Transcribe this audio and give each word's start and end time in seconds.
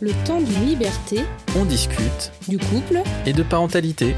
Le 0.00 0.10
temps 0.26 0.40
d'une 0.40 0.66
liberté, 0.66 1.20
On 1.56 1.64
discute 1.64 2.32
du 2.48 2.58
couple, 2.58 3.02
et 3.26 3.32
de 3.32 3.42
parentalité. 3.42 4.14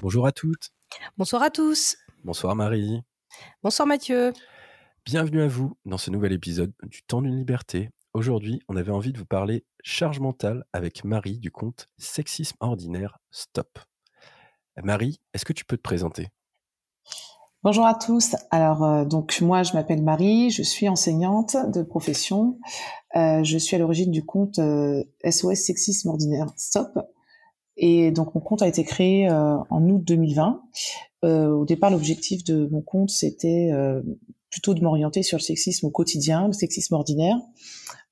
Bonjour 0.00 0.26
à 0.26 0.32
toutes. 0.32 0.70
Bonsoir 1.18 1.42
à 1.42 1.50
tous. 1.50 1.96
Bonsoir 2.24 2.54
Marie. 2.54 3.02
Bonsoir 3.62 3.88
Mathieu. 3.88 4.32
Bienvenue 5.04 5.42
à 5.42 5.48
vous 5.48 5.76
dans 5.84 5.98
ce 5.98 6.10
nouvel 6.10 6.32
épisode 6.32 6.72
du 6.84 7.02
temps 7.02 7.20
d'une 7.20 7.36
liberté. 7.36 7.90
Aujourd'hui, 8.14 8.60
on 8.68 8.76
avait 8.76 8.92
envie 8.92 9.12
de 9.12 9.18
vous 9.18 9.26
parler 9.26 9.64
charge 9.82 10.20
mentale 10.20 10.64
avec 10.72 11.04
Marie 11.04 11.38
du 11.38 11.50
compte 11.50 11.88
Sexisme 11.98 12.56
ordinaire 12.60 13.18
Stop. 13.30 13.80
Marie, 14.82 15.20
est-ce 15.34 15.44
que 15.44 15.52
tu 15.52 15.64
peux 15.64 15.76
te 15.76 15.82
présenter? 15.82 16.28
Bonjour 17.64 17.86
à 17.86 17.94
tous. 17.94 18.34
Alors 18.50 18.82
euh, 18.82 19.04
donc 19.04 19.40
moi 19.40 19.62
je 19.62 19.74
m'appelle 19.74 20.02
Marie, 20.02 20.50
je 20.50 20.64
suis 20.64 20.88
enseignante 20.88 21.56
de 21.72 21.84
profession. 21.84 22.58
Euh, 23.14 23.44
je 23.44 23.56
suis 23.56 23.76
à 23.76 23.78
l'origine 23.78 24.10
du 24.10 24.24
compte 24.24 24.58
euh, 24.58 25.04
SOS 25.24 25.66
Sexisme 25.66 26.08
Ordinaire 26.08 26.46
Stop. 26.56 26.98
Et 27.76 28.10
donc 28.10 28.34
mon 28.34 28.40
compte 28.40 28.62
a 28.62 28.66
été 28.66 28.82
créé 28.82 29.30
euh, 29.30 29.58
en 29.70 29.88
août 29.88 30.02
2020. 30.04 30.60
Euh, 31.24 31.50
au 31.50 31.64
départ 31.64 31.92
l'objectif 31.92 32.42
de 32.42 32.66
mon 32.72 32.82
compte 32.82 33.10
c'était 33.10 33.70
euh, 33.72 34.02
plutôt 34.50 34.74
de 34.74 34.82
m'orienter 34.82 35.22
sur 35.22 35.38
le 35.38 35.42
sexisme 35.42 35.86
au 35.86 35.90
quotidien, 35.90 36.48
le 36.48 36.52
sexisme 36.52 36.94
ordinaire, 36.94 37.36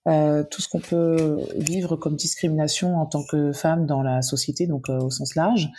euh, 0.06 0.44
tout 0.48 0.62
ce 0.62 0.68
qu'on 0.68 0.78
peut 0.78 1.40
vivre 1.56 1.96
comme 1.96 2.14
discrimination 2.14 2.96
en 2.98 3.06
tant 3.06 3.24
que 3.24 3.50
femme 3.50 3.84
dans 3.86 4.02
la 4.02 4.22
société, 4.22 4.68
donc 4.68 4.88
euh, 4.88 5.00
au 5.00 5.10
sens 5.10 5.34
large. 5.34 5.70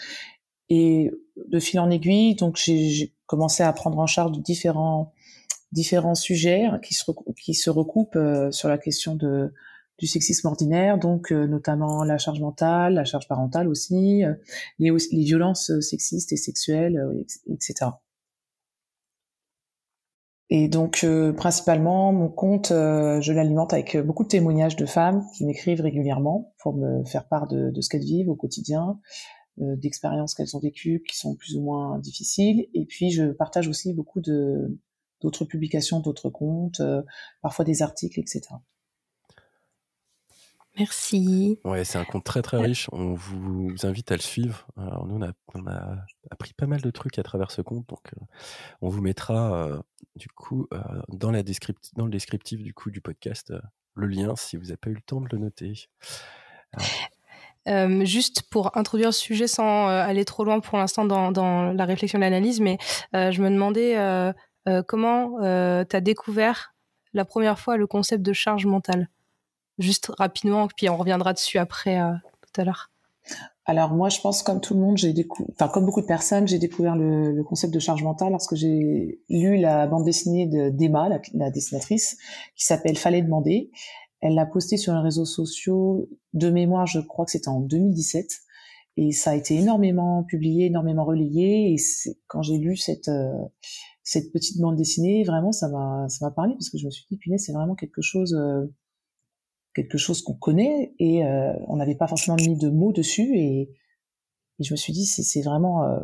Et 0.67 1.12
de 1.48 1.59
fil 1.59 1.79
en 1.79 1.90
aiguille, 1.90 2.35
donc 2.35 2.57
j'ai 2.57 3.13
j'ai 3.31 3.38
commencé 3.38 3.63
à 3.63 3.71
prendre 3.71 3.98
en 3.99 4.08
charge 4.08 4.38
différents 4.41 5.13
différents 5.71 6.16
sujets 6.16 6.67
qui 6.84 6.94
se 6.94 7.09
qui 7.41 7.54
se 7.54 7.70
recoupent 7.70 8.17
euh, 8.17 8.52
sur 8.52 8.67
la 8.67 8.77
question 8.77 9.16
de 9.16 9.54
du 9.99 10.07
sexisme 10.07 10.48
ordinaire, 10.48 10.98
donc 10.98 11.32
euh, 11.32 11.46
notamment 11.46 12.04
la 12.04 12.18
charge 12.18 12.41
mentale, 12.41 12.96
la 12.96 13.05
charge 13.05 13.27
parentale 13.27 13.68
aussi, 13.68 14.26
euh, 14.26 14.34
les, 14.79 14.91
violences 15.23 15.71
sexistes 15.79 16.34
et 16.34 16.38
sexuelles, 16.38 16.99
etc. 17.48 17.91
Et 20.49 20.68
donc, 20.68 21.05
principalement, 21.38 22.12
mon 22.12 22.27
compte, 22.27 22.70
je 22.71 23.32
l'alimente 23.32 23.71
avec 23.71 23.95
beaucoup 23.95 24.23
de 24.23 24.27
témoignages 24.27 24.76
de 24.76 24.85
femmes 24.85 25.23
qui 25.38 25.45
m'écrivent 25.45 25.79
régulièrement 25.79 26.54
pour 26.57 26.73
me 26.76 27.05
faire 27.05 27.27
part 27.27 27.48
de, 27.48 27.71
ce 27.79 27.88
qu'elles 27.88 28.01
vivent 28.01 28.29
au 28.29 28.35
quotidien, 28.35 28.99
d'expériences 29.57 30.34
qu'elles 30.34 30.55
ont 30.55 30.60
vécues 30.60 31.04
qui 31.07 31.18
sont 31.18 31.35
plus 31.35 31.55
ou 31.55 31.62
moins 31.62 31.99
difficiles. 31.99 32.68
Et 32.74 32.85
puis, 32.85 33.12
je 33.12 33.32
partage 33.32 33.68
aussi 33.68 33.94
beaucoup 33.94 34.21
de 34.21 34.77
d'autres 35.21 35.46
publications, 35.46 35.99
d'autres 35.99 36.30
comptes, 36.32 36.80
euh, 36.80 37.04
parfois 37.41 37.63
des 37.63 37.84
articles, 37.84 38.20
etc. 38.20 38.41
Merci. 40.79 41.60
Ouais, 41.66 41.84
c'est 41.84 41.98
un 41.98 42.05
compte 42.05 42.24
très 42.24 42.41
très 42.41 42.57
riche. 42.57 42.88
On 42.91 43.13
vous 43.13 43.76
invite 43.84 44.12
à 44.12 44.16
le 44.16 44.22
suivre. 44.22 44.66
Alors, 44.77 45.05
nous, 45.05 45.16
on 45.16 45.22
a, 45.22 45.34
on 45.54 45.68
a 45.68 45.98
appris 46.32 46.54
pas 46.54 46.66
mal 46.66 46.82
de 46.82 46.90
trucs 46.90 47.20
à 47.20 47.24
travers 47.24 47.52
ce 47.52 47.62
compte, 47.62 47.88
donc 47.90 48.13
euh, 48.16 48.26
on 48.82 48.88
vous 48.90 49.02
mettra 49.02 49.68
euh, 49.68 49.82
du 50.16 50.27
coup 50.29 50.68
euh, 50.74 50.79
dans, 51.10 51.29
la 51.29 51.44
descript- 51.44 51.91
dans 51.98 52.05
le 52.05 52.12
descriptif 52.12 52.63
du 52.63 52.74
coup 52.74 52.90
du 52.90 53.02
podcast 53.02 53.52
euh, 53.52 53.60
le 53.96 54.07
lien 54.07 54.35
si 54.38 54.55
vous 54.55 54.63
n'avez 54.63 54.77
pas 54.77 54.90
eu 54.90 54.96
le 54.96 55.02
temps 55.02 55.20
de 55.20 55.27
le 55.29 55.38
noter. 55.38 55.90
Euh, 57.67 58.05
juste 58.05 58.43
pour 58.49 58.76
introduire 58.76 59.09
le 59.09 59.13
sujet 59.13 59.45
sans 59.45 59.87
euh, 59.87 60.01
aller 60.01 60.26
trop 60.26 60.43
loin 60.43 60.59
pour 60.59 60.79
l'instant 60.79 61.05
dans, 61.05 61.73
la 61.73 61.85
réflexion 61.85 62.17
et 62.17 62.21
l'analyse, 62.21 62.59
mais 62.59 62.77
euh, 63.15 63.31
je 63.31 63.41
me 63.41 63.49
demandais 63.49 63.95
comment 64.88 65.38
tu 65.85 65.95
as 65.95 66.01
découvert 66.01 66.73
la 67.13 67.25
première 67.25 67.59
fois 67.59 67.78
le 67.78 67.88
concept 67.88 68.23
de 68.23 68.34
charge 68.34 68.66
mentale? 68.66 69.09
Juste 69.79 70.12
rapidement, 70.17 70.67
puis 70.67 70.89
on 70.89 70.97
reviendra 70.97 71.34
dessus 71.34 71.57
après 71.57 72.00
tout 72.41 72.62
à 72.62 72.63
l'heure. 72.63 72.89
Alors 73.66 73.91
moi, 73.91 74.09
je 74.09 74.19
pense 74.19 74.41
comme 74.41 74.59
tout 74.59 74.73
le 74.73 74.79
monde, 74.79 74.97
j'ai 74.97 75.13
décou- 75.13 75.45
enfin 75.53 75.67
comme 75.67 75.85
beaucoup 75.85 76.01
de 76.01 76.07
personnes, 76.07 76.47
j'ai 76.47 76.57
découvert 76.57 76.95
le, 76.95 77.43
concept 77.43 77.73
de 77.73 77.79
charge 77.79 78.03
mentale 78.03 78.31
lorsque 78.31 78.55
j'ai 78.55 79.22
lu 79.29 79.57
la 79.57 79.88
bande 79.88 80.03
dessinée 80.03 80.47
de 80.47 80.69
d'Emma, 80.69 81.09
la 81.33 81.51
dessinatrice, 81.51 82.17
qui 82.55 82.66
s'appelle 82.66 82.97
Fallait 82.97 83.22
demander. 83.22 83.72
Elle 84.21 84.35
l'a 84.35 84.45
postée 84.45 84.77
sur 84.77 84.93
les 84.93 85.01
réseaux 85.01 85.25
sociaux 85.25 86.09
de 86.33 86.49
mémoire, 86.49 86.85
je 86.85 86.99
crois 86.99 87.25
que 87.25 87.31
c'était 87.31 87.49
en 87.49 87.59
2017, 87.59 88.27
et 88.97 89.11
ça 89.11 89.31
a 89.31 89.35
été 89.35 89.55
énormément 89.55 90.23
publié, 90.23 90.67
énormément 90.67 91.05
relayé. 91.05 91.73
Et 91.73 91.77
quand 92.27 92.41
j'ai 92.41 92.57
lu 92.57 92.77
cette 92.77 93.07
euh, 93.09 93.33
cette 94.03 94.31
petite 94.31 94.59
bande 94.59 94.75
dessinée, 94.75 95.23
vraiment, 95.23 95.51
ça 95.51 95.69
m'a 95.69 96.31
parlé 96.35 96.53
parce 96.53 96.69
que 96.69 96.77
je 96.77 96.85
me 96.85 96.91
suis 96.91 97.05
dit, 97.09 97.17
punaise, 97.17 97.43
c'est 97.45 97.53
vraiment 97.53 97.75
quelque 97.75 98.01
chose. 98.01 98.33
euh, 98.33 98.67
quelque 99.73 99.97
chose 99.97 100.21
qu'on 100.21 100.33
connaît 100.33 100.93
et 100.99 101.25
euh, 101.25 101.53
on 101.67 101.77
n'avait 101.77 101.95
pas 101.95 102.07
forcément 102.07 102.37
mis 102.37 102.57
de 102.57 102.69
mots 102.69 102.91
dessus 102.91 103.37
et, 103.37 103.69
je 104.59 104.73
me 104.73 104.77
suis 104.77 104.93
dit 104.93 105.07
c'est 105.07 105.23
c'est 105.23 105.41
vraiment 105.41 105.83
euh, 105.85 105.97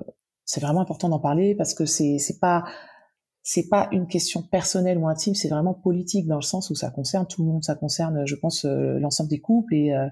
c'est 0.43 0.59
vraiment 0.59 0.81
important 0.81 1.09
d'en 1.09 1.19
parler 1.19 1.53
parce 1.53 1.75
que 1.75 1.85
c'est 1.85 2.17
c'est 2.17 2.39
pas 2.39 2.63
c'est 3.49 3.69
pas 3.69 3.87
une 3.93 4.07
question 4.07 4.41
personnelle 4.41 4.97
ou 4.97 5.07
intime 5.07 5.33
c'est 5.33 5.47
vraiment 5.47 5.73
politique 5.73 6.27
dans 6.27 6.35
le 6.35 6.41
sens 6.41 6.69
où 6.69 6.75
ça 6.75 6.89
concerne 6.89 7.25
tout 7.25 7.43
le 7.43 7.47
monde 7.49 7.63
ça 7.63 7.75
concerne 7.75 8.27
je 8.27 8.35
pense 8.35 8.65
euh, 8.65 8.99
l'ensemble 8.99 9.29
des 9.29 9.39
couples 9.39 9.73
et 9.73 9.93
euh, 9.93 10.07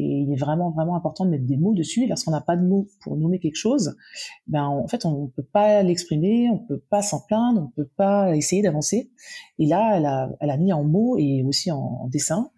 et 0.00 0.20
il 0.20 0.32
est 0.32 0.36
vraiment 0.36 0.70
vraiment 0.70 0.94
important 0.94 1.24
de 1.24 1.30
mettre 1.30 1.44
des 1.44 1.56
mots 1.56 1.74
dessus. 1.74 2.06
Lorsqu'on 2.06 2.30
n'a 2.30 2.40
pas 2.40 2.56
de 2.56 2.64
mots 2.64 2.86
pour 3.00 3.16
nommer 3.16 3.40
quelque 3.40 3.56
chose 3.56 3.96
ben 4.46 4.64
en 4.64 4.86
fait 4.86 5.04
on 5.06 5.26
peut 5.28 5.42
pas 5.42 5.82
l'exprimer 5.82 6.48
on 6.52 6.58
peut 6.58 6.82
pas 6.90 7.02
s'en 7.02 7.20
plaindre 7.26 7.62
on 7.62 7.70
peut 7.74 7.88
pas 7.96 8.36
essayer 8.36 8.62
d'avancer. 8.62 9.10
Et 9.58 9.66
là 9.66 9.96
elle 9.96 10.06
a 10.06 10.30
elle 10.40 10.50
a 10.50 10.56
mis 10.58 10.72
en 10.72 10.84
mots 10.84 11.16
et 11.18 11.42
aussi 11.42 11.72
en, 11.72 11.78
en 11.78 12.06
dessin 12.06 12.50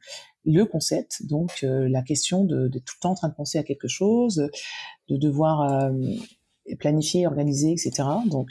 le 0.45 0.65
concept, 0.65 1.27
donc 1.27 1.61
euh, 1.63 1.89
la 1.89 2.03
question 2.03 2.45
de, 2.45 2.69
de 2.69 2.79
tout 2.79 2.95
le 2.99 3.01
temps 3.03 3.11
en 3.11 3.15
train 3.15 3.29
de 3.29 3.35
penser 3.35 3.59
à 3.59 3.63
quelque 3.63 3.89
chose, 3.89 4.49
de 5.09 5.17
devoir 5.19 5.61
euh, 5.61 5.93
planifier, 6.79 7.27
organiser, 7.27 7.73
etc. 7.73 8.09
Donc 8.27 8.49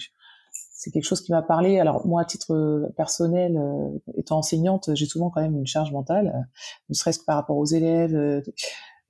c'est 0.79 0.91
quelque 0.91 1.03
chose 1.03 1.19
qui 1.19 1.34
m'a 1.34 1.41
parlé. 1.41 1.78
Alors 1.78 2.07
moi, 2.07 2.22
à 2.22 2.25
titre 2.25 2.90
personnel, 2.95 3.57
euh, 3.57 4.00
étant 4.16 4.38
enseignante, 4.38 4.91
j'ai 4.94 5.06
souvent 5.06 5.29
quand 5.29 5.41
même 5.41 5.57
une 5.57 5.67
charge 5.67 5.91
mentale, 5.91 6.31
euh, 6.34 6.40
ne 6.88 6.94
serait-ce 6.94 7.19
que 7.19 7.25
par 7.25 7.35
rapport 7.35 7.57
aux 7.57 7.66
élèves, 7.66 8.16
euh, 8.16 8.41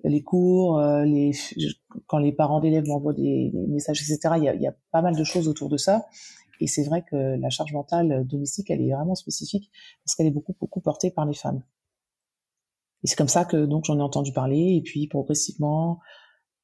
les 0.03 0.23
cours, 0.23 0.79
euh, 0.79 1.05
les, 1.05 1.31
quand 2.07 2.17
les 2.17 2.31
parents 2.31 2.59
d'élèves 2.59 2.87
m'envoient 2.87 3.13
des, 3.13 3.51
des, 3.53 3.67
messages, 3.67 4.01
etc. 4.01 4.33
Il 4.37 4.45
y, 4.45 4.49
a, 4.49 4.55
y 4.55 4.65
a 4.65 4.75
pas 4.91 5.03
mal 5.03 5.15
de 5.15 5.23
choses 5.23 5.47
autour 5.47 5.69
de 5.69 5.77
ça. 5.77 6.07
Et 6.59 6.65
c'est 6.65 6.83
vrai 6.85 7.05
que 7.07 7.15
la 7.15 7.51
charge 7.51 7.71
mentale 7.71 8.25
domestique, 8.25 8.71
elle 8.71 8.81
est 8.81 8.91
vraiment 8.91 9.13
spécifique 9.13 9.69
parce 10.03 10.15
qu'elle 10.15 10.25
est 10.25 10.31
beaucoup, 10.31 10.55
beaucoup 10.59 10.81
portée 10.81 11.11
par 11.11 11.27
les 11.27 11.35
femmes. 11.35 11.61
Et 13.03 13.07
c'est 13.07 13.15
comme 13.15 13.27
ça 13.27 13.45
que 13.45 13.65
donc 13.65 13.85
j'en 13.85 13.99
ai 13.99 14.01
entendu 14.01 14.33
parler 14.33 14.75
et 14.75 14.81
puis 14.81 15.07
progressivement 15.07 15.99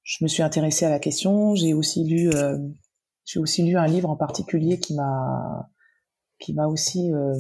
je 0.05 0.23
me 0.23 0.27
suis 0.27 0.44
intéressée 0.44 0.85
à 0.85 0.89
la 0.89 0.99
question. 0.99 1.55
J'ai 1.55 1.73
aussi 1.73 2.03
lu 2.05 2.29
euh, 2.29 2.57
j'ai 3.25 3.40
aussi 3.40 3.63
lu 3.63 3.78
un 3.78 3.88
livre 3.88 4.09
en 4.09 4.16
particulier 4.16 4.80
qui 4.80 4.94
m'a 4.94 5.69
qui 6.40 6.53
m'a 6.53 6.68
aussi 6.68 7.12
euh, 7.12 7.34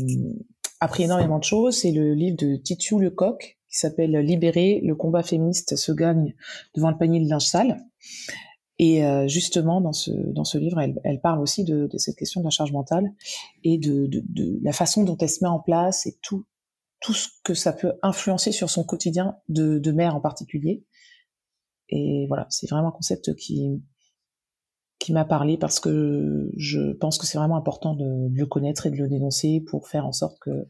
appris 0.79 1.03
énormément 1.03 1.39
de 1.39 1.43
choses. 1.43 1.77
C'est 1.77 1.91
le 1.91 2.13
livre 2.13 2.37
de 2.37 2.55
Titiou 2.55 2.99
Lecoq 2.99 3.59
qui 3.69 3.77
s'appelle 3.77 4.11
Libérer 4.17 4.81
le 4.83 4.95
combat 4.95 5.23
féministe 5.23 5.75
se 5.75 5.91
gagne 5.91 6.33
devant 6.75 6.89
le 6.89 6.97
panier 6.97 7.19
de 7.19 7.29
linge 7.29 7.45
sale. 7.45 7.85
Et 8.77 9.05
euh, 9.05 9.27
justement 9.27 9.79
dans 9.79 9.93
ce 9.93 10.11
dans 10.11 10.43
ce 10.43 10.57
livre, 10.57 10.79
elle, 10.79 10.99
elle 11.03 11.21
parle 11.21 11.39
aussi 11.39 11.63
de, 11.63 11.87
de, 11.87 11.97
cette 11.97 12.17
question 12.17 12.41
de 12.41 12.45
la 12.45 12.51
charge 12.51 12.73
mentale 12.73 13.13
et 13.63 13.77
de, 13.77 14.07
de, 14.07 14.21
de 14.27 14.59
la 14.63 14.73
façon 14.73 15.03
dont 15.03 15.17
elle 15.17 15.29
se 15.29 15.43
met 15.43 15.49
en 15.49 15.59
place 15.59 16.05
et 16.07 16.17
tout 16.21 16.45
tout 16.99 17.13
ce 17.13 17.27
que 17.43 17.53
ça 17.53 17.71
peut 17.71 17.93
influencer 18.01 18.51
sur 18.51 18.69
son 18.69 18.83
quotidien 18.83 19.37
de, 19.47 19.77
de 19.77 19.91
mère 19.91 20.15
en 20.15 20.21
particulier. 20.21 20.83
Et 21.89 22.25
voilà, 22.27 22.47
c'est 22.49 22.67
vraiment 22.69 22.87
un 22.87 22.91
concept 22.91 23.35
qui, 23.35 23.83
qui 25.05 25.13
m'a 25.13 25.23
parlé 25.23 25.55
parce 25.55 25.79
que 25.79 26.49
je 26.57 26.93
pense 26.93 27.19
que 27.19 27.27
c'est 27.27 27.37
vraiment 27.37 27.57
important 27.57 27.93
de, 27.93 28.27
de, 28.27 28.39
le 28.39 28.45
connaître 28.47 28.87
et 28.87 28.89
de 28.89 28.95
le 28.95 29.07
dénoncer 29.07 29.63
pour 29.69 29.87
faire 29.87 30.07
en 30.07 30.11
sorte 30.11 30.39
que, 30.39 30.67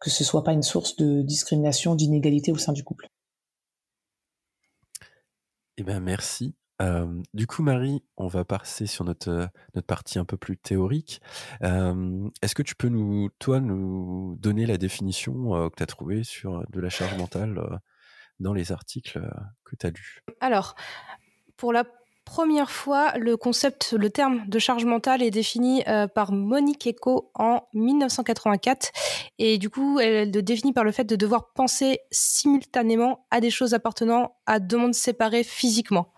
que 0.00 0.10
ce 0.10 0.24
soit 0.24 0.42
pas 0.42 0.52
une 0.52 0.64
source 0.64 0.96
de 0.96 1.22
discrimination, 1.22 1.94
d'inégalité 1.94 2.50
au 2.50 2.58
sein 2.58 2.72
du 2.72 2.82
couple. 2.82 3.06
Eh 5.76 5.84
bien, 5.84 6.00
merci. 6.00 6.56
Euh, 6.82 7.22
du 7.34 7.46
coup, 7.46 7.62
Marie, 7.62 8.02
on 8.16 8.26
va 8.26 8.44
passer 8.44 8.86
sur 8.86 9.04
notre, 9.04 9.48
notre 9.74 9.86
partie 9.86 10.18
un 10.18 10.24
peu 10.24 10.36
plus 10.36 10.56
théorique. 10.56 11.22
Euh, 11.62 12.28
Est-ce 12.42 12.56
que 12.56 12.64
tu 12.64 12.74
peux 12.74 12.88
nous, 12.88 13.28
toi, 13.38 13.60
nous 13.60 14.36
donner 14.40 14.66
la 14.66 14.76
définition 14.76 15.54
euh, 15.54 15.68
que 15.68 15.76
tu 15.76 15.82
as 15.84 15.86
trouvée 15.86 16.24
sur 16.24 16.64
de 16.68 16.80
la 16.80 16.90
charge 16.90 17.16
mentale 17.16 17.80
dans 18.40 18.54
les 18.54 18.72
articles 18.72 19.20
que 19.62 19.76
tu 19.76 19.86
as 19.86 19.90
lus? 19.90 20.24
Alors, 20.40 20.74
pour 21.56 21.72
la 21.72 21.84
première 22.30 22.70
fois, 22.70 23.12
le 23.18 23.36
concept, 23.36 23.92
le 23.92 24.08
terme 24.08 24.46
de 24.46 24.60
charge 24.60 24.84
mentale 24.84 25.20
est 25.20 25.32
défini 25.32 25.82
euh, 25.88 26.06
par 26.06 26.30
Monique 26.30 26.86
Eco 26.86 27.32
en 27.34 27.62
1984. 27.74 28.92
Et 29.40 29.58
du 29.58 29.68
coup, 29.68 29.98
elle 29.98 30.30
le 30.30 30.40
définit 30.40 30.72
par 30.72 30.84
le 30.84 30.92
fait 30.92 31.02
de 31.02 31.16
devoir 31.16 31.52
penser 31.52 31.98
simultanément 32.12 33.26
à 33.32 33.40
des 33.40 33.50
choses 33.50 33.74
appartenant 33.74 34.36
à 34.46 34.60
deux 34.60 34.76
mondes 34.76 34.94
séparés 34.94 35.42
physiquement. 35.42 36.12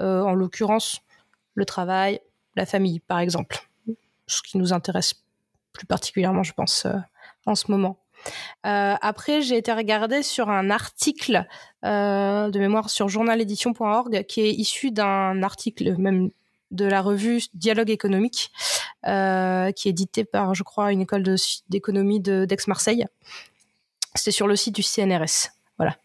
Euh, 0.00 0.22
en 0.22 0.34
l'occurrence, 0.34 1.00
le 1.54 1.64
travail, 1.64 2.20
la 2.54 2.64
famille, 2.64 3.00
par 3.00 3.18
exemple. 3.18 3.68
Ce 4.28 4.42
qui 4.42 4.58
nous 4.58 4.72
intéresse 4.72 5.14
plus 5.72 5.86
particulièrement, 5.86 6.44
je 6.44 6.52
pense, 6.52 6.86
euh, 6.86 6.94
en 7.44 7.56
ce 7.56 7.72
moment. 7.72 7.98
Après, 8.62 9.42
j'ai 9.42 9.56
été 9.56 9.72
regarder 9.72 10.22
sur 10.22 10.50
un 10.50 10.70
article 10.70 11.44
de 11.82 12.58
mémoire 12.58 12.90
sur 12.90 13.08
journalédition.org 13.08 14.24
qui 14.24 14.40
est 14.40 14.52
issu 14.52 14.90
d'un 14.90 15.42
article 15.42 15.96
même 15.96 16.30
de 16.72 16.84
la 16.84 17.00
revue 17.00 17.42
Dialogue 17.54 17.90
économique, 17.90 18.50
qui 19.04 19.08
est 19.08 19.86
édité 19.86 20.24
par, 20.24 20.54
je 20.54 20.62
crois, 20.62 20.92
une 20.92 21.02
école 21.02 21.22
d'économie 21.68 22.20
d'Aix-Marseille. 22.20 23.06
C'est 24.14 24.32
sur 24.32 24.46
le 24.46 24.56
site 24.56 24.74
du 24.74 24.82
CNRS. 24.82 25.50
Voilà. 25.78 25.96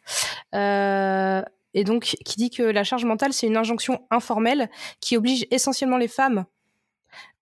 Euh, 0.54 1.42
et 1.74 1.84
donc, 1.84 2.16
qui 2.26 2.36
dit 2.38 2.50
que 2.50 2.64
la 2.64 2.84
charge 2.84 3.06
mentale, 3.06 3.34
c'est 3.34 3.48
une 3.48 3.58
injonction 3.58 4.06
informelle 4.12 4.70
qui 5.00 5.18
oblige 5.18 5.46
essentiellement 5.52 5.98
les 5.98 6.08
femmes 6.08 6.46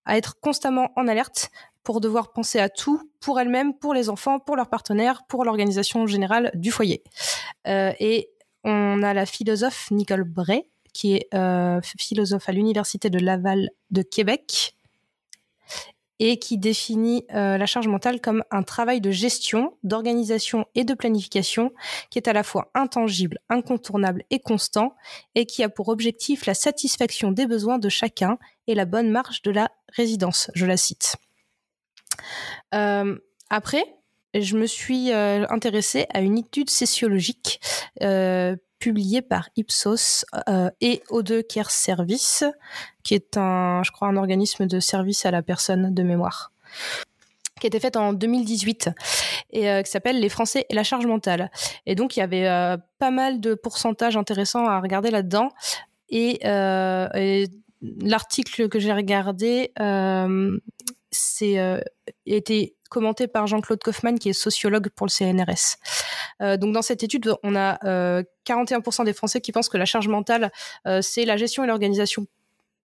à 0.04 0.16
être 0.16 0.38
constamment 0.40 0.90
en 0.96 1.08
alerte 1.08 1.50
pour 1.82 2.00
devoir 2.00 2.32
penser 2.32 2.58
à 2.58 2.68
tout 2.68 3.00
pour 3.20 3.40
elles-mêmes, 3.40 3.74
pour 3.74 3.94
les 3.94 4.08
enfants, 4.08 4.38
pour 4.38 4.56
leurs 4.56 4.68
partenaires, 4.68 5.22
pour 5.28 5.44
l'organisation 5.44 6.06
générale 6.06 6.50
du 6.54 6.70
foyer. 6.70 7.02
Euh, 7.66 7.92
et 8.00 8.30
on 8.64 9.02
a 9.02 9.14
la 9.14 9.26
philosophe 9.26 9.90
Nicole 9.90 10.24
Bray, 10.24 10.64
qui 10.92 11.14
est 11.14 11.28
euh, 11.34 11.80
philosophe 11.98 12.48
à 12.48 12.52
l'Université 12.52 13.10
de 13.10 13.18
Laval 13.18 13.70
de 13.90 14.02
Québec, 14.02 14.74
et 16.20 16.38
qui 16.38 16.58
définit 16.58 17.24
euh, 17.34 17.56
la 17.56 17.66
charge 17.66 17.88
mentale 17.88 18.20
comme 18.20 18.44
un 18.50 18.62
travail 18.62 19.00
de 19.00 19.10
gestion, 19.10 19.74
d'organisation 19.82 20.66
et 20.74 20.84
de 20.84 20.92
planification 20.92 21.72
qui 22.10 22.18
est 22.18 22.28
à 22.28 22.34
la 22.34 22.42
fois 22.42 22.70
intangible, 22.74 23.38
incontournable 23.48 24.24
et 24.30 24.38
constant 24.38 24.94
et 25.34 25.46
qui 25.46 25.62
a 25.64 25.70
pour 25.70 25.88
objectif 25.88 26.44
la 26.44 26.54
satisfaction 26.54 27.32
des 27.32 27.46
besoins 27.46 27.78
de 27.78 27.88
chacun 27.88 28.38
et 28.66 28.74
la 28.74 28.84
bonne 28.84 29.10
marche 29.10 29.40
de 29.42 29.50
la 29.50 29.70
résidence. 29.96 30.50
Je 30.54 30.66
la 30.66 30.76
cite. 30.76 31.16
Euh, 32.74 33.18
après, 33.50 33.84
je 34.34 34.56
me 34.56 34.66
suis 34.66 35.12
euh, 35.12 35.46
intéressée 35.48 36.06
à 36.12 36.20
une 36.20 36.38
étude 36.38 36.70
sociologique 36.70 37.60
publié 38.80 39.22
par 39.22 39.48
Ipsos 39.56 40.24
euh, 40.48 40.70
et 40.80 41.02
O2 41.10 41.46
Care 41.46 41.70
Service, 41.70 42.42
qui 43.04 43.14
est 43.14 43.36
un, 43.36 43.82
je 43.84 43.92
crois, 43.92 44.08
un 44.08 44.16
organisme 44.16 44.66
de 44.66 44.80
service 44.80 45.24
à 45.24 45.30
la 45.30 45.42
personne 45.42 45.94
de 45.94 46.02
mémoire 46.02 46.50
qui 47.60 47.66
été 47.66 47.78
faite 47.78 47.98
en 47.98 48.14
2018 48.14 48.88
et 49.50 49.68
euh, 49.68 49.82
qui 49.82 49.90
s'appelle 49.90 50.18
Les 50.18 50.30
Français 50.30 50.64
et 50.70 50.74
la 50.74 50.82
charge 50.82 51.04
mentale. 51.04 51.50
Et 51.84 51.94
donc 51.94 52.16
il 52.16 52.20
y 52.20 52.22
avait 52.22 52.48
euh, 52.48 52.78
pas 52.98 53.10
mal 53.10 53.38
de 53.38 53.52
pourcentages 53.52 54.16
intéressants 54.16 54.66
à 54.66 54.80
regarder 54.80 55.10
là-dedans. 55.10 55.50
Et, 56.08 56.40
l'article 58.02 58.68
que 58.68 58.78
j'ai 58.78 58.92
regardé, 58.92 59.72
c'est 61.10 61.58
été 62.26 62.76
commenté 62.90 63.28
par 63.28 63.46
Jean-Claude 63.46 63.82
Kaufmann, 63.82 64.18
qui 64.18 64.28
est 64.28 64.34
sociologue 64.34 64.90
pour 64.90 65.06
le 65.06 65.10
CNRS. 65.10 65.78
Euh, 66.42 66.58
donc 66.58 66.74
dans 66.74 66.82
cette 66.82 67.02
étude, 67.02 67.32
on 67.42 67.56
a 67.56 67.78
41% 68.44 69.00
euh, 69.00 69.04
des 69.04 69.14
Français 69.14 69.40
qui 69.40 69.52
pensent 69.52 69.70
que 69.70 69.78
la 69.78 69.86
charge 69.86 70.08
mentale, 70.08 70.52
euh, 70.86 71.00
c'est 71.00 71.24
la 71.24 71.38
gestion 71.38 71.64
et 71.64 71.66
l'organisation 71.66 72.26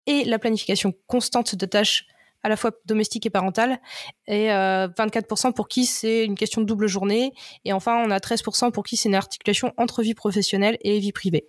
et 0.06 0.24
la 0.24 0.38
planification 0.38 0.92
constante 1.06 1.54
de 1.54 1.64
tâches 1.64 2.06
à 2.42 2.48
la 2.48 2.56
fois 2.56 2.72
domestiques 2.86 3.24
et 3.24 3.30
parentales, 3.30 3.78
et 4.26 4.48
24% 4.48 5.52
pour 5.52 5.68
qui 5.68 5.86
c'est 5.86 6.24
une 6.24 6.34
question 6.34 6.60
de 6.60 6.66
double 6.66 6.88
journée, 6.88 7.32
et 7.64 7.72
enfin 7.72 8.02
on 8.04 8.10
a 8.10 8.18
13% 8.18 8.72
pour 8.72 8.82
qui 8.82 8.96
c'est 8.96 9.08
une 9.08 9.14
articulation 9.14 9.72
entre 9.76 10.02
vie 10.02 10.14
professionnelle 10.14 10.76
et 10.80 10.98
vie 10.98 11.12
privée. 11.12 11.46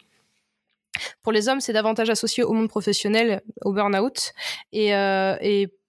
Pour 1.23 1.31
les 1.31 1.49
hommes, 1.49 1.61
c'est 1.61 1.73
davantage 1.73 2.11
associé 2.11 2.43
au 2.43 2.53
monde 2.53 2.69
professionnel, 2.69 3.41
au 3.63 3.73
burn-out, 3.73 4.33
et 4.71 4.93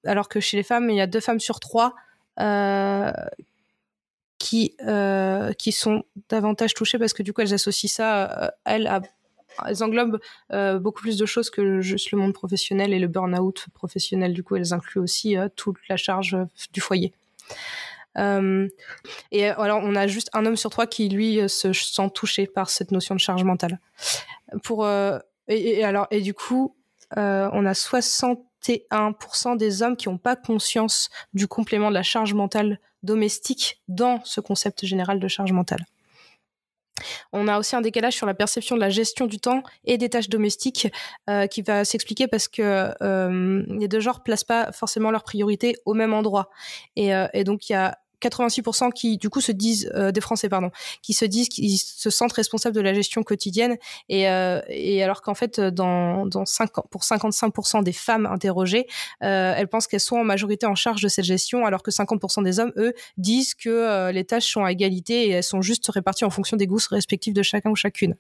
alors 0.04 0.28
que 0.28 0.40
chez 0.40 0.56
les 0.56 0.62
femmes, 0.62 0.90
il 0.90 0.96
y 0.96 1.00
a 1.00 1.06
deux 1.06 1.20
femmes 1.20 1.40
sur 1.40 1.60
trois 1.60 1.94
euh, 2.40 3.12
qui, 4.38 4.74
euh, 4.86 5.52
qui 5.52 5.72
sont 5.72 6.02
davantage 6.28 6.74
touchées 6.74 6.98
parce 6.98 7.12
que 7.12 7.22
du 7.22 7.32
coup 7.32 7.40
elles 7.40 7.54
associent 7.54 7.88
ça, 7.88 8.44
euh, 8.44 8.50
elles, 8.64 8.90
englobent 9.82 10.18
beaucoup 10.80 11.00
plus 11.00 11.16
de 11.16 11.26
choses 11.26 11.48
que 11.48 11.80
juste 11.80 12.10
le 12.10 12.18
monde 12.18 12.34
professionnel 12.34 12.92
et 12.92 12.98
le 12.98 13.06
burn-out 13.06 13.66
professionnel. 13.72 14.32
Du 14.32 14.42
coup, 14.42 14.56
elles 14.56 14.74
incluent 14.74 15.00
aussi 15.00 15.36
toute 15.54 15.76
la 15.88 15.96
charge 15.96 16.36
du 16.72 16.80
foyer. 16.80 17.12
et 18.16 19.44
alors, 19.48 19.80
on 19.84 19.94
a 19.94 20.06
juste 20.08 20.28
un 20.32 20.44
homme 20.44 20.56
sur 20.56 20.70
trois 20.70 20.88
qui, 20.88 21.08
lui, 21.08 21.48
se 21.48 21.72
sent 21.72 22.10
touché 22.12 22.48
par 22.48 22.68
cette 22.68 22.90
notion 22.90 23.14
de 23.14 23.20
charge 23.20 23.44
mentale. 23.44 23.78
Et 25.48 26.20
du 26.20 26.34
coup, 26.34 26.74
on 27.16 27.66
a 27.66 27.74
60 27.74 28.44
1% 28.72 29.56
des 29.56 29.82
hommes 29.82 29.96
qui 29.96 30.08
n'ont 30.08 30.18
pas 30.18 30.36
conscience 30.36 31.10
du 31.32 31.46
complément 31.46 31.88
de 31.88 31.94
la 31.94 32.02
charge 32.02 32.34
mentale 32.34 32.80
domestique 33.02 33.82
dans 33.88 34.20
ce 34.24 34.40
concept 34.40 34.86
général 34.86 35.20
de 35.20 35.28
charge 35.28 35.52
mentale. 35.52 35.84
On 37.32 37.48
a 37.48 37.58
aussi 37.58 37.74
un 37.74 37.80
décalage 37.80 38.14
sur 38.14 38.26
la 38.26 38.34
perception 38.34 38.76
de 38.76 38.80
la 38.80 38.90
gestion 38.90 39.26
du 39.26 39.38
temps 39.38 39.62
et 39.84 39.98
des 39.98 40.08
tâches 40.08 40.28
domestiques 40.28 40.92
euh, 41.28 41.46
qui 41.46 41.62
va 41.62 41.84
s'expliquer 41.84 42.28
parce 42.28 42.46
que 42.48 42.94
euh, 43.02 43.64
les 43.68 43.88
deux 43.88 44.00
genres 44.00 44.22
placent 44.22 44.44
pas 44.44 44.70
forcément 44.72 45.10
leurs 45.10 45.24
priorités 45.24 45.76
au 45.86 45.94
même 45.94 46.14
endroit. 46.14 46.50
Et, 46.96 47.14
euh, 47.14 47.26
et 47.32 47.42
donc 47.44 47.68
il 47.68 47.72
y 47.72 47.76
a 47.76 47.98
86% 48.28 48.92
qui 48.92 49.18
du 49.18 49.30
coup 49.30 49.40
se 49.40 49.52
disent 49.52 49.90
euh, 49.94 50.12
des 50.12 50.20
Français 50.20 50.48
pardon, 50.48 50.70
qui 51.02 51.12
se 51.12 51.24
disent 51.24 51.48
qu'ils 51.48 51.78
se 51.78 52.10
sentent 52.10 52.32
responsables 52.32 52.74
de 52.74 52.80
la 52.80 52.94
gestion 52.94 53.22
quotidienne 53.22 53.76
et, 54.08 54.28
euh, 54.28 54.60
et 54.68 55.02
alors 55.02 55.22
qu'en 55.22 55.34
fait 55.34 55.60
dans, 55.60 56.26
dans 56.26 56.44
5, 56.44 56.70
pour 56.90 57.02
55% 57.02 57.82
des 57.82 57.92
femmes 57.92 58.26
interrogées, 58.26 58.86
euh, 59.22 59.54
elles 59.56 59.68
pensent 59.68 59.86
qu'elles 59.86 60.00
sont 60.00 60.16
en 60.16 60.24
majorité 60.24 60.66
en 60.66 60.74
charge 60.74 61.02
de 61.02 61.08
cette 61.08 61.24
gestion 61.24 61.66
alors 61.66 61.82
que 61.82 61.90
50% 61.90 62.42
des 62.42 62.60
hommes 62.60 62.72
eux 62.76 62.94
disent 63.16 63.54
que 63.54 64.10
les 64.10 64.24
tâches 64.24 64.50
sont 64.50 64.64
à 64.64 64.72
égalité 64.72 65.28
et 65.28 65.30
elles 65.30 65.42
sont 65.42 65.62
juste 65.62 65.88
réparties 65.88 66.24
en 66.24 66.30
fonction 66.30 66.56
des 66.56 66.66
goûts 66.66 66.78
respectifs 66.90 67.34
de 67.34 67.42
chacun 67.42 67.70
ou 67.70 67.76
chacune. 67.76 68.16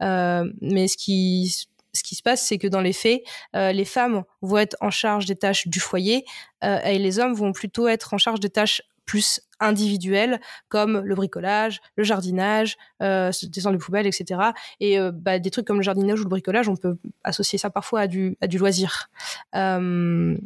mais 0.00 0.88
ce 0.88 0.96
qui 0.96 1.66
ce 1.92 2.02
qui 2.02 2.14
se 2.14 2.22
passe, 2.22 2.42
c'est 2.46 2.58
que 2.58 2.66
dans 2.66 2.82
les 2.82 2.92
faits, 2.92 3.22
les 3.54 3.84
femmes 3.86 4.24
vont 4.42 4.58
être 4.58 4.76
en 4.80 4.90
charge 4.90 5.24
des 5.24 5.36
tâches 5.36 5.66
du 5.66 5.80
foyer 5.80 6.24
et 6.62 6.98
les 6.98 7.18
hommes 7.18 7.34
vont 7.34 7.52
plutôt 7.52 7.88
être 7.88 8.12
en 8.12 8.18
charge 8.18 8.40
des 8.40 8.50
tâches 8.50 8.82
plus 9.06 9.40
individuels 9.60 10.40
comme 10.68 10.98
le 10.98 11.14
bricolage, 11.14 11.80
le 11.96 12.04
jardinage, 12.04 12.76
euh, 13.02 13.30
descendre 13.44 13.74
les 13.74 13.82
poubelles, 13.82 14.06
etc. 14.06 14.40
Et 14.80 14.98
euh, 14.98 15.10
bah, 15.12 15.38
des 15.38 15.50
trucs 15.50 15.66
comme 15.66 15.78
le 15.78 15.82
jardinage 15.82 16.20
ou 16.20 16.24
le 16.24 16.28
bricolage, 16.28 16.68
on 16.68 16.76
peut 16.76 16.96
associer 17.24 17.58
ça 17.58 17.70
parfois 17.70 18.00
à 18.00 18.06
du, 18.06 18.36
loisir. 18.58 19.08
Euh, 19.54 20.36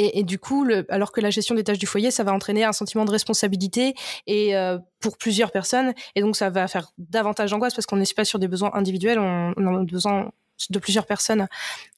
et, 0.00 0.22
du 0.22 0.38
coup, 0.38 0.64
alors 0.90 1.10
que 1.10 1.20
la 1.20 1.30
gestion 1.30 1.56
des 1.56 1.64
tâches 1.64 1.80
du 1.80 1.86
foyer, 1.86 2.12
ça 2.12 2.22
va 2.22 2.32
entraîner 2.32 2.62
un 2.62 2.72
sentiment 2.72 3.04
de 3.04 3.10
responsabilité 3.10 3.94
et 4.28 4.56
euh, 4.56 4.78
pour 5.00 5.18
plusieurs 5.18 5.50
personnes, 5.50 5.92
et 6.14 6.20
donc 6.20 6.36
ça 6.36 6.50
va 6.50 6.68
faire 6.68 6.92
davantage 6.98 7.50
d'angoisse 7.50 7.74
parce 7.74 7.84
qu'on 7.84 7.96
n'est 7.96 8.04
pas 8.14 8.24
sur 8.24 8.38
des 8.38 8.46
besoins 8.46 8.70
individuels, 8.74 9.18
on, 9.18 9.54
on, 9.56 9.80
a 9.80 9.82
besoin 9.82 10.30
de 10.70 10.78
plusieurs 10.78 11.04
personnes. 11.04 11.48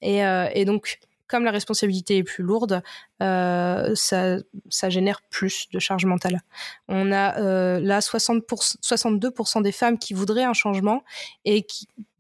Et 0.01 0.65
donc 0.65 0.99
comme 1.31 1.45
la 1.45 1.53
responsabilité 1.53 2.19
est 2.19 2.23
plus 2.25 2.43
lourde, 2.43 2.83
euh, 3.23 3.95
ça, 3.95 4.89
génère 4.89 5.23
plus 5.31 5.69
de 5.73 5.79
charge 5.79 6.05
mentale. 6.05 6.41
On 6.89 7.13
a 7.13 7.39
euh, 7.39 7.79
là 7.81 8.01
60 8.01 8.43
62% 8.43 9.63
des 9.63 9.73
femmes 9.73 9.99
qui 9.99 10.13
voudraient 10.13 10.45
un 10.45 10.53
changement 10.53 11.05
et 11.45 11.67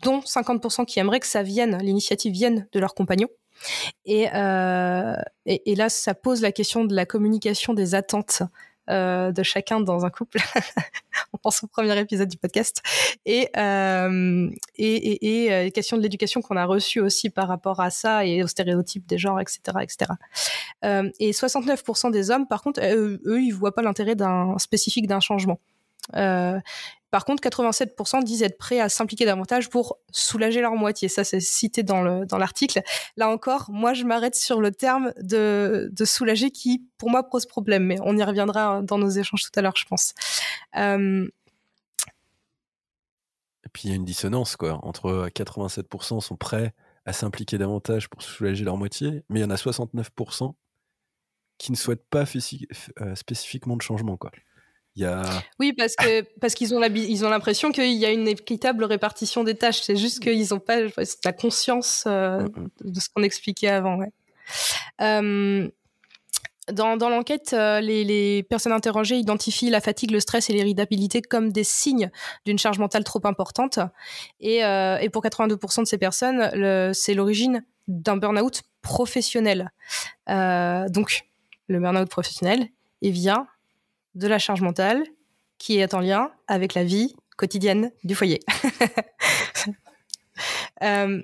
dont 0.02 0.20
50% 0.20 0.86
qui 0.86 1.00
aimeraient 1.00 1.20
que 1.20 1.26
ça 1.26 1.42
vienne, 1.42 1.78
l'initiative 1.82 2.32
vienne 2.32 2.68
de 2.72 2.78
leur 2.78 2.94
compagnon. 2.94 3.28
Et, 4.06 4.28
euh, 4.32 5.16
là, 5.44 5.88
ça 5.88 6.14
pose 6.14 6.40
la 6.40 6.52
question 6.52 6.84
de 6.84 6.94
la 6.94 7.04
communication 7.04 7.74
des 7.74 7.94
attentes 7.94 8.42
euh, 8.88 9.30
de 9.32 9.42
chacun 9.42 9.80
dans 9.80 10.04
un 10.04 10.10
couple. 10.10 10.38
On 11.32 11.38
pense 11.38 11.62
au 11.62 11.66
premier 11.66 11.98
épisode 11.98 12.28
du 12.28 12.36
podcast. 12.36 12.82
Et, 13.26 13.48
euh, 13.56 14.50
et, 14.76 15.44
et, 15.44 15.52
euh, 15.52 15.70
question 15.70 15.96
de 15.96 16.02
l'éducation 16.02 16.40
qu'on 16.40 16.56
a 16.56 16.64
reçue 16.64 17.00
aussi 17.00 17.30
par 17.30 17.48
rapport 17.48 17.80
à 17.80 17.90
ça 17.90 18.24
et 18.24 18.42
aux 18.42 18.46
stéréotypes 18.48 19.06
des 19.06 19.18
genres, 19.18 19.40
etc. 19.40 19.60
etc. 19.82 20.12
Euh, 20.84 21.10
et 21.20 21.32
69% 21.32 22.10
des 22.10 22.30
hommes, 22.30 22.46
par 22.46 22.62
contre, 22.62 22.80
eux, 22.82 23.42
ils 23.42 23.52
voient 23.52 23.74
pas 23.74 23.82
l'intérêt 23.82 24.16
spécifique 24.58 25.06
d'un 25.06 25.20
changement. 25.20 25.60
Euh, 26.16 26.58
par 27.10 27.24
contre, 27.24 27.42
87% 27.42 28.22
disent 28.22 28.42
être 28.42 28.56
prêts 28.56 28.78
à 28.78 28.88
s'impliquer 28.88 29.24
davantage 29.24 29.68
pour 29.68 29.98
soulager 30.12 30.60
leur 30.60 30.74
moitié. 30.74 31.08
Ça, 31.08 31.24
c'est 31.24 31.40
cité 31.40 31.82
dans 31.82 32.02
le 32.02 32.24
dans 32.24 32.38
l'article. 32.38 32.82
Là 33.16 33.28
encore, 33.28 33.66
moi, 33.70 33.94
je 33.94 34.04
m'arrête 34.04 34.36
sur 34.36 34.60
le 34.60 34.70
terme 34.70 35.12
de, 35.20 35.90
soulager 36.04 36.50
qui, 36.50 36.86
pour 36.98 37.10
moi, 37.10 37.28
pose 37.28 37.46
problème. 37.46 37.84
Mais 37.84 37.96
on 38.02 38.16
y 38.16 38.22
reviendra 38.22 38.82
dans 38.82 38.98
nos 38.98 39.10
échanges 39.10 39.42
tout 39.42 39.58
à 39.58 39.62
l'heure, 39.62 39.76
je 39.76 39.84
pense. 39.86 40.14
Euh... 40.76 41.26
Et 43.64 43.68
puis, 43.72 43.82
il 43.84 43.90
y 43.90 43.92
a 43.92 43.96
une 43.96 44.04
dissonance, 44.04 44.56
quoi. 44.56 44.78
Entre 44.84 45.28
87% 45.28 46.20
sont 46.20 46.36
prêts 46.36 46.74
à 47.06 47.12
s'impliquer 47.12 47.58
davantage 47.58 48.08
pour 48.08 48.22
soulager 48.22 48.64
leur 48.64 48.76
moitié, 48.76 49.24
mais 49.28 49.40
il 49.40 49.42
y 49.42 49.46
en 49.46 49.50
a 49.50 49.56
69% 49.56 50.54
qui 51.58 51.72
ne 51.72 51.76
souhaitent 51.76 52.08
pas 52.08 52.24
euh, 52.24 53.14
spécifiquement 53.14 53.76
de 53.76 53.82
changement, 53.82 54.16
quoi. 54.16 54.30
Oui, 55.58 55.72
parce 55.72 55.96
que 55.96 56.22
parce 56.40 56.54
qu'ils 56.54 56.74
ont 56.74 56.82
ils 56.82 57.24
ont 57.24 57.30
l'impression 57.30 57.72
qu'il 57.72 57.92
y 57.92 58.06
a 58.06 58.10
une 58.10 58.28
équitable 58.28 58.84
répartition 58.84 59.44
des 59.44 59.54
tâches. 59.54 59.82
C'est 59.82 59.96
juste 59.96 60.20
qu'ils 60.20 60.48
n'ont 60.50 60.60
pas 60.60 60.78
la 61.24 61.32
conscience 61.32 62.04
euh, 62.06 62.46
de 62.82 63.00
ce 63.00 63.08
qu'on 63.08 63.22
expliquait 63.22 63.68
avant. 63.68 63.96
Ouais. 63.96 64.12
Euh, 65.00 65.68
dans, 66.72 66.96
dans 66.96 67.08
l'enquête, 67.08 67.52
euh, 67.52 67.80
les, 67.80 68.04
les, 68.04 68.42
personnes 68.42 68.72
interrogées 68.72 69.16
identifient 69.16 69.70
la 69.70 69.80
fatigue, 69.80 70.10
le 70.10 70.20
stress 70.20 70.50
et 70.50 70.52
l'irritabilité 70.52 71.22
comme 71.22 71.52
des 71.52 71.64
signes 71.64 72.10
d'une 72.46 72.58
charge 72.58 72.78
mentale 72.78 73.04
trop 73.04 73.20
importante. 73.24 73.78
Et, 74.40 74.64
euh, 74.64 74.98
et 74.98 75.08
pour 75.08 75.24
82% 75.24 75.82
de 75.82 75.86
ces 75.86 75.98
personnes, 75.98 76.92
c'est 76.94 77.14
l'origine 77.14 77.64
d'un 77.88 78.16
burn-out 78.16 78.62
professionnel. 78.82 79.70
Euh, 80.28 80.88
donc, 80.88 81.26
le 81.68 81.80
burn-out 81.80 82.08
professionnel, 82.08 82.68
il 83.02 83.12
vient 83.12 83.46
de 84.14 84.28
la 84.28 84.38
charge 84.38 84.62
mentale 84.62 85.04
qui 85.58 85.78
est 85.78 85.94
en 85.94 86.00
lien 86.00 86.30
avec 86.48 86.74
la 86.74 86.84
vie 86.84 87.14
quotidienne 87.36 87.90
du 88.04 88.14
foyer. 88.14 88.40
euh, 90.82 91.22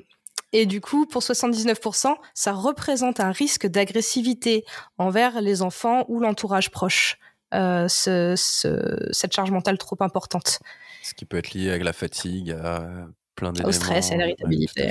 et 0.53 0.67
du 0.67 0.81
coup, 0.81 1.07
pour 1.07 1.23
79%, 1.23 2.15
ça 2.35 2.53
représente 2.53 3.21
un 3.21 3.33
risque 3.33 3.67
d'agressivité 3.67 4.65
envers 4.99 5.41
les 5.41 5.63
enfants 5.63 6.05
ou 6.09 6.21
l'entourage 6.21 6.71
proche. 6.71 7.19
Euh, 7.55 7.87
ce, 7.89 8.35
ce, 8.37 9.09
cette 9.13 9.33
charge 9.33 9.51
mentale 9.51 9.79
trop 9.79 9.97
importante. 10.01 10.59
Ce 11.03 11.15
qui 11.15 11.25
peut 11.25 11.37
être 11.37 11.55
lié 11.55 11.71
avec 11.71 11.85
la 11.85 11.93
fatigue, 11.93 12.51
à 12.51 13.07
plein 13.37 13.53
d'éléments. 13.53 13.69
Au 13.69 13.73
stress 13.73 14.11
et 14.11 14.17
l'irritabilité. 14.17 14.91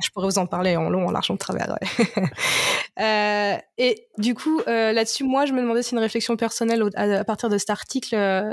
Je 0.00 0.10
pourrais 0.10 0.26
vous 0.26 0.38
en 0.38 0.46
parler 0.46 0.76
en 0.76 0.88
long, 0.90 1.06
en 1.06 1.10
large, 1.10 1.30
en 1.30 1.36
travers. 1.36 1.76
Euh, 3.00 3.56
et 3.78 4.06
du 4.18 4.34
coup, 4.34 4.60
euh, 4.68 4.92
là-dessus, 4.92 5.24
moi, 5.24 5.46
je 5.46 5.54
me 5.54 5.62
demandais 5.62 5.82
si 5.82 5.94
une 5.94 5.98
réflexion 5.98 6.36
personnelle 6.36 6.84
à, 6.94 7.24
partir 7.24 7.48
de 7.48 7.56
cet 7.56 7.70
article, 7.70 8.14
euh, 8.14 8.50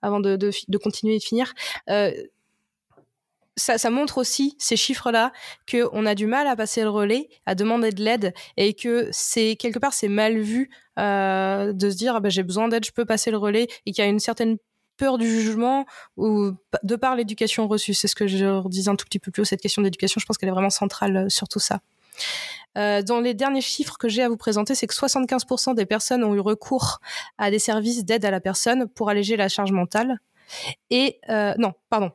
avant 0.00 0.20
de, 0.20 0.78
continuer 0.78 1.16
et 1.16 1.18
de 1.18 1.22
finir, 1.22 1.52
ça, 3.56 3.90
montre 3.90 4.16
aussi 4.16 4.56
ces 4.58 4.76
chiffres-là 4.76 5.32
que 5.66 5.86
on 5.92 6.06
a 6.06 6.14
du 6.14 6.26
mal 6.26 6.46
à 6.46 6.56
passer 6.56 6.82
le 6.82 6.88
relais, 6.88 7.28
à 7.44 7.54
demander 7.54 7.90
de 7.90 8.02
l'aide 8.02 8.32
et 8.56 8.72
que 8.72 9.10
c'est 9.12 9.56
quelque 9.56 9.78
part 9.78 9.92
c'est 9.92 10.08
mal 10.08 10.38
vu 10.38 10.70
de 10.96 11.90
se 11.90 11.94
dire 11.94 12.16
ah 12.16 12.20
ben, 12.20 12.30
j'ai 12.30 12.42
besoin 12.42 12.68
d'aide, 12.68 12.86
je 12.86 12.92
peux 12.92 13.04
passer 13.04 13.30
le 13.30 13.36
relais 13.36 13.68
et 13.84 13.92
qu'il 13.92 14.02
y 14.02 14.06
a 14.06 14.10
une 14.10 14.18
certaine 14.18 14.56
peur 14.96 15.18
du 15.18 15.28
jugement 15.28 15.84
ou 16.16 16.52
de 16.82 16.96
par 16.96 17.16
l'éducation 17.16 17.68
reçue. 17.68 17.94
C'est 17.94 18.08
ce 18.08 18.14
que 18.14 18.26
je 18.26 18.68
disais 18.68 18.90
un 18.90 18.96
tout 18.96 19.06
petit 19.06 19.18
peu 19.18 19.30
plus 19.30 19.42
haut, 19.42 19.44
cette 19.44 19.60
question 19.60 19.82
d'éducation. 19.82 20.20
Je 20.20 20.26
pense 20.26 20.38
qu'elle 20.38 20.48
est 20.48 20.52
vraiment 20.52 20.70
centrale 20.70 21.16
euh, 21.16 21.28
sur 21.28 21.48
tout 21.48 21.60
ça. 21.60 21.80
Euh, 22.78 23.02
dans 23.02 23.20
les 23.20 23.34
derniers 23.34 23.60
chiffres 23.60 23.98
que 23.98 24.08
j'ai 24.08 24.22
à 24.22 24.28
vous 24.28 24.36
présenter, 24.36 24.74
c'est 24.74 24.86
que 24.86 24.94
75% 24.94 25.74
des 25.74 25.86
personnes 25.86 26.24
ont 26.24 26.34
eu 26.34 26.40
recours 26.40 27.00
à 27.38 27.50
des 27.50 27.58
services 27.58 28.04
d'aide 28.04 28.24
à 28.24 28.30
la 28.30 28.40
personne 28.40 28.88
pour 28.88 29.10
alléger 29.10 29.36
la 29.36 29.48
charge 29.48 29.72
mentale. 29.72 30.18
Et 30.90 31.18
euh, 31.28 31.54
non, 31.58 31.72
pardon, 31.90 32.12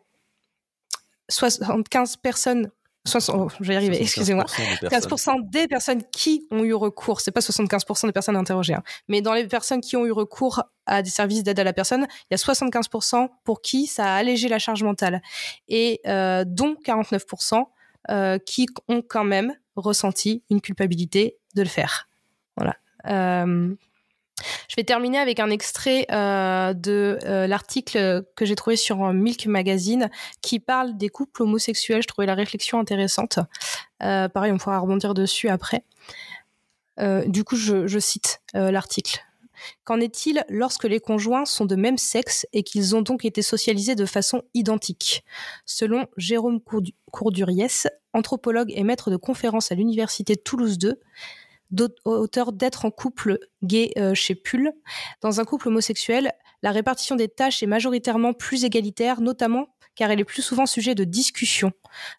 75 1.30 2.18
personnes 2.18 2.72
60, 3.08 3.36
oh, 3.38 3.48
je 3.60 3.68
vais 3.68 3.74
y 3.74 3.78
arriver, 3.78 4.02
excusez-moi. 4.02 4.46
15% 4.84 5.50
des 5.50 5.68
personnes 5.68 6.04
qui 6.12 6.48
ont 6.52 6.64
eu 6.64 6.74
recours, 6.74 7.22
c'est 7.22 7.32
pas 7.32 7.40
75% 7.40 8.06
des 8.06 8.12
personnes 8.12 8.36
interrogées, 8.36 8.74
hein, 8.74 8.84
mais 9.08 9.22
dans 9.22 9.34
les 9.34 9.48
personnes 9.48 9.82
qui 9.82 9.96
ont 9.96 10.06
eu 10.06 10.12
recours 10.12 10.64
à 10.86 11.02
des 11.02 11.10
services 11.10 11.44
d'aide 11.44 11.60
à 11.60 11.64
la 11.64 11.74
personne, 11.74 12.08
il 12.30 12.32
y 12.32 12.36
a 12.36 12.38
75% 12.38 13.30
pour 13.44 13.62
qui 13.62 13.88
ça 13.88 14.14
a 14.14 14.18
allégé 14.18 14.48
la 14.48 14.60
charge 14.60 14.84
mentale, 14.84 15.22
et 15.68 16.02
euh, 16.08 16.44
dont 16.46 16.76
49% 16.86 17.64
euh, 18.10 18.38
qui 18.40 18.68
ont 18.88 19.02
quand 19.02 19.26
même 19.26 19.54
ressenti 19.76 20.44
une 20.50 20.62
culpabilité 20.62 21.38
de 21.56 21.62
le 21.62 21.68
faire. 21.68 22.08
Voilà. 22.56 22.76
Euh, 23.08 23.76
je 24.68 24.76
vais 24.76 24.84
terminer 24.84 25.18
avec 25.18 25.40
un 25.40 25.50
extrait 25.50 26.06
euh, 26.12 26.74
de 26.74 27.18
euh, 27.26 27.48
l'article 27.48 28.24
que 28.36 28.46
j'ai 28.46 28.56
trouvé 28.56 28.76
sur 28.76 29.12
Milk 29.14 29.48
Magazine 29.48 30.10
qui 30.42 30.60
parle 30.60 30.98
des 30.98 31.10
couples 31.10 31.44
homosexuels. 31.44 32.02
Je 32.04 32.08
trouvais 32.08 32.28
la 32.28 32.36
réflexion 32.36 32.80
intéressante. 32.80 33.40
Euh, 34.04 34.30
pareil, 34.30 34.52
on 34.52 34.58
pourra 34.58 34.80
rebondir 34.80 35.14
dessus 35.14 35.50
après. 35.50 35.84
Euh, 37.00 37.26
du 37.26 37.44
coup, 37.44 37.56
je, 37.56 38.00
cite 38.00 38.42
euh, 38.56 38.72
l'article. 38.72 39.24
Qu'en 39.84 40.00
est-il 40.00 40.44
lorsque 40.50 40.84
les 40.84 41.00
conjoints 41.00 41.46
sont 41.46 41.66
de 41.66 41.76
même 41.76 41.98
sexe 41.98 42.46
et 42.54 42.64
qu'ils 42.64 42.96
ont 42.96 43.02
donc 43.02 43.26
été 43.26 43.42
socialisés 43.42 43.96
de 43.96 44.06
façon 44.06 44.44
identique? 44.54 45.24
Selon 45.66 46.06
Jérôme 46.16 46.60
Courduriès, 47.12 47.88
anthropologue 48.14 48.72
et 48.76 48.84
maître 48.84 49.10
de 49.10 49.18
conférences 49.18 49.72
à 49.72 49.76
l'université 49.76 50.36
Toulouse 50.36 50.78
2, 50.78 51.00
auteur 52.06 52.54
d'être 52.54 52.86
en 52.86 52.92
couple 52.92 53.40
gay 53.64 53.92
euh, 53.98 54.14
chez 54.14 54.36
Pull. 54.36 54.72
Dans 55.22 55.40
un 55.40 55.46
couple 55.46 55.68
homosexuel, 55.68 56.32
la 56.64 56.72
répartition 56.72 57.16
des 57.16 57.28
tâches 57.28 57.62
est 57.62 57.68
majoritairement 57.68 58.34
plus 58.34 58.64
égalitaire, 58.64 59.22
notamment 59.22 59.68
car 59.98 60.12
elle 60.12 60.20
est 60.20 60.26
plus 60.26 60.44
souvent 60.44 60.66
sujet 60.66 60.96
de 60.96 61.04
discussion. 61.04 61.74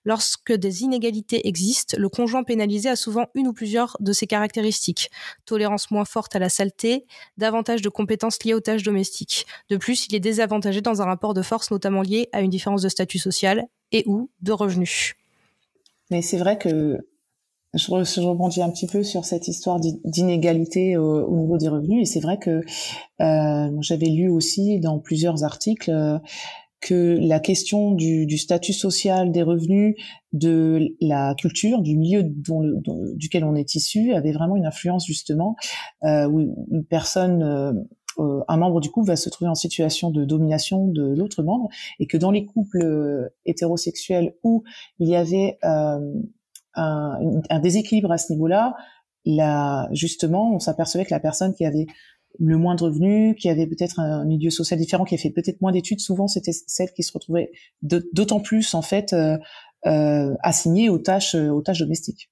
Lorsque 0.05 0.53
des 0.53 0.83
inégalités 0.83 1.47
existent, 1.49 1.97
le 1.97 2.09
conjoint 2.09 2.43
pénalisé 2.43 2.91
a 2.91 2.97
souvent 2.97 3.27
une 3.35 3.47
ou 3.47 3.53
plusieurs 3.53 3.97
de 4.01 4.13
ces 4.13 4.27
caractéristiques. 4.27 5.11
Tolérance 5.47 5.91
moins 5.91 6.05
forte 6.05 6.35
à 6.37 6.41
la 6.41 6.49
saleté, 6.49 7.07
davantage 7.37 7.81
de 7.81 7.89
compétences 7.89 8.43
liées 8.45 8.55
aux 8.55 8.61
tâches 8.61 8.83
domestiques. 8.83 9.47
De 9.71 9.77
plus, 9.77 10.07
il 10.09 10.15
est 10.17 10.21
désavantagé 10.21 10.81
dans 10.81 11.01
un 11.01 11.05
rapport 11.05 11.35
de 11.35 11.43
force 11.43 11.71
notamment 11.71 12.03
lié 12.03 12.29
à 12.33 12.41
une 12.41 12.51
différence 12.51 12.83
de 12.83 12.89
statut 12.89 13.19
social 13.19 13.65
et 13.93 14.03
ou 14.07 14.29
de 14.43 14.53
revenus. 14.53 15.15
Mais 16.11 16.21
c'est 16.21 16.39
vrai 16.39 16.59
que 16.59 16.99
je, 17.75 18.21
rebondis 18.21 18.63
un 18.63 18.71
petit 18.71 18.87
peu 18.87 19.03
sur 19.03 19.25
cette 19.25 19.49
histoire 19.49 19.81
d'inégalité 19.81 20.97
au, 20.97 21.27
au, 21.27 21.37
niveau 21.37 21.59
des 21.59 21.69
revenus. 21.69 22.03
Et 22.03 22.13
c'est 22.13 22.21
vrai 22.21 22.39
que 22.39 22.63
euh, 23.21 23.77
j'avais 23.81 24.09
lu 24.09 24.29
aussi 24.29 24.81
dans 24.81 24.99
plusieurs 24.99 25.45
articles 25.45 25.91
euh, 25.91 26.19
que 26.81 27.19
la 27.21 27.41
question 27.41 27.93
du, 27.93 28.27
du, 28.27 28.39
statut 28.39 28.73
social 28.73 29.33
des 29.33 29.43
revenus, 29.43 29.97
de 30.33 30.95
la 31.01 31.35
culture, 31.35 31.83
du 31.83 31.97
milieu 31.97 32.23
dont 32.23 32.61
le, 32.61 32.81
duquel 33.17 33.45
on 33.45 33.55
est 33.55 33.75
issu, 33.75 34.13
avait 34.13 34.33
vraiment 34.33 34.57
une 34.57 34.67
influence 34.67 35.07
justement 35.07 35.57
euh, 36.05 36.29
où 36.29 36.41
une 36.71 36.85
personne 36.85 37.43
euh, 37.43 37.73
euh, 38.19 38.41
un 38.49 38.57
membre 38.57 38.81
du 38.81 38.91
couple 38.91 39.09
va 39.09 39.17
se 39.17 39.29
trouver 39.29 39.49
en 39.49 39.55
situation 39.55 40.11
de 40.11 40.25
domination 40.25 40.89
de 40.89 41.15
l'autre 41.15 41.43
membre. 41.43 41.69
Et 42.01 42.07
que 42.07 42.17
dans 42.17 42.31
les 42.31 42.45
couples 42.45 43.31
hétérosexuels 43.47 44.35
où 44.43 44.65
il 44.99 45.09
y 45.09 45.17
avait 45.17 45.59
euh, 45.65 45.99
un, 46.79 47.61
déséquilibre 47.61 48.13
à 48.13 48.19
ce 48.19 48.33
niveau-là, 48.33 48.77
là, 49.25 49.89
justement, 49.93 50.55
on 50.55 50.59
s'apercevait 50.59 51.05
que 51.05 51.13
la 51.13 51.21
personne 51.21 51.55
qui 51.55 51.65
avait 51.65 51.87
le 52.39 52.57
moins 52.57 52.75
de 52.75 52.85
revenus, 52.85 53.35
qui 53.39 53.49
avait 53.49 53.67
peut-être 53.67 53.99
un 54.01 54.25
milieu 54.25 54.51
social 54.51 54.79
différent, 54.79 55.05
qui 55.05 55.15
a 55.15 55.19
fait 55.19 55.31
peut-être 55.31 55.61
moins 55.61 55.73
d'études, 55.73 56.01
souvent 56.01 56.29
c'était 56.29 56.53
celle 56.53 56.93
qui 56.93 57.03
se 57.03 57.13
retrouvait 57.13 57.51
d'autant 57.83 58.41
plus 58.41 58.75
en 58.75 58.83
fait 58.83 59.13
euh, 59.13 59.39
euh, 59.87 60.35
assignée 60.43 60.89
aux 60.89 60.99
tâches 60.99 61.35
aux 61.35 61.63
tâches 61.63 61.81
domestiques. 61.81 62.31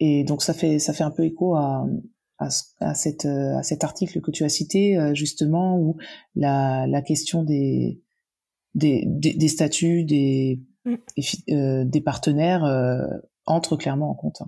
Et 0.00 0.24
donc 0.24 0.42
ça 0.42 0.54
fait 0.54 0.78
ça 0.78 0.92
fait 0.92 1.04
un 1.04 1.10
peu 1.10 1.24
écho 1.24 1.54
à, 1.54 1.86
cet 2.94 3.84
article 3.84 4.20
que 4.20 4.32
tu 4.32 4.42
as 4.42 4.48
cité 4.48 4.98
justement 5.14 5.78
où 5.78 5.96
la, 6.34 7.02
question 7.02 7.44
des, 7.44 8.00
des 8.74 9.48
statuts 9.48 10.04
des 10.04 10.60
Mm. 10.84 10.94
euh, 11.50 11.84
des 11.84 12.00
partenaires 12.00 12.64
euh, 12.64 13.06
entrent 13.46 13.76
clairement 13.76 14.10
en 14.10 14.14
compte. 14.14 14.42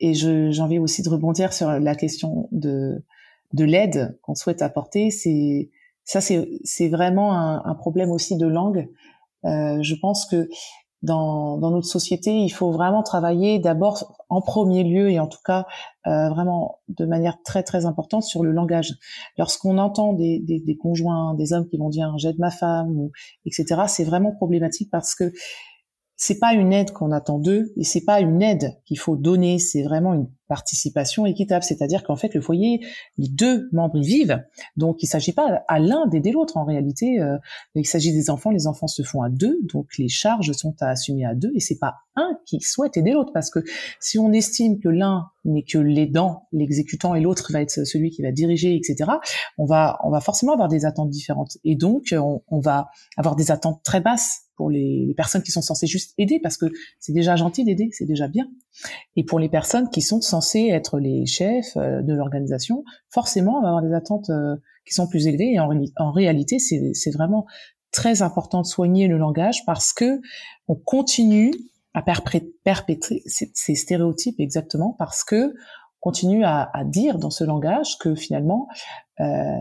Et 0.00 0.12
j'ai 0.14 0.60
envie 0.60 0.78
aussi 0.78 1.02
de 1.02 1.08
rebondir 1.08 1.52
sur 1.52 1.70
la 1.70 1.94
question 1.94 2.48
de, 2.52 3.02
de 3.52 3.64
l'aide 3.64 4.18
qu'on 4.22 4.34
souhaite 4.34 4.60
apporter. 4.60 5.10
C'est 5.10 5.70
ça, 6.04 6.20
c'est 6.20 6.88
vraiment 6.88 7.32
un, 7.32 7.64
un, 7.64 7.74
problème 7.74 8.10
aussi 8.10 8.36
de 8.36 8.46
langue. 8.46 8.88
Euh, 9.44 9.82
je 9.82 9.94
pense 9.94 10.26
que 10.26 10.48
dans, 11.04 11.58
dans, 11.58 11.70
notre 11.70 11.86
société, 11.86 12.32
il 12.32 12.50
faut 12.50 12.72
vraiment 12.72 13.02
travailler 13.02 13.58
d'abord 13.58 14.16
en 14.28 14.40
premier 14.40 14.82
lieu 14.84 15.10
et 15.10 15.20
en 15.20 15.26
tout 15.26 15.38
cas 15.44 15.66
euh, 16.06 16.28
vraiment 16.30 16.78
de 16.88 17.04
manière 17.04 17.36
très 17.44 17.62
très 17.62 17.86
importante 17.86 18.22
sur 18.22 18.42
le 18.42 18.52
langage. 18.52 18.94
Lorsqu'on 19.38 19.78
entend 19.78 20.14
des, 20.14 20.40
des, 20.40 20.60
des, 20.60 20.76
conjoints, 20.76 21.34
des 21.34 21.52
hommes 21.52 21.68
qui 21.68 21.76
vont 21.76 21.90
dire 21.90 22.12
j'aide 22.16 22.38
ma 22.38 22.50
femme 22.50 23.10
etc. 23.44 23.82
C'est 23.86 24.04
vraiment 24.04 24.32
problématique 24.32 24.90
parce 24.90 25.14
que 25.14 25.32
c'est 26.16 26.38
pas 26.38 26.54
une 26.54 26.72
aide 26.72 26.92
qu'on 26.92 27.10
attend 27.10 27.38
d'eux 27.38 27.72
et 27.76 27.84
c'est 27.84 28.04
pas 28.04 28.20
une 28.20 28.40
aide 28.42 28.78
qu'il 28.84 28.98
faut 28.98 29.16
donner, 29.16 29.58
c'est 29.58 29.82
vraiment 29.82 30.14
une 30.14 30.28
participation 30.46 31.26
équitable, 31.26 31.64
c'est-à-dire 31.64 32.04
qu'en 32.04 32.16
fait 32.16 32.34
le 32.34 32.40
foyer, 32.40 32.80
les 33.18 33.28
deux 33.28 33.68
membres 33.72 33.96
y 33.96 34.06
vivent, 34.06 34.44
donc 34.76 35.02
il 35.02 35.06
s'agit 35.06 35.32
pas 35.32 35.64
à 35.66 35.78
l'un 35.78 36.06
d'aider 36.06 36.30
l'autre 36.30 36.56
en 36.56 36.64
réalité, 36.64 37.18
euh, 37.20 37.38
il 37.74 37.86
s'agit 37.86 38.12
des 38.12 38.30
enfants, 38.30 38.50
les 38.50 38.66
enfants 38.66 38.86
se 38.86 39.02
font 39.02 39.22
à 39.22 39.30
deux, 39.30 39.58
donc 39.72 39.96
les 39.98 40.08
charges 40.08 40.52
sont 40.52 40.76
à 40.80 40.90
assumer 40.90 41.24
à 41.24 41.34
deux 41.34 41.50
et 41.54 41.60
c'est 41.60 41.78
pas 41.78 41.94
un 42.16 42.38
qui 42.46 42.60
souhaite 42.60 42.96
aider 42.96 43.12
l'autre 43.12 43.32
parce 43.32 43.50
que 43.50 43.60
si 44.00 44.18
on 44.18 44.32
estime 44.32 44.78
que 44.78 44.88
l'un 44.88 45.30
n'est 45.44 45.64
que 45.64 45.78
l'aidant, 45.78 46.46
l'exécutant 46.52 47.14
et 47.14 47.20
l'autre 47.20 47.50
va 47.52 47.60
être 47.60 47.84
celui 47.84 48.10
qui 48.10 48.22
va 48.22 48.30
diriger, 48.30 48.76
etc. 48.76 49.10
On 49.58 49.64
va 49.64 49.98
on 50.04 50.10
va 50.10 50.20
forcément 50.20 50.52
avoir 50.52 50.68
des 50.68 50.84
attentes 50.84 51.10
différentes. 51.10 51.58
Et 51.64 51.74
donc 51.74 52.14
on, 52.16 52.42
on 52.48 52.60
va 52.60 52.88
avoir 53.16 53.34
des 53.34 53.50
attentes 53.50 53.82
très 53.82 54.00
basses 54.00 54.43
pour 54.56 54.70
les, 54.70 55.12
personnes 55.16 55.42
qui 55.42 55.50
sont 55.50 55.62
censées 55.62 55.86
juste 55.86 56.14
aider, 56.18 56.40
parce 56.40 56.56
que 56.56 56.66
c'est 56.98 57.12
déjà 57.12 57.36
gentil 57.36 57.64
d'aider, 57.64 57.88
c'est 57.92 58.06
déjà 58.06 58.28
bien. 58.28 58.46
Et 59.16 59.24
pour 59.24 59.38
les 59.38 59.48
personnes 59.48 59.88
qui 59.90 60.02
sont 60.02 60.20
censées 60.20 60.68
être 60.68 60.98
les 60.98 61.26
chefs 61.26 61.76
euh, 61.76 62.02
de 62.02 62.14
l'organisation, 62.14 62.84
forcément, 63.10 63.58
on 63.58 63.62
va 63.62 63.68
avoir 63.68 63.82
des 63.82 63.92
attentes 63.92 64.30
euh, 64.30 64.56
qui 64.86 64.94
sont 64.94 65.06
plus 65.06 65.26
élevées. 65.26 65.52
Et 65.52 65.60
en, 65.60 66.12
réalité, 66.12 66.58
c'est 66.58 67.10
vraiment 67.10 67.46
très 67.90 68.22
important 68.22 68.62
de 68.62 68.66
soigner 68.66 69.06
le 69.06 69.18
langage 69.18 69.64
parce 69.66 69.92
que 69.92 70.20
on 70.68 70.74
continue 70.74 71.52
à 71.94 72.02
perpétrer 72.02 73.22
ces 73.26 73.74
stéréotypes 73.76 74.40
exactement 74.40 74.96
parce 74.98 75.22
que 75.22 75.54
continue 76.00 76.44
à, 76.44 76.68
à, 76.74 76.84
dire 76.84 77.18
dans 77.18 77.30
ce 77.30 77.44
langage 77.44 77.96
que 77.98 78.14
finalement 78.16 78.68
euh, 79.20 79.60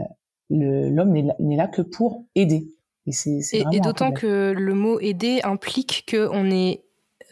l'homme 0.49 1.11
n'est 1.11 1.55
là 1.55 1.67
que 1.67 1.81
pour 1.81 2.25
aider. 2.35 2.72
Et, 3.05 3.11
c'est, 3.11 3.39
et, 3.51 3.65
et 3.73 3.79
d'autant 3.79 4.11
que 4.11 4.53
le 4.55 4.73
mot 4.73 4.99
aider 4.99 5.41
implique 5.43 6.05
qu'on 6.09 6.49
est 6.49 6.83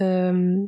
euh, 0.01 0.65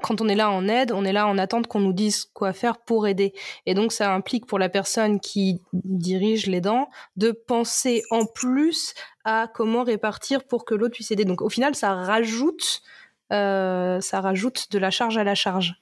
quand 0.00 0.20
on 0.20 0.28
est 0.28 0.34
là 0.34 0.50
en 0.50 0.66
aide, 0.68 0.92
on 0.92 1.04
est 1.04 1.12
là 1.12 1.26
en 1.26 1.38
attente 1.38 1.66
qu'on 1.66 1.80
nous 1.80 1.92
dise 1.92 2.24
quoi 2.24 2.52
faire 2.52 2.78
pour 2.78 3.06
aider. 3.06 3.32
Et 3.66 3.74
donc, 3.74 3.92
ça 3.92 4.12
implique 4.12 4.46
pour 4.46 4.58
la 4.58 4.68
personne 4.68 5.20
qui 5.20 5.60
dirige 5.72 6.46
l'aidant 6.46 6.88
de 7.16 7.30
penser 7.32 8.02
en 8.10 8.24
plus 8.26 8.94
à 9.24 9.48
comment 9.52 9.84
répartir 9.84 10.44
pour 10.44 10.64
que 10.64 10.74
l'autre 10.74 10.94
puisse 10.94 11.10
aider. 11.10 11.24
Donc, 11.24 11.42
au 11.42 11.48
final, 11.48 11.74
ça 11.74 11.94
rajoute, 11.94 12.82
euh, 13.32 14.00
ça 14.00 14.20
rajoute 14.20 14.70
de 14.70 14.78
la 14.78 14.90
charge 14.90 15.18
à 15.18 15.24
la 15.24 15.34
charge 15.34 15.74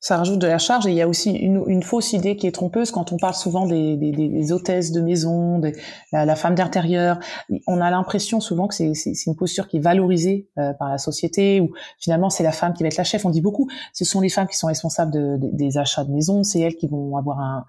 ça 0.00 0.18
rajoute 0.18 0.38
de 0.38 0.46
la 0.46 0.58
charge 0.58 0.86
et 0.86 0.90
il 0.90 0.96
y 0.96 1.02
a 1.02 1.08
aussi 1.08 1.30
une, 1.32 1.64
une, 1.66 1.82
fausse 1.82 2.12
idée 2.12 2.36
qui 2.36 2.46
est 2.46 2.52
trompeuse 2.52 2.90
quand 2.90 3.12
on 3.12 3.16
parle 3.16 3.34
souvent 3.34 3.66
des, 3.66 3.96
des, 3.96 4.12
des 4.12 4.52
hôtesses 4.52 4.92
de 4.92 5.00
maison, 5.00 5.58
de 5.58 5.72
la, 6.12 6.36
femme 6.36 6.54
d'intérieur. 6.54 7.18
On 7.66 7.80
a 7.80 7.90
l'impression 7.90 8.40
souvent 8.40 8.68
que 8.68 8.74
c'est 8.74 8.92
une 9.26 9.36
posture 9.36 9.68
qui 9.68 9.78
est 9.78 9.80
valorisée 9.80 10.48
euh, 10.58 10.74
par 10.74 10.90
la 10.90 10.98
société 10.98 11.60
ou 11.60 11.72
finalement 11.98 12.30
c'est 12.30 12.44
la 12.44 12.52
femme 12.52 12.74
qui 12.74 12.82
va 12.82 12.88
être 12.88 12.98
la 12.98 13.04
chef. 13.04 13.24
On 13.24 13.30
dit 13.30 13.40
beaucoup, 13.40 13.68
ce 13.94 14.04
sont 14.04 14.20
les 14.20 14.28
femmes 14.28 14.46
qui 14.46 14.56
sont 14.56 14.66
responsables 14.66 15.12
de, 15.12 15.38
des 15.40 15.78
achats 15.78 16.04
de 16.04 16.12
maison, 16.12 16.44
c'est 16.44 16.60
elles 16.60 16.76
qui 16.76 16.88
vont 16.88 17.16
avoir 17.16 17.40
un, 17.40 17.64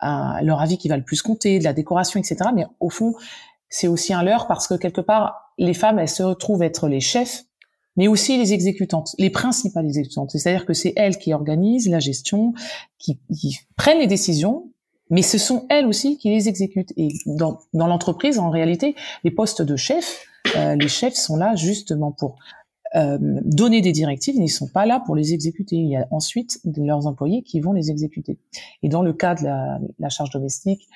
un, 0.00 0.42
leur 0.42 0.60
avis 0.60 0.78
qui 0.78 0.88
va 0.88 0.96
le 0.96 1.04
plus 1.04 1.22
compter, 1.22 1.58
de 1.58 1.64
la 1.64 1.72
décoration, 1.72 2.18
etc. 2.18 2.50
Mais 2.54 2.66
au 2.80 2.90
fond, 2.90 3.14
c'est 3.68 3.88
aussi 3.88 4.12
un 4.12 4.22
leurre 4.22 4.46
parce 4.46 4.66
que 4.66 4.74
quelque 4.74 5.00
part, 5.00 5.52
les 5.58 5.74
femmes, 5.74 5.98
elles 5.98 6.08
se 6.08 6.22
retrouvent 6.22 6.62
être 6.62 6.88
les 6.88 7.00
chefs 7.00 7.44
mais 7.98 8.06
aussi 8.06 8.38
les 8.38 8.54
exécutantes, 8.54 9.14
les 9.18 9.28
principales 9.28 9.84
exécutantes. 9.84 10.30
C'est-à-dire 10.30 10.64
que 10.64 10.72
c'est 10.72 10.92
elles 10.96 11.18
qui 11.18 11.34
organisent 11.34 11.90
la 11.90 11.98
gestion, 11.98 12.54
qui, 12.96 13.18
prennent 13.76 13.98
les 13.98 14.06
décisions, 14.06 14.70
mais 15.10 15.22
ce 15.22 15.36
sont 15.36 15.66
elles 15.68 15.84
aussi 15.84 16.16
qui 16.16 16.30
les 16.30 16.48
exécutent. 16.48 16.92
Et 16.96 17.08
dans, 17.26 17.58
dans 17.74 17.88
l'entreprise, 17.88 18.38
en 18.38 18.50
réalité, 18.50 18.94
les 19.24 19.32
postes 19.32 19.62
de 19.62 19.74
chef, 19.74 20.24
euh, 20.56 20.76
les 20.76 20.88
chefs 20.88 21.14
sont 21.14 21.36
là 21.36 21.56
justement 21.56 22.12
pour 22.12 22.36
euh, 22.94 23.18
donner 23.20 23.80
des 23.80 23.92
directives, 23.92 24.36
ils 24.36 24.42
ne 24.42 24.46
sont 24.46 24.68
pas 24.68 24.86
là 24.86 25.02
pour 25.04 25.16
les 25.16 25.34
exécuter. 25.34 25.74
Il 25.74 25.88
y 25.88 25.96
a 25.96 26.06
ensuite 26.12 26.60
leurs 26.76 27.08
employés 27.08 27.42
qui 27.42 27.58
vont 27.58 27.72
les 27.72 27.90
exécuter. 27.90 28.38
Et 28.84 28.88
dans 28.88 29.02
le 29.02 29.12
cas 29.12 29.34
de 29.34 29.42
la, 29.42 29.80
la 29.98 30.08
charge 30.08 30.30
domestique, 30.30 30.88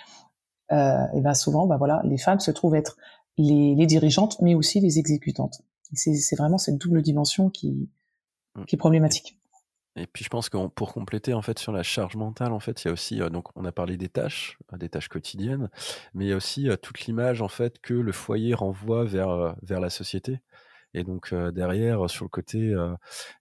euh, 0.71 1.04
et 1.14 1.21
ben 1.21 1.35
souvent, 1.35 1.66
ben 1.66 1.78
voilà, 1.78 2.00
les 2.04 2.16
femmes 2.16 2.38
se 2.38 2.52
trouvent 2.52 2.76
être 2.76 2.97
les, 3.38 3.75
les 3.75 3.87
dirigeantes, 3.87 4.40
mais 4.40 4.54
aussi 4.54 4.78
les 4.78 5.00
exécutantes. 5.00 5.62
C'est 5.95 6.37
vraiment 6.37 6.59
cette 6.59 6.79
double 6.79 7.03
dimension 7.03 7.51
qui, 7.51 7.91
mmh. 8.55 8.65
qui 8.65 8.77
est 8.77 8.79
problématique. 8.79 9.39
Et 9.97 10.07
puis 10.07 10.25
je 10.25 10.31
pense 10.31 10.49
que 10.49 10.67
pour 10.69 10.95
compléter 10.95 11.35
en 11.35 11.43
fait 11.43 11.59
sur 11.59 11.73
la 11.73 11.83
charge 11.83 12.17
mentale, 12.17 12.53
en 12.53 12.61
fait, 12.61 12.83
il 12.83 12.89
y 12.89 12.91
a 12.91 12.93
aussi 12.93 13.21
euh, 13.21 13.29
donc 13.29 13.49
on 13.57 13.65
a 13.65 13.73
parlé 13.73 13.97
des 13.99 14.09
tâches, 14.09 14.59
euh, 14.73 14.79
des 14.79 14.89
tâches 14.89 15.09
quotidiennes, 15.09 15.69
mais 16.15 16.25
il 16.27 16.29
y 16.29 16.33
a 16.33 16.37
aussi 16.37 16.69
euh, 16.71 16.77
toute 16.77 17.01
l'image 17.01 17.43
en 17.43 17.49
fait 17.49 17.79
que 17.81 17.93
le 17.93 18.13
foyer 18.13 18.55
renvoie 18.55 19.05
vers 19.05 19.55
vers 19.63 19.81
la 19.81 19.91
société. 19.91 20.41
Et 20.95 21.05
donc 21.05 21.35
derrière, 21.35 22.11
sur 22.11 22.27
le 22.27 22.29
côté, 22.29 22.75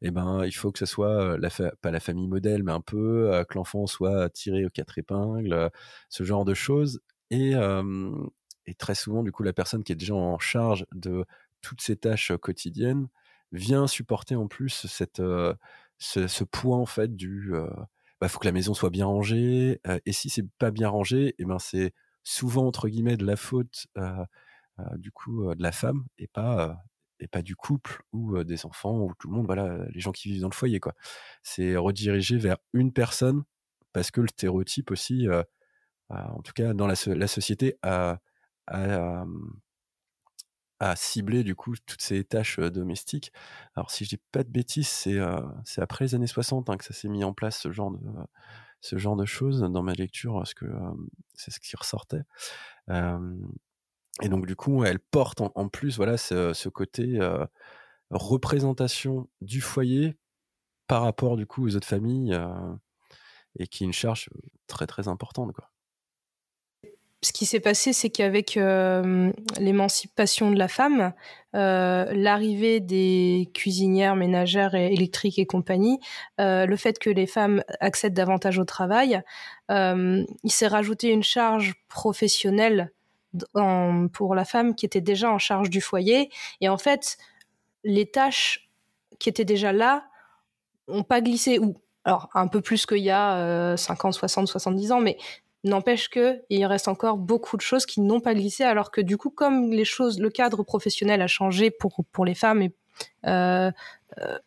eh 0.01 0.12
ben 0.12 0.46
il 0.46 0.53
faut 0.53 0.72
que 0.72 0.79
ce 0.79 0.86
soit 0.86 1.38
la 1.38 1.50
pas 1.81 1.91
la 1.91 2.00
famille 2.00 2.29
modèle, 2.29 2.63
mais 2.63 2.72
un 2.72 2.79
peu 2.79 3.43
que 3.50 3.55
l'enfant 3.55 3.88
soit 3.88 4.29
tiré 4.29 4.65
aux 4.65 4.70
quatre 4.70 4.98
épingles, 4.98 5.70
ce 6.08 6.24
genre 6.24 6.46
de 6.46 6.53
choses. 6.53 7.01
Et 7.29 7.53
et 8.67 8.74
très 8.74 8.96
souvent, 8.96 9.22
du 9.22 9.34
coup, 9.34 9.43
la 9.43 9.51
personne 9.51 9.84
qui 9.84 9.91
est 9.91 9.96
déjà 9.96 10.13
en 10.15 10.39
charge 10.39 10.86
de 10.93 11.25
toutes 11.61 11.81
ces 11.81 11.95
tâches 11.95 12.31
quotidiennes 12.41 13.07
vient 13.51 13.87
supporter 13.87 14.35
en 14.35 14.47
plus 14.47 14.87
cette, 14.87 15.21
ce, 15.97 16.43
poids 16.43 16.77
en 16.77 16.85
fait 16.85 17.15
du 17.15 17.51
bah, 18.19 18.27
faut 18.27 18.39
que 18.39 18.45
la 18.45 18.51
maison 18.51 18.73
soit 18.73 18.89
bien 18.89 19.05
rangée 19.05 19.81
et 20.05 20.11
si 20.13 20.29
c'est 20.29 20.47
pas 20.57 20.71
bien 20.71 20.89
rangé 20.89 21.29
et 21.29 21.35
eh 21.39 21.45
ben 21.45 21.59
c'est 21.59 21.93
souvent 22.23 22.67
entre 22.67 22.87
guillemets 22.87 23.17
de 23.17 23.25
la 23.25 23.35
faute 23.35 23.87
du 24.95 25.11
coup 25.11 25.53
de 25.53 25.61
la 25.61 25.71
femme 25.71 26.05
et 26.17 26.27
pas 26.27 26.77
du 27.43 27.55
couple 27.55 28.01
ou 28.13 28.43
des 28.43 28.65
enfants 28.65 29.00
ou 29.01 29.13
tout 29.19 29.29
le 29.29 29.35
monde 29.35 29.45
voilà 29.45 29.85
les 29.89 30.00
gens 30.00 30.11
qui 30.11 30.29
vivent 30.29 30.41
dans 30.41 30.50
le 30.50 30.55
foyer 30.55 30.79
quoi. 30.79 30.93
C'est 31.43 31.75
redirigé 31.75 32.37
vers 32.37 32.57
une 32.74 32.93
personne 32.93 33.43
parce 33.93 34.11
que 34.11 34.21
le 34.21 34.27
stéréotype 34.27 34.91
aussi 34.91 35.27
en 36.09 36.41
tout 36.41 36.53
cas 36.53 36.74
dans 36.74 36.87
la, 36.87 36.95
société 36.95 37.77
a, 37.81 38.19
à 40.81 40.96
cibler 40.96 41.44
du 41.44 41.55
coup 41.55 41.75
toutes 41.85 42.01
ces 42.01 42.24
tâches 42.24 42.59
domestiques. 42.59 43.31
Alors 43.75 43.91
si 43.91 44.03
je 44.03 44.09
dis 44.09 44.22
pas 44.31 44.44
de 44.44 44.50
bêtises, 44.50 44.87
c'est 44.87 45.20
c'est 45.63 45.81
après 45.81 46.05
les 46.05 46.15
années 46.15 46.27
60 46.27 46.70
hein, 46.70 46.77
que 46.77 46.83
ça 46.83 46.94
s'est 46.94 47.07
mis 47.07 47.24
en 47.24 47.33
place 47.33 47.59
ce 47.59 47.72
genre 47.72 47.91
de 47.91 48.00
ce 48.81 48.98
genre 48.98 49.15
de 49.15 49.25
choses 49.25 49.61
dans 49.61 49.83
ma 49.83 49.94
lecture 49.94 50.33
parce 50.33 50.55
que 50.55 50.65
c'est 51.35 51.51
ce 51.51 51.59
qui 51.59 51.75
ressortait. 51.77 52.24
et 52.89 54.29
donc 54.29 54.48
du 54.48 54.55
coup, 54.55 54.83
elle 54.83 55.00
porte 55.00 55.41
en, 55.41 55.70
plus 55.70 55.98
voilà 55.98 56.17
ce, 56.17 56.70
côté 56.70 57.20
représentation 58.09 59.29
du 59.41 59.61
foyer 59.61 60.17
par 60.87 61.03
rapport 61.03 61.37
du 61.37 61.46
coup 61.46 61.67
aux 61.67 61.75
autres 61.75 61.87
familles 61.87 62.35
et 63.59 63.67
qui 63.67 63.83
est 63.83 63.87
une 63.87 63.94
charge 63.94 64.29
très 64.65 64.87
très 64.87 65.07
importante 65.07 65.53
quoi 65.53 65.70
ce 67.24 67.31
qui 67.34 67.46
s'est 67.46 67.60
passé, 67.60 67.94
c'est 67.94 68.10
qu'avec 68.10 68.57
euh, 68.57 69.31
l'émancipation 69.60 70.50
de 70.50 70.57
la 70.57 70.68
femme, 70.68 71.14
euh, 71.55 72.12
l'arrivée 72.14 72.79
des 72.79 73.51
cuisinières, 73.53 74.16
ménagères, 74.16 74.74
électriques 74.74 75.38
et 75.38 75.46
compagnie, 75.46 76.00
euh, 76.40 76.66
le 76.66 76.75
fait 76.75 76.98
que 76.98 77.12
les 77.12 77.27
femmes 77.27 77.64
accèdent 77.79 78.16
davantage 78.16 78.57
au 78.57 78.66
travail, 78.66 79.22
il 79.70 80.51
s'est 80.51 80.68
rajouté 80.68 81.12
une 81.12 81.24
charge 81.24 81.75
professionnelle 81.88 82.92
pour 84.12 84.36
la 84.36 84.44
femme 84.44 84.75
qui 84.75 84.86
était 84.86 85.00
déjà 85.00 85.31
en 85.31 85.38
charge 85.38 85.70
du 85.70 85.79
foyer. 85.79 86.29
Et 86.60 86.68
en 86.68 86.77
fait, 86.77 87.18
les 87.86 88.05
tâches 88.05 88.70
qui 89.18 89.29
étaient 89.29 89.46
déjà 89.46 89.72
là 89.72 90.03
ont 90.90 91.03
pas 91.03 91.22
glissé 91.22 91.57
ou 91.57 91.77
alors 92.03 92.27
un 92.34 92.48
peu 92.48 92.60
plus 92.60 92.86
qu'il 92.86 92.98
y 92.98 93.12
a 93.12 93.77
50, 93.77 94.14
60, 94.14 94.48
70 94.50 94.92
ans, 94.92 95.00
mais 95.00 95.18
N'empêche 95.63 96.09
que 96.09 96.41
il 96.50 96.65
reste 96.65 96.87
encore 96.87 97.17
beaucoup 97.17 97.55
de 97.55 97.61
choses 97.61 97.85
qui 97.85 98.01
n'ont 98.01 98.19
pas 98.19 98.33
glissé, 98.33 98.63
alors 98.63 98.89
que 98.89 99.00
du 99.00 99.17
coup, 99.17 99.29
comme 99.29 99.71
les 99.71 99.85
choses, 99.85 100.19
le 100.19 100.29
cadre 100.29 100.63
professionnel 100.63 101.21
a 101.21 101.27
changé 101.27 101.69
pour 101.69 102.03
pour 102.11 102.25
les 102.25 102.33
femmes 102.35 102.63
et 102.63 102.71
euh, 103.27 103.71
euh, 104.19 104.39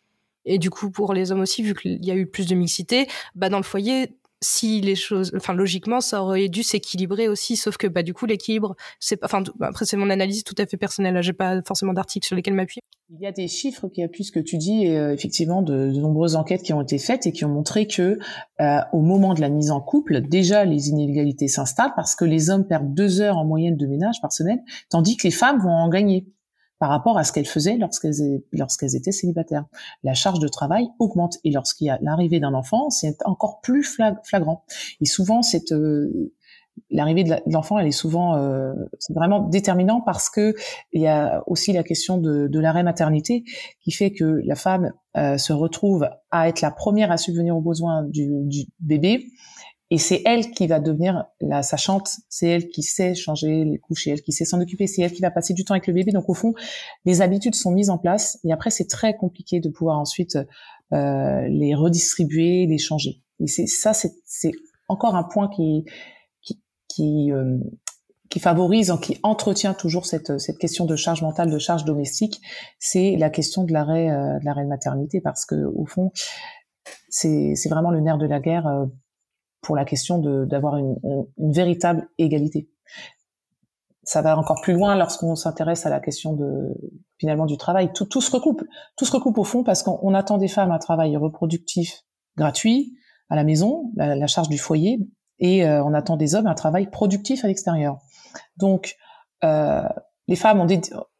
et 0.45 0.59
du 0.59 0.69
coup 0.69 0.91
pour 0.91 1.13
les 1.13 1.31
hommes 1.31 1.41
aussi, 1.41 1.63
vu 1.63 1.73
qu'il 1.73 2.03
y 2.05 2.11
a 2.11 2.15
eu 2.15 2.27
plus 2.27 2.47
de 2.47 2.55
mixité, 2.55 3.07
bah 3.33 3.49
dans 3.49 3.57
le 3.57 3.63
foyer, 3.63 4.17
si 4.45 4.79
les 4.81 4.95
choses, 4.95 5.31
enfin 5.35 5.53
logiquement, 5.53 6.01
ça 6.01 6.23
aurait 6.23 6.49
dû 6.49 6.63
s'équilibrer 6.63 7.27
aussi, 7.27 7.55
sauf 7.55 7.77
que 7.77 7.87
bah 7.87 8.03
du 8.03 8.13
coup 8.13 8.25
l'équilibre, 8.25 8.75
c'est 8.99 9.23
enfin 9.23 9.43
après 9.61 9.85
c'est 9.85 9.97
mon 9.97 10.09
analyse 10.09 10.43
tout 10.43 10.55
à 10.57 10.65
fait 10.65 10.77
personnelle, 10.77 11.21
j'ai 11.21 11.33
pas 11.33 11.61
forcément 11.63 11.93
d'articles 11.93 12.27
sur 12.27 12.35
lesquels 12.35 12.53
m'appuyer. 12.53 12.81
Il 13.09 13.19
y 13.19 13.27
a 13.27 13.31
des 13.31 13.47
chiffres 13.47 13.87
qui 13.87 14.01
appuient 14.01 14.23
ce 14.23 14.31
que 14.31 14.39
tu 14.39 14.57
dis, 14.57 14.85
et 14.85 14.97
euh, 14.97 15.13
effectivement 15.13 15.61
de, 15.61 15.91
de, 15.91 15.99
nombreuses 15.99 16.35
enquêtes 16.35 16.63
qui 16.63 16.73
ont 16.73 16.81
été 16.81 16.97
faites 16.97 17.27
et 17.27 17.31
qui 17.31 17.45
ont 17.45 17.49
montré 17.49 17.87
que 17.87 18.19
euh, 18.61 18.79
au 18.93 19.01
moment 19.01 19.33
de 19.33 19.41
la 19.41 19.49
mise 19.49 19.71
en 19.71 19.81
couple, 19.81 20.21
déjà 20.21 20.65
les 20.65 20.89
inégalités 20.89 21.47
s'installent 21.47 21.93
parce 21.95 22.15
que 22.15 22.25
les 22.25 22.49
hommes 22.49 22.65
perdent 22.67 22.93
deux 22.93 23.21
heures 23.21 23.37
en 23.37 23.45
moyenne 23.45 23.77
de 23.77 23.85
ménage 23.87 24.21
par 24.21 24.31
semaine, 24.31 24.59
tandis 24.89 25.17
que 25.17 25.27
les 25.27 25.31
femmes 25.31 25.59
vont 25.59 25.69
en 25.69 25.89
gagner 25.89 26.27
par 26.85 26.91
rapport 26.91 27.17
à 27.17 27.23
ce 27.23 27.31
qu'elles 27.31 27.47
faisaient 27.47 27.79
lorsqu'elles 27.79 28.95
étaient 28.95 29.11
célibataires. 29.11 29.65
La 30.03 30.13
charge 30.13 30.37
de 30.37 30.47
travail 30.47 30.85
augmente 30.99 31.39
et 31.43 31.49
lorsqu'il 31.49 31.87
y 31.87 31.89
a 31.89 31.97
l'arrivée 32.03 32.39
d'un 32.39 32.53
enfant, 32.53 32.91
c'est 32.91 33.17
encore 33.25 33.59
plus 33.61 33.83
flagrant. 34.23 34.63
Et 35.01 35.05
souvent, 35.05 35.41
euh, 35.71 36.31
l'arrivée 36.91 37.23
de 37.23 37.33
l'enfant, 37.47 37.79
elle 37.79 37.87
est 37.87 37.91
souvent 37.91 38.35
euh, 38.35 38.75
vraiment 39.09 39.39
déterminant 39.39 39.99
parce 39.99 40.29
que 40.29 40.53
il 40.93 41.01
y 41.01 41.07
a 41.07 41.41
aussi 41.47 41.73
la 41.73 41.81
question 41.81 42.19
de, 42.19 42.59
l'arrêt 42.59 42.83
maternité 42.83 43.45
qui 43.81 43.89
fait 43.89 44.11
que 44.11 44.41
la 44.45 44.53
femme 44.53 44.93
euh, 45.17 45.39
se 45.39 45.53
retrouve 45.53 46.07
à 46.29 46.49
être 46.49 46.61
la 46.61 46.69
première 46.69 47.11
à 47.11 47.17
subvenir 47.17 47.57
aux 47.57 47.61
besoins 47.61 48.03
du 48.03 48.29
bébé 48.79 49.25
et 49.91 49.97
c'est 49.99 50.23
elle 50.25 50.51
qui 50.51 50.65
va 50.65 50.79
devenir 50.79 51.25
la 51.41 51.61
sachante, 51.61 52.09
c'est 52.27 52.47
elle 52.47 52.67
qui 52.69 52.81
sait 52.81 53.13
changer 53.13 53.65
les 53.65 53.77
couches, 53.77 54.05
c'est 54.05 54.09
elle 54.11 54.21
qui 54.21 54.31
sait 54.31 54.45
s'en 54.45 54.59
occuper, 54.59 54.87
c'est 54.87 55.03
elle 55.03 55.11
qui 55.11 55.21
va 55.21 55.29
passer 55.29 55.53
du 55.53 55.63
temps 55.63 55.75
avec 55.75 55.85
le 55.85 55.93
bébé. 55.93 56.11
Donc 56.11 56.27
au 56.27 56.33
fond, 56.33 56.53
les 57.05 57.21
habitudes 57.21 57.55
sont 57.55 57.71
mises 57.71 57.91
en 57.91 57.99
place 57.99 58.39
et 58.43 58.51
après 58.51 58.71
c'est 58.71 58.87
très 58.87 59.15
compliqué 59.15 59.59
de 59.59 59.69
pouvoir 59.69 59.99
ensuite 59.99 60.37
euh, 60.93 61.47
les 61.47 61.75
redistribuer, 61.75 62.65
les 62.65 62.79
changer. 62.79 63.21
Et 63.39 63.47
c'est 63.47 63.67
ça, 63.67 63.93
c'est 63.93 64.51
encore 64.87 65.15
un 65.15 65.23
point 65.23 65.49
qui 65.49 65.85
qui 66.41 66.59
qui, 66.87 67.31
euh, 67.31 67.59
qui 68.29 68.39
favorise, 68.39 68.91
qui 69.03 69.19
entretient 69.21 69.75
toujours 69.75 70.07
cette, 70.07 70.39
cette 70.39 70.57
question 70.57 70.85
de 70.85 70.95
charge 70.95 71.21
mentale, 71.21 71.51
de 71.51 71.59
charge 71.59 71.85
domestique, 71.85 72.41
c'est 72.79 73.17
la 73.17 73.29
question 73.29 73.63
de 73.63 73.71
l'arrêt 73.71 74.09
euh, 74.09 74.39
de 74.39 74.45
l'arrêt 74.45 74.63
de 74.63 74.69
maternité 74.69 75.21
parce 75.21 75.45
que 75.45 75.55
au 75.55 75.85
fond, 75.85 76.11
c'est 77.09 77.69
vraiment 77.69 77.91
le 77.91 78.01
nerf 78.01 78.17
de 78.17 78.25
la 78.25 78.39
guerre 78.39 78.67
euh, 78.67 78.85
pour 79.65 79.75
la 79.75 79.83
question 79.83 80.19
d'avoir 80.45 80.77
une, 80.77 80.95
véritable 81.37 82.07
égalité. 82.17 82.69
Ça 84.03 84.21
va 84.21 84.37
encore 84.37 84.61
plus 84.61 84.73
loin 84.73 84.95
lorsqu'on 84.95 85.35
s'intéresse 85.35 85.87
à 85.87 85.89
la 85.89 85.99
question 85.99 86.33
de 86.33 86.77
finalement 87.17 87.47
du 87.47 87.57
travail. 87.57 87.91
Tout, 87.91 88.05
tout 88.05 88.21
se 88.21 88.29
recoupe, 88.31 88.63
tout 88.95 89.05
se 89.05 89.11
recoupe 89.11 89.39
au 89.39 89.43
fond 89.43 89.63
parce 89.63 89.81
qu'on 89.81 90.13
attend 90.13 90.37
des 90.37 90.47
femmes 90.47 90.71
un 90.71 90.77
travail 90.77 91.17
reproductif 91.17 92.03
gratuit 92.37 92.93
à 93.29 93.35
la 93.35 93.43
maison, 93.43 93.91
la, 93.95 94.27
charge 94.27 94.49
du 94.49 94.59
foyer, 94.59 94.99
et 95.39 95.67
on 95.67 95.93
attend 95.95 96.15
des 96.15 96.35
hommes 96.35 96.45
un 96.45 96.53
travail 96.53 96.87
productif 96.91 97.43
à 97.43 97.47
l'extérieur. 97.47 97.97
Donc, 98.57 98.95
les 99.41 100.35
femmes 100.35 100.67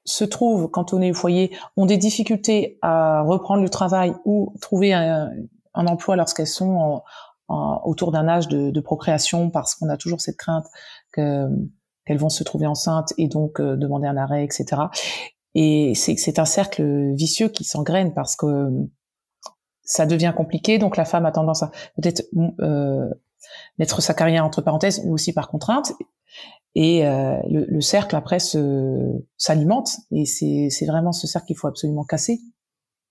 se 0.03 0.23
trouvent, 0.23 0.69
quand 0.69 0.93
on 0.93 1.01
est 1.01 1.09
au 1.09 1.15
foyer, 1.15 1.57
ont 1.77 1.87
des 1.87 1.97
difficultés 1.97 2.77
à 2.83 3.23
reprendre 3.23 3.63
le 3.63 3.69
travail 3.69 4.13
ou 4.23 4.53
trouver 4.61 4.93
un, 4.93 5.31
emploi 5.73 6.15
lorsqu'elles 6.15 6.47
sont 6.47 7.01
autour 7.47 8.11
d'un 8.11 8.27
âge 8.27 8.47
de, 8.47 8.79
procréation, 8.79 9.49
parce 9.49 9.75
qu'on 9.75 9.89
a 9.89 9.97
toujours 9.97 10.21
cette 10.21 10.37
crainte 10.37 10.65
que 11.11 11.47
qu'elles 12.05 12.17
vont 12.17 12.29
se 12.29 12.43
trouver 12.43 12.67
enceintes 12.67 13.13
et 13.17 13.27
donc 13.27 13.59
euh, 13.59 13.75
demander 13.75 14.07
un 14.07 14.17
arrêt, 14.17 14.43
etc. 14.43 14.83
Et 15.55 15.93
c'est 15.95 16.39
un 16.39 16.45
cercle 16.45 17.13
vicieux 17.15 17.47
qui 17.47 17.63
s'engraine 17.63 18.13
parce 18.13 18.35
que 18.35 18.69
ça 19.83 20.05
devient 20.05 20.33
compliqué, 20.35 20.77
donc 20.77 20.97
la 20.97 21.05
femme 21.05 21.25
a 21.25 21.31
tendance 21.31 21.63
à 21.63 21.71
peut-être 21.95 22.23
euh, 22.59 23.09
mettre 23.77 24.01
sa 24.01 24.13
carrière 24.13 24.43
entre 24.45 24.61
parenthèses, 24.61 25.03
mais 25.05 25.11
aussi 25.11 25.31
par 25.31 25.47
contrainte. 25.47 25.93
Et 26.75 27.07
euh, 27.07 27.37
le, 27.49 27.79
cercle 27.79 28.17
après 28.17 28.39
s'alimente 29.37 29.91
et 30.11 30.25
c'est 30.25 30.85
vraiment 30.85 31.13
ce 31.13 31.25
cercle 31.25 31.47
qu'il 31.47 31.55
faut 31.55 31.67
absolument 31.67 32.03
casser 32.03 32.41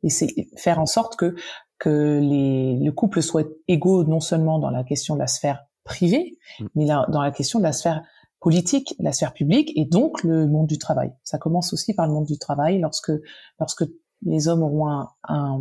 et 0.03 0.11
c'est 0.11 0.29
faire 0.59 0.79
en 0.79 0.85
sorte 0.85 1.17
que 1.17 1.35
que 1.79 2.21
les, 2.21 2.79
le 2.79 2.93
couple 2.93 3.23
soit 3.23 3.49
égaux 3.69 4.05
non 4.05 4.21
seulement 4.21 4.59
dans 4.59 4.71
la 4.71 4.85
question 4.85 5.15
de 5.15 5.21
la 5.21 5.27
sphère 5.27 5.67
privée, 5.85 6.39
mm. 6.61 6.67
mais 6.75 6.87
dans 6.87 7.23
la 7.23 7.31
question 7.31 7.59
de 7.59 7.65
la 7.65 7.73
sphère 7.73 8.03
politique, 8.41 8.95
la 8.99 9.13
sphère 9.13 9.33
publique 9.33 9.73
et 9.75 9.87
donc 9.87 10.23
le 10.23 10.47
monde 10.47 10.67
du 10.67 10.79
travail. 10.79 11.13
Ça 11.23 11.39
commence 11.39 11.73
aussi 11.73 11.95
par 11.95 12.07
le 12.07 12.13
monde 12.13 12.27
du 12.27 12.39
travail 12.39 12.79
lorsque 12.79 13.13
lorsque 13.59 13.85
les 14.23 14.49
hommes 14.49 14.63
auront 14.63 14.89
un, 14.89 15.11
un, 15.25 15.61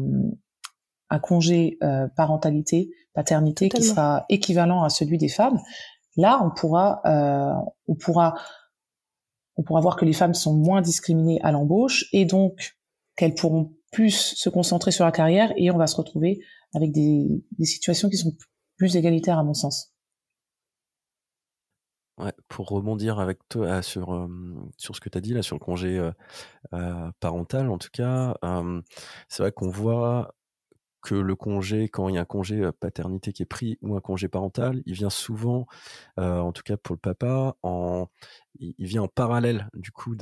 un 1.10 1.20
congé 1.20 1.78
euh, 1.82 2.08
parentalité, 2.16 2.92
paternité 3.14 3.70
qui 3.70 3.84
sera 3.84 4.26
équivalent 4.30 4.84
à 4.84 4.90
celui 4.90 5.18
des 5.18 5.30
femmes, 5.30 5.60
là 6.18 6.42
on 6.44 6.50
pourra 6.50 7.02
euh, 7.06 7.54
on 7.88 7.96
pourra 7.96 8.36
on 9.56 9.64
pourra 9.64 9.80
voir 9.80 9.96
que 9.96 10.06
les 10.06 10.14
femmes 10.14 10.34
sont 10.34 10.54
moins 10.54 10.82
discriminées 10.82 11.40
à 11.42 11.52
l'embauche 11.52 12.06
et 12.12 12.26
donc 12.26 12.76
qu'elles 13.16 13.36
pourront 13.36 13.72
plus 13.94 14.36
se 14.36 14.50
concentrer 14.50 14.92
sur 14.92 15.06
la 15.06 15.12
carrière 15.12 15.54
et 15.56 15.72
on 15.72 15.78
va 15.78 15.88
se 15.88 15.96
retrouver 15.96 16.42
avec 16.74 16.92
des, 16.92 17.26
des 17.58 17.66
situations 17.66 18.10
qui 18.10 18.18
sont 18.18 18.36
plus 18.76 18.98
égalitaires 18.98 19.38
à 19.38 19.44
mon 19.44 19.54
sens. 19.54 19.94
Ouais, 22.18 22.34
pour 22.48 22.68
rebondir 22.68 23.20
avec 23.20 23.40
toi 23.50 23.82
sur, 23.82 24.30
sur 24.78 24.96
ce 24.96 25.02
que 25.02 25.10
tu 25.10 25.18
as 25.18 25.22
dit 25.22 25.34
là, 25.34 25.42
sur 25.42 25.56
le 25.56 25.60
congé 25.60 26.12
parental, 27.20 27.70
en 27.70 27.80
tout 27.80 27.90
cas, 27.92 28.36
c'est 29.30 29.42
vrai 29.42 29.52
qu'on 29.52 29.70
voit 29.70 30.36
que 31.04 31.16
le 31.16 31.36
congé, 31.36 31.90
quand 31.90 32.10
il 32.10 32.16
y 32.16 32.18
a 32.18 32.22
un 32.22 32.26
congé 32.26 32.70
paternité 32.80 33.34
qui 33.34 33.44
est 33.44 33.46
pris 33.46 33.78
ou 33.82 33.96
un 33.96 34.02
congé 34.02 34.28
parental, 34.30 34.82
il 34.86 34.94
vient 34.94 35.10
souvent, 35.10 35.68
en 36.18 36.52
tout 36.52 36.64
cas 36.64 36.78
pour 36.78 36.96
le 36.96 37.00
papa, 37.00 37.56
il, 38.60 38.74
vient 38.80 39.04
en 39.04 39.08
parallèle 39.08 39.70
du 39.74 39.92
coup 39.92 40.16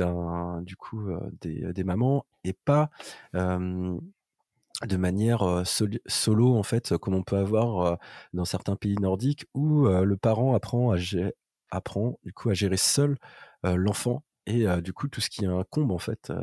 coup 0.77 1.09
des, 1.41 1.83
mamans 1.83 2.25
et 2.43 2.53
pas 2.53 2.89
de 3.33 4.97
manière 4.97 5.63
solo 5.65 6.55
en 6.55 6.63
fait, 6.63 6.97
comme 6.97 7.13
on 7.13 7.23
peut 7.23 7.37
avoir 7.37 7.99
dans 8.33 8.45
certains 8.45 8.75
pays 8.75 8.95
nordiques 8.95 9.45
où 9.53 9.87
le 9.87 10.17
parent 10.17 10.55
apprend 10.55 10.91
à, 10.91 10.97
gérer, 10.97 11.35
apprend 11.69 12.19
du 12.23 12.33
coup 12.33 12.49
à 12.49 12.53
gérer 12.53 12.77
seul 12.77 13.17
l'enfant 13.63 14.23
et 14.47 14.65
du 14.81 14.93
coup 14.93 15.07
tout 15.07 15.21
ce 15.21 15.29
qui 15.29 15.45
incombe 15.45 15.91
en 15.91 15.99
fait 15.99 16.33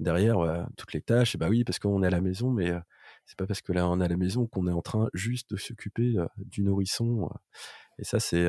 derrière 0.00 0.66
toutes 0.76 0.92
les 0.92 1.02
tâches. 1.02 1.36
Bah 1.36 1.48
oui, 1.48 1.62
parce 1.64 1.78
qu'on 1.78 2.02
est 2.02 2.08
à 2.08 2.10
la 2.10 2.20
maison, 2.20 2.50
mais 2.50 2.72
c'est 3.30 3.38
pas 3.38 3.46
parce 3.46 3.62
que 3.62 3.72
là 3.72 3.88
on 3.88 4.00
est 4.00 4.04
à 4.04 4.08
la 4.08 4.16
maison 4.16 4.48
qu'on 4.48 4.66
est 4.66 4.72
en 4.72 4.82
train 4.82 5.08
juste 5.14 5.52
de 5.52 5.56
s'occuper 5.56 6.16
du 6.36 6.64
nourrisson. 6.64 7.28
et 7.98 8.04
ça 8.04 8.18
c'est 8.18 8.48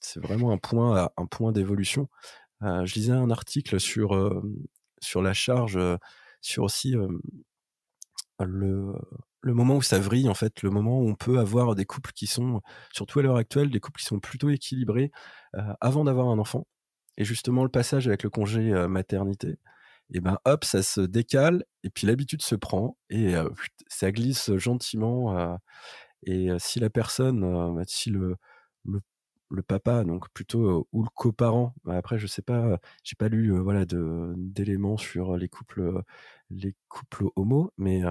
c'est 0.00 0.20
vraiment 0.20 0.52
un 0.52 0.58
point 0.58 1.10
un 1.16 1.26
point 1.26 1.50
d'évolution. 1.50 2.08
je 2.62 2.94
lisais 2.94 3.12
un 3.12 3.30
article 3.30 3.80
sur 3.80 4.40
sur 5.00 5.20
la 5.20 5.34
charge, 5.34 5.80
sur 6.40 6.62
aussi 6.62 6.94
le 8.38 8.94
le 9.40 9.54
moment 9.54 9.76
où 9.76 9.82
ça 9.82 9.98
vrille, 9.98 10.28
en 10.28 10.34
fait, 10.34 10.62
le 10.62 10.70
moment 10.70 11.00
où 11.00 11.08
on 11.08 11.14
peut 11.14 11.38
avoir 11.38 11.74
des 11.74 11.84
couples 11.84 12.12
qui 12.12 12.26
sont, 12.26 12.60
surtout 12.92 13.20
à 13.20 13.22
l'heure 13.22 13.36
actuelle, 13.36 13.70
des 13.70 13.80
couples 13.80 14.00
qui 14.00 14.06
sont 14.06 14.20
plutôt 14.20 14.50
équilibrés 14.50 15.10
avant 15.80 16.04
d'avoir 16.04 16.28
un 16.28 16.38
enfant. 16.38 16.66
Et 17.16 17.24
justement, 17.24 17.64
le 17.64 17.68
passage 17.68 18.06
avec 18.08 18.22
le 18.22 18.30
congé 18.30 18.72
maternité, 18.88 19.58
et 20.12 20.20
ben 20.20 20.38
hop, 20.44 20.64
ça 20.64 20.82
se 20.82 21.00
décale, 21.00 21.64
et 21.84 21.90
puis 21.90 22.06
l'habitude 22.06 22.42
se 22.42 22.54
prend, 22.54 22.96
et 23.10 23.34
euh, 23.36 23.48
ça 23.88 24.10
glisse 24.12 24.54
gentiment. 24.56 25.58
et 26.24 26.48
si 26.58 26.80
la 26.80 26.90
personne, 26.90 27.40
bah, 27.74 27.82
si 27.86 28.10
le, 28.10 28.36
le, 28.84 29.00
le, 29.50 29.62
papa, 29.62 30.04
donc 30.04 30.28
plutôt, 30.30 30.88
ou 30.92 31.02
le 31.02 31.08
coparent, 31.14 31.74
bah, 31.84 31.96
après, 31.96 32.18
je 32.18 32.26
sais 32.26 32.42
pas, 32.42 32.80
j'ai 33.04 33.16
pas 33.16 33.28
lu 33.28 33.58
voilà 33.60 33.84
d'éléments 33.86 34.96
sur 34.96 35.36
les 35.36 35.48
couples, 35.48 36.02
les 36.50 36.74
couples 36.88 37.26
homo, 37.36 37.72
mais 37.78 38.02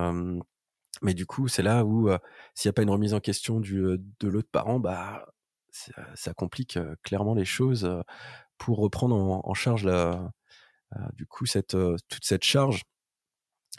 mais 1.02 1.14
du 1.14 1.26
coup, 1.26 1.48
c'est 1.48 1.64
là 1.64 1.86
où 1.86 2.10
s'il 2.56 2.70
n'y 2.70 2.72
a 2.72 2.74
pas 2.74 2.82
une 2.84 2.90
remise 2.90 3.14
en 3.14 3.20
question 3.20 3.60
du, 3.60 3.82
de 4.20 4.28
l'autre 4.28 4.50
parent, 4.52 4.80
bah, 4.80 5.28
ça, 6.16 6.34
complique 6.34 6.80
clairement 7.04 7.36
les 7.36 7.46
choses 7.46 7.90
pour 8.58 8.80
reprendre 8.80 9.16
en, 9.16 9.54
charge 9.54 9.84
la, 9.84 10.32
du 11.14 11.26
coup 11.26 11.46
cette, 11.46 11.76
toute 12.08 12.24
cette 12.24 12.44
charge 12.44 12.84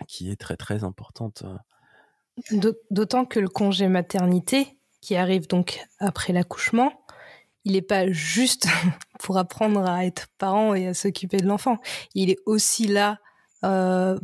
qui 0.07 0.31
est 0.31 0.37
très 0.37 0.57
très 0.57 0.85
importante. 0.85 1.45
D'autant 2.91 3.25
que 3.25 3.41
le 3.41 3.49
congé 3.49 3.89
maternité, 3.89 4.79
qui 5.01 5.17
arrive 5.17 5.47
donc 5.49 5.81
après 5.99 6.33
l'accouchement, 6.33 6.93
il 7.65 7.73
n'est 7.73 7.83
pas 7.83 8.11
juste 8.11 8.67
pour 9.21 9.39
apprendre 9.39 9.89
à 9.89 10.05
être 10.05 10.29
parent 10.39 10.75
et 10.75 10.89
à 10.89 10.95
s'occuper 10.95 11.39
de 11.39 11.47
l'enfant. 11.47 11.79
Il 12.15 12.31
est 12.31 12.39
aussi 12.47 12.87
là 12.87 13.19
euh, 13.65 14.19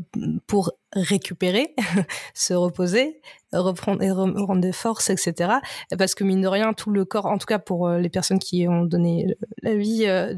pour 0.47 0.73
récupérer, 0.93 1.75
se 2.35 2.55
reposer, 2.55 3.21
reprendre 3.53 4.01
et 4.03 4.11
rendre 4.11 4.61
des 4.61 4.73
forces, 4.73 5.11
etc. 5.11 5.55
Parce 5.99 6.15
que 6.15 6.23
mine 6.23 6.41
de 6.41 6.49
rien, 6.49 6.73
tout 6.73 6.91
le 6.91 7.05
corps, 7.05 7.27
en 7.27 7.39
tout 7.39 7.47
cas 7.47 7.59
pour 7.59 7.89
euh, 7.89 7.99
les 7.99 8.09
personnes 8.09 8.39
qui 8.39 8.69
ont 8.69 8.85
donné 8.85 9.37
la 9.63 9.75
vie, 9.75 10.07
euh, 10.07 10.35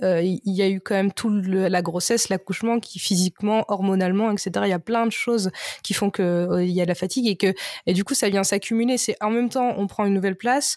il 0.00 0.40
y 0.44 0.62
a 0.62 0.68
eu 0.68 0.80
quand 0.80 0.94
même 0.94 1.12
tout 1.12 1.30
la 1.30 1.82
grossesse, 1.82 2.28
l'accouchement, 2.28 2.80
qui 2.80 2.98
physiquement, 2.98 3.64
hormonalement, 3.68 4.30
etc. 4.30 4.50
Il 4.64 4.70
y 4.70 4.72
a 4.72 4.78
plein 4.78 5.06
de 5.06 5.12
choses 5.12 5.50
qui 5.82 5.94
font 5.94 6.10
que 6.10 6.62
il 6.62 6.70
y 6.70 6.80
a 6.80 6.84
de 6.84 6.88
la 6.88 6.94
fatigue 6.94 7.26
et 7.26 7.36
que 7.36 7.54
et 7.86 7.92
du 7.92 8.04
coup 8.04 8.14
ça 8.14 8.28
vient 8.28 8.44
s'accumuler. 8.44 8.98
C'est 8.98 9.16
en 9.20 9.30
même 9.30 9.48
temps 9.48 9.74
on 9.76 9.86
prend 9.86 10.04
une 10.04 10.14
nouvelle 10.14 10.36
place, 10.36 10.76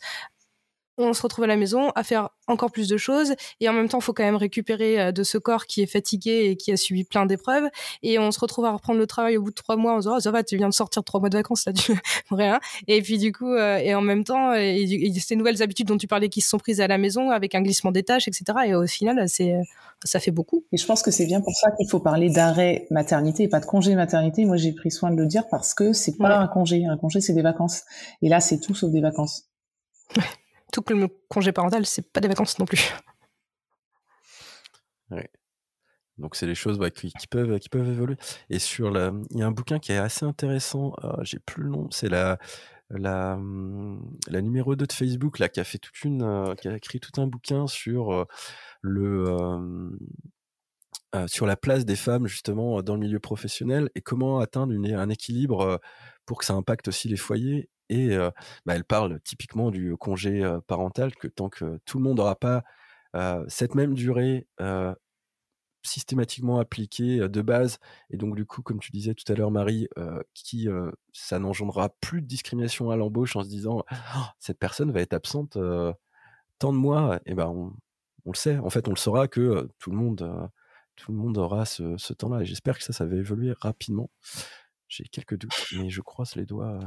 on 0.97 1.13
se 1.13 1.21
retrouve 1.21 1.43
à 1.43 1.47
la 1.47 1.57
maison 1.57 1.89
à 1.95 2.03
faire 2.03 2.29
encore 2.47 2.71
plus 2.71 2.87
de 2.87 2.97
choses. 2.97 3.33
Et 3.59 3.69
en 3.69 3.73
même 3.73 3.89
temps 3.89 3.99
il 3.99 4.03
faut 4.03 4.13
quand 4.13 4.23
même 4.23 4.35
récupérer 4.35 4.99
euh, 5.01 5.11
de 5.11 5.23
ce 5.23 5.37
corps 5.37 5.65
qui 5.65 5.81
est 5.81 5.87
fatigué 5.87 6.49
et 6.49 6.57
qui 6.57 6.71
a 6.71 6.77
subi 6.77 7.03
plein 7.03 7.25
d'épreuves. 7.25 7.69
Et 8.03 8.19
on 8.19 8.31
se 8.31 8.39
retrouve 8.39 8.65
à 8.65 8.71
reprendre 8.71 8.99
le 8.99 9.07
travail 9.07 9.37
au 9.37 9.41
bout 9.41 9.49
de 9.49 9.55
trois 9.55 9.75
mois 9.75 9.93
en 9.93 9.97
se 9.97 10.07
disant 10.07 10.15
oh, 10.17 10.19
ça 10.19 10.31
va 10.31 10.43
tu 10.43 10.57
viens 10.57 10.69
de 10.69 10.73
sortir 10.73 11.03
trois 11.03 11.19
mois 11.19 11.29
de 11.29 11.37
vacances 11.37 11.65
là 11.65 11.73
tu 11.73 11.93
rien. 12.31 12.59
Et 12.87 13.01
puis 13.01 13.17
du 13.17 13.31
coup 13.31 13.51
euh, 13.51 13.77
et 13.77 13.93
en 13.95 14.01
même 14.01 14.23
temps 14.23 14.53
et, 14.53 15.11
ces 15.19 15.35
nouvelles 15.35 15.61
habitudes 15.61 15.87
dont 15.87 15.97
tu 15.97 16.07
parlais 16.07 16.29
qui 16.29 16.41
se 16.41 16.49
sont 16.49 16.59
prises 16.59 16.81
à 16.81 16.87
la 16.87 16.97
maison 16.97 17.31
avec 17.31 17.55
un 17.55 17.61
glissement 17.61 17.91
des 17.91 18.03
tâches 18.03 18.27
etc 18.27 18.43
et 18.67 18.75
au 18.75 18.85
final 18.87 19.27
c'est 19.27 19.55
ça 20.03 20.19
fait 20.19 20.31
beaucoup. 20.31 20.65
Et 20.71 20.77
je 20.77 20.85
pense 20.85 21.01
que 21.01 21.11
c'est 21.11 21.25
bien 21.25 21.41
pour 21.41 21.53
ça 21.53 21.71
qu'il 21.71 21.89
faut 21.89 21.99
parler 21.99 22.29
d'arrêt 22.29 22.85
maternité 22.91 23.43
et 23.43 23.47
pas 23.47 23.59
de 23.59 23.65
congé 23.65 23.95
maternité. 23.95 24.45
Moi 24.45 24.57
j'ai 24.57 24.71
pris 24.71 24.91
soin 24.91 25.11
de 25.11 25.15
le 25.15 25.25
dire 25.25 25.47
parce 25.49 25.73
que 25.73 25.93
c'est 25.93 26.17
pas 26.17 26.37
un 26.37 26.47
congé. 26.47 26.85
Un 26.85 26.97
congé 26.97 27.21
c'est 27.21 27.33
des 27.33 27.41
vacances. 27.41 27.83
Et 28.21 28.29
là 28.29 28.39
c'est 28.39 28.59
tout 28.59 28.75
sauf 28.75 28.91
des 28.91 29.01
vacances 29.01 29.49
tout 30.75 30.93
le 30.93 31.07
congé 31.29 31.51
parental, 31.51 31.85
c'est 31.85 32.11
pas 32.11 32.19
des 32.19 32.27
vacances 32.27 32.59
non 32.59 32.65
plus. 32.65 32.91
Donc 36.17 36.35
c'est 36.35 36.47
les 36.47 36.55
choses 36.55 36.79
qui, 36.93 37.27
peuvent, 37.29 37.59
qui 37.59 37.69
peuvent 37.69 37.89
évoluer. 37.89 38.15
Et 38.49 38.59
sur 38.59 38.89
la, 38.89 39.11
il 39.31 39.39
y 39.39 39.41
a 39.41 39.47
un 39.47 39.51
bouquin 39.51 39.79
qui 39.79 39.91
est 39.91 39.97
assez 39.97 40.25
intéressant. 40.25 40.93
Euh, 41.03 41.11
j'ai 41.23 41.39
plus 41.39 41.63
le 41.63 41.69
nom. 41.69 41.89
C'est 41.91 42.07
la, 42.07 42.37
la, 42.89 43.37
la 44.27 44.41
numéro 44.41 44.75
2 44.75 44.85
de 44.85 44.93
Facebook 44.93 45.39
là 45.39 45.49
qui 45.49 45.59
a 45.59 45.65
fait 45.65 45.77
toute 45.77 46.03
une, 46.03 46.23
euh, 46.23 46.55
qui 46.55 46.67
a 46.69 46.75
écrit 46.75 46.99
tout 46.99 47.19
un 47.21 47.27
bouquin 47.27 47.67
sur 47.67 48.13
euh, 48.13 48.25
le 48.81 49.97
sur 51.27 51.45
la 51.45 51.55
place 51.55 51.85
des 51.85 51.95
femmes 51.95 52.27
justement 52.27 52.81
dans 52.83 52.95
le 52.95 52.99
milieu 52.99 53.21
professionnel 53.21 53.89
et 53.95 54.01
comment 54.01 54.39
atteindre 54.39 54.73
un 54.73 55.09
équilibre 55.09 55.79
pour 56.25 56.39
que 56.39 56.43
ça 56.43 56.55
impacte 56.55 56.89
aussi 56.89 57.07
les 57.07 57.15
foyers 57.15 57.69
et 57.89 58.15
bah, 58.65 58.75
elle 58.75 58.83
parle 58.83 59.19
typiquement 59.21 59.71
du 59.71 59.95
congé 59.97 60.43
parental, 60.67 61.15
que 61.15 61.27
tant 61.27 61.49
que 61.49 61.79
tout 61.85 61.97
le 61.97 62.03
monde 62.03 62.17
n'aura 62.17 62.35
pas 62.35 62.63
cette 63.47 63.75
même 63.75 63.93
durée 63.93 64.47
systématiquement 65.83 66.59
appliquée 66.59 67.29
de 67.29 67.41
base, 67.41 67.77
et 68.09 68.17
donc 68.17 68.35
du 68.35 68.45
coup, 68.45 68.61
comme 68.63 68.79
tu 68.79 68.91
disais 68.91 69.13
tout 69.13 69.31
à 69.31 69.35
l'heure, 69.35 69.51
Marie, 69.51 69.87
qui 70.33 70.67
ça 71.13 71.39
n'engendrera 71.39 71.89
plus 72.01 72.21
de 72.21 72.27
discrimination 72.27 72.89
à 72.89 72.95
l'embauche 72.95 73.35
en 73.35 73.43
se 73.43 73.49
disant 73.49 73.83
«Oh, 73.91 74.23
cette 74.39 74.59
personne 74.59 74.91
va 74.91 75.01
être 75.01 75.13
absente 75.13 75.57
tant 76.59 76.73
de 76.73 76.77
mois, 76.77 77.19
et 77.25 77.33
ben 77.35 77.47
on, 77.47 77.73
le 78.31 78.35
sait. 78.35 78.57
En 78.57 78.69
fait, 78.69 78.87
on 78.87 78.91
le 78.91 78.97
saura 78.97 79.27
que 79.27 79.69
tout 79.79 79.91
le 79.91 79.97
monde 79.97 80.49
tout 80.95 81.11
le 81.11 81.17
monde 81.17 81.37
aura 81.37 81.65
ce, 81.65 81.97
ce 81.97 82.13
temps-là. 82.13 82.41
Et 82.41 82.45
j'espère 82.45 82.77
que 82.77 82.83
ça, 82.83 82.93
ça 82.93 83.05
va 83.05 83.15
évoluer 83.15 83.53
rapidement. 83.59 84.09
J'ai 84.87 85.03
quelques 85.03 85.37
doutes, 85.37 85.67
mais 85.77 85.89
je 85.89 86.01
croise 86.01 86.35
les 86.35 86.45
doigts. 86.45 86.79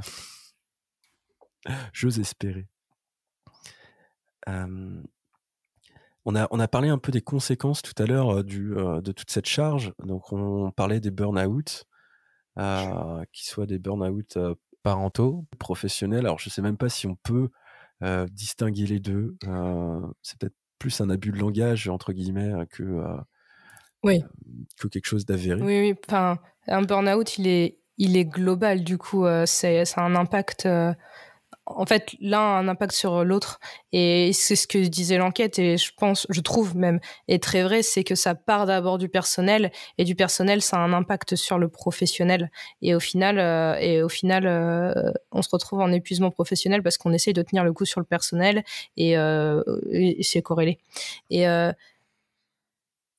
J'ose 1.92 2.18
espérer. 2.20 2.68
on, 4.46 6.34
a, 6.34 6.48
on 6.50 6.60
a 6.60 6.68
parlé 6.68 6.88
un 6.88 6.98
peu 6.98 7.12
des 7.12 7.20
conséquences 7.20 7.82
tout 7.82 8.00
à 8.02 8.06
l'heure 8.06 8.44
du 8.44 8.74
de 8.74 9.12
toute 9.12 9.30
cette 9.30 9.46
charge. 9.46 9.92
Donc, 10.04 10.32
on 10.32 10.70
parlait 10.70 11.00
des 11.00 11.10
burn-out, 11.10 11.84
qui 13.32 13.46
soient 13.46 13.66
des 13.66 13.78
burn-out 13.78 14.38
parentaux, 14.82 15.46
professionnels. 15.58 16.26
Alors, 16.26 16.38
je 16.38 16.48
ne 16.48 16.52
sais 16.52 16.62
même 16.62 16.78
pas 16.78 16.88
si 16.88 17.06
on 17.06 17.16
peut 17.16 17.50
distinguer 18.30 18.86
les 18.86 19.00
deux. 19.00 19.36
c'est 20.22 20.38
peut-être 20.38 20.56
plus 20.78 21.00
un 21.00 21.10
abus 21.10 21.32
de 21.32 21.38
langage, 21.38 21.88
entre 21.88 22.12
guillemets, 22.12 22.52
que, 22.70 23.02
oui. 24.04 24.22
que 24.78 24.88
quelque 24.88 25.06
chose 25.06 25.26
d'avéré. 25.26 25.60
Oui, 25.60 25.80
oui. 25.80 25.94
Enfin, 26.06 26.38
un 26.68 26.82
burn-out, 26.82 27.36
il 27.38 27.48
est, 27.48 27.80
il 27.96 28.16
est 28.16 28.24
global, 28.24 28.84
du 28.84 28.96
coup, 28.96 29.26
c'est, 29.44 29.84
ça 29.84 30.02
a 30.02 30.04
un 30.04 30.14
impact 30.14 30.68
en 31.76 31.86
fait, 31.86 32.14
l'un 32.20 32.38
a 32.38 32.58
un 32.58 32.68
impact 32.68 32.92
sur 32.92 33.24
l'autre. 33.24 33.60
Et 33.92 34.32
c'est 34.32 34.56
ce 34.56 34.66
que 34.66 34.78
disait 34.78 35.18
l'enquête, 35.18 35.58
et 35.58 35.76
je 35.76 35.92
pense, 35.96 36.26
je 36.30 36.40
trouve 36.40 36.76
même, 36.76 37.00
est 37.28 37.42
très 37.42 37.62
vrai, 37.62 37.82
c'est 37.82 38.04
que 38.04 38.14
ça 38.14 38.34
part 38.34 38.66
d'abord 38.66 38.98
du 38.98 39.08
personnel, 39.08 39.70
et 39.98 40.04
du 40.04 40.14
personnel, 40.14 40.62
ça 40.62 40.76
a 40.78 40.80
un 40.80 40.92
impact 40.92 41.36
sur 41.36 41.58
le 41.58 41.68
professionnel. 41.68 42.50
Et 42.82 42.94
au 42.94 43.00
final, 43.00 43.38
euh, 43.38 43.76
et 43.80 44.02
au 44.02 44.08
final, 44.08 44.46
euh, 44.46 45.12
on 45.32 45.42
se 45.42 45.48
retrouve 45.50 45.80
en 45.80 45.92
épuisement 45.92 46.30
professionnel 46.30 46.82
parce 46.82 46.98
qu'on 46.98 47.12
essaye 47.12 47.34
de 47.34 47.42
tenir 47.42 47.64
le 47.64 47.72
coup 47.72 47.84
sur 47.84 48.00
le 48.00 48.06
personnel, 48.06 48.64
et, 48.96 49.16
euh, 49.18 49.62
c'est 50.22 50.42
corrélé. 50.42 50.78
Et 51.30 51.46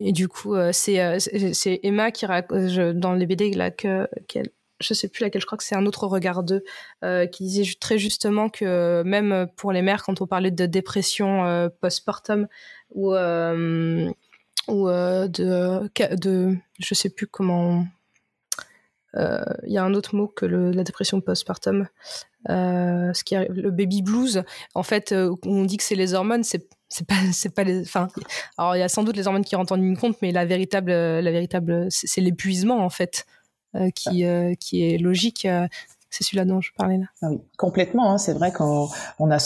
et 0.02 0.14
du 0.14 0.28
coup, 0.30 0.56
c'est 0.72 1.80
Emma 1.84 2.12
qui 2.12 2.26
raconte 2.26 2.70
dans 2.98 3.14
les 3.14 3.26
BD 3.26 3.52
là 3.52 3.70
que 3.72 4.08
qu'elle 4.28 4.50
je 4.80 4.94
sais 4.94 5.08
plus 5.10 5.24
laquelle, 5.24 5.42
je 5.42 5.46
crois 5.46 5.58
que 5.58 5.64
c'est 5.64 5.76
un 5.76 5.86
autre 5.86 6.08
regard 6.08 6.44
d'eux, 6.44 6.64
euh, 7.04 7.26
qui 7.26 7.44
disait 7.44 7.64
très 7.80 7.98
justement 7.98 8.50
que 8.50 9.04
même 9.04 9.48
pour 9.56 9.72
les 9.72 9.82
mères, 9.82 10.04
quand 10.04 10.22
on 10.22 10.28
parlait 10.28 10.52
de 10.52 10.66
dépression 10.66 11.46
euh, 11.46 11.70
postpartum 11.82 12.48
ou 12.92 13.14
euh, 13.14 14.10
ou 14.68 14.90
euh, 14.90 15.28
de 15.28 15.90
de 16.16 16.56
je 16.80 16.94
sais 16.94 17.10
plus 17.10 17.28
comment 17.28 17.86
il 19.16 19.72
y 19.74 19.78
a 19.78 19.84
un 19.84 19.96
autre 19.96 20.16
mot 20.16 20.28
que 20.28 20.46
la 20.46 20.84
dépression 20.84 21.20
postpartum 21.20 21.88
ce 22.48 23.24
qui 23.24 23.36
arrive, 23.36 23.52
le 23.52 23.72
baby 23.72 24.02
blues 24.04 24.44
en 24.76 24.84
fait 24.84 25.14
on 25.46 25.66
dit 25.66 25.78
que 25.78 25.84
c'est 25.84 25.96
les 25.96 26.14
hormones 26.14 26.44
c'est 26.44 26.70
pas 27.08 27.16
c'est 27.34 27.54
pas 27.54 27.64
les 27.64 27.82
enfin 27.82 28.08
alors 28.58 28.76
il 28.76 28.80
y 28.80 28.84
a 28.84 28.88
sans 28.88 29.04
doute 29.04 29.18
les 29.18 29.26
hormones 29.26 29.44
qui 29.44 29.56
rentrent 29.56 29.74
en 29.74 29.78
ligne 29.78 29.98
compte 29.98 30.18
mais 30.22 30.32
la 30.32 30.46
véritable 30.46 30.92
la 30.92 31.32
véritable 31.32 31.88
c'est 31.90 32.22
l'épuisement 32.22 32.86
en 32.86 32.90
fait. 32.90 33.26
euh, 33.26 33.39
qui, 33.96 34.26
euh, 34.26 34.54
qui 34.56 34.84
est 34.84 34.98
logique 34.98 35.46
euh, 35.46 35.68
c'est 36.12 36.24
celui-là 36.24 36.46
dont 36.46 36.60
je 36.60 36.72
parlais 36.76 36.98
là. 36.98 37.06
Ah 37.22 37.28
oui, 37.30 37.38
complètement. 37.56 38.12
Hein. 38.12 38.18
C'est 38.18 38.34
vrai 38.34 38.52
qu'on 38.52 38.90
on 39.20 39.30
a 39.30 39.38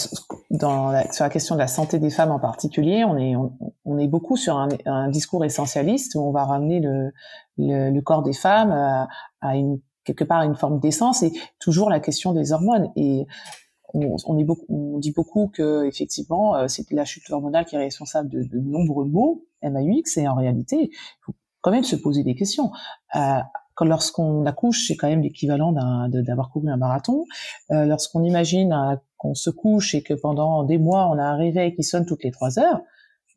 dans 0.50 0.92
la, 0.92 1.12
sur 1.12 1.26
la 1.26 1.30
question 1.30 1.56
de 1.56 1.60
la 1.60 1.68
santé 1.68 2.00
des 2.00 2.10
femmes 2.10 2.32
en 2.32 2.40
particulier, 2.40 3.04
on 3.04 3.18
est 3.18 3.36
on, 3.84 3.98
est 3.98 4.08
beaucoup 4.08 4.38
sur 4.38 4.56
un, 4.56 4.70
un, 4.86 5.10
discours 5.10 5.44
essentialiste 5.44 6.16
où 6.16 6.22
on 6.22 6.32
va 6.32 6.46
ramener 6.46 6.80
le 6.80 7.12
le, 7.58 7.90
le 7.90 8.02
corps 8.02 8.24
des 8.24 8.32
femmes 8.32 8.72
à, 8.72 9.10
à, 9.42 9.58
une 9.58 9.82
quelque 10.06 10.24
part 10.24 10.40
à 10.40 10.46
une 10.46 10.56
forme 10.56 10.80
d'essence 10.80 11.22
et 11.22 11.34
toujours 11.60 11.90
la 11.90 12.00
question 12.00 12.32
des 12.32 12.54
hormones 12.54 12.92
et 12.96 13.28
on, 13.94 14.16
on, 14.26 14.38
est 14.38 14.46
beaucoup, 14.46 14.66
on 14.70 15.00
dit 15.00 15.12
beaucoup 15.12 15.50
que 15.50 15.86
effectivement 15.86 16.68
c'est 16.70 16.90
la 16.92 17.04
chute 17.04 17.30
hormonale 17.30 17.66
qui 17.66 17.76
est 17.76 17.80
responsable 17.80 18.30
de, 18.30 18.42
de 18.42 18.60
nombreux 18.60 19.06
maux 19.06 19.46
MAUX 19.62 20.18
et 20.18 20.30
en 20.30 20.36
réalité 20.36 20.92
il 20.92 21.24
faut 21.26 21.34
quand 21.64 21.72
même 21.72 21.84
se 21.84 21.96
poser 21.96 22.24
des 22.24 22.36
questions. 22.36 22.72
Euh, 23.16 23.40
quand 23.76 23.86
lorsqu'on 23.86 24.46
accouche, 24.46 24.88
c'est 24.88 24.96
quand 24.96 25.08
même 25.08 25.22
l'équivalent 25.22 25.74
d'avoir 26.08 26.50
couru 26.52 26.70
un 26.70 26.78
marathon. 26.78 27.26
Euh, 27.72 27.86
lorsqu'on 27.86 28.24
imagine 28.24 28.74
euh, 28.74 28.96
qu'on 29.18 29.34
se 29.34 29.50
couche 29.50 29.96
et 29.96 30.04
que 30.04 30.14
pendant 30.14 30.64
des 30.64 30.78
mois 30.78 31.10
on 31.10 31.18
a 31.18 31.24
un 31.24 31.36
réveil 31.36 31.76
qui 31.76 31.84
sonne 31.84 32.06
toutes 32.06 32.24
les 32.24 32.32
trois 32.32 32.60
heures, 32.60 32.82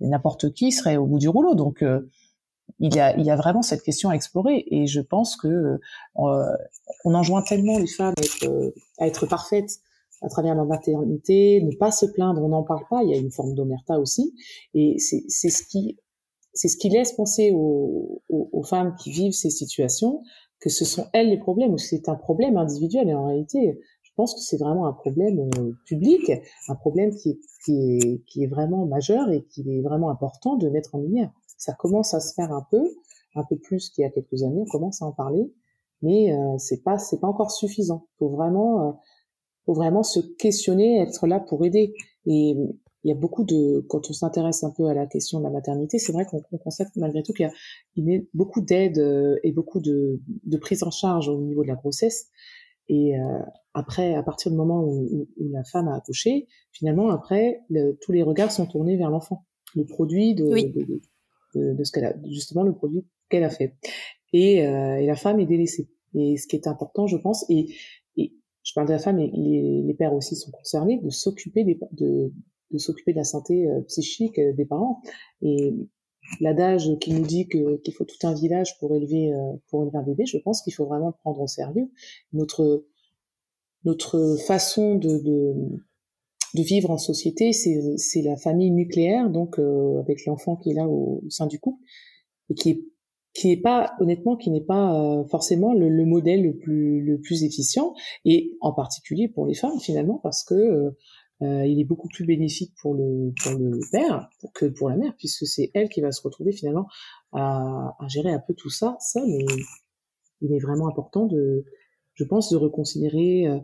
n'importe 0.00 0.52
qui 0.52 0.72
serait 0.72 0.96
au 0.96 1.06
bout 1.06 1.18
du 1.18 1.28
rouleau. 1.28 1.54
Donc 1.54 1.82
euh, 1.82 2.10
il 2.80 2.94
y, 2.94 3.00
a, 3.00 3.16
il 3.16 3.24
y 3.24 3.30
a 3.30 3.36
vraiment 3.36 3.62
cette 3.62 3.82
question 3.82 4.10
à 4.10 4.14
explorer 4.14 4.64
et 4.70 4.86
je 4.86 5.00
pense 5.00 5.36
que 5.36 5.78
euh, 6.18 6.56
on 7.04 7.14
enjoint 7.14 7.42
tellement 7.42 7.78
les 7.78 7.86
femmes 7.86 8.14
à 8.18 8.22
être, 8.22 8.72
à 8.98 9.06
être 9.06 9.26
parfaites 9.26 9.78
à 10.22 10.28
travers 10.28 10.54
la 10.54 10.64
maternité, 10.64 11.62
ne 11.62 11.74
pas 11.76 11.90
se 11.90 12.06
plaindre, 12.06 12.42
on 12.42 12.48
n'en 12.48 12.62
parle 12.62 12.84
pas, 12.88 13.02
il 13.02 13.10
y 13.10 13.14
a 13.14 13.18
une 13.18 13.30
forme 13.30 13.54
d'omerta 13.54 13.98
aussi, 13.98 14.34
et 14.74 14.96
c'est 14.98 15.50
ce 15.50 15.62
qui 15.62 15.98
c'est 16.56 16.68
ce 16.68 16.76
qui 16.76 16.88
laisse 16.88 17.12
penser 17.12 17.52
aux, 17.54 18.22
aux, 18.28 18.62
femmes 18.62 18.96
qui 18.98 19.10
vivent 19.10 19.32
ces 19.32 19.50
situations 19.50 20.22
que 20.58 20.70
ce 20.70 20.84
sont 20.84 21.06
elles 21.12 21.28
les 21.28 21.38
problèmes 21.38 21.72
ou 21.72 21.78
c'est 21.78 22.08
un 22.08 22.14
problème 22.14 22.56
individuel. 22.56 23.08
Et 23.10 23.14
en 23.14 23.26
réalité, 23.26 23.78
je 24.02 24.10
pense 24.16 24.34
que 24.34 24.40
c'est 24.40 24.56
vraiment 24.56 24.86
un 24.86 24.94
problème 24.94 25.38
euh, 25.58 25.72
public, 25.84 26.32
un 26.68 26.74
problème 26.74 27.14
qui 27.14 27.30
est, 27.30 27.40
qui, 27.64 28.22
qui 28.26 28.42
est 28.42 28.46
vraiment 28.46 28.86
majeur 28.86 29.30
et 29.30 29.44
qui 29.44 29.60
est 29.70 29.82
vraiment 29.82 30.08
important 30.10 30.56
de 30.56 30.68
mettre 30.70 30.94
en 30.94 30.98
lumière. 30.98 31.30
Ça 31.58 31.74
commence 31.74 32.14
à 32.14 32.20
se 32.20 32.32
faire 32.32 32.52
un 32.52 32.66
peu, 32.70 32.82
un 33.34 33.44
peu 33.44 33.56
plus 33.56 33.90
qu'il 33.90 34.02
y 34.02 34.04
a 34.06 34.10
quelques 34.10 34.42
années. 34.42 34.62
On 34.62 34.70
commence 34.70 35.02
à 35.02 35.04
en 35.04 35.12
parler, 35.12 35.52
mais 36.00 36.32
euh, 36.32 36.56
c'est 36.58 36.82
pas 36.82 36.96
c'est 36.96 37.20
pas 37.20 37.28
encore 37.28 37.50
suffisant. 37.50 38.06
Faut 38.18 38.30
vraiment 38.30 38.88
euh, 38.88 38.92
faut 39.66 39.74
vraiment 39.74 40.02
se 40.02 40.20
questionner, 40.38 41.00
être 41.02 41.26
là 41.26 41.38
pour 41.38 41.64
aider. 41.66 41.92
Et 42.24 42.56
il 43.06 43.10
y 43.10 43.12
a 43.12 43.14
beaucoup 43.14 43.44
de, 43.44 43.86
quand 43.88 44.10
on 44.10 44.12
s'intéresse 44.12 44.64
un 44.64 44.72
peu 44.72 44.86
à 44.86 44.94
la 44.94 45.06
question 45.06 45.38
de 45.38 45.44
la 45.44 45.50
maternité, 45.50 46.00
c'est 46.00 46.10
vrai 46.10 46.26
qu'on 46.26 46.40
constate 46.58 46.88
malgré 46.96 47.22
tout 47.22 47.32
qu'il 47.32 47.48
y 47.98 48.16
a, 48.16 48.20
beaucoup 48.34 48.60
d'aide 48.60 48.98
euh, 48.98 49.36
et 49.44 49.52
beaucoup 49.52 49.78
de, 49.78 50.20
de, 50.42 50.56
prise 50.56 50.82
en 50.82 50.90
charge 50.90 51.28
au 51.28 51.40
niveau 51.40 51.62
de 51.62 51.68
la 51.68 51.76
grossesse. 51.76 52.30
Et 52.88 53.16
euh, 53.16 53.38
après, 53.74 54.16
à 54.16 54.24
partir 54.24 54.50
du 54.50 54.56
moment 54.56 54.82
où, 54.82 55.28
où, 55.36 55.48
la 55.52 55.62
femme 55.62 55.86
a 55.86 55.94
accouché, 55.94 56.48
finalement, 56.72 57.10
après, 57.10 57.60
tous 58.00 58.10
les 58.10 58.24
regards 58.24 58.50
sont 58.50 58.66
tournés 58.66 58.96
vers 58.96 59.10
l'enfant, 59.10 59.44
le 59.76 59.84
produit 59.84 60.34
de, 60.34 60.48
de, 60.48 61.00
de, 61.54 61.74
de, 61.74 61.84
ce 61.84 61.92
qu'elle 61.92 62.06
a, 62.06 62.14
justement 62.28 62.64
le 62.64 62.74
produit 62.74 63.06
qu'elle 63.28 63.44
a 63.44 63.50
fait. 63.50 63.76
Et, 64.32 64.66
euh, 64.66 64.96
et, 64.96 65.06
la 65.06 65.14
femme 65.14 65.38
est 65.38 65.46
délaissée. 65.46 65.88
Et 66.14 66.36
ce 66.38 66.48
qui 66.48 66.56
est 66.56 66.66
important, 66.66 67.06
je 67.06 67.18
pense, 67.18 67.48
et, 67.50 67.68
et 68.16 68.32
je 68.64 68.72
parle 68.74 68.88
de 68.88 68.94
la 68.94 68.98
femme, 68.98 69.20
et 69.20 69.30
les, 69.32 69.82
les 69.82 69.94
pères 69.94 70.12
aussi 70.12 70.34
sont 70.34 70.50
concernés, 70.50 70.98
de 70.98 71.10
s'occuper 71.10 71.62
de, 71.92 72.32
de 72.70 72.78
s'occuper 72.78 73.12
de 73.12 73.18
la 73.18 73.24
santé 73.24 73.68
euh, 73.68 73.80
psychique 73.82 74.38
euh, 74.38 74.52
des 74.52 74.64
parents. 74.64 75.00
Et 75.42 75.74
l'adage 76.40 76.88
qui 77.00 77.12
nous 77.12 77.24
dit 77.24 77.46
que 77.46 77.76
qu'il 77.78 77.94
faut 77.94 78.04
tout 78.04 78.26
un 78.26 78.34
village 78.34 78.78
pour 78.78 78.94
élever 78.94 79.32
euh, 79.32 79.52
pour 79.68 79.82
élever 79.82 79.98
un 79.98 80.02
bébé, 80.02 80.26
je 80.26 80.38
pense 80.38 80.62
qu'il 80.62 80.74
faut 80.74 80.86
vraiment 80.86 81.08
le 81.08 81.14
prendre 81.22 81.40
au 81.40 81.46
sérieux. 81.46 81.90
Notre 82.32 82.86
notre 83.84 84.36
façon 84.46 84.96
de, 84.96 85.18
de, 85.18 85.54
de 86.54 86.62
vivre 86.62 86.90
en 86.90 86.98
société, 86.98 87.52
c'est 87.52 88.22
la 88.22 88.36
famille 88.36 88.72
nucléaire, 88.72 89.30
donc 89.30 89.60
avec 90.00 90.24
l'enfant 90.26 90.56
qui 90.56 90.70
est 90.70 90.74
là 90.74 90.88
au, 90.88 91.22
sein 91.28 91.46
du 91.46 91.60
couple 91.60 91.80
et 92.50 92.54
qui 92.54 92.70
est 92.70 92.84
qui 93.32 93.48
n'est 93.48 93.60
pas 93.60 93.92
honnêtement 94.00 94.36
qui 94.36 94.50
n'est 94.50 94.64
pas 94.64 95.24
forcément 95.30 95.74
le, 95.74 95.88
le, 95.88 96.04
modèle 96.06 96.42
le 96.42 96.56
plus 96.56 97.02
le 97.02 97.20
plus 97.20 97.44
efficient 97.44 97.94
et 98.24 98.56
en 98.60 98.72
particulier 98.72 99.28
pour 99.28 99.46
les 99.46 99.54
femmes 99.54 99.78
finalement 99.78 100.18
parce 100.22 100.42
que 100.42 100.54
euh, 100.54 100.90
il 101.40 101.78
est 101.80 101.84
beaucoup 101.84 102.08
plus 102.08 102.24
bénéfique 102.24 102.72
pour 102.80 102.94
le, 102.94 103.32
pour 103.42 103.58
le 103.58 103.78
père 103.92 104.30
que 104.54 104.66
pour 104.66 104.88
la 104.88 104.96
mère, 104.96 105.14
puisque 105.18 105.46
c'est 105.46 105.70
elle 105.74 105.88
qui 105.88 106.00
va 106.00 106.10
se 106.12 106.22
retrouver 106.22 106.52
finalement 106.52 106.86
à, 107.32 107.94
à 107.98 108.08
gérer 108.08 108.32
un 108.32 108.38
peu 108.38 108.54
tout 108.54 108.70
ça 108.70 108.96
seule. 109.00 109.28
Et 109.28 109.46
il 110.40 110.52
est 110.52 110.58
vraiment 110.58 110.88
important 110.88 111.26
de, 111.26 111.64
je 112.14 112.24
pense, 112.24 112.50
de 112.50 112.56
reconsidérer, 112.56 113.46
euh, 113.48 113.58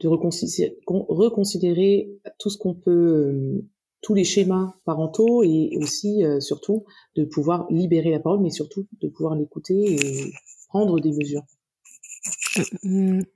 de 0.00 0.08
reconsidérer, 0.08 0.76
reconsidérer 0.86 2.10
tout 2.38 2.50
ce 2.50 2.58
qu'on 2.58 2.74
peut, 2.74 2.90
euh, 2.90 3.68
tous 4.02 4.14
les 4.14 4.24
schémas 4.24 4.74
parentaux 4.84 5.42
et 5.42 5.76
aussi, 5.76 6.22
surtout, 6.40 6.84
de 7.16 7.24
pouvoir 7.24 7.66
libérer 7.70 8.10
la 8.10 8.18
parole, 8.18 8.40
mais 8.40 8.50
surtout 8.50 8.86
de 9.00 9.08
pouvoir 9.08 9.36
l'écouter 9.36 9.94
et 9.94 10.32
prendre 10.68 10.98
des 11.00 11.12
mesures. 11.12 11.44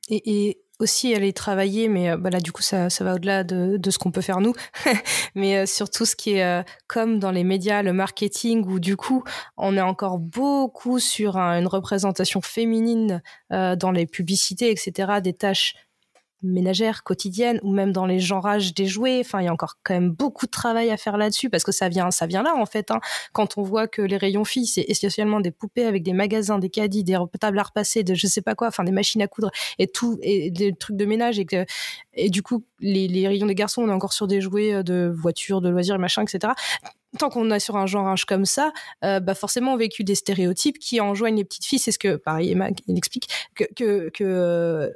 Et 0.08 0.63
aussi 0.80 1.14
aller 1.14 1.32
travailler, 1.32 1.88
mais 1.88 2.10
euh, 2.10 2.16
bah 2.16 2.30
là, 2.30 2.40
du 2.40 2.52
coup, 2.52 2.62
ça, 2.62 2.88
va 3.00 3.14
au-delà 3.14 3.44
de, 3.44 3.76
de, 3.76 3.90
ce 3.90 3.98
qu'on 3.98 4.10
peut 4.10 4.20
faire 4.20 4.40
nous, 4.40 4.54
mais 5.34 5.56
euh, 5.56 5.66
surtout 5.66 6.04
ce 6.04 6.16
qui 6.16 6.32
est 6.32 6.44
euh, 6.44 6.62
comme 6.86 7.18
dans 7.18 7.30
les 7.30 7.44
médias, 7.44 7.82
le 7.82 7.92
marketing, 7.92 8.64
où 8.66 8.80
du 8.80 8.96
coup, 8.96 9.22
on 9.56 9.76
est 9.76 9.82
encore 9.82 10.18
beaucoup 10.18 10.98
sur 10.98 11.36
une 11.36 11.66
représentation 11.66 12.40
féminine 12.40 13.22
dans 13.50 13.90
les 13.92 14.06
publicités, 14.06 14.70
etc., 14.70 15.20
des 15.22 15.32
tâches 15.32 15.74
ménagère 16.42 17.02
quotidienne 17.02 17.58
ou 17.62 17.72
même 17.72 17.92
dans 17.92 18.06
les 18.06 18.20
genrages 18.20 18.74
des 18.74 18.86
jouets. 18.86 19.20
Enfin, 19.20 19.40
il 19.40 19.46
y 19.46 19.48
a 19.48 19.52
encore 19.52 19.76
quand 19.82 19.94
même 19.94 20.10
beaucoup 20.10 20.46
de 20.46 20.50
travail 20.50 20.90
à 20.90 20.96
faire 20.96 21.16
là-dessus 21.16 21.50
parce 21.50 21.64
que 21.64 21.72
ça 21.72 21.88
vient, 21.88 22.10
ça 22.10 22.26
vient 22.26 22.42
là 22.42 22.54
en 22.56 22.66
fait. 22.66 22.90
Hein. 22.90 23.00
Quand 23.32 23.56
on 23.56 23.62
voit 23.62 23.88
que 23.88 24.02
les 24.02 24.16
rayons 24.16 24.44
filles, 24.44 24.66
c'est 24.66 24.84
essentiellement 24.88 25.40
des 25.40 25.50
poupées 25.50 25.86
avec 25.86 26.02
des 26.02 26.12
magasins, 26.12 26.58
des 26.58 26.70
caddies, 26.70 27.04
des 27.04 27.18
tables 27.40 27.58
à 27.58 27.62
repasser, 27.62 28.02
de 28.02 28.14
je 28.14 28.26
sais 28.26 28.42
pas 28.42 28.54
quoi, 28.54 28.68
enfin 28.68 28.84
des 28.84 28.92
machines 28.92 29.22
à 29.22 29.28
coudre 29.28 29.50
et 29.78 29.86
tout 29.86 30.18
et 30.22 30.50
des 30.50 30.74
trucs 30.74 30.96
de 30.96 31.04
ménage 31.04 31.38
et 31.38 31.46
que 31.46 31.64
et 32.14 32.30
du 32.30 32.42
coup 32.42 32.64
les, 32.80 33.26
rayons 33.26 33.46
des 33.46 33.54
garçons, 33.54 33.82
on 33.82 33.88
est 33.88 33.92
encore 33.92 34.12
sur 34.12 34.26
des 34.26 34.40
jouets 34.40 34.74
euh, 34.74 34.82
de 34.82 35.12
voitures, 35.14 35.60
de 35.60 35.68
loisirs, 35.68 35.98
machin, 35.98 36.22
etc 36.22 36.52
tant 37.18 37.30
qu'on 37.30 37.48
est 37.52 37.60
sur 37.60 37.76
un 37.76 37.86
genre 37.86 38.12
comme 38.26 38.44
ça, 38.44 38.72
bah 39.00 39.36
forcément 39.36 39.74
on 39.74 39.76
vécu 39.76 40.02
des 40.02 40.16
stéréotypes 40.16 40.80
qui 40.80 41.00
enjoignent 41.00 41.36
les 41.36 41.44
petites 41.44 41.64
filles. 41.64 41.78
C'est 41.78 41.92
ce 41.92 41.98
que, 41.98 42.16
pareil, 42.16 42.50
Emma 42.50 42.70
il 42.88 42.98
explique 42.98 43.28
que, 43.54 43.64
que, 43.76 44.10
que 44.10 44.92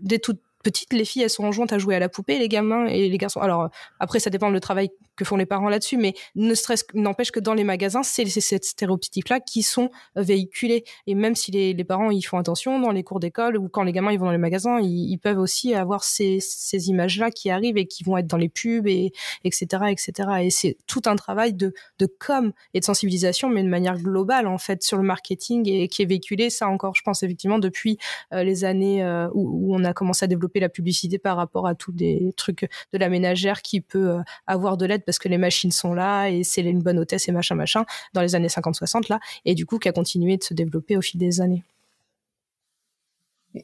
dès 0.00 0.18
toutes 0.18 0.42
petites, 0.62 0.92
les 0.92 1.04
filles, 1.04 1.22
elles 1.22 1.30
sont 1.30 1.44
enjointes 1.44 1.72
à 1.72 1.78
jouer 1.78 1.94
à 1.94 1.98
la 1.98 2.08
poupée, 2.08 2.38
les 2.38 2.48
gamins 2.48 2.86
et 2.86 3.08
les 3.08 3.18
garçons. 3.18 3.40
Alors, 3.40 3.68
après, 4.00 4.20
ça 4.20 4.30
dépend 4.30 4.50
du 4.50 4.60
travail 4.60 4.90
que 5.16 5.24
font 5.24 5.36
les 5.36 5.46
parents 5.46 5.68
là-dessus, 5.68 5.96
mais 5.96 6.14
ne 6.34 6.54
stresse, 6.54 6.84
n'empêche 6.94 7.30
que 7.30 7.40
dans 7.40 7.54
les 7.54 7.64
magasins, 7.64 8.02
c'est 8.02 8.26
cette 8.26 8.64
stéréotype-là 8.64 9.40
qui 9.40 9.62
sont 9.62 9.90
véhiculés. 10.16 10.84
Et 11.06 11.14
même 11.14 11.34
si 11.34 11.50
les, 11.50 11.74
les, 11.74 11.84
parents 11.84 12.10
y 12.10 12.22
font 12.22 12.38
attention 12.38 12.80
dans 12.80 12.92
les 12.92 13.02
cours 13.02 13.20
d'école 13.20 13.56
ou 13.56 13.68
quand 13.68 13.82
les 13.82 13.92
gamins 13.92 14.12
ils 14.12 14.18
vont 14.18 14.26
dans 14.26 14.32
les 14.32 14.38
magasins, 14.38 14.80
ils, 14.80 15.18
peuvent 15.18 15.38
aussi 15.38 15.74
avoir 15.74 16.02
ces, 16.04 16.38
ces 16.40 16.88
images-là 16.88 17.30
qui 17.30 17.50
arrivent 17.50 17.76
et 17.76 17.86
qui 17.86 18.02
vont 18.04 18.16
être 18.16 18.26
dans 18.26 18.36
les 18.36 18.48
pubs 18.48 18.86
et 18.86 19.12
etc. 19.44 19.84
etc. 19.88 20.28
Et 20.42 20.50
c'est 20.50 20.76
tout 20.86 21.02
un 21.06 21.16
travail 21.16 21.52
de, 21.52 21.74
de 21.98 22.06
com 22.06 22.52
et 22.74 22.80
de 22.80 22.84
sensibilisation, 22.84 23.48
mais 23.48 23.62
de 23.62 23.68
manière 23.68 23.98
globale 23.98 24.46
en 24.46 24.58
fait 24.58 24.82
sur 24.82 24.96
le 24.96 25.02
marketing 25.02 25.68
et 25.68 25.88
qui 25.88 26.02
est 26.02 26.06
véhiculé. 26.06 26.50
Ça 26.50 26.68
encore, 26.68 26.94
je 26.94 27.02
pense 27.02 27.22
effectivement 27.22 27.58
depuis 27.58 27.98
euh, 28.32 28.42
les 28.42 28.64
années 28.64 29.02
euh, 29.02 29.28
où, 29.34 29.70
où, 29.70 29.76
on 29.76 29.84
a 29.84 29.92
commencé 29.92 30.24
à 30.24 30.28
développer 30.28 30.51
la 30.60 30.68
publicité 30.68 31.18
par 31.18 31.36
rapport 31.36 31.66
à 31.66 31.74
tous 31.74 31.92
les 31.92 32.32
trucs 32.36 32.68
de 32.92 32.98
la 32.98 33.08
ménagère 33.08 33.62
qui 33.62 33.80
peut 33.80 34.10
euh, 34.10 34.22
avoir 34.46 34.76
de 34.76 34.86
l'aide 34.86 35.04
parce 35.04 35.18
que 35.18 35.28
les 35.28 35.38
machines 35.38 35.72
sont 35.72 35.94
là 35.94 36.28
et 36.28 36.44
c'est 36.44 36.62
une 36.62 36.82
bonne 36.82 36.98
hôtesse 36.98 37.28
et 37.28 37.32
machin 37.32 37.54
machin 37.54 37.84
dans 38.14 38.20
les 38.20 38.34
années 38.34 38.48
50-60 38.48 39.08
là 39.08 39.20
et 39.44 39.54
du 39.54 39.66
coup 39.66 39.78
qui 39.78 39.88
a 39.88 39.92
continué 39.92 40.36
de 40.36 40.44
se 40.44 40.54
développer 40.54 40.96
au 40.96 41.02
fil 41.02 41.18
des 41.20 41.40
années. 41.40 41.64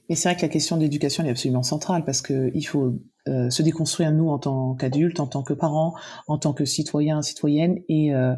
Et 0.08 0.16
c'est 0.16 0.28
vrai 0.28 0.36
que 0.36 0.42
la 0.42 0.48
question 0.48 0.76
de 0.76 0.82
l'éducation 0.82 1.24
est 1.24 1.30
absolument 1.30 1.62
centrale 1.62 2.04
parce 2.04 2.20
que 2.20 2.50
il 2.54 2.64
faut 2.64 2.94
euh, 3.26 3.50
se 3.50 3.62
déconstruire 3.62 4.12
nous 4.12 4.28
en 4.28 4.38
tant 4.38 4.74
qu'adultes, 4.74 5.20
en 5.20 5.26
tant 5.26 5.42
que 5.42 5.54
parents, 5.54 5.94
en 6.26 6.38
tant 6.38 6.52
que 6.52 6.64
citoyens, 6.64 7.22
citoyennes 7.22 7.80
et 7.88 8.14
euh, 8.14 8.34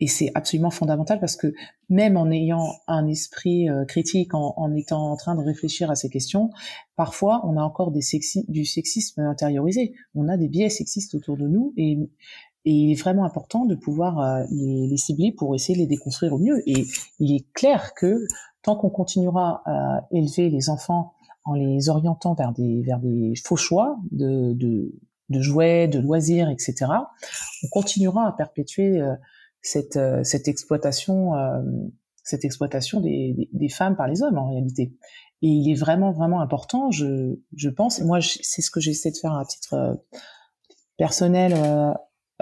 et 0.00 0.06
c'est 0.06 0.30
absolument 0.34 0.70
fondamental 0.70 1.20
parce 1.20 1.36
que 1.36 1.52
même 1.88 2.16
en 2.16 2.30
ayant 2.30 2.72
un 2.88 3.06
esprit 3.06 3.68
euh, 3.68 3.84
critique, 3.84 4.34
en, 4.34 4.74
étant 4.74 5.10
en 5.12 5.16
train 5.16 5.34
de 5.34 5.42
réfléchir 5.42 5.90
à 5.90 5.94
ces 5.94 6.08
questions, 6.08 6.50
parfois 6.96 7.42
on 7.44 7.56
a 7.56 7.62
encore 7.62 7.92
du 7.92 8.02
sexisme 8.02 9.20
intériorisé. 9.20 9.92
On 10.14 10.28
a 10.28 10.36
des 10.36 10.48
biais 10.48 10.70
sexistes 10.70 11.14
autour 11.14 11.36
de 11.36 11.46
nous 11.46 11.72
et, 11.76 11.98
il 12.66 12.92
est 12.92 13.00
vraiment 13.00 13.24
important 13.24 13.64
de 13.64 13.74
pouvoir 13.74 14.20
euh, 14.20 14.44
les, 14.50 14.98
cibler 14.98 15.32
pour 15.32 15.54
essayer 15.54 15.76
de 15.76 15.80
les 15.80 15.86
déconstruire 15.86 16.34
au 16.34 16.38
mieux. 16.38 16.62
Et 16.68 16.84
il 17.18 17.34
est 17.34 17.50
clair 17.54 17.94
que 17.94 18.26
tant 18.62 18.76
qu'on 18.76 18.90
continuera 18.90 19.62
à 19.64 20.06
élever 20.12 20.50
les 20.50 20.68
enfants 20.68 21.14
en 21.46 21.54
les 21.54 21.88
orientant 21.88 22.34
vers 22.34 22.52
des, 22.52 23.32
faux 23.42 23.56
choix 23.56 23.98
de 24.12 24.92
jouets, 25.30 25.88
de 25.88 26.00
loisirs, 26.00 26.50
etc., 26.50 26.84
on 27.62 27.68
continuera 27.68 28.28
à 28.28 28.32
perpétuer 28.32 29.00
euh, 29.00 29.14
cette, 29.62 29.96
euh, 29.96 30.22
cette 30.24 30.48
exploitation, 30.48 31.34
euh, 31.34 31.62
cette 32.22 32.44
exploitation 32.44 33.00
des, 33.00 33.48
des, 33.52 33.68
femmes 33.68 33.96
par 33.96 34.08
les 34.08 34.22
hommes 34.22 34.38
en 34.38 34.48
réalité. 34.48 34.94
Et 35.42 35.48
il 35.48 35.70
est 35.70 35.78
vraiment 35.78 36.12
vraiment 36.12 36.40
important, 36.40 36.90
je, 36.90 37.38
je 37.56 37.68
pense. 37.68 38.00
Moi, 38.00 38.20
c'est 38.20 38.62
ce 38.62 38.70
que 38.70 38.80
j'essaie 38.80 39.10
de 39.10 39.16
faire 39.16 39.34
à 39.34 39.44
titre 39.44 39.74
euh, 39.74 39.94
personnel. 40.96 41.54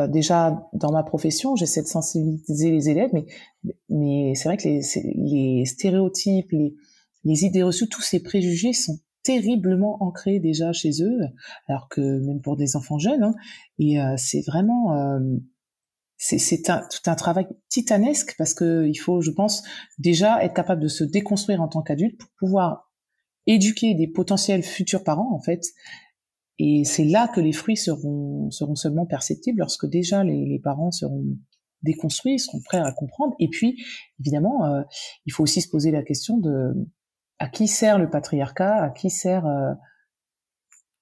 déjà 0.08 0.68
dans 0.72 0.92
ma 0.92 1.04
profession, 1.04 1.54
j'essaie 1.54 1.82
de 1.82 1.86
sensibiliser 1.86 2.70
les 2.70 2.88
élèves, 2.88 3.10
mais 3.12 3.26
mais 3.88 4.34
c'est 4.34 4.48
vrai 4.48 4.56
que 4.56 4.68
les, 4.68 4.82
les 5.14 5.64
stéréotypes, 5.64 6.50
les, 6.50 6.74
les 7.24 7.44
idées 7.44 7.62
reçues, 7.62 7.88
tous 7.88 8.02
ces 8.02 8.20
préjugés 8.20 8.72
sont 8.72 8.98
terriblement 9.22 10.02
ancrés 10.02 10.40
déjà 10.40 10.72
chez 10.72 11.02
eux, 11.02 11.20
alors 11.68 11.88
que 11.88 12.00
même 12.00 12.40
pour 12.40 12.56
des 12.56 12.74
enfants 12.74 12.98
jeunes. 12.98 13.22
Hein, 13.22 13.34
et 13.78 13.98
c'est 14.16 14.44
vraiment 14.44 15.20
c'est 16.18 16.68
un, 16.68 16.80
tout 16.90 17.08
un 17.08 17.14
travail 17.14 17.46
titanesque 17.68 18.34
parce 18.36 18.52
que 18.52 18.86
il 18.86 18.96
faut, 18.96 19.20
je 19.20 19.30
pense, 19.30 19.62
déjà 19.98 20.44
être 20.44 20.54
capable 20.54 20.82
de 20.82 20.88
se 20.88 21.04
déconstruire 21.04 21.62
en 21.62 21.68
tant 21.68 21.80
qu'adulte 21.80 22.18
pour 22.18 22.28
pouvoir 22.38 22.90
éduquer 23.46 23.94
des 23.94 24.08
potentiels 24.08 24.62
futurs 24.62 25.04
parents, 25.04 25.32
en 25.32 25.40
fait. 25.40 25.62
Et 26.58 26.82
c'est 26.84 27.04
là 27.04 27.28
que 27.28 27.40
les 27.40 27.52
fruits 27.52 27.76
seront, 27.76 28.50
seront 28.50 28.74
seulement 28.74 29.06
perceptibles 29.06 29.60
lorsque 29.60 29.86
déjà 29.86 30.24
les, 30.24 30.44
les 30.44 30.58
parents 30.58 30.90
seront 30.90 31.24
déconstruits, 31.82 32.40
seront 32.40 32.60
prêts 32.64 32.78
à 32.78 32.92
comprendre. 32.92 33.34
Et 33.38 33.48
puis, 33.48 33.80
évidemment, 34.18 34.64
euh, 34.66 34.82
il 35.24 35.32
faut 35.32 35.44
aussi 35.44 35.60
se 35.60 35.68
poser 35.68 35.92
la 35.92 36.02
question 36.02 36.38
de 36.38 36.74
à 37.38 37.48
qui 37.48 37.68
sert 37.68 37.98
le 37.98 38.10
patriarcat, 38.10 38.82
à 38.82 38.90
qui 38.90 39.10
sert 39.10 39.46
euh, 39.46 39.72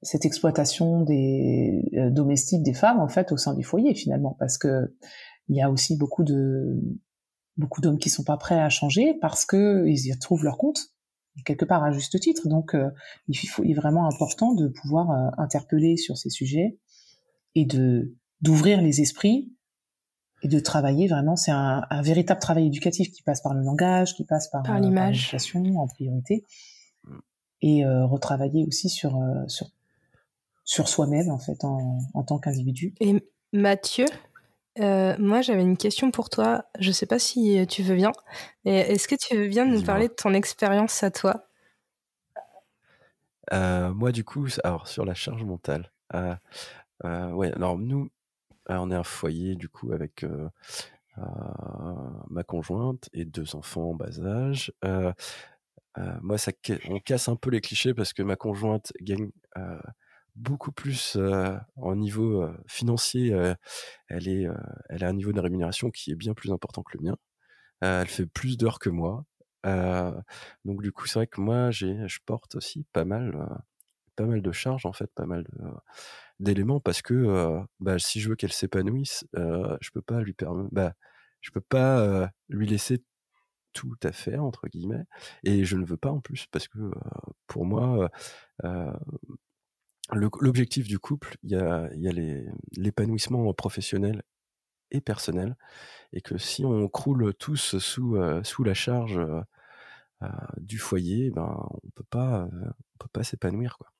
cette 0.03 0.25
exploitation 0.25 1.03
des 1.03 1.83
euh, 1.95 2.11
domestiques 2.11 2.63
des 2.63 2.75
femmes 2.75 3.01
en 3.01 3.09
fait 3.09 3.33
au 3.33 3.37
sein 3.37 3.55
du 3.55 3.65
foyer 3.65 3.95
finalement. 3.95 4.37
Parce 4.39 4.59
que 4.59 4.95
il 5.49 5.57
y 5.57 5.63
a 5.63 5.71
aussi 5.71 5.97
beaucoup 5.97 6.25
de 6.25 6.81
beaucoup 7.57 7.81
d'hommes 7.81 7.99
qui 7.99 8.11
sont 8.11 8.25
pas 8.25 8.37
prêts 8.37 8.61
à 8.61 8.69
changer 8.69 9.15
parce 9.21 9.47
que 9.47 9.87
ils 9.87 10.07
y 10.07 10.13
retrouvent 10.13 10.45
leur 10.45 10.59
compte 10.59 10.79
quelque 11.45 11.65
part 11.65 11.85
à 11.85 11.93
juste 11.93 12.19
titre. 12.21 12.49
Donc 12.49 12.75
euh, 12.75 12.91
il, 13.29 13.37
faut, 13.37 13.63
il 13.65 13.73
est 13.73 13.75
vraiment 13.75 14.07
important 14.07 14.55
de 14.55 14.69
pouvoir 14.69 15.11
euh, 15.11 15.31
interpeller 15.39 15.97
sur 15.97 16.17
ces 16.17 16.31
sujets 16.31 16.79
et 17.55 17.65
de 17.65 18.15
d'ouvrir 18.43 18.83
les 18.83 19.01
esprits 19.01 19.53
et 20.43 20.49
de 20.49 20.59
travailler 20.61 21.09
vraiment. 21.09 21.37
C'est 21.37 21.53
un, 21.53 21.83
un, 21.89 22.03
véritable 22.03 22.41
travail 22.41 22.67
éducatif 22.67 23.11
qui 23.11 23.23
passe 23.23 23.41
par 23.41 23.55
le 23.55 23.63
langage 23.63 24.15
qui 24.15 24.25
passe 24.25 24.49
par, 24.49 24.63
par 24.63 24.79
l'image. 24.79 25.35
en 25.55 25.87
priorité 25.87 26.45
et 27.63 27.87
retravailler 27.87 28.67
aussi 28.67 28.91
sur 28.91 29.19
sur 29.49 29.71
sur 30.67 30.89
soi-même 30.89 31.31
en 31.31 31.39
fait 31.39 31.65
en, 31.65 31.99
en 32.13 32.23
tant 32.23 32.39
qu'individu. 32.39 32.93
Et 33.01 33.25
Mathieu, 33.55 34.05
euh, 34.81 35.17
moi 35.19 35.41
j'avais 35.41 35.63
une 35.63 35.79
question 35.79 36.11
pour 36.11 36.29
toi. 36.29 36.67
Je 36.79 36.93
sais 36.93 37.07
pas 37.07 37.19
si 37.19 37.67
tu 37.67 37.83
veux 37.83 37.95
bien. 37.95 38.13
Est-ce 38.67 39.09
que 39.09 39.15
tu 39.15 39.35
veux 39.35 39.49
bien 39.49 39.65
nous 39.65 39.83
parler 39.83 40.09
de 40.09 40.13
ton 40.13 40.35
expérience 40.35 41.03
à 41.03 41.11
toi? 41.11 41.47
Euh, 43.53 43.95
Moi 43.95 44.13
du 44.13 44.25
coup, 44.25 44.47
alors 44.65 44.89
sur 44.89 45.05
la 45.05 45.15
charge 45.15 45.45
mentale. 45.45 45.91
Euh, 46.15 46.35
euh 47.05 47.31
ouais, 47.33 47.53
alors 47.53 47.79
nous, 47.79 48.11
euh, 48.71 48.77
on 48.77 48.91
est 48.91 48.95
un 48.95 49.05
foyer 49.05 49.55
du 49.55 49.69
coup 49.69 49.93
avec 49.93 50.25
euh, 50.25 50.49
ma 52.29 52.43
conjointe 52.43 53.09
et 53.13 53.25
deux 53.25 53.55
enfants 53.55 53.91
en 53.91 53.95
bas 53.95 54.21
âge. 54.21 54.73
moi, 56.23 56.39
ça, 56.39 56.53
on 56.89 56.99
casse 56.99 57.29
un 57.29 57.37
peu 57.37 57.51
les 57.51 57.61
clichés 57.61 57.95
parce 57.95 58.13
que 58.13 58.23
ma 58.23 58.37
conjointe 58.37 58.93
gagne 59.01 59.31
beaucoup 60.37 60.73
plus 60.73 61.17
en 61.77 61.97
niveau 61.97 62.49
financier. 62.67 63.31
Elle 64.09 64.29
est, 64.29 64.47
elle 64.89 65.05
a 65.05 65.09
un 65.09 65.13
niveau 65.13 65.33
de 65.33 65.41
rémunération 65.41 65.91
qui 65.91 66.13
est 66.13 66.17
bien 66.17 66.35
plus 66.35 66.53
important 66.53 66.83
que 66.83 66.97
le 66.97 67.05
mien. 67.05 67.17
elle 67.81 68.09
fait 68.09 68.27
plus 68.27 68.57
d'heures 68.57 68.79
que 68.79 68.91
moi. 68.91 69.25
donc 70.65 70.83
du 70.83 70.93
coup, 70.93 71.07
c'est 71.07 71.19
vrai 71.19 71.27
que 71.27 71.41
moi, 71.41 71.71
j'ai, 71.71 71.97
je 72.09 72.21
porte 72.25 72.55
aussi 72.57 72.85
pas 72.93 73.05
mal, 73.05 73.49
pas 74.17 74.27
mal 74.27 74.43
de 74.43 74.53
charges 74.53 74.87
en 74.87 74.93
fait, 74.93 75.11
pas 75.15 75.27
mal 75.27 75.47
d'éléments 76.41 76.81
parce 76.81 77.03
que 77.03 77.61
bah, 77.81 77.99
si 77.99 78.21
je 78.21 78.29
veux 78.29 78.37
qu'elle 78.37 78.53
s'épanouisse, 78.53 79.27
je 79.35 79.91
peux 79.93 80.03
pas 80.03 80.21
lui 80.21 80.35
permettre, 80.35 80.69
bah, 80.73 80.95
je 81.41 81.51
peux 81.51 81.61
pas 81.61 82.31
lui 82.49 82.67
laisser 82.67 83.03
tout 83.73 83.97
à 84.05 84.13
faire 84.13 84.43
entre 84.43 84.69
guillemets 84.69 85.05
et 85.45 85.65
je 85.65 85.77
ne 85.77 85.85
veux 85.85 85.99
pas 85.99 86.11
en 86.11 86.21
plus 86.21 86.47
parce 86.51 86.67
que 86.67 86.79
pour 87.47 87.67
moi 87.67 88.11
l'objectif 90.13 90.87
du 90.87 90.99
couple, 90.99 91.37
il 91.43 91.51
y 91.51 91.57
a, 91.57 91.89
y 91.95 92.09
a 92.09 92.13
l'épanouissement 92.77 93.53
professionnel 93.55 94.23
et 94.91 95.01
personnel, 95.01 95.57
et 96.13 96.21
que 96.21 96.39
si 96.39 96.65
on 96.65 96.89
croule 96.89 97.35
tous 97.35 97.79
sous, 97.79 98.17
euh, 98.17 98.43
sous 98.45 98.65
la 98.65 98.75
charge 98.75 99.19
euh, 99.19 99.41
euh, 100.23 100.29
du 100.59 100.79
foyer, 100.79 101.31
ben 101.31 101.69
on 101.83 101.91
peut 101.91 102.05
peut 102.99 103.09
pas 103.13 103.25
s'épanouir 103.25 103.79
quoi. 103.79 103.93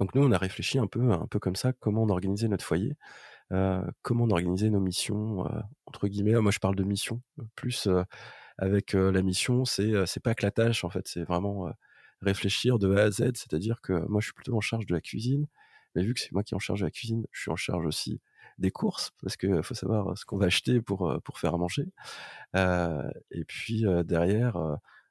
Donc 0.00 0.14
nous, 0.14 0.22
on 0.22 0.32
a 0.32 0.38
réfléchi 0.38 0.78
un 0.78 0.86
peu, 0.86 1.12
un 1.12 1.26
peu 1.26 1.38
comme 1.38 1.56
ça, 1.56 1.72
comment 1.72 2.02
on 2.02 2.10
organisait 2.10 2.48
notre 2.48 2.64
foyer, 2.64 2.96
comment 4.02 4.24
on 4.24 4.30
organisait 4.30 4.70
nos 4.70 4.80
missions 4.80 5.44
entre 5.86 6.08
guillemets. 6.08 6.34
Moi, 6.40 6.50
je 6.50 6.58
parle 6.58 6.76
de 6.76 6.84
mission 6.84 7.22
plus 7.54 7.88
avec 8.58 8.92
la 8.94 9.22
mission, 9.22 9.64
c'est 9.64 10.06
c'est 10.06 10.22
pas 10.22 10.34
que 10.34 10.44
la 10.44 10.50
tâche 10.50 10.84
en 10.84 10.90
fait, 10.90 11.08
c'est 11.08 11.24
vraiment 11.24 11.72
réfléchir 12.22 12.78
de 12.78 12.94
A 12.94 13.02
à 13.04 13.10
Z, 13.10 13.32
c'est-à-dire 13.34 13.80
que 13.82 13.92
moi 14.08 14.20
je 14.20 14.26
suis 14.26 14.34
plutôt 14.34 14.56
en 14.56 14.60
charge 14.60 14.86
de 14.86 14.94
la 14.94 15.00
cuisine, 15.00 15.46
mais 15.94 16.02
vu 16.02 16.14
que 16.14 16.20
c'est 16.20 16.32
moi 16.32 16.42
qui 16.42 16.54
en 16.54 16.58
charge 16.58 16.80
de 16.80 16.86
la 16.86 16.90
cuisine, 16.90 17.26
je 17.32 17.40
suis 17.42 17.50
en 17.50 17.56
charge 17.56 17.86
aussi 17.86 18.20
des 18.58 18.70
courses, 18.70 19.12
parce 19.22 19.36
qu'il 19.36 19.62
faut 19.62 19.74
savoir 19.74 20.16
ce 20.16 20.24
qu'on 20.24 20.36
va 20.38 20.46
acheter 20.46 20.80
pour, 20.80 21.10
euh, 21.10 21.18
pour 21.20 21.38
faire 21.38 21.54
à 21.54 21.58
manger. 21.58 21.86
Euh, 22.56 23.10
et 23.30 23.44
puis 23.44 23.86
euh, 23.86 24.02
derrière, 24.02 24.56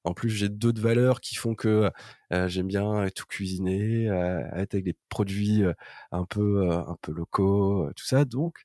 en 0.03 0.13
plus 0.13 0.29
j'ai 0.29 0.49
d'autres 0.49 0.81
valeurs 0.81 1.21
qui 1.21 1.35
font 1.35 1.55
que 1.55 1.89
j'aime 2.31 2.67
bien 2.67 3.07
tout 3.15 3.25
cuisiner, 3.27 4.05
être 4.05 4.73
avec 4.75 4.85
des 4.85 4.95
produits 5.09 5.63
un 6.11 6.25
peu, 6.25 6.69
un 6.71 6.97
peu 7.01 7.11
locaux, 7.13 7.89
tout 7.95 8.05
ça, 8.05 8.25
donc 8.25 8.63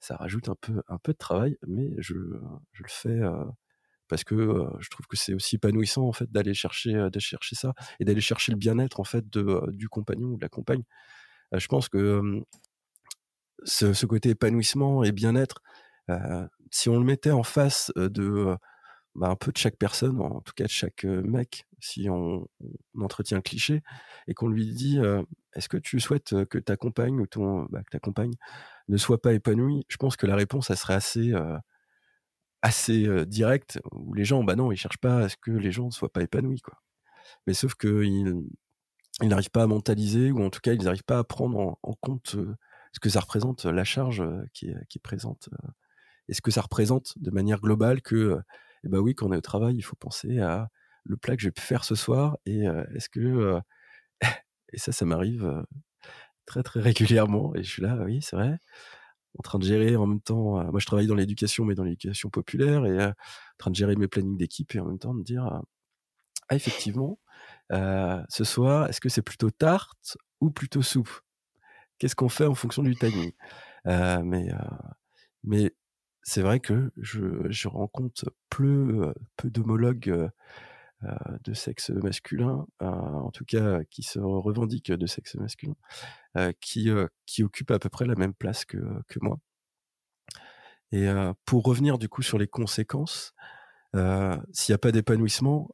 ça 0.00 0.16
rajoute 0.16 0.48
un 0.48 0.56
peu, 0.60 0.82
un 0.88 0.98
peu 0.98 1.12
de 1.12 1.18
travail, 1.18 1.56
mais 1.66 1.90
je, 1.98 2.14
je 2.72 2.82
le 2.82 2.88
fais 2.88 3.20
parce 4.10 4.24
que 4.24 4.66
je 4.80 4.90
trouve 4.90 5.06
que 5.06 5.16
c'est 5.16 5.32
aussi 5.32 5.54
épanouissant 5.54 6.02
en 6.02 6.12
fait 6.12 6.30
d'aller 6.30 6.52
chercher, 6.52 7.08
ça 7.52 7.74
et 8.00 8.04
d'aller 8.04 8.20
chercher 8.20 8.52
le 8.52 8.58
bien-être 8.58 8.98
en 8.98 9.04
fait 9.04 9.24
du 9.28 9.88
compagnon 9.88 10.30
ou 10.30 10.36
de 10.36 10.42
la 10.42 10.48
compagne. 10.48 10.82
je 11.54 11.66
pense 11.68 11.88
que 11.88 12.42
ce, 13.64 14.06
côté 14.06 14.30
épanouissement 14.30 15.04
et 15.04 15.12
bien-être, 15.12 15.62
si 16.72 16.88
on 16.88 16.98
le 16.98 17.04
mettait 17.04 17.30
en 17.30 17.44
face 17.44 17.92
de 17.96 18.56
bah, 19.14 19.28
un 19.28 19.36
peu 19.36 19.52
de 19.52 19.58
chaque 19.58 19.76
personne, 19.76 20.20
en 20.20 20.40
tout 20.40 20.52
cas 20.54 20.64
de 20.64 20.70
chaque 20.70 21.04
mec, 21.04 21.66
si 21.78 22.08
on, 22.10 22.48
entretient 22.98 23.38
un 23.38 23.42
cliché, 23.42 23.82
et 24.26 24.34
qu'on 24.34 24.48
lui 24.48 24.72
dit 24.72 24.98
est-ce 25.54 25.68
que 25.68 25.76
tu 25.76 26.00
souhaites 26.00 26.44
que 26.46 26.58
ta 26.58 26.76
compagne 26.76 27.20
ou 27.20 27.28
ton, 27.28 27.66
bah, 27.70 27.82
que 27.84 27.90
ta 27.90 28.00
compagne 28.00 28.34
ne 28.88 28.96
soit 28.96 29.22
pas 29.22 29.34
épanouie? 29.34 29.84
Je 29.88 29.98
pense 29.98 30.16
que 30.16 30.26
la 30.26 30.34
réponse, 30.34 30.70
elle 30.70 30.76
serait 30.76 30.94
assez, 30.94 31.32
assez 32.62 33.26
directe, 33.26 33.80
où 33.92 34.14
les 34.14 34.24
gens, 34.24 34.44
bah 34.44 34.56
non, 34.56 34.72
ils 34.72 34.76
cherchent 34.76 34.98
pas 34.98 35.18
à 35.20 35.28
ce 35.28 35.36
que 35.36 35.50
les 35.50 35.72
gens 35.72 35.86
ne 35.86 35.90
soient 35.90 36.12
pas 36.12 36.22
épanouis, 36.22 36.60
quoi. 36.60 36.74
Mais 37.46 37.54
sauf 37.54 37.74
qu'ils 37.74 38.42
ils 39.22 39.28
n'arrivent 39.28 39.50
pas 39.50 39.64
à 39.64 39.66
mentaliser, 39.66 40.30
ou 40.30 40.42
en 40.42 40.50
tout 40.50 40.60
cas, 40.60 40.72
ils 40.72 40.84
n'arrivent 40.84 41.04
pas 41.04 41.18
à 41.18 41.24
prendre 41.24 41.78
en, 41.82 41.94
compte 42.00 42.36
ce 42.92 43.00
que 43.00 43.08
ça 43.08 43.20
représente, 43.20 43.64
la 43.64 43.84
charge 43.84 44.24
qui 44.52 44.68
est, 44.68 44.76
qui 44.88 44.98
est 44.98 45.02
présente, 45.02 45.48
et 46.28 46.34
ce 46.34 46.40
que 46.40 46.50
ça 46.50 46.62
représente 46.62 47.14
de 47.18 47.30
manière 47.30 47.60
globale 47.60 48.02
que 48.02 48.40
et 48.84 48.88
bah 48.88 48.98
oui, 48.98 49.14
quand 49.14 49.28
on 49.28 49.32
est 49.32 49.36
au 49.36 49.42
travail, 49.42 49.76
il 49.76 49.82
faut 49.82 49.96
penser 49.96 50.38
à 50.38 50.68
le 51.04 51.16
plat 51.16 51.36
que 51.36 51.42
je 51.42 51.48
vais 51.48 51.54
faire 51.58 51.84
ce 51.84 51.94
soir 51.94 52.38
et 52.46 52.64
est-ce 52.94 53.08
que 53.08 53.60
et 54.72 54.78
ça, 54.78 54.92
ça 54.92 55.04
m'arrive 55.04 55.64
très 56.46 56.62
très 56.62 56.80
régulièrement 56.80 57.54
et 57.54 57.62
je 57.62 57.70
suis 57.70 57.82
là, 57.82 57.96
oui, 58.04 58.20
c'est 58.22 58.36
vrai, 58.36 58.58
en 59.38 59.42
train 59.42 59.58
de 59.58 59.64
gérer 59.64 59.96
en 59.96 60.06
même 60.06 60.20
temps. 60.20 60.62
moi, 60.70 60.80
je 60.80 60.86
travaille 60.86 61.06
dans 61.06 61.14
l'éducation, 61.14 61.64
mais 61.64 61.74
dans 61.74 61.84
l'éducation 61.84 62.30
populaire 62.30 62.86
et 62.86 63.06
en 63.06 63.12
train 63.58 63.70
de 63.70 63.76
gérer 63.76 63.96
mes 63.96 64.08
plannings 64.08 64.36
d'équipe 64.36 64.74
et 64.74 64.80
en 64.80 64.86
même 64.86 64.98
temps 64.98 65.14
de 65.14 65.22
dire, 65.22 65.62
ah 66.48 66.54
effectivement, 66.54 67.18
ce 67.70 68.44
soir, 68.44 68.88
est-ce 68.88 69.00
que 69.00 69.08
c'est 69.08 69.22
plutôt 69.22 69.50
tarte 69.50 70.18
ou 70.40 70.50
plutôt 70.50 70.82
soupe? 70.82 71.20
Qu'est-ce 71.98 72.16
qu'on 72.16 72.28
fait 72.28 72.46
en 72.46 72.54
fonction 72.54 72.82
du 72.82 72.96
timing? 72.96 73.32
Mais 73.86 74.48
mais 75.44 75.74
c'est 76.22 76.42
vrai 76.42 76.60
que 76.60 76.92
je, 76.96 77.68
rencontre 77.68 78.32
peu, 78.50 79.12
peu 79.36 79.50
d'homologues 79.50 80.30
de 81.44 81.54
sexe 81.54 81.90
masculin, 81.90 82.66
en 82.80 83.30
tout 83.30 83.44
cas 83.44 83.82
qui 83.90 84.02
se 84.02 84.18
revendiquent 84.18 84.92
de 84.92 85.06
sexe 85.06 85.34
masculin, 85.36 85.74
qui, 86.60 86.90
qui 87.26 87.42
occupent 87.42 87.70
à 87.70 87.78
peu 87.78 87.88
près 87.88 88.06
la 88.06 88.14
même 88.14 88.34
place 88.34 88.64
que, 88.64 88.78
moi. 89.20 89.38
Et 90.92 91.08
pour 91.44 91.64
revenir 91.64 91.98
du 91.98 92.08
coup 92.08 92.22
sur 92.22 92.38
les 92.38 92.48
conséquences, 92.48 93.32
s'il 93.94 94.72
n'y 94.72 94.74
a 94.74 94.78
pas 94.78 94.92
d'épanouissement, 94.92 95.68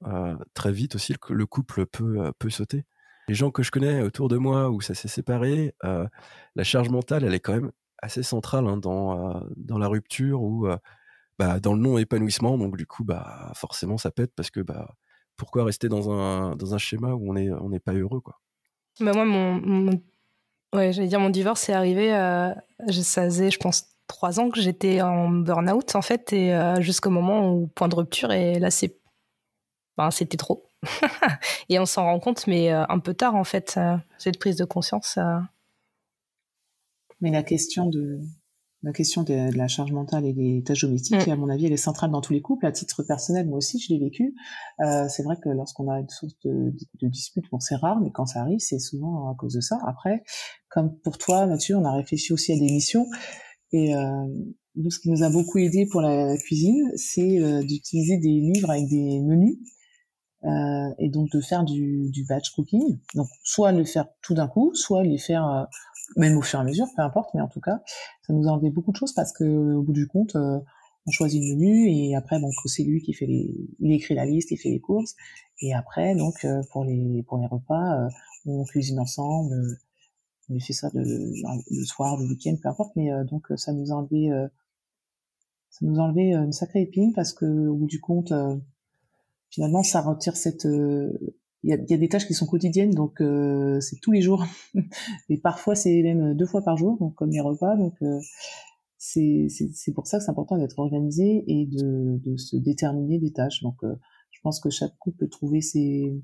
très 0.55 0.73
vite 0.73 0.95
aussi 0.95 1.15
le, 1.29 1.47
couple 1.47 1.87
peut, 1.87 2.33
peut 2.39 2.51
sauter. 2.51 2.85
Les 3.29 3.35
gens 3.35 3.51
que 3.51 3.65
je 3.65 3.73
connais 3.73 4.03
autour 4.03 4.29
de 4.29 4.37
moi 4.37 4.71
où 4.71 4.81
ça 4.81 4.95
s'est 4.95 5.09
séparé, 5.09 5.75
la 5.83 6.65
charge 6.65 6.89
mentale, 6.91 7.25
elle 7.25 7.35
est 7.35 7.41
quand 7.41 7.55
même 7.55 7.73
assez 7.99 8.23
centrale 8.23 8.67
hein, 8.69 8.77
dans, 8.77 9.43
dans 9.57 9.79
la 9.79 9.89
rupture 9.89 10.43
ou 10.43 10.69
bah, 11.39 11.61
dans 11.61 11.75
le 11.75 11.81
non-épanouissement. 11.81 12.57
Donc, 12.59 12.77
du 12.77 12.87
coup, 12.87 13.05
bah, 13.05 13.53
forcément, 13.55 13.99
ça 13.99 14.11
pète 14.11 14.33
parce 14.35 14.51
que 14.51 14.61
bah, 14.61 14.95
pourquoi 15.37 15.65
rester 15.65 15.89
dans 15.89 16.11
un, 16.11 16.57
dans 16.57 16.75
un 16.75 16.79
schéma 16.79 17.13
où 17.13 17.31
on 17.31 17.35
n'est 17.35 17.51
on 17.51 17.69
n'est 17.69 17.81
pas 17.81 17.93
heureux 17.93 18.21
quoi. 18.21 18.41
Bah 19.01 19.13
moi, 19.13 19.25
mon, 19.25 19.91
Ouais, 20.75 20.93
j'allais 20.93 21.09
dire, 21.09 21.21
mon 21.21 21.31
divorce 21.31 21.69
est 21.69 21.73
arrivé, 21.73 22.11
ça 22.91 23.25
faisait, 23.25 23.51
je 23.51 23.59
pense, 23.59 23.87
trois 24.09 24.41
ans 24.41 24.51
que 24.51 24.61
j'étais 24.61 25.01
en 25.01 25.29
burn-out, 25.29 25.95
en 25.95 26.03
fait, 26.03 26.33
et 26.33 26.55
jusqu'au 26.81 27.11
moment 27.11 27.53
où 27.53 27.67
point 27.69 27.89
de 27.89 27.95
rupture, 27.95 28.33
et 28.33 28.59
là, 28.59 28.71
c'est. 28.71 28.99
Ben, 29.97 30.11
c'était 30.11 30.37
trop. 30.37 30.69
et 31.71 31.79
on 31.79 31.87
s'en 31.87 32.05
rend 32.05 32.21
compte, 32.21 32.47
mais 32.47 32.71
un 32.71 32.99
peu 32.99 33.15
tard, 33.15 33.35
en 33.37 33.45
fait, 33.45 33.79
cette 34.19 34.39
prise 34.39 34.57
de 34.57 34.65
conscience. 34.65 35.19
Mais 37.21 37.31
la 37.31 37.43
question 37.43 37.87
de 37.87 38.21
la 38.87 38.93
question 38.93 39.25
de, 39.25 39.53
la 39.57 39.67
charge 39.67 39.91
mentale 39.91 40.25
et 40.27 40.33
des 40.33 40.63
tâches 40.65 40.83
domestiques, 40.83 41.27
mm. 41.27 41.31
à 41.31 41.37
mon 41.37 41.49
avis, 41.49 41.67
elle 41.67 41.73
est 41.73 41.77
centrale 41.77 42.13
dans 42.13 42.21
tous 42.21 42.33
les 42.33 42.41
couples. 42.41 42.65
À 42.67 42.73
titre 42.73 43.03
personnel, 43.03 43.49
moi 43.49 43.59
aussi, 43.59 43.81
je 43.81 43.93
l'ai 43.93 43.99
vécu. 43.99 44.33
Euh, 44.81 45.09
c'est 45.09 45.25
vrai 45.25 45.37
que 45.43 45.49
lorsqu'on 45.49 45.91
a 45.91 45.99
une 45.99 46.09
source 46.09 46.35
de, 46.45 46.73
de, 47.03 47.09
dispute, 47.09 47.45
bon, 47.51 47.59
c'est 47.59 47.75
rare, 47.75 48.01
mais 48.01 48.13
quand 48.13 48.27
ça 48.27 48.43
arrive, 48.43 48.61
c'est 48.61 48.79
souvent 48.79 49.29
à 49.29 49.35
cause 49.35 49.55
de 49.55 49.61
ça. 49.61 49.77
Après, 49.89 50.23
comme 50.69 50.97
pour 51.01 51.19
toi, 51.19 51.47
Mathieu, 51.47 51.77
on 51.77 51.85
a 51.85 51.93
réfléchi 51.93 52.33
aussi 52.33 52.53
à 52.53 52.55
des 52.55 52.73
missions. 52.73 53.07
Et 53.73 53.97
euh, 53.97 54.25
nous, 54.77 54.91
ce 54.91 55.01
qui 55.01 55.11
nous 55.11 55.25
a 55.25 55.31
beaucoup 55.31 55.59
aidé 55.59 55.87
pour 55.91 56.01
la 56.01 56.37
cuisine, 56.37 56.93
c'est 56.95 57.41
euh, 57.41 57.65
d'utiliser 57.65 58.19
des 58.19 58.29
livres 58.29 58.71
avec 58.71 58.87
des 58.89 59.21
menus. 59.21 59.59
Euh, 60.45 60.95
et 61.01 61.09
donc 61.09 61.29
de 61.33 61.41
faire 61.41 61.65
du, 61.65 62.09
du 62.11 62.25
batch 62.25 62.51
cooking. 62.51 63.01
Donc 63.17 63.27
soit 63.43 63.73
le 63.73 63.85
faire 63.85 64.07
tout 64.23 64.35
d'un 64.35 64.47
coup, 64.47 64.73
soit 64.75 65.03
les 65.03 65.19
faire 65.19 65.67
même 66.15 66.37
au 66.37 66.43
fur 66.43 66.59
et 66.59 66.63
à 66.63 66.65
mesure, 66.65 66.87
peu 66.95 67.03
importe, 67.03 67.31
mais 67.35 67.41
en 67.41 67.49
tout 67.49 67.61
cas, 67.61 67.81
ça 68.23 68.33
nous 68.33 68.47
a 68.49 68.53
enlevé 68.53 68.71
beaucoup 68.71 68.93
de 68.93 68.97
choses 68.97 69.13
parce 69.13 69.33
que 69.33 69.75
au 69.75 69.83
bout 69.83 69.93
du 69.93 70.07
compte, 70.07 70.37
euh, 70.37 70.59
on 71.07 71.11
choisit 71.11 71.43
le 71.43 71.55
menu 71.55 71.89
et 71.89 72.17
après 72.17 72.41
donc 72.41 72.53
c'est 72.67 72.83
lui 72.83 73.01
qui 73.01 73.13
fait 73.13 73.27
les, 73.27 73.55
il 73.81 73.93
écrit 73.93 74.15
la 74.15 74.25
liste, 74.25 74.51
il 74.51 74.57
fait 74.57 74.71
les 74.71 74.81
courses 74.81 75.15
et 75.61 75.73
après 75.75 76.15
donc 76.15 76.45
euh, 76.45 76.63
pour 76.73 76.85
les 76.85 77.23
pour 77.25 77.39
les 77.39 77.47
repas, 77.47 78.05
euh, 78.05 78.09
on 78.47 78.65
cuisine 78.65 79.01
ensemble, 79.01 79.55
on 80.49 80.61
fait 80.61 80.73
ça 80.73 80.91
le, 80.95 81.85
soir, 81.85 82.17
le 82.17 82.27
week-end, 82.29 82.57
peu 82.63 82.69
importe, 82.69 82.95
mais 82.97 83.11
donc 83.25 83.47
ça 83.57 83.73
nous 83.73 83.93
a 83.93 83.97
enlevé 83.97 84.31
ça 85.71 85.79
nous 85.83 85.99
a 85.99 86.05
enlevé 86.05 86.35
une 86.35 86.53
sacrée 86.53 86.83
épine 86.83 87.13
parce 87.15 87.33
que 87.33 87.45
au 87.69 87.75
bout 87.75 87.87
du 87.87 88.01
compte 88.01 88.33
finalement 89.51 89.83
ça 89.83 90.01
retire 90.03 90.37
cette 90.37 90.67
il 91.67 91.71
y 91.71 91.73
a, 91.73 91.79
y 91.89 91.95
a, 91.95 91.97
des 91.97 92.09
tâches 92.09 92.29
qui 92.29 92.35
sont 92.35 92.47
quotidiennes, 92.47 92.93
donc 92.93 93.21
euh, 93.21 93.81
c'est 93.81 93.97
tous 94.01 94.13
les 94.13 94.23
jours. 94.23 94.47
et 95.29 95.37
parfois, 95.37 95.75
c'est 95.75 96.01
même 96.03 96.35
deux 96.35 96.47
fois 96.47 96.63
par 96.63 96.77
jour, 96.77 96.97
donc 97.01 97.17
comme 97.17 97.31
les 97.31 97.41
repas. 97.41 97.75
Donc 97.77 97.95
euh, 98.03 98.21
c'est 98.99 99.49
pour 99.93 100.07
ça 100.07 100.19
que 100.19 100.25
c'est 100.25 100.31
important 100.31 100.57
d'être 100.57 100.79
organisé 100.79 101.43
et 101.49 101.67
de, 101.67 102.21
de, 102.25 102.37
se 102.37 102.57
déterminer 102.57 103.19
des 103.19 103.33
tâches. 103.33 103.63
Donc 103.63 103.83
euh, 103.83 103.97
je 104.31 104.41
pense 104.45 104.61
que 104.61 104.71
chaque 104.71 104.97
couple 104.99 105.19
peut 105.19 105.29
trouver 105.29 105.61
ses 105.61 106.23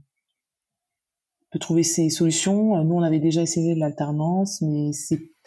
peut 1.51 1.59
trouver 1.59 1.83
ses 1.83 2.09
solutions. 2.09 2.83
Nous, 2.85 2.95
on 2.95 3.03
avait 3.03 3.19
déjà 3.19 3.43
essayé 3.43 3.75
de 3.75 3.81
l'alternance, 3.81 4.63
mais 4.63 4.93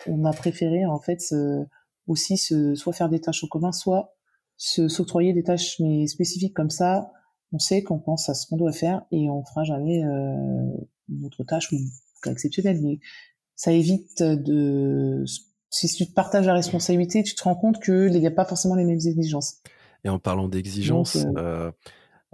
on 0.07 0.25
a 0.25 0.33
préféré 0.33 0.85
en 0.85 0.99
fait 0.99 1.33
aussi 2.05 2.37
se, 2.37 2.75
soit 2.75 2.93
faire 2.93 3.09
des 3.09 3.21
tâches 3.21 3.45
en 3.45 3.47
commun, 3.47 3.71
soit 3.71 4.13
se 4.57 4.89
s'octroyer 4.89 5.31
des 5.31 5.43
tâches 5.43 5.79
mais 5.79 6.05
spécifiques 6.05 6.53
comme 6.53 6.69
ça 6.69 7.11
on 7.51 7.59
sait 7.59 7.83
qu'on 7.83 7.99
pense 7.99 8.29
à 8.29 8.33
ce 8.33 8.47
qu'on 8.47 8.57
doit 8.57 8.71
faire 8.71 9.05
et 9.11 9.29
on 9.29 9.43
fera 9.43 9.63
jamais 9.63 10.03
euh, 10.03 10.67
une 11.09 11.25
autre 11.25 11.43
tâche 11.43 11.71
ou 11.71 11.77
cas 12.21 12.31
exceptionnel. 12.31 12.81
Mais 12.81 12.99
ça 13.55 13.71
évite 13.71 14.21
de 14.21 15.23
si 15.69 15.87
tu 15.87 16.05
partages 16.05 16.45
la 16.45 16.53
responsabilité, 16.53 17.23
tu 17.23 17.35
te 17.35 17.43
rends 17.43 17.55
compte 17.55 17.79
que 17.79 18.07
il 18.07 18.19
n'y 18.19 18.27
a 18.27 18.31
pas 18.31 18.45
forcément 18.45 18.75
les 18.75 18.85
mêmes 18.85 18.99
exigences. 19.05 19.61
Et 20.03 20.09
en 20.09 20.19
parlant 20.19 20.47
d'exigences, 20.47 21.15
euh, 21.15 21.31
euh, 21.37 21.71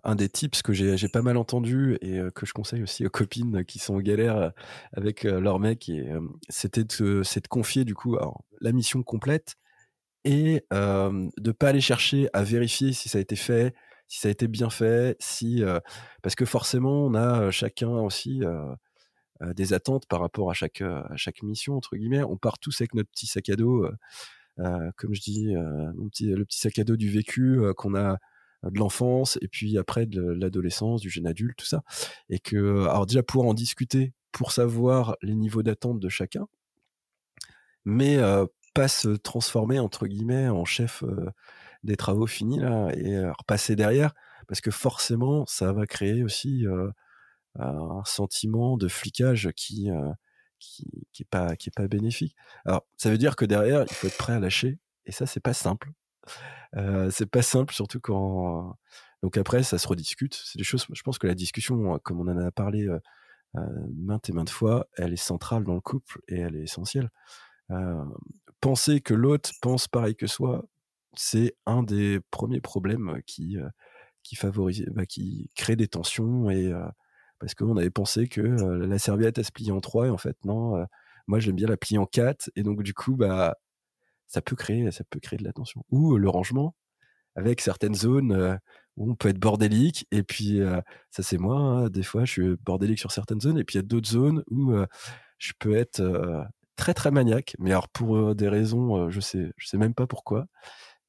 un 0.04 0.16
des 0.16 0.30
tips 0.30 0.62
que 0.62 0.74
j'ai 0.74 1.08
pas 1.08 1.22
mal 1.22 1.38
entendu 1.38 1.98
et 2.02 2.20
que 2.34 2.46
je 2.46 2.54
conseille 2.54 2.82
aussi 2.82 3.06
aux 3.06 3.10
copines 3.10 3.64
qui 3.66 3.80
sont 3.80 3.96
en 3.96 4.00
galère 4.00 4.52
avec 4.94 5.24
leur 5.24 5.60
mec, 5.60 5.92
c'était 6.50 6.84
de, 6.84 7.22
de, 7.22 7.48
confier 7.48 7.86
du 7.86 7.94
coup 7.94 8.18
la 8.62 8.72
mission 8.72 9.04
complète 9.04 9.56
et 10.26 10.66
de 10.72 11.52
pas 11.52 11.70
aller 11.70 11.82
chercher 11.82 12.30
à 12.34 12.44
vérifier 12.44 12.94
si 12.94 13.10
ça 13.10 13.20
a 13.20 13.22
été 13.22 13.36
fait, 13.36 13.76
si 14.12 14.20
ça 14.20 14.28
a 14.28 14.32
été 14.32 14.50
bien 14.50 14.70
fait, 14.70 15.16
si 15.22 15.64
parce 16.22 16.36
que 16.36 16.44
forcément 16.44 17.06
on 17.06 17.14
a 17.14 17.50
chacun 17.50 17.88
aussi 17.88 18.42
des 19.40 19.72
attentes 19.72 20.06
par 20.08 20.20
rapport 20.20 20.52
à 20.52 20.54
chaque 20.54 20.82
à 20.82 21.16
chaque 21.16 21.44
mission 21.44 21.78
entre 21.78 21.96
guillemets. 21.96 22.22
On 22.22 22.36
part 22.36 22.60
tous 22.60 22.82
avec 22.82 22.94
notre 22.94 23.10
petit 23.10 23.26
sac 23.26 23.48
à 23.48 23.56
dos, 23.56 23.88
comme 24.58 25.14
je 25.14 25.22
dis, 25.22 25.54
le 25.54 26.44
petit 26.44 26.60
sac 26.60 26.78
à 26.78 26.84
dos 26.84 26.98
du 26.98 27.10
vécu 27.10 27.62
qu'on 27.78 27.96
a 27.96 28.18
de 28.64 28.78
l'enfance 28.78 29.40
et 29.42 29.48
puis 29.48 29.78
après 29.78 30.06
de 30.06 30.22
l'adolescence, 30.22 31.00
du 31.00 31.10
jeune 31.10 31.26
adulte, 31.26 31.56
tout 31.58 31.66
ça. 31.66 31.82
Et 32.28 32.40
que 32.40 32.82
alors 32.90 33.06
déjà 33.06 33.24
pouvoir 33.24 33.48
en 33.48 33.54
discuter 33.54 34.12
pour 34.34 34.52
savoir 34.52 35.16
les 35.22 35.36
niveaux 35.36 35.64
d'attente 35.64 36.02
de 36.02 36.10
chacun, 36.10 36.48
mais 37.86 38.20
pas 38.74 38.90
se 38.90 39.08
transformer 39.08 39.80
entre 39.80 40.06
guillemets 40.06 40.50
en 40.50 40.66
chef 40.66 41.02
des 41.84 41.98
travaux 41.98 42.28
finis 42.28 42.60
là 42.60 42.90
et 42.96 43.20
repasser 43.30 43.76
derrière 43.76 44.14
parce 44.48 44.62
que 44.62 44.72
forcément 44.72 45.46
ça 45.46 45.74
va 45.74 45.86
créer 45.86 46.24
aussi 46.24 46.66
un 47.60 48.04
sentiment 48.06 48.78
de 48.78 48.88
flicage 48.88 49.50
qui 49.56 49.90
qui, 50.60 51.08
qui 51.12 51.24
est 51.24 51.30
pas 51.30 51.56
qui 51.56 51.70
est 51.70 51.76
pas 51.76 51.88
bénéfique. 51.88 52.36
Alors 52.66 52.86
ça 52.98 53.10
veut 53.10 53.18
dire 53.18 53.36
que 53.36 53.46
derrière 53.46 53.84
il 53.90 53.94
faut 53.94 54.08
être 54.08 54.18
prêt 54.18 54.34
à 54.34 54.40
lâcher 54.40 54.80
et 55.06 55.12
ça 55.12 55.26
c'est 55.26 55.40
pas 55.40 55.54
simple. 55.54 55.92
Euh, 56.76 57.10
c'est 57.10 57.26
pas 57.26 57.42
simple 57.42 57.74
surtout 57.74 58.00
quand 58.00 58.78
donc 59.24 59.38
après 59.38 59.64
ça 59.64 59.78
se 59.78 59.88
rediscute. 59.88 60.36
C'est 60.46 60.58
des 60.58 60.64
choses. 60.64 60.86
Je 60.92 61.02
pense 61.02 61.18
que 61.18 61.28
la 61.28 61.36
discussion 61.36 62.00
comme 62.00 62.22
on 62.22 62.28
en 62.28 62.38
a 62.38 62.52
parlé 62.52 62.88
euh, 63.56 63.62
maintes 63.96 64.30
et 64.30 64.34
maintes 64.34 64.50
fois, 64.50 64.88
elle 64.96 65.14
est 65.14 65.18
centrale 65.18 65.64
dans 65.64 65.74
le 65.74 65.82
couple 65.82 66.22
et 66.28 66.40
elle 66.40 66.56
est 66.56 66.64
essentielle. 66.64 67.10
Euh, 67.72 68.06
penser 68.62 69.02
que 69.02 69.14
l'autre 69.14 69.52
pense 69.62 69.88
pareil 69.88 70.16
que 70.16 70.28
soi, 70.28 70.66
c'est 71.16 71.56
un 71.66 71.84
des 71.84 72.20
premiers 72.32 72.62
problèmes 72.62 73.22
qui, 73.26 73.58
qui 74.24 74.36
favorise, 74.36 74.86
bah, 74.94 75.06
qui 75.06 75.50
crée 75.56 75.76
des 75.76 75.88
tensions 75.88 76.50
et 76.50 76.72
parce 77.40 77.56
qu'on 77.56 77.78
avait 77.78 77.90
pensé 77.92 78.28
que 78.28 78.42
la 78.42 79.00
serviette 79.00 79.38
elle 79.38 79.46
se 79.46 79.52
pliait 79.52 79.72
en 79.72 79.82
trois 79.82 80.08
et 80.08 80.10
en 80.10 80.18
fait 80.18 80.38
non, 80.46 80.86
moi 81.28 81.40
j'aime 81.40 81.56
bien 81.56 81.68
la 81.68 81.78
plier 81.78 81.98
en 81.98 82.06
quatre 82.06 82.52
et 82.56 82.64
donc 82.64 82.84
du 82.84 82.94
coup 82.94 83.16
bah 83.16 83.56
ça 84.28 84.42
peut 84.42 84.56
créer, 84.56 84.90
ça 84.92 85.04
peut 85.10 85.20
créer 85.20 85.38
de 85.40 85.44
la 85.44 85.54
tension. 85.54 85.84
Ou 85.90 86.18
le 86.18 86.30
rangement, 86.30 86.76
avec 87.36 87.62
certaines 87.62 87.96
zones 87.96 88.60
où 88.98 89.12
on 89.12 89.16
peut 89.16 89.30
être 89.30 89.40
bordélique, 89.40 90.08
et 90.12 90.24
puis 90.24 90.60
ça 91.12 91.24
c'est 91.24 91.38
moi, 91.38 91.58
hein, 91.58 91.90
des 91.90 92.04
fois 92.04 92.26
je 92.26 92.32
suis 92.32 92.56
bordélique 92.64 93.00
sur 93.00 93.12
certaines 93.12 93.42
zones, 93.42 93.58
et 93.60 93.64
puis 93.64 93.76
il 93.76 93.80
y 93.80 93.86
a 93.86 93.88
d'autres 93.88 94.10
zones 94.10 94.44
où 94.52 94.74
je 95.40 95.54
peux 95.60 95.76
être 95.76 96.02
très 96.78 96.94
très 96.94 97.12
maniaque, 97.12 97.56
mais 97.60 97.72
alors 97.72 97.90
pour 97.90 98.36
des 98.36 98.50
raisons, 98.50 99.10
je 99.10 99.20
sais, 99.20 99.52
je 99.58 99.68
sais 99.68 99.78
même 99.78 99.94
pas 99.96 100.08
pourquoi. 100.08 100.48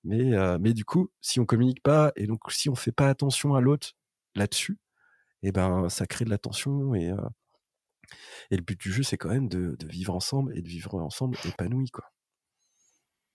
Mais, 0.05 0.33
mais 0.59 0.73
du 0.73 0.85
coup, 0.85 1.11
si 1.21 1.39
on 1.41 1.47
communique 1.47 1.83
pas 1.83 2.13
et 2.17 2.27
donc 2.27 2.41
si 2.51 2.69
on 2.69 2.75
fait 2.75 2.93
pas 2.93 3.09
attention 3.09 3.55
à 3.55 3.61
l'autre 3.61 3.93
là-dessus, 4.35 4.79
et 5.45 5.49
eh 5.49 5.53
ben 5.53 5.89
ça 5.89 6.07
crée 6.07 6.25
de 6.25 6.31
la 6.31 6.39
tension 6.39 6.95
et 6.95 7.13
et 8.51 8.57
le 8.57 8.63
but 8.63 8.79
du 8.81 8.93
jeu 8.93 9.03
c'est 9.03 9.17
quand 9.17 9.31
même 9.31 9.49
de, 9.49 9.77
vivre 9.87 10.15
ensemble 10.15 10.57
et 10.57 10.63
de 10.63 10.69
vivre 10.69 10.95
ensemble 10.95 11.37
épanoui 11.45 11.91
quoi. 11.91 12.05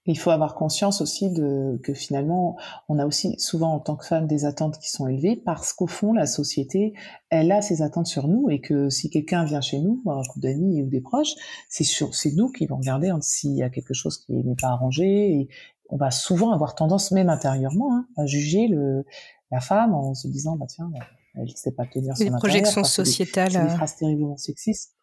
Il 0.09 0.17
faut 0.17 0.31
avoir 0.31 0.55
conscience 0.55 1.01
aussi 1.01 1.29
de 1.29 1.81
que 1.83 1.93
finalement, 1.93 2.57
on 2.87 2.97
a 2.97 3.05
aussi 3.05 3.35
souvent 3.39 3.73
en 3.73 3.79
tant 3.81 3.97
que 3.97 4.05
femme 4.05 4.25
des 4.25 4.45
attentes 4.45 4.79
qui 4.79 4.89
sont 4.89 5.05
élevées 5.05 5.35
parce 5.35 5.73
qu'au 5.73 5.85
fond, 5.85 6.13
la 6.13 6.25
société, 6.25 6.93
elle 7.29 7.51
a 7.51 7.61
ses 7.61 7.81
attentes 7.81 8.07
sur 8.07 8.29
nous 8.29 8.49
et 8.49 8.61
que 8.61 8.89
si 8.89 9.09
quelqu'un 9.09 9.43
vient 9.43 9.59
chez 9.59 9.79
nous, 9.79 10.01
un 10.07 10.21
coup 10.23 10.39
d'amis 10.39 10.81
ou 10.81 10.87
des 10.87 11.01
proches, 11.01 11.33
c'est 11.67 11.83
sur, 11.83 12.15
c'est 12.15 12.31
nous 12.31 12.49
qui 12.49 12.67
vont 12.67 12.77
regarder 12.77 13.11
s'il 13.19 13.53
y 13.57 13.63
a 13.63 13.69
quelque 13.69 13.93
chose 13.93 14.17
qui 14.17 14.31
n'est 14.31 14.55
pas 14.55 14.69
arrangé 14.69 15.49
on 15.89 15.97
va 15.97 16.11
souvent 16.11 16.51
avoir 16.51 16.75
tendance, 16.75 17.11
même 17.11 17.29
intérieurement, 17.29 17.95
hein, 17.95 18.07
à 18.17 18.25
juger 18.25 18.67
le, 18.67 19.05
la 19.51 19.59
femme 19.59 19.93
en 19.93 20.13
se 20.13 20.27
disant, 20.27 20.55
bah 20.57 20.65
tiens, 20.67 20.91
elle 21.35 21.43
ne 21.43 21.47
sait 21.47 21.71
pas 21.71 21.85
tenir 21.85 22.17
son 22.17 22.23
Les 22.23 22.31
projections 22.31 22.83
sociétales. 22.83 23.51
C'est 23.51 23.61
des, 23.61 23.69
des, 23.69 23.75
phrases 23.75 23.95
terriblement 23.95 24.37
sexistes. 24.37 24.93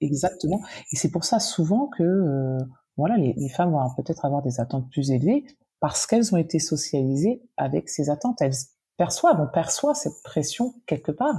Exactement. 0.00 0.60
Et 0.92 0.96
c'est 0.96 1.10
pour 1.10 1.24
ça 1.24 1.38
souvent 1.38 1.88
que 1.88 2.02
euh, 2.02 2.58
voilà, 2.96 3.16
les, 3.16 3.34
les 3.36 3.48
femmes 3.48 3.72
vont 3.72 3.94
peut-être 3.96 4.24
avoir 4.24 4.42
des 4.42 4.60
attentes 4.60 4.90
plus 4.90 5.10
élevées 5.10 5.44
parce 5.80 6.06
qu'elles 6.06 6.34
ont 6.34 6.38
été 6.38 6.58
socialisées 6.58 7.42
avec 7.56 7.88
ces 7.88 8.10
attentes. 8.10 8.40
Elles 8.40 8.54
perçoivent, 8.96 9.40
on 9.40 9.52
perçoit 9.52 9.94
cette 9.94 10.22
pression 10.22 10.74
quelque 10.86 11.12
part, 11.12 11.34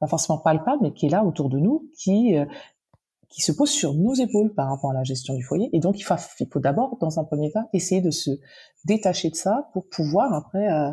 pas 0.00 0.06
forcément 0.06 0.38
palpable, 0.38 0.78
mais 0.82 0.92
qui 0.92 1.06
est 1.06 1.10
là 1.10 1.24
autour 1.24 1.48
de 1.48 1.58
nous, 1.58 1.90
qui 1.96 2.36
euh, 2.36 2.44
qui 3.34 3.42
se 3.42 3.50
pose 3.50 3.70
sur 3.70 3.94
nos 3.94 4.14
épaules 4.14 4.54
par 4.54 4.68
rapport 4.68 4.92
à 4.92 4.94
la 4.94 5.02
gestion 5.02 5.34
du 5.34 5.42
foyer. 5.42 5.68
Et 5.72 5.80
donc, 5.80 5.98
il 5.98 6.04
faut, 6.04 6.14
d'abord, 6.60 6.96
dans 7.00 7.18
un 7.18 7.24
premier 7.24 7.50
temps, 7.50 7.68
essayer 7.72 8.00
de 8.00 8.10
se 8.10 8.30
détacher 8.84 9.28
de 9.30 9.34
ça 9.34 9.70
pour 9.72 9.88
pouvoir 9.88 10.32
après, 10.32 10.70
euh, 10.70 10.90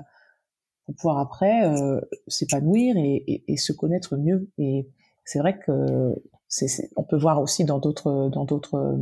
pour 0.86 0.96
pouvoir 0.96 1.20
après 1.20 1.66
euh, 1.66 2.02
s'épanouir 2.28 2.98
et, 2.98 3.24
et, 3.28 3.44
et, 3.54 3.58
se 3.58 3.74
connaître 3.74 4.18
mieux. 4.18 4.50
Et 4.58 4.89
c'est 5.24 5.38
vrai 5.38 5.60
que 5.60 6.16
c'est, 6.48 6.89
on 6.96 7.04
peut 7.04 7.18
voir 7.18 7.39
aussi 7.42 7.64
dans 7.64 7.78
d'autres, 7.78 8.30
dans 8.34 8.46
d'autres 8.46 8.98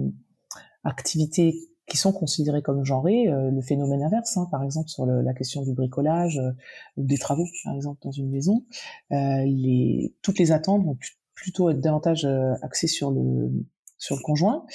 activités 0.83 1.55
qui 1.89 1.97
sont 1.97 2.13
considérées 2.13 2.61
comme 2.61 2.85
genrées, 2.85 3.27
euh, 3.27 3.51
le 3.51 3.61
phénomène 3.61 4.03
inverse, 4.03 4.37
hein, 4.37 4.47
par 4.51 4.63
exemple 4.63 4.87
sur 4.87 5.05
le, 5.05 5.21
la 5.21 5.33
question 5.33 5.63
du 5.63 5.73
bricolage 5.73 6.37
euh, 6.37 6.51
ou 6.95 7.03
des 7.03 7.17
travaux, 7.17 7.45
par 7.65 7.75
exemple 7.75 7.99
dans 8.03 8.11
une 8.11 8.29
maison, 8.29 8.63
euh, 9.11 9.43
les, 9.45 10.15
toutes 10.21 10.39
les 10.39 10.51
attentes 10.51 10.85
vont 10.85 10.95
plutôt 11.41 11.69
être 11.69 11.79
davantage 11.79 12.25
euh, 12.25 12.53
axées 12.61 12.87
sur 12.87 13.11
le 13.11 13.51
sur 13.97 14.15
le 14.15 14.21
conjoint, 14.21 14.65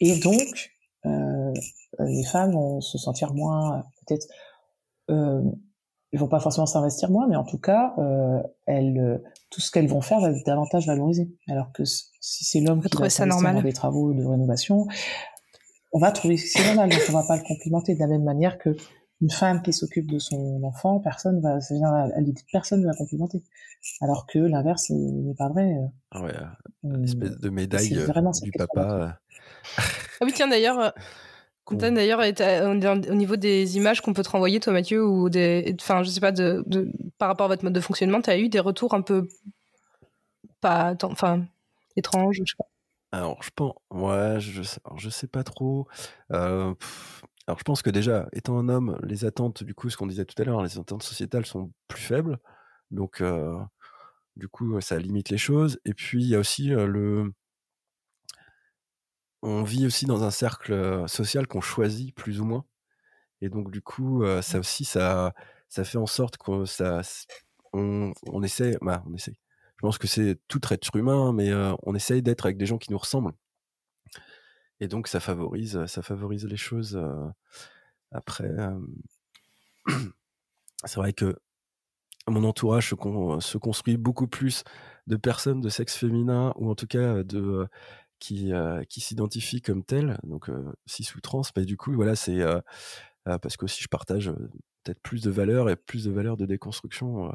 et 0.00 0.18
donc 0.20 0.72
euh, 1.04 1.52
les 1.98 2.24
femmes 2.24 2.52
vont 2.52 2.80
se 2.80 2.96
sentir 2.98 3.34
moins 3.34 3.84
peut-être 4.06 4.26
ils 6.14 6.18
vont 6.18 6.28
pas 6.28 6.40
forcément 6.40 6.66
s'investir 6.66 7.10
moins, 7.10 7.26
mais 7.26 7.36
en 7.36 7.44
tout 7.44 7.58
cas, 7.58 7.94
elles, 8.66 9.22
tout 9.50 9.60
ce 9.60 9.70
qu'elles 9.70 9.88
vont 9.88 10.00
faire 10.00 10.20
va 10.20 10.30
être 10.30 10.46
davantage 10.46 10.86
valorisé. 10.86 11.30
Alors 11.48 11.70
que 11.72 11.84
si 11.84 12.44
c'est 12.44 12.60
l'homme 12.60 12.82
qui 12.82 12.96
va 12.96 13.10
s'investir 13.10 13.52
dans 13.52 13.62
des 13.62 13.72
travaux 13.72 14.14
de 14.14 14.24
rénovation, 14.24 14.86
on 15.92 15.98
va 15.98 16.10
trouver 16.10 16.36
que 16.36 16.42
c'est 16.42 16.64
normal, 16.64 16.90
donc 16.90 17.00
on 17.08 17.12
va 17.12 17.24
pas 17.26 17.36
le 17.36 17.42
complimenter 17.42 17.94
de 17.94 18.00
la 18.00 18.06
même 18.06 18.24
manière 18.24 18.58
que 18.58 18.74
une 19.22 19.30
femme 19.30 19.62
qui 19.62 19.72
s'occupe 19.72 20.10
de 20.10 20.18
son 20.18 20.62
enfant, 20.64 20.98
personne 20.98 21.40
va, 21.40 21.58
personne 22.50 22.80
ne 22.80 22.86
va 22.86 22.94
complimenter. 22.94 23.42
Alors 24.00 24.26
que 24.26 24.40
l'inverse 24.40 24.90
n'est 24.90 25.34
pas 25.34 25.48
vrai. 25.48 25.76
Ah 26.10 26.22
ouais, 26.22 26.34
une 26.82 27.04
espèce 27.04 27.38
de 27.38 27.48
médaille 27.48 27.94
vraiment 27.94 28.32
du 28.32 28.50
papa. 28.50 29.20
ah 29.78 30.24
oui, 30.24 30.32
tiens, 30.34 30.48
d'ailleurs, 30.48 30.92
d'ailleurs, 31.70 32.20
au 32.20 33.14
niveau 33.14 33.36
des 33.36 33.76
images 33.76 34.00
qu'on 34.00 34.12
peut 34.12 34.24
te 34.24 34.30
renvoyer, 34.30 34.58
toi, 34.58 34.72
Mathieu, 34.72 35.06
ou 35.06 35.30
des, 35.30 35.74
enfin, 35.80 36.02
je 36.02 36.10
sais 36.10 36.20
pas, 36.20 36.32
de, 36.32 36.64
par 37.16 37.28
rapport 37.28 37.46
à 37.46 37.48
votre 37.48 37.62
mode 37.62 37.74
de 37.74 37.80
fonctionnement, 37.80 38.20
tu 38.20 38.30
as 38.30 38.38
eu 38.38 38.48
des 38.48 38.60
retours 38.60 38.92
un 38.92 39.02
peu 39.02 39.28
pas, 40.60 40.94
enfin, 41.04 41.44
étranges, 41.96 42.38
je 42.44 42.50
sais 42.50 42.56
pas. 42.58 42.66
Alors, 43.14 43.42
je 43.42 43.50
pense, 43.54 43.74
ouais, 43.90 44.40
je, 44.40 44.62
je 44.96 45.10
sais 45.10 45.26
pas 45.26 45.44
trop. 45.44 45.86
Euh, 46.32 46.74
alors, 47.46 47.58
je 47.58 47.64
pense 47.64 47.82
que 47.82 47.90
déjà, 47.90 48.28
étant 48.32 48.58
un 48.58 48.68
homme, 48.68 48.98
les 49.02 49.24
attentes, 49.24 49.64
du 49.64 49.74
coup, 49.74 49.90
ce 49.90 49.96
qu'on 49.96 50.06
disait 50.06 50.24
tout 50.24 50.40
à 50.40 50.44
l'heure, 50.44 50.62
les 50.62 50.78
attentes 50.78 51.02
sociétales 51.02 51.46
sont 51.46 51.72
plus 51.88 52.02
faibles. 52.02 52.38
Donc, 52.90 53.20
euh, 53.20 53.58
du 54.36 54.48
coup, 54.48 54.80
ça 54.80 54.98
limite 54.98 55.30
les 55.30 55.38
choses. 55.38 55.80
Et 55.84 55.94
puis, 55.94 56.22
il 56.22 56.28
y 56.28 56.36
a 56.36 56.38
aussi 56.38 56.72
euh, 56.72 56.86
le. 56.86 57.32
On 59.42 59.64
vit 59.64 59.86
aussi 59.86 60.06
dans 60.06 60.22
un 60.22 60.30
cercle 60.30 61.04
social 61.08 61.48
qu'on 61.48 61.60
choisit 61.60 62.14
plus 62.14 62.40
ou 62.40 62.44
moins. 62.44 62.64
Et 63.40 63.48
donc, 63.48 63.72
du 63.72 63.82
coup, 63.82 64.24
ça 64.42 64.58
mmh. 64.58 64.60
aussi, 64.60 64.84
ça, 64.84 65.34
ça 65.68 65.84
fait 65.84 65.98
en 65.98 66.06
sorte 66.06 66.36
qu'on 66.36 66.64
ça, 66.64 67.02
on, 67.72 68.12
on 68.28 68.42
essaie, 68.44 68.78
bah, 68.82 69.02
on 69.06 69.14
essaie 69.14 69.34
je 69.82 69.86
pense 69.88 69.98
que 69.98 70.06
c'est 70.06 70.38
tout 70.46 70.60
être 70.70 70.94
humain, 70.94 71.32
mais 71.32 71.50
on 71.82 71.94
essaye 71.96 72.22
d'être 72.22 72.46
avec 72.46 72.56
des 72.56 72.66
gens 72.66 72.78
qui 72.78 72.92
nous 72.92 72.98
ressemblent. 72.98 73.32
Et 74.82 74.88
donc 74.88 75.06
ça 75.06 75.20
favorise, 75.20 75.86
ça 75.86 76.02
favorise 76.02 76.44
les 76.44 76.56
choses. 76.56 77.00
après, 78.10 78.50
c'est 80.84 80.96
vrai 80.96 81.12
que 81.12 81.36
mon 82.26 82.42
entourage 82.42 82.90
se, 82.90 83.58
construit 83.58 83.96
beaucoup 83.96 84.26
plus 84.26 84.64
de 85.06 85.14
personnes 85.14 85.60
de 85.60 85.68
sexe 85.68 85.96
féminin 85.96 86.52
ou 86.56 86.68
en 86.68 86.74
tout 86.74 86.88
cas 86.88 87.22
de 87.22 87.68
qui, 88.18 88.52
s'identifient 88.88 89.62
comme 89.62 89.84
telles, 89.84 90.18
donc 90.24 90.50
cis 90.86 91.08
ou 91.14 91.20
trans. 91.20 91.42
Mais 91.56 91.64
du 91.64 91.76
coup, 91.76 91.92
voilà, 91.92 92.16
c'est 92.16 92.40
parce 93.24 93.56
que 93.56 93.66
aussi 93.66 93.84
je 93.84 93.88
partage 93.88 94.32
peut-être 94.82 95.00
plus 95.00 95.22
de 95.22 95.30
valeurs 95.30 95.70
et 95.70 95.76
plus 95.76 96.06
de 96.06 96.10
valeurs 96.10 96.36
de 96.36 96.44
déconstruction 96.44 97.30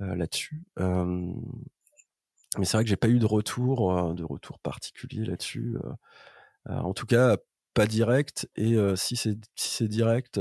là-dessus. 0.00 0.64
mais 0.76 2.64
c'est 2.64 2.76
vrai 2.76 2.82
que 2.82 2.90
j'ai 2.90 2.96
pas 2.96 3.08
eu 3.08 3.20
de 3.20 3.26
retour, 3.26 4.12
de 4.14 4.24
retour 4.24 4.58
particulier 4.58 5.24
là-dessus. 5.24 5.76
Euh, 6.68 6.78
en 6.78 6.94
tout 6.94 7.06
cas, 7.06 7.36
pas 7.74 7.86
direct. 7.86 8.48
Et 8.56 8.76
si 8.96 9.16
c'est 9.16 9.38
si 9.54 9.88
direct, 9.88 10.40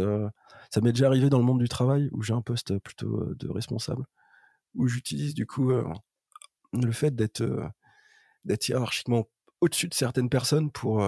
ça 0.71 0.81
m'est 0.81 0.93
déjà 0.93 1.07
arrivé 1.07 1.29
dans 1.29 1.39
le 1.39 1.43
monde 1.43 1.59
du 1.59 1.69
travail 1.69 2.09
où 2.11 2.23
j'ai 2.23 2.33
un 2.33 2.41
poste 2.41 2.77
plutôt 2.79 3.33
de 3.35 3.49
responsable, 3.49 4.05
où 4.75 4.87
j'utilise 4.87 5.33
du 5.33 5.45
coup 5.45 5.71
le 6.73 6.91
fait 6.91 7.13
d'être 7.15 7.43
hiérarchiquement 8.69 9.27
au-dessus 9.61 9.89
de 9.89 9.93
certaines 9.93 10.29
personnes 10.29 10.71
pour 10.71 11.03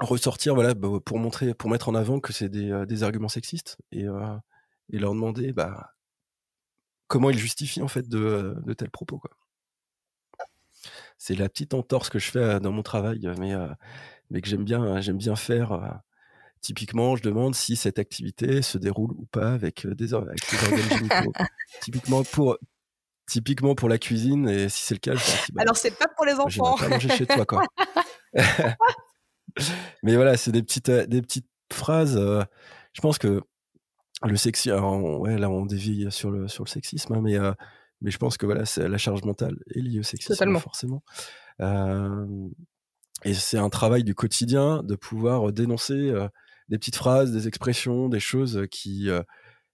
ressortir, 0.00 0.54
voilà, 0.54 0.74
bah, 0.74 0.88
pour 1.04 1.18
montrer, 1.18 1.54
pour 1.54 1.70
mettre 1.70 1.88
en 1.88 1.94
avant 1.94 2.20
que 2.20 2.32
c'est 2.32 2.50
des, 2.50 3.02
arguments 3.02 3.28
sexistes 3.28 3.78
et 3.92 4.06
et 4.90 4.98
leur 4.98 5.14
demander 5.14 5.52
bah, 5.52 5.94
comment 7.08 7.30
ils 7.30 7.38
justifient 7.38 7.82
en 7.82 7.88
fait 7.88 8.08
de, 8.08 8.56
de 8.64 8.72
tels 8.74 8.90
propos. 8.90 9.18
Quoi. 9.18 9.30
C'est 11.18 11.34
la 11.34 11.48
petite 11.48 11.74
entorse 11.74 12.10
que 12.10 12.18
je 12.18 12.30
fais 12.30 12.60
dans 12.60 12.72
mon 12.72 12.82
travail, 12.82 13.28
mais, 13.38 13.54
mais 14.30 14.40
que 14.40 14.48
j'aime 14.48 14.64
bien, 14.64 15.00
j'aime 15.00 15.16
bien 15.16 15.36
faire. 15.36 16.00
Typiquement, 16.60 17.16
je 17.16 17.22
demande 17.22 17.54
si 17.54 17.76
cette 17.76 17.98
activité 17.98 18.62
se 18.62 18.78
déroule 18.78 19.12
ou 19.12 19.26
pas 19.26 19.52
avec 19.52 19.86
des, 19.86 20.14
avec 20.14 20.40
organes 20.62 20.88
génitaux. 20.90 21.32
Typiquement 21.80 22.22
pour, 22.24 22.58
typiquement 23.26 23.74
pour 23.74 23.88
la 23.88 23.98
cuisine, 23.98 24.48
et 24.48 24.68
si 24.68 24.82
c'est 24.82 24.94
le 24.94 25.00
cas, 25.00 25.14
je 25.14 25.52
bah, 25.52 25.62
Alors, 25.62 25.76
c'est 25.76 25.96
pas 25.96 26.08
pour 26.08 26.26
les 26.26 26.34
enfants. 26.34 26.76
Pas 26.76 26.88
manger 26.88 27.08
chez 27.10 27.26
toi, 27.26 27.44
quoi. 27.44 27.62
mais 30.02 30.16
voilà, 30.16 30.36
c'est 30.36 30.52
des 30.52 30.62
petites, 30.62 30.90
des 30.90 31.22
petites 31.22 31.48
phrases. 31.72 32.18
je 32.92 33.00
pense 33.00 33.18
que 33.18 33.42
le 34.24 34.36
sexy, 34.36 34.72
ouais, 34.72 35.38
là 35.38 35.50
on 35.50 35.66
dévie 35.66 36.10
sur 36.10 36.30
le 36.30 36.48
sur 36.48 36.64
le 36.64 36.68
sexisme, 36.68 37.14
hein, 37.14 37.20
mais 37.22 37.36
euh, 37.36 37.52
mais 38.00 38.10
je 38.10 38.18
pense 38.18 38.36
que 38.36 38.46
voilà, 38.46 38.64
la 38.76 38.98
charge 38.98 39.22
mentale 39.24 39.56
est 39.74 39.80
liée 39.80 40.00
au 40.00 40.02
sexisme 40.02 40.58
forcément. 40.58 41.02
Euh, 41.60 42.48
et 43.24 43.34
c'est 43.34 43.58
un 43.58 43.70
travail 43.70 44.04
du 44.04 44.14
quotidien 44.14 44.82
de 44.82 44.94
pouvoir 44.94 45.52
dénoncer 45.52 46.10
euh, 46.10 46.28
des 46.68 46.78
petites 46.78 46.96
phrases, 46.96 47.32
des 47.32 47.48
expressions, 47.48 48.08
des 48.08 48.20
choses 48.20 48.66
qui 48.70 49.08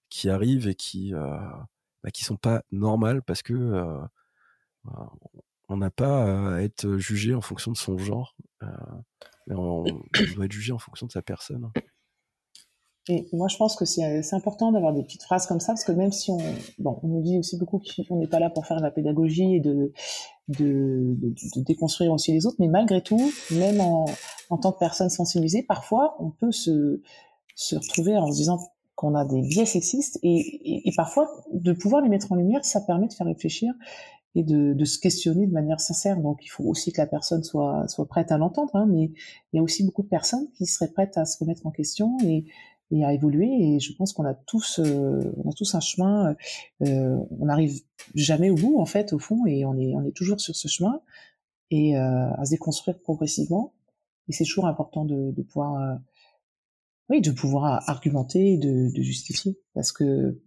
qui 0.09 0.29
arrivent 0.29 0.69
et 0.69 0.75
qui 0.75 1.13
bah, 1.13 2.11
qui 2.13 2.25
sont 2.25 2.37
pas 2.37 2.63
normales 2.71 3.23
parce 3.23 3.43
que 3.43 3.99
on 5.69 5.77
n'a 5.77 5.91
pas 5.91 6.55
à 6.55 6.61
être 6.61 6.99
jugé 6.99 7.35
en 7.35 7.41
fonction 7.41 7.73
de 7.73 7.77
son 7.77 7.97
genre, 7.99 8.37
mais 9.47 9.55
on, 9.55 9.85
on 9.85 10.35
doit 10.35 10.45
être 10.45 10.53
jugé 10.53 10.73
en 10.73 10.79
fonction 10.79 11.07
de 11.07 11.13
sa 11.13 11.23
personne. 11.23 11.71
Et 13.09 13.27
moi, 13.33 13.49
je 13.49 13.57
pense 13.57 13.75
que 13.75 13.85
c'est 13.85 14.33
important 14.33 14.71
d'avoir 14.71 14.93
des 14.93 15.03
petites 15.03 15.25
phrases 15.25 15.47
comme 15.47 15.59
ça, 15.59 15.73
parce 15.73 15.83
que 15.83 15.91
même 15.91 16.13
si 16.13 16.31
on, 16.31 16.39
bon, 16.79 17.01
on 17.03 17.09
nous 17.09 17.23
dit 17.23 17.37
aussi 17.37 17.59
beaucoup 17.59 17.83
qu'on 18.09 18.17
n'est 18.17 18.29
pas 18.29 18.39
là 18.39 18.49
pour 18.49 18.65
faire 18.65 18.77
de 18.77 18.83
la 18.83 18.93
pédagogie 18.93 19.57
et 19.57 19.61
de, 19.61 19.93
déconstruire 21.57 22.13
aussi 22.13 22.33
les 22.33 22.47
autres, 22.47 22.57
mais 22.61 22.69
malgré 22.69 23.03
tout, 23.03 23.33
même 23.51 23.81
en, 23.81 24.07
tant 24.57 24.71
que 24.71 24.79
personne 24.79 25.11
sensibilisée, 25.11 25.65
parfois, 25.65 26.17
on 26.21 26.31
peut 26.31 26.53
se, 26.53 27.01
retrouver 27.73 28.17
en 28.17 28.31
se 28.31 28.37
disant 28.37 28.61
qu'on 28.95 29.17
a 29.17 29.25
des 29.25 29.41
biais 29.43 29.67
sexistes 29.67 30.21
et, 30.23 30.93
parfois 30.97 31.29
de 31.53 31.73
pouvoir 31.73 32.03
les 32.03 32.09
mettre 32.09 32.31
en 32.31 32.37
lumière, 32.37 32.65
ça 32.65 32.81
permet 32.81 33.09
de 33.09 33.15
faire 33.15 33.27
réfléchir 33.27 33.75
et 34.37 34.45
de, 34.45 34.85
se 34.85 35.01
questionner 35.01 35.49
de 35.49 35.53
manière 35.53 35.81
sincère. 35.81 36.21
Donc 36.21 36.39
il 36.45 36.49
faut 36.49 36.65
aussi 36.65 36.93
que 36.93 37.01
la 37.01 37.09
personne 37.09 37.43
soit, 37.43 37.89
soit 37.89 38.07
prête 38.07 38.31
à 38.31 38.39
l'entendre, 38.39 38.71
hein, 38.75 38.87
mais 38.89 39.11
il 39.53 39.57
y 39.57 39.59
a 39.59 39.63
aussi 39.63 39.85
beaucoup 39.85 40.03
de 40.03 40.09
personnes 40.09 40.47
qui 40.57 40.67
seraient 40.67 40.93
prêtes 40.93 41.19
à 41.19 41.25
se 41.25 41.37
remettre 41.39 41.67
en 41.67 41.73
question 41.73 42.17
et, 42.25 42.45
et 42.93 43.05
à 43.05 43.13
évoluer. 43.13 43.49
Et 43.49 43.81
je 43.81 43.93
pense 43.95 44.13
qu'on 44.13 44.25
a 44.25 44.35
tous, 44.35 44.79
euh, 44.79 45.33
on 45.43 45.51
a 45.51 45.53
tous 45.53 45.75
un 45.75 45.81
chemin. 45.81 46.37
Euh, 46.83 47.17
on 47.41 47.47
n'arrive 47.47 47.81
jamais 48.15 48.51
au 48.51 48.55
bout 48.55 48.79
en 48.79 48.87
fait, 48.87 49.13
au 49.13 49.19
fond, 49.19 49.47
et 49.47 49.65
on 49.65 49.77
est, 49.77 49.95
on 49.95 50.05
est 50.05 50.13
toujours 50.13 50.41
sur 50.41 50.55
ce 50.55 50.69
chemin 50.69 51.01
et 51.73 51.97
euh, 51.97 52.31
à 52.35 52.45
se 52.45 52.51
déconstruire 52.51 52.99
progressivement. 53.01 53.73
Et 54.29 54.33
c'est 54.33 54.45
toujours 54.45 54.67
important 54.67 55.05
de, 55.05 55.33
de 55.33 55.43
pouvoir, 55.43 55.81
euh, 55.81 55.97
oui, 57.09 57.21
de 57.21 57.31
pouvoir 57.33 57.83
argumenter, 57.89 58.59
de, 58.59 58.95
de 58.95 59.03
justifier, 59.03 59.59
parce 59.75 59.91
que 59.91 60.41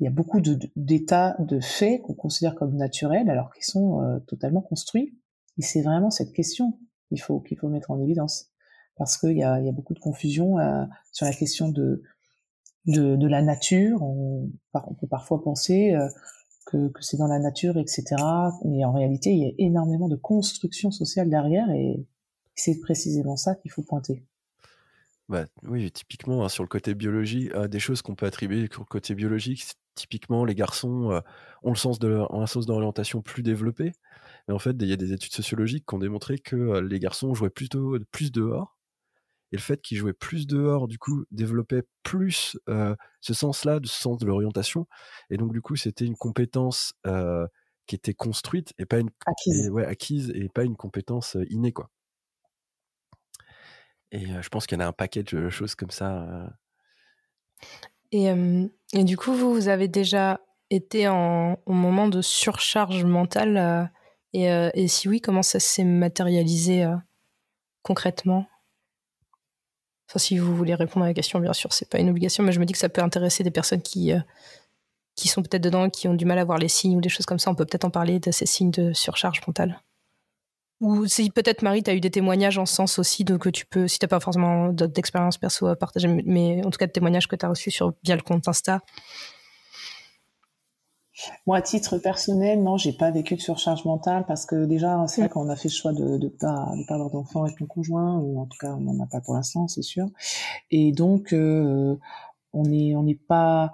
il 0.00 0.04
y 0.04 0.06
a 0.06 0.10
beaucoup 0.10 0.40
d'états, 0.40 1.36
de, 1.40 1.56
de, 1.56 1.60
faits 1.60 2.02
qu'on 2.02 2.14
considère 2.14 2.54
comme 2.54 2.74
naturels, 2.74 3.28
alors 3.28 3.52
qu'ils 3.52 3.64
sont 3.64 4.02
euh, 4.02 4.18
totalement 4.20 4.62
construits. 4.62 5.14
Et 5.58 5.62
c'est 5.62 5.82
vraiment 5.82 6.10
cette 6.10 6.32
question 6.32 6.78
qu'il 7.08 7.20
faut 7.20 7.40
qu'il 7.40 7.58
faut 7.58 7.68
mettre 7.68 7.90
en 7.90 8.00
évidence, 8.00 8.49
parce 8.96 9.16
qu'il 9.16 9.36
y 9.36 9.42
a, 9.42 9.58
beaucoup 9.72 9.94
de 9.94 9.98
confusion 9.98 10.58
euh, 10.58 10.84
sur 11.12 11.26
la 11.26 11.32
question 11.32 11.68
de, 11.68 12.02
la 12.86 13.42
nature. 13.42 14.02
On, 14.02 14.50
peut 15.00 15.06
parfois 15.08 15.42
penser 15.42 15.92
euh, 15.92 16.08
que, 16.66 16.90
c'est 17.00 17.16
dans 17.16 17.26
la 17.26 17.38
nature, 17.38 17.78
etc. 17.78 18.04
Mais 18.64 18.84
en 18.84 18.92
réalité, 18.92 19.30
il 19.30 19.38
y 19.38 19.46
a 19.46 19.52
énormément 19.58 20.08
de 20.08 20.16
construction 20.16 20.90
sociale 20.90 21.30
derrière, 21.30 21.70
et 21.70 22.04
c'est 22.54 22.78
précisément 22.80 23.36
ça 23.36 23.54
qu'il 23.54 23.70
faut 23.70 23.82
pointer. 23.82 24.22
Bah, 25.28 25.46
oui, 25.62 25.90
typiquement, 25.92 26.44
hein, 26.44 26.48
sur 26.48 26.64
le 26.64 26.68
côté 26.68 26.94
biologie, 26.94 27.50
des 27.70 27.78
choses 27.78 28.02
qu'on 28.02 28.16
peut 28.16 28.26
attribuer 28.26 28.68
sur 28.70 28.82
le 28.82 28.86
côté 28.86 29.14
biologique, 29.14 29.64
typiquement, 29.94 30.44
les 30.44 30.54
garçons 30.54 31.22
ont 31.62 31.70
le 31.70 31.76
sens 31.76 31.98
un 32.02 32.46
sens 32.46 32.66
d'orientation 32.66 33.22
plus 33.22 33.42
développé. 33.42 33.92
Mais 34.48 34.54
en 34.54 34.58
fait, 34.58 34.76
il 34.80 34.88
y 34.88 34.92
a 34.92 34.96
des 34.96 35.12
études 35.12 35.32
sociologiques 35.32 35.84
qui 35.86 35.94
ont 35.94 35.98
démontré 35.98 36.38
que 36.38 36.80
les 36.80 36.98
garçons 36.98 37.34
jouaient 37.34 37.50
plutôt 37.50 37.96
plus 38.10 38.32
dehors. 38.32 38.79
Et 39.52 39.56
le 39.56 39.60
fait 39.60 39.80
qu'ils 39.82 39.98
jouaient 39.98 40.12
plus 40.12 40.46
dehors, 40.46 40.86
du 40.86 40.98
coup, 40.98 41.24
développait 41.30 41.82
plus 42.02 42.56
ce 43.20 43.34
sens-là, 43.34 43.80
ce 43.82 44.00
sens 44.00 44.18
de 44.18 44.26
l'orientation. 44.26 44.86
Et 45.30 45.36
donc, 45.36 45.52
du 45.52 45.60
coup, 45.60 45.76
c'était 45.76 46.04
une 46.04 46.16
compétence 46.16 46.94
qui 47.86 47.96
était 47.96 48.14
construite 48.14 48.72
et 48.78 48.86
pas 48.86 48.98
une 48.98 49.10
acquise. 49.26 49.66
Et, 49.66 49.70
ouais, 49.70 49.84
acquise 49.84 50.30
et 50.34 50.48
pas 50.48 50.62
une 50.62 50.76
compétence 50.76 51.36
innée, 51.48 51.72
quoi. 51.72 51.90
Et 54.12 54.26
je 54.26 54.48
pense 54.48 54.66
qu'il 54.66 54.78
y 54.78 54.80
en 54.80 54.84
a 54.84 54.88
un 54.88 54.92
paquet 54.92 55.22
de 55.22 55.50
choses 55.50 55.74
comme 55.74 55.90
ça. 55.90 56.52
Et, 58.12 58.28
et, 58.92 59.04
du 59.04 59.16
coup, 59.16 59.32
vous, 59.32 59.52
vous 59.52 59.68
avez 59.68 59.88
déjà 59.88 60.40
été 60.70 61.08
en, 61.08 61.58
au 61.66 61.72
moment 61.72 62.08
de 62.08 62.22
surcharge 62.22 63.04
mentale. 63.04 63.90
et, 64.32 64.46
et, 64.74 64.88
si 64.88 65.08
oui, 65.08 65.20
comment 65.20 65.42
ça 65.42 65.58
s'est 65.60 65.84
matérialisé 65.84 66.86
concrètement? 67.82 68.46
Enfin, 70.10 70.18
si 70.18 70.38
vous 70.38 70.56
voulez 70.56 70.74
répondre 70.74 71.04
à 71.04 71.08
la 71.08 71.14
question, 71.14 71.38
bien 71.38 71.52
sûr, 71.52 71.72
c'est 71.72 71.88
pas 71.88 72.00
une 72.00 72.10
obligation, 72.10 72.42
mais 72.42 72.50
je 72.50 72.58
me 72.58 72.64
dis 72.64 72.72
que 72.72 72.80
ça 72.80 72.88
peut 72.88 73.00
intéresser 73.00 73.44
des 73.44 73.52
personnes 73.52 73.80
qui, 73.80 74.12
qui 75.14 75.28
sont 75.28 75.40
peut-être 75.40 75.62
dedans, 75.62 75.88
qui 75.88 76.08
ont 76.08 76.14
du 76.14 76.24
mal 76.24 76.36
à 76.40 76.44
voir 76.44 76.58
les 76.58 76.66
signes 76.66 76.96
ou 76.96 77.00
des 77.00 77.08
choses 77.08 77.26
comme 77.26 77.38
ça. 77.38 77.48
On 77.48 77.54
peut 77.54 77.64
peut-être 77.64 77.84
en 77.84 77.90
parler 77.90 78.18
de 78.18 78.32
ces 78.32 78.44
signes 78.44 78.72
de 78.72 78.92
surcharge 78.92 79.40
mentale. 79.46 79.80
Ou 80.80 81.06
si 81.06 81.30
peut-être 81.30 81.62
Marie, 81.62 81.84
tu 81.84 81.90
as 81.90 81.94
eu 81.94 82.00
des 82.00 82.10
témoignages 82.10 82.58
en 82.58 82.66
sens 82.66 82.98
aussi, 82.98 83.22
donc 83.22 83.52
tu 83.52 83.66
peux, 83.66 83.86
si 83.86 84.00
tu 84.00 84.04
n'as 84.04 84.08
pas 84.08 84.18
forcément 84.18 84.72
d'expérience 84.72 85.38
perso 85.38 85.68
à 85.68 85.76
partager, 85.76 86.08
mais 86.08 86.64
en 86.64 86.70
tout 86.70 86.78
cas 86.78 86.88
de 86.88 86.92
témoignages 86.92 87.28
que 87.28 87.36
tu 87.36 87.46
as 87.46 87.48
reçus 87.48 87.70
sur, 87.70 87.92
via 88.02 88.16
le 88.16 88.22
compte 88.22 88.48
Insta. 88.48 88.80
Moi, 91.46 91.56
à 91.56 91.62
titre 91.62 91.98
personnel, 91.98 92.62
non, 92.62 92.76
j'ai 92.76 92.92
pas 92.92 93.10
vécu 93.10 93.36
de 93.36 93.40
surcharge 93.40 93.84
mentale 93.84 94.24
parce 94.26 94.46
que 94.46 94.64
déjà, 94.64 95.04
c'est 95.06 95.22
vrai 95.22 95.28
mm. 95.28 95.32
qu'on 95.32 95.48
a 95.48 95.56
fait 95.56 95.68
le 95.68 95.74
choix 95.74 95.92
de 95.92 96.18
ne 96.18 96.28
pas, 96.28 96.72
de 96.76 96.86
pas 96.86 96.94
avoir 96.94 97.10
d'enfant 97.10 97.44
avec 97.44 97.60
mon 97.60 97.66
conjoint, 97.66 98.18
ou 98.18 98.40
en 98.40 98.46
tout 98.46 98.58
cas, 98.58 98.74
on 98.74 98.80
n'en 98.80 99.02
a 99.02 99.06
pas 99.06 99.20
pour 99.20 99.34
l'instant, 99.34 99.68
c'est 99.68 99.82
sûr. 99.82 100.06
Et 100.70 100.92
donc, 100.92 101.32
euh, 101.32 101.96
on 102.52 102.64
n'est 102.64 102.94
on 102.96 103.02
n'est 103.02 103.14
pas, 103.14 103.72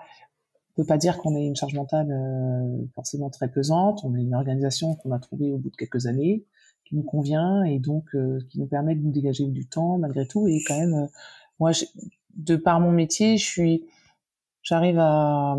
on 0.77 0.83
peut 0.83 0.87
pas 0.87 0.99
dire 0.99 1.19
qu'on 1.19 1.35
ait 1.37 1.47
une 1.47 1.57
charge 1.57 1.75
mentale 1.75 2.11
euh, 2.11 2.87
forcément 2.95 3.31
très 3.31 3.49
pesante. 3.49 4.01
On 4.05 4.15
a 4.15 4.19
une 4.19 4.35
organisation 4.35 4.95
qu'on 4.97 5.13
a 5.13 5.19
trouvée 5.19 5.53
au 5.53 5.59
bout 5.59 5.71
de 5.71 5.77
quelques 5.77 6.07
années 6.07 6.45
qui 6.85 6.95
nous 6.95 7.03
convient 7.03 7.65
et 7.65 7.81
donc 7.81 8.05
euh, 8.15 8.39
qui 8.49 8.61
nous 8.61 8.67
permet 8.67 8.95
de 8.95 9.03
nous 9.03 9.11
dégager 9.11 9.45
du 9.47 9.67
temps 9.67 9.99
malgré 9.99 10.27
tout. 10.27 10.47
Et 10.47 10.63
quand 10.67 10.79
même, 10.79 11.09
moi, 11.59 11.73
de 12.37 12.57
par 12.57 12.81
mon 12.81 12.93
métier, 12.93 13.37
je 13.39 13.45
suis, 13.45 13.87
j'arrive 14.63 14.99
à, 14.99 15.57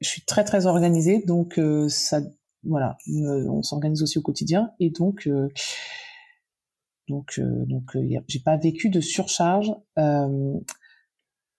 je 0.00 0.08
suis 0.08 0.22
très 0.22 0.44
très 0.44 0.66
organisée, 0.66 1.22
donc 1.26 1.58
euh, 1.58 1.88
ça, 1.88 2.20
voilà, 2.64 2.96
on 3.08 3.62
s'organise 3.62 4.02
aussi 4.02 4.18
au 4.18 4.22
quotidien 4.22 4.72
et 4.80 4.90
donc 4.90 5.28
donc 7.08 7.40
donc 7.40 7.96
j'ai 8.28 8.40
pas 8.40 8.56
vécu 8.56 8.90
de 8.90 9.00
surcharge. 9.00 9.72
en 9.96 10.60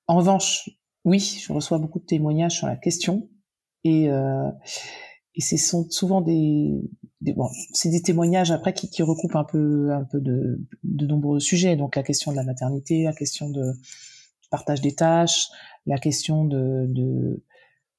revanche, 0.08 0.70
oui, 1.06 1.20
je 1.20 1.52
reçois 1.52 1.80
beaucoup 1.80 2.00
de 2.00 2.06
témoignages 2.06 2.58
sur 2.58 2.68
la 2.68 2.78
question 2.78 3.30
et 3.84 4.10
et 5.36 5.42
ce 5.42 5.58
sont 5.58 5.90
souvent 5.90 6.22
des, 6.22 6.82
bon, 7.22 7.48
c'est 7.74 7.90
des 7.90 8.02
témoignages 8.02 8.52
après 8.52 8.74
qui, 8.74 8.90
qui, 8.90 9.02
recoupent 9.02 9.36
un 9.36 9.46
peu 9.46 9.92
un 9.92 10.04
peu 10.04 10.20
de, 10.20 10.60
de 10.84 11.06
nombreux 11.08 11.40
sujets 11.40 11.76
donc 11.76 11.96
la 11.96 12.04
question 12.04 12.32
de 12.32 12.36
la 12.36 12.44
maternité 12.44 13.04
la 13.04 13.14
question 13.14 13.50
de 13.50 13.74
partage 14.50 14.82
des 14.82 14.94
tâches 14.94 15.48
la 15.86 15.98
question 15.98 16.44
de, 16.46 16.86
de 16.90 17.44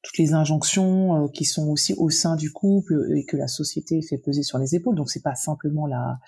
toutes 0.02 0.18
les 0.18 0.34
injonctions 0.34 1.24
euh, 1.24 1.28
qui 1.28 1.44
sont 1.44 1.68
aussi 1.68 1.94
au 1.94 2.10
sein 2.10 2.36
du 2.36 2.50
couple 2.52 3.12
et 3.16 3.24
que 3.24 3.36
la 3.36 3.48
société 3.48 4.02
fait 4.02 4.18
peser 4.18 4.42
sur 4.42 4.58
les 4.58 4.74
épaules. 4.74 4.96
Donc 4.96 5.10
c'est 5.10 5.22
pas 5.22 5.34
simplement 5.34 5.86
la, 5.86 6.18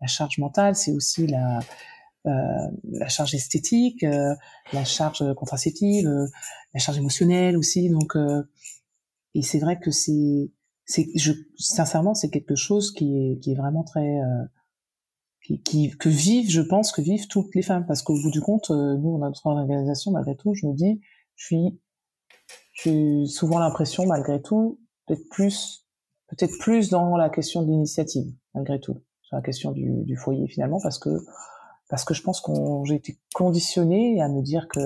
la 0.00 0.06
charge 0.06 0.38
mentale 0.38 0.74
c'est 0.74 0.92
aussi 0.92 1.26
la 1.26 1.60
euh, 2.26 2.30
la 2.84 3.08
charge 3.08 3.34
esthétique 3.34 4.02
euh, 4.02 4.34
la 4.72 4.84
charge 4.84 5.22
contraceptive 5.34 6.06
euh, 6.06 6.26
la 6.74 6.80
charge 6.80 6.98
émotionnelle 6.98 7.56
aussi. 7.56 7.88
Donc 7.88 8.14
et 9.34 9.42
c'est 9.42 9.58
vrai 9.58 9.78
que 9.78 9.90
c'est, 9.90 10.50
c'est, 10.84 11.08
je, 11.14 11.32
sincèrement, 11.56 12.14
c'est 12.14 12.30
quelque 12.30 12.56
chose 12.56 12.92
qui 12.92 13.16
est, 13.16 13.38
qui 13.40 13.52
est 13.52 13.54
vraiment 13.54 13.84
très, 13.84 14.20
euh, 14.20 14.44
qui, 15.42 15.62
qui, 15.62 15.90
que 15.90 16.08
vivent, 16.08 16.50
je 16.50 16.62
pense, 16.62 16.92
que 16.92 17.00
vivent 17.00 17.28
toutes 17.28 17.54
les 17.54 17.62
femmes, 17.62 17.86
parce 17.86 18.02
qu'au 18.02 18.14
bout 18.20 18.30
du 18.30 18.40
compte, 18.40 18.70
euh, 18.70 18.96
nous, 18.96 19.10
on 19.10 19.22
a 19.22 19.26
notre 19.26 19.46
organisation, 19.46 20.10
malgré 20.10 20.36
tout, 20.36 20.54
je 20.54 20.66
me 20.66 20.74
dis, 20.74 21.00
je 21.36 21.46
suis, 21.46 21.80
j'ai 22.82 23.26
souvent 23.26 23.58
l'impression, 23.58 24.06
malgré 24.06 24.40
tout, 24.40 24.78
peut-être 25.06 25.28
plus, 25.30 25.86
peut-être 26.28 26.56
plus 26.58 26.90
dans 26.90 27.16
la 27.16 27.30
question 27.30 27.62
de 27.62 27.68
l'initiative, 27.68 28.32
malgré 28.54 28.80
tout, 28.80 29.02
sur 29.22 29.36
la 29.36 29.42
question 29.42 29.72
du, 29.72 30.04
du 30.04 30.16
foyer 30.16 30.46
finalement, 30.48 30.80
parce 30.82 30.98
que, 30.98 31.10
parce 31.88 32.04
que 32.04 32.14
je 32.14 32.22
pense 32.22 32.40
qu'on, 32.40 32.84
j'ai 32.84 32.94
été 32.94 33.18
conditionnée 33.34 34.20
à 34.22 34.28
me 34.28 34.42
dire 34.42 34.68
que 34.68 34.80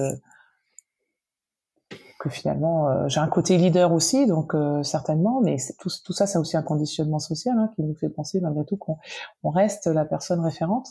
que 2.24 2.30
finalement 2.30 2.88
euh, 2.88 3.06
j'ai 3.08 3.20
un 3.20 3.28
côté 3.28 3.58
leader 3.58 3.92
aussi, 3.92 4.26
donc 4.26 4.54
euh, 4.54 4.82
certainement, 4.82 5.42
mais 5.42 5.56
tout, 5.78 5.90
tout 6.04 6.12
ça, 6.14 6.26
c'est 6.26 6.38
aussi 6.38 6.56
un 6.56 6.62
conditionnement 6.62 7.18
social 7.18 7.58
hein, 7.58 7.70
qui 7.74 7.82
nous 7.82 7.94
fait 7.94 8.08
penser 8.08 8.40
malgré 8.40 8.64
tout 8.64 8.78
qu'on 8.78 8.96
on 9.42 9.50
reste 9.50 9.86
la 9.88 10.06
personne 10.06 10.40
référente 10.40 10.88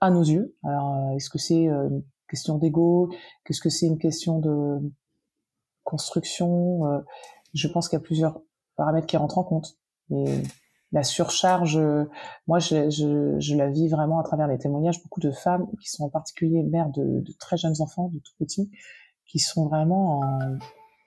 à 0.00 0.10
nos 0.10 0.22
yeux. 0.22 0.54
Alors, 0.62 0.94
euh, 0.94 1.16
est-ce 1.16 1.30
que 1.30 1.38
c'est 1.38 1.64
une 1.64 2.02
question 2.28 2.58
d'ego? 2.58 3.10
Qu'est-ce 3.44 3.62
que 3.62 3.70
c'est 3.70 3.86
une 3.86 3.98
question 3.98 4.38
de 4.38 4.80
construction 5.90 7.02
Je 7.54 7.68
pense 7.68 7.88
qu'il 7.88 7.98
y 7.98 8.02
a 8.02 8.04
plusieurs 8.04 8.40
paramètres 8.76 9.06
qui 9.06 9.16
rentrent 9.16 9.38
en 9.38 9.44
compte. 9.44 9.78
Et 10.10 10.42
la 10.92 11.02
surcharge, 11.04 11.80
moi, 12.46 12.58
je, 12.58 13.54
la 13.56 13.68
vis 13.68 13.88
vraiment 13.88 14.18
à 14.18 14.24
travers 14.24 14.48
les 14.48 14.58
témoignages. 14.58 15.02
Beaucoup 15.02 15.20
de 15.20 15.30
femmes 15.30 15.66
qui 15.80 15.88
sont 15.88 16.04
en 16.04 16.10
particulier 16.10 16.62
mères 16.62 16.90
de, 16.90 17.24
très 17.38 17.56
jeunes 17.56 17.80
enfants, 17.80 18.10
de 18.12 18.18
tout 18.18 18.32
petits, 18.38 18.70
qui 19.26 19.38
sont 19.38 19.68
vraiment 19.68 20.20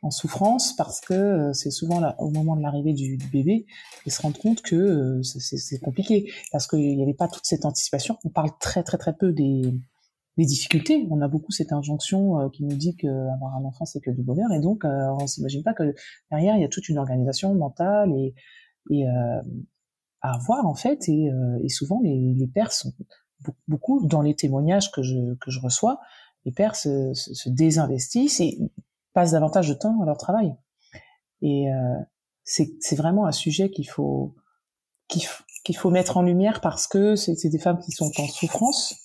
en, 0.02 0.12
souffrance 0.12 0.76
parce 0.76 1.00
que 1.00 1.14
euh, 1.14 1.54
c'est 1.54 1.72
souvent 1.72 2.02
là, 2.02 2.18
au 2.20 2.30
moment 2.30 2.58
de 2.58 2.62
l'arrivée 2.62 2.92
du, 2.92 3.16
du, 3.16 3.28
bébé, 3.28 3.66
ils 4.06 4.12
se 4.12 4.22
rendent 4.22 4.38
compte 4.38 4.62
que 4.62 4.76
euh, 4.76 5.24
c'est 5.24 5.80
compliqué 5.80 6.30
parce 6.52 6.68
qu'il 6.68 6.98
n'y 6.98 7.02
avait 7.02 7.14
pas 7.14 7.30
toute 7.30 7.46
cette 7.46 7.64
anticipation. 7.64 8.18
On 8.26 8.30
parle 8.30 8.50
très 8.60 8.84
très 8.84 8.98
très 8.98 9.14
peu 9.14 9.32
des, 9.32 9.74
des 10.38 10.46
difficultés. 10.46 11.08
On 11.10 11.22
a 11.22 11.28
beaucoup 11.28 11.52
cette 11.52 11.72
injonction 11.72 12.40
euh, 12.40 12.50
qui 12.50 12.64
nous 12.64 12.76
dit 12.76 12.96
qu'avoir 12.96 13.56
un 13.56 13.66
enfant 13.66 13.86
c'est 13.86 14.00
que 14.00 14.12
du 14.12 14.24
bonheur 14.24 14.52
et 14.52 14.60
donc 14.60 14.84
on 14.86 15.28
s'imagine 15.28 15.64
pas 15.64 15.74
que 15.74 15.94
derrière 16.32 16.56
il 16.56 16.62
y 16.62 16.66
a 16.66 16.70
toute 16.70 16.90
une 16.90 16.98
organisation 16.98 17.54
mentale 17.56 18.12
et, 18.16 18.34
et 18.90 19.06
à 20.22 20.36
avoir 20.36 20.66
en 20.66 20.76
fait 20.76 21.08
et, 21.08 21.30
et 21.64 21.70
souvent 21.70 22.00
les, 22.02 22.34
les 22.36 22.48
pères 22.48 22.72
sont 22.72 22.94
beaucoup 23.68 24.06
dans 24.08 24.22
les 24.22 24.36
témoignages 24.36 24.92
que 24.92 25.04
je 25.04 25.36
que 25.36 25.52
je 25.52 25.60
reçois 25.60 26.00
les 26.46 26.52
pères 26.52 26.76
se, 26.76 27.14
se, 27.14 27.50
désinvestissent 27.50 28.40
et 28.40 28.58
passent 29.14 29.32
davantage 29.32 29.70
de 29.70 29.74
temps 29.74 30.02
à 30.02 30.06
leur 30.06 30.18
travail. 30.18 30.56
Et 31.42 31.72
euh, 31.72 31.96
c'est 32.44 32.96
vraiment 32.96 33.26
un 33.26 33.32
sujet 33.32 33.70
qu'il 33.70 33.88
faut 33.88 34.36
qu'il 35.08 35.78
faut 35.78 35.92
mettre 35.92 36.18
en 36.18 36.24
lumière 36.24 36.60
parce 36.60 36.88
que 36.88 37.16
c'est 37.16 37.50
des 37.50 37.60
femmes 37.60 37.80
qui 37.80 37.92
sont 37.92 38.10
en 38.18 38.28
souffrance 38.28 38.96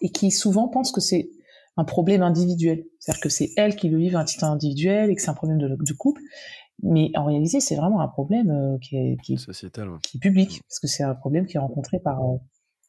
et 0.00 0.10
qui 0.10 0.30
souvent 0.30 0.68
pensent 0.68 0.92
que 0.92 1.00
c'est 1.00 1.30
un 1.76 1.84
problème 1.84 2.22
individuel. 2.22 2.84
C'est-à-dire 2.98 3.22
que 3.22 3.28
c'est 3.28 3.50
elle 3.56 3.76
qui 3.76 3.88
le 3.88 4.16
à 4.16 4.20
un 4.20 4.24
titre 4.24 4.44
individuel 4.44 5.10
et 5.10 5.14
que 5.14 5.22
c'est 5.22 5.30
un 5.30 5.34
problème 5.34 5.58
de, 5.58 5.68
de 5.68 5.92
couple. 5.92 6.22
Mais 6.82 7.10
en 7.14 7.24
réalité, 7.24 7.60
c'est 7.60 7.76
vraiment 7.76 8.00
un 8.00 8.08
problème 8.08 8.50
euh, 8.50 8.78
qui, 8.78 8.96
est, 8.96 9.16
qui, 9.22 9.38
sociétal, 9.38 9.88
qui 10.02 10.18
est 10.18 10.20
public, 10.20 10.62
parce 10.68 10.78
que 10.78 10.86
c'est 10.86 11.02
un 11.02 11.14
problème 11.14 11.46
qui 11.46 11.56
est 11.56 11.60
rencontré 11.60 11.98
par 12.00 12.22
euh, 12.22 12.36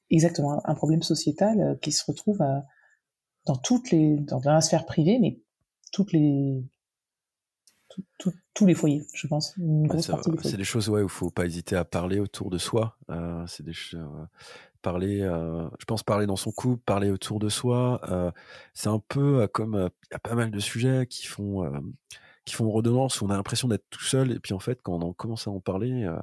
exactement 0.09 0.61
un 0.65 0.75
problème 0.75 1.01
sociétal 1.01 1.59
euh, 1.59 1.75
qui 1.75 1.91
se 1.91 2.03
retrouve 2.05 2.39
dans 3.45 3.55
toutes 3.55 3.91
les 3.91 4.17
dans 4.17 4.41
la 4.43 4.59
sphère 4.59 4.85
privée, 4.85 5.19
mais 5.19 5.39
toutes 5.93 6.11
les 6.11 6.63
tous 8.53 8.65
les 8.65 8.75
foyers, 8.75 9.01
je 9.13 9.25
pense. 9.27 9.55
c'est 10.43 10.57
des 10.57 10.63
choses 10.63 10.89
ouais, 10.89 11.01
où 11.01 11.05
il 11.05 11.09
faut 11.09 11.31
pas 11.31 11.45
hésiter 11.45 11.75
à 11.75 11.85
parler 11.85 12.19
autour 12.19 12.49
de 12.49 12.57
soi. 12.57 12.97
c'est 13.47 13.63
des 13.63 13.73
parler, 14.87 15.19
je 15.19 15.85
pense 15.85 16.03
parler 16.03 16.25
dans 16.25 16.35
son 16.35 16.51
couple, 16.51 16.81
parler 16.85 17.09
autour 17.09 17.39
de 17.39 17.49
soi. 17.49 18.01
c'est 18.73 18.89
un 18.89 19.01
peu 19.07 19.47
comme 19.47 19.89
il 20.03 20.13
y 20.13 20.15
a 20.15 20.19
pas 20.19 20.35
mal 20.35 20.51
de 20.51 20.59
sujets 20.59 21.07
qui 21.07 21.25
font 21.27 21.63
qui 22.47 22.55
font 22.55 22.71
redondance, 22.71 23.21
où 23.21 23.25
on 23.25 23.29
a 23.29 23.35
l'impression 23.35 23.67
d'être 23.67 23.85
tout 23.89 24.03
seul, 24.03 24.31
et 24.31 24.39
puis 24.39 24.53
en 24.53 24.59
fait, 24.59 24.81
quand 24.81 25.03
on 25.03 25.13
commence 25.13 25.47
à 25.47 25.51
en 25.51 25.59
parler, 25.59 26.05
euh, 26.05 26.17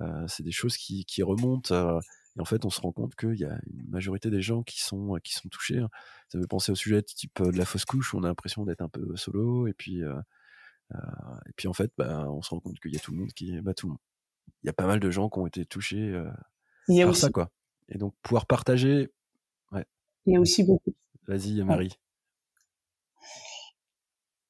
euh, 0.00 0.24
c'est 0.26 0.42
des 0.42 0.50
choses 0.50 0.76
qui, 0.76 1.04
qui 1.04 1.22
remontent, 1.22 1.72
euh, 1.72 2.00
et 2.36 2.40
en 2.40 2.44
fait, 2.44 2.64
on 2.64 2.70
se 2.70 2.80
rend 2.80 2.90
compte 2.90 3.14
qu'il 3.14 3.36
y 3.36 3.44
a 3.44 3.56
une 3.72 3.88
majorité 3.88 4.30
des 4.30 4.42
gens 4.42 4.64
qui 4.64 4.82
sont, 4.82 5.16
qui 5.22 5.32
sont 5.32 5.48
touchés. 5.48 5.78
Hein. 5.78 5.88
Ça 6.28 6.38
veut 6.38 6.48
penser 6.48 6.72
au 6.72 6.74
sujet 6.74 7.00
type 7.02 7.40
de 7.40 7.56
la 7.56 7.64
fausse 7.64 7.84
couche, 7.84 8.12
où 8.12 8.18
on 8.18 8.24
a 8.24 8.28
l'impression 8.28 8.64
d'être 8.64 8.80
un 8.82 8.88
peu 8.88 9.14
solo, 9.16 9.68
et 9.68 9.74
puis, 9.74 10.00
et 10.00 11.52
puis 11.56 11.68
en 11.68 11.72
fait, 11.72 11.92
bah, 11.96 12.26
on 12.28 12.42
se 12.42 12.50
rend 12.50 12.58
compte 12.58 12.80
qu'il 12.80 12.92
y 12.92 12.96
a 12.96 13.00
tout 13.00 13.12
le 13.12 13.18
monde 13.18 13.32
qui, 13.32 13.60
bah, 13.60 13.74
tout 13.74 13.86
le 13.86 13.90
monde. 13.92 14.00
Il 14.64 14.66
y 14.66 14.70
a 14.70 14.72
pas 14.72 14.86
mal 14.86 14.98
de 14.98 15.10
gens 15.10 15.30
qui 15.30 15.38
ont 15.38 15.46
été 15.46 15.64
touchés 15.64 16.20
par 16.88 17.16
ça, 17.16 17.30
quoi. 17.30 17.48
Et 17.88 17.98
donc, 17.98 18.14
pouvoir 18.22 18.46
partager, 18.46 19.12
ouais. 19.72 19.84
Il 20.26 20.34
y 20.34 20.36
a 20.36 20.40
aussi 20.40 20.64
beaucoup. 20.64 20.92
Vas-y, 21.26 21.62
Marie. 21.62 21.98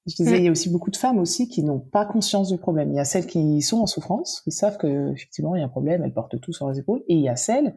Je 0.07 0.17
disais, 0.17 0.39
il 0.39 0.45
y 0.45 0.49
a 0.49 0.51
aussi 0.51 0.69
beaucoup 0.69 0.91
de 0.91 0.97
femmes 0.97 1.19
aussi 1.19 1.49
qui 1.49 1.63
n'ont 1.63 1.81
pas 1.81 2.05
conscience 2.05 2.51
du 2.51 2.59
problème. 2.59 2.91
Il 2.93 2.97
y 2.97 3.01
a 3.01 3.07
celles 3.07 3.27
qui 3.27 3.63
sont 3.63 3.79
en 3.79 3.87
souffrance, 3.87 4.43
qui 4.43 4.53
savent 4.53 4.77
que 4.77 5.13
effectivement 5.13 5.57
il 5.57 5.61
y 5.61 5.63
a 5.63 5.65
un 5.65 5.71
problème, 5.71 6.05
elles 6.05 6.13
portent 6.13 6.39
tout 6.41 6.53
sur 6.53 6.69
les 6.69 6.79
épaules, 6.79 7.03
et 7.09 7.15
il 7.15 7.23
y 7.23 7.29
a 7.29 7.37
celles 7.37 7.75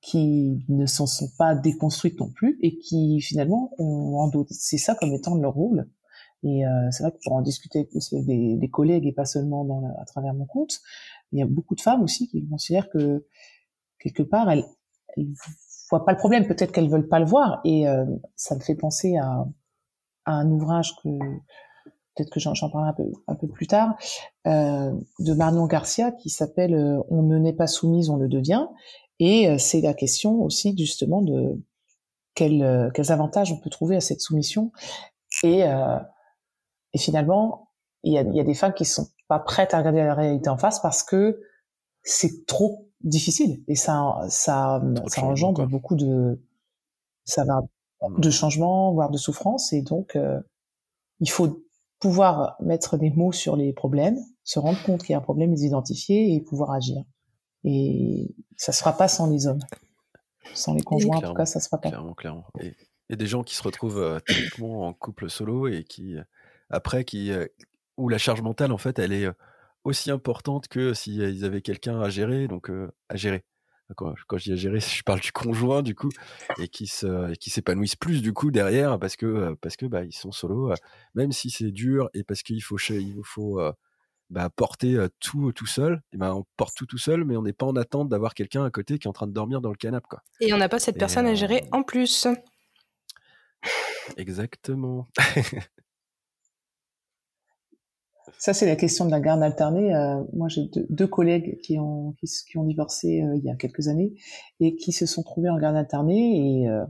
qui 0.00 0.64
ne 0.68 0.86
s'en 0.86 1.06
sont 1.06 1.28
pas 1.36 1.54
déconstruites 1.54 2.18
non 2.20 2.30
plus 2.30 2.58
et 2.62 2.78
qui 2.78 3.20
finalement 3.20 3.72
ont 3.78 4.30
c'est 4.48 4.78
ça 4.78 4.94
comme 4.94 5.12
étant 5.12 5.34
leur 5.34 5.52
rôle. 5.52 5.90
Et 6.44 6.64
euh, 6.64 6.90
c'est 6.92 7.02
vrai 7.02 7.12
que 7.12 7.18
pour 7.24 7.32
en 7.32 7.42
discuter 7.42 7.80
avec 7.80 7.90
des, 8.26 8.56
des, 8.56 8.70
collègues 8.70 9.06
et 9.06 9.12
pas 9.12 9.24
seulement 9.24 9.64
dans 9.64 9.84
à 10.00 10.04
travers 10.04 10.34
mon 10.34 10.46
compte, 10.46 10.80
il 11.32 11.40
y 11.40 11.42
a 11.42 11.46
beaucoup 11.46 11.74
de 11.74 11.80
femmes 11.80 12.02
aussi 12.02 12.28
qui 12.28 12.46
considèrent 12.48 12.88
que 12.90 13.26
quelque 13.98 14.22
part 14.22 14.48
elles, 14.50 14.64
elles 15.16 15.28
voient 15.90 16.04
pas 16.04 16.12
le 16.12 16.18
problème, 16.18 16.46
peut-être 16.46 16.72
qu'elles 16.72 16.90
veulent 16.90 17.08
pas 17.08 17.18
le 17.18 17.26
voir. 17.26 17.60
Et 17.64 17.88
euh, 17.88 18.04
ça 18.36 18.54
me 18.54 18.60
fait 18.60 18.74
penser 18.74 19.16
à 19.16 19.44
un 20.26 20.50
ouvrage 20.50 20.94
que 21.02 21.08
peut-être 22.18 22.30
que 22.30 22.40
j'en 22.40 22.52
parlerai 22.70 22.90
un 22.90 22.92
peu, 22.92 23.10
un 23.26 23.34
peu 23.34 23.48
plus 23.48 23.66
tard, 23.66 23.96
euh, 24.46 24.92
de 25.20 25.34
Marion 25.34 25.66
Garcia 25.66 26.12
qui 26.12 26.30
s'appelle 26.30 26.74
euh, 26.74 27.00
On 27.08 27.22
ne 27.22 27.38
n'est 27.38 27.52
pas 27.52 27.66
soumise, 27.66 28.10
on 28.10 28.16
le 28.16 28.28
devient. 28.28 28.66
Et 29.20 29.48
euh, 29.48 29.58
c'est 29.58 29.80
la 29.80 29.94
question 29.94 30.42
aussi 30.42 30.76
justement 30.76 31.22
de 31.22 31.60
quels, 32.34 32.90
quels 32.94 33.10
avantages 33.10 33.52
on 33.52 33.58
peut 33.58 33.70
trouver 33.70 33.96
à 33.96 34.00
cette 34.00 34.20
soumission. 34.20 34.70
Et, 35.42 35.62
et 35.62 36.98
finalement, 36.98 37.72
il 38.04 38.12
y 38.12 38.18
a, 38.18 38.22
y 38.22 38.38
a 38.38 38.44
des 38.44 38.54
femmes 38.54 38.74
qui 38.74 38.84
sont 38.84 39.08
pas 39.26 39.40
prêtes 39.40 39.74
à 39.74 39.78
regarder 39.78 40.04
la 40.04 40.14
réalité 40.14 40.48
en 40.48 40.56
face 40.56 40.80
parce 40.80 41.02
que 41.02 41.40
c'est 42.04 42.46
trop 42.46 42.87
difficile 43.02 43.62
et 43.68 43.76
ça 43.76 44.18
ça 44.28 44.82
ça 45.06 45.22
engendre 45.22 45.66
beaucoup 45.66 45.94
de 45.94 46.40
ça 47.24 47.44
va 47.44 47.60
de 48.18 48.30
changement, 48.30 48.92
voire 48.92 49.10
de 49.10 49.18
souffrance. 49.18 49.72
Et 49.72 49.82
donc, 49.82 50.16
euh, 50.16 50.40
il 51.20 51.30
faut 51.30 51.64
pouvoir 51.98 52.56
mettre 52.60 52.96
des 52.96 53.10
mots 53.10 53.32
sur 53.32 53.56
les 53.56 53.72
problèmes, 53.72 54.18
se 54.44 54.58
rendre 54.58 54.80
compte 54.84 55.02
qu'il 55.02 55.10
y 55.10 55.14
a 55.14 55.18
un 55.18 55.22
problème, 55.22 55.50
les 55.50 55.64
identifier 55.64 56.34
et 56.34 56.40
pouvoir 56.40 56.70
agir. 56.70 57.02
Et 57.64 58.34
ça 58.56 58.72
se 58.72 58.78
fera 58.78 58.96
pas 58.96 59.08
sans 59.08 59.28
les 59.28 59.46
hommes. 59.46 59.60
Sans 60.54 60.74
les 60.74 60.82
conjoints, 60.82 61.16
en 61.16 61.20
tout 61.20 61.34
cas, 61.34 61.44
ça 61.44 61.60
se 61.60 61.66
fera 61.66 61.80
pas. 61.80 61.88
Clairement, 61.88 62.14
clairement. 62.14 62.46
Et, 62.60 62.74
et 63.10 63.16
des 63.16 63.26
gens 63.26 63.42
qui 63.42 63.54
se 63.54 63.62
retrouvent 63.62 63.98
euh, 63.98 64.20
typiquement 64.26 64.86
en 64.86 64.92
couple 64.92 65.28
solo 65.28 65.66
et 65.66 65.84
qui, 65.84 66.16
euh, 66.16 66.22
après, 66.70 67.04
qui, 67.04 67.32
où 67.96 68.08
la 68.08 68.18
charge 68.18 68.42
mentale, 68.42 68.72
en 68.72 68.78
fait, 68.78 68.98
elle 68.98 69.12
est 69.12 69.28
aussi 69.84 70.10
importante 70.10 70.68
que 70.68 70.94
s'ils 70.94 71.44
avaient 71.44 71.62
quelqu'un 71.62 72.00
à 72.00 72.08
gérer, 72.10 72.48
donc 72.48 72.70
à 73.08 73.16
gérer 73.16 73.44
quand, 73.96 74.14
quand 74.26 74.38
je 74.38 74.44
dis 74.44 74.52
à 74.52 74.56
gérer, 74.56 74.80
je 74.80 75.02
parle 75.02 75.20
du 75.20 75.32
conjoint 75.32 75.82
du 75.82 75.94
coup, 75.94 76.10
et 76.58 76.68
qui 76.68 76.86
se, 76.86 77.34
qui 77.34 77.50
s'épanouissent 77.50 77.96
plus 77.96 78.22
du 78.22 78.32
coup 78.32 78.50
derrière 78.50 78.98
parce 78.98 79.16
que 79.16 79.54
parce 79.60 79.76
que 79.76 79.86
bah 79.86 80.04
ils 80.04 80.12
sont 80.12 80.32
solo, 80.32 80.72
euh, 80.72 80.74
même 81.14 81.32
si 81.32 81.50
c'est 81.50 81.70
dur 81.70 82.10
et 82.14 82.24
parce 82.24 82.42
qu'il 82.42 82.62
faut 82.62 82.78
il 82.78 83.20
faut 83.24 83.60
bah, 84.30 84.50
porter 84.50 85.06
tout 85.20 85.52
tout 85.52 85.66
seul, 85.66 86.02
et 86.12 86.16
ben 86.16 86.34
on 86.34 86.44
porte 86.56 86.76
tout 86.76 86.86
tout 86.86 86.98
seul, 86.98 87.24
mais 87.24 87.36
on 87.36 87.42
n'est 87.42 87.52
pas 87.52 87.66
en 87.66 87.76
attente 87.76 88.08
d'avoir 88.08 88.34
quelqu'un 88.34 88.64
à 88.64 88.70
côté 88.70 88.98
qui 88.98 89.06
est 89.06 89.10
en 89.10 89.14
train 89.14 89.26
de 89.26 89.32
dormir 89.32 89.60
dans 89.60 89.70
le 89.70 89.76
canapé 89.76 90.06
quoi. 90.08 90.22
Et 90.40 90.52
on 90.52 90.58
n'a 90.58 90.68
pas 90.68 90.78
cette 90.78 90.98
personne 90.98 91.26
à 91.26 91.34
gérer 91.34 91.64
en 91.72 91.82
plus. 91.82 92.26
Exactement. 94.16 95.06
Ça, 98.38 98.52
c'est 98.52 98.66
la 98.66 98.76
question 98.76 99.04
de 99.04 99.10
la 99.10 99.20
garde 99.20 99.42
alternée. 99.42 99.94
Euh, 99.94 100.22
moi, 100.32 100.48
j'ai 100.48 100.68
deux, 100.90 101.06
collègues 101.06 101.60
qui 101.60 101.78
ont, 101.78 102.14
qui, 102.20 102.58
ont 102.58 102.64
divorcé 102.64 103.22
euh, 103.22 103.36
il 103.36 103.44
y 103.44 103.50
a 103.50 103.56
quelques 103.56 103.88
années 103.88 104.14
et 104.60 104.76
qui 104.76 104.92
se 104.92 105.06
sont 105.06 105.22
trouvés 105.22 105.48
en 105.48 105.58
garde 105.58 105.76
alternée 105.76 106.62
et, 106.62 106.68
euh, 106.68 106.84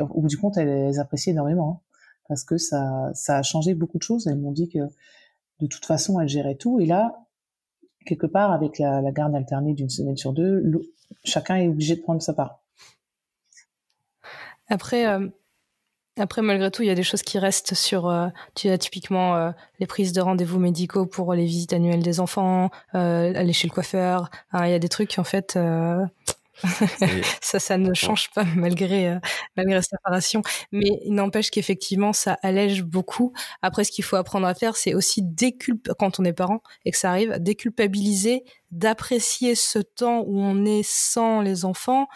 au 0.00 0.20
bout 0.20 0.28
du 0.28 0.36
compte, 0.36 0.56
elles, 0.56 0.98
apprécient 1.00 1.32
énormément 1.32 1.70
hein, 1.70 1.94
parce 2.28 2.44
que 2.44 2.58
ça, 2.58 3.10
ça 3.14 3.38
a 3.38 3.42
changé 3.42 3.74
beaucoup 3.74 3.98
de 3.98 4.02
choses. 4.02 4.26
Elles 4.26 4.38
m'ont 4.38 4.52
dit 4.52 4.68
que 4.68 4.80
de 5.60 5.66
toute 5.66 5.86
façon, 5.86 6.20
elles 6.20 6.28
géraient 6.28 6.56
tout 6.56 6.80
et 6.80 6.86
là, 6.86 7.26
quelque 8.04 8.26
part, 8.26 8.52
avec 8.52 8.78
la, 8.78 9.00
la 9.00 9.12
garde 9.12 9.34
alternée 9.34 9.72
d'une 9.72 9.88
semaine 9.88 10.16
sur 10.16 10.32
deux, 10.32 10.62
chacun 11.24 11.56
est 11.56 11.68
obligé 11.68 11.96
de 11.96 12.02
prendre 12.02 12.20
sa 12.20 12.34
part. 12.34 12.62
Après, 14.68 15.06
après, 16.16 16.42
malgré 16.42 16.70
tout, 16.70 16.82
il 16.82 16.86
y 16.86 16.90
a 16.90 16.94
des 16.94 17.02
choses 17.02 17.22
qui 17.22 17.38
restent 17.38 17.74
sur, 17.74 18.08
euh, 18.08 18.28
tu 18.54 18.68
as 18.68 18.78
typiquement 18.78 19.36
euh, 19.36 19.50
les 19.80 19.86
prises 19.86 20.12
de 20.12 20.20
rendez-vous 20.20 20.60
médicaux 20.60 21.06
pour 21.06 21.34
les 21.34 21.44
visites 21.44 21.72
annuelles 21.72 22.04
des 22.04 22.20
enfants, 22.20 22.70
euh, 22.94 23.32
aller 23.34 23.52
chez 23.52 23.66
le 23.66 23.72
coiffeur. 23.72 24.30
il 24.52 24.68
y 24.68 24.74
a 24.74 24.78
des 24.78 24.88
trucs 24.88 25.18
en 25.18 25.24
fait, 25.24 25.58
ça, 27.40 27.58
ça 27.58 27.78
ne 27.78 27.92
change 27.94 28.30
pas 28.30 28.44
malgré 28.56 29.18
malgré 29.56 29.74
la 29.74 29.82
séparation. 29.82 30.42
Mais 30.70 31.00
il 31.04 31.14
n'empêche 31.14 31.50
qu'effectivement, 31.50 32.12
ça 32.12 32.38
allège 32.42 32.84
beaucoup. 32.84 33.32
Après, 33.60 33.82
ce 33.82 33.90
qu'il 33.90 34.04
faut 34.04 34.14
apprendre 34.14 34.46
à 34.46 34.54
faire, 34.54 34.76
c'est 34.76 34.94
aussi 34.94 35.20
déculp 35.20 35.90
quand 35.98 36.20
on 36.20 36.24
est 36.24 36.32
parent 36.32 36.62
et 36.84 36.92
que 36.92 36.96
ça 36.96 37.10
arrive, 37.10 37.38
déculpabiliser, 37.40 38.44
d'apprécier 38.70 39.56
ce 39.56 39.80
temps 39.80 40.20
où 40.20 40.38
on 40.38 40.64
est 40.64 40.84
sans 40.84 41.40
les 41.40 41.64
enfants 41.64 42.06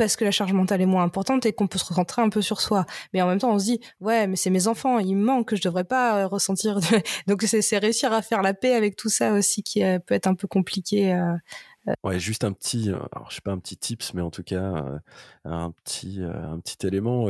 parce 0.00 0.16
que 0.16 0.24
la 0.24 0.30
charge 0.30 0.54
mentale 0.54 0.80
est 0.80 0.86
moins 0.86 1.04
importante 1.04 1.44
et 1.44 1.52
qu'on 1.52 1.66
peut 1.66 1.78
se 1.78 1.84
recentrer 1.84 2.22
un 2.22 2.30
peu 2.30 2.40
sur 2.40 2.62
soi. 2.62 2.86
Mais 3.12 3.20
en 3.20 3.26
même 3.26 3.38
temps, 3.38 3.52
on 3.52 3.58
se 3.58 3.64
dit, 3.64 3.80
ouais, 4.00 4.26
mais 4.26 4.36
c'est 4.36 4.48
mes 4.48 4.66
enfants, 4.66 4.98
ils 4.98 5.14
me 5.14 5.22
manquent, 5.22 5.54
je 5.54 5.60
devrais 5.60 5.84
pas 5.84 6.22
euh, 6.22 6.26
ressentir. 6.26 6.80
Donc 7.26 7.42
c'est 7.42 7.76
réussir 7.76 8.10
à 8.10 8.22
faire 8.22 8.40
la 8.40 8.54
paix 8.54 8.72
avec 8.72 8.96
tout 8.96 9.10
ça 9.10 9.34
aussi 9.34 9.62
qui 9.62 9.84
euh, 9.84 9.98
peut 9.98 10.14
être 10.14 10.26
un 10.26 10.34
peu 10.34 10.48
compliqué. 10.48 11.12
Euh, 11.12 11.36
ouais, 12.02 12.18
juste 12.18 12.44
un 12.44 12.52
petit, 12.52 12.88
alors 12.88 13.26
je 13.28 13.34
sais 13.34 13.42
pas 13.42 13.52
un 13.52 13.58
petit 13.58 13.76
tips, 13.76 14.14
mais 14.14 14.22
en 14.22 14.30
tout 14.30 14.42
cas 14.42 14.84
un 15.44 15.70
petit, 15.70 16.22
un 16.22 16.58
petit 16.60 16.86
élément 16.86 17.28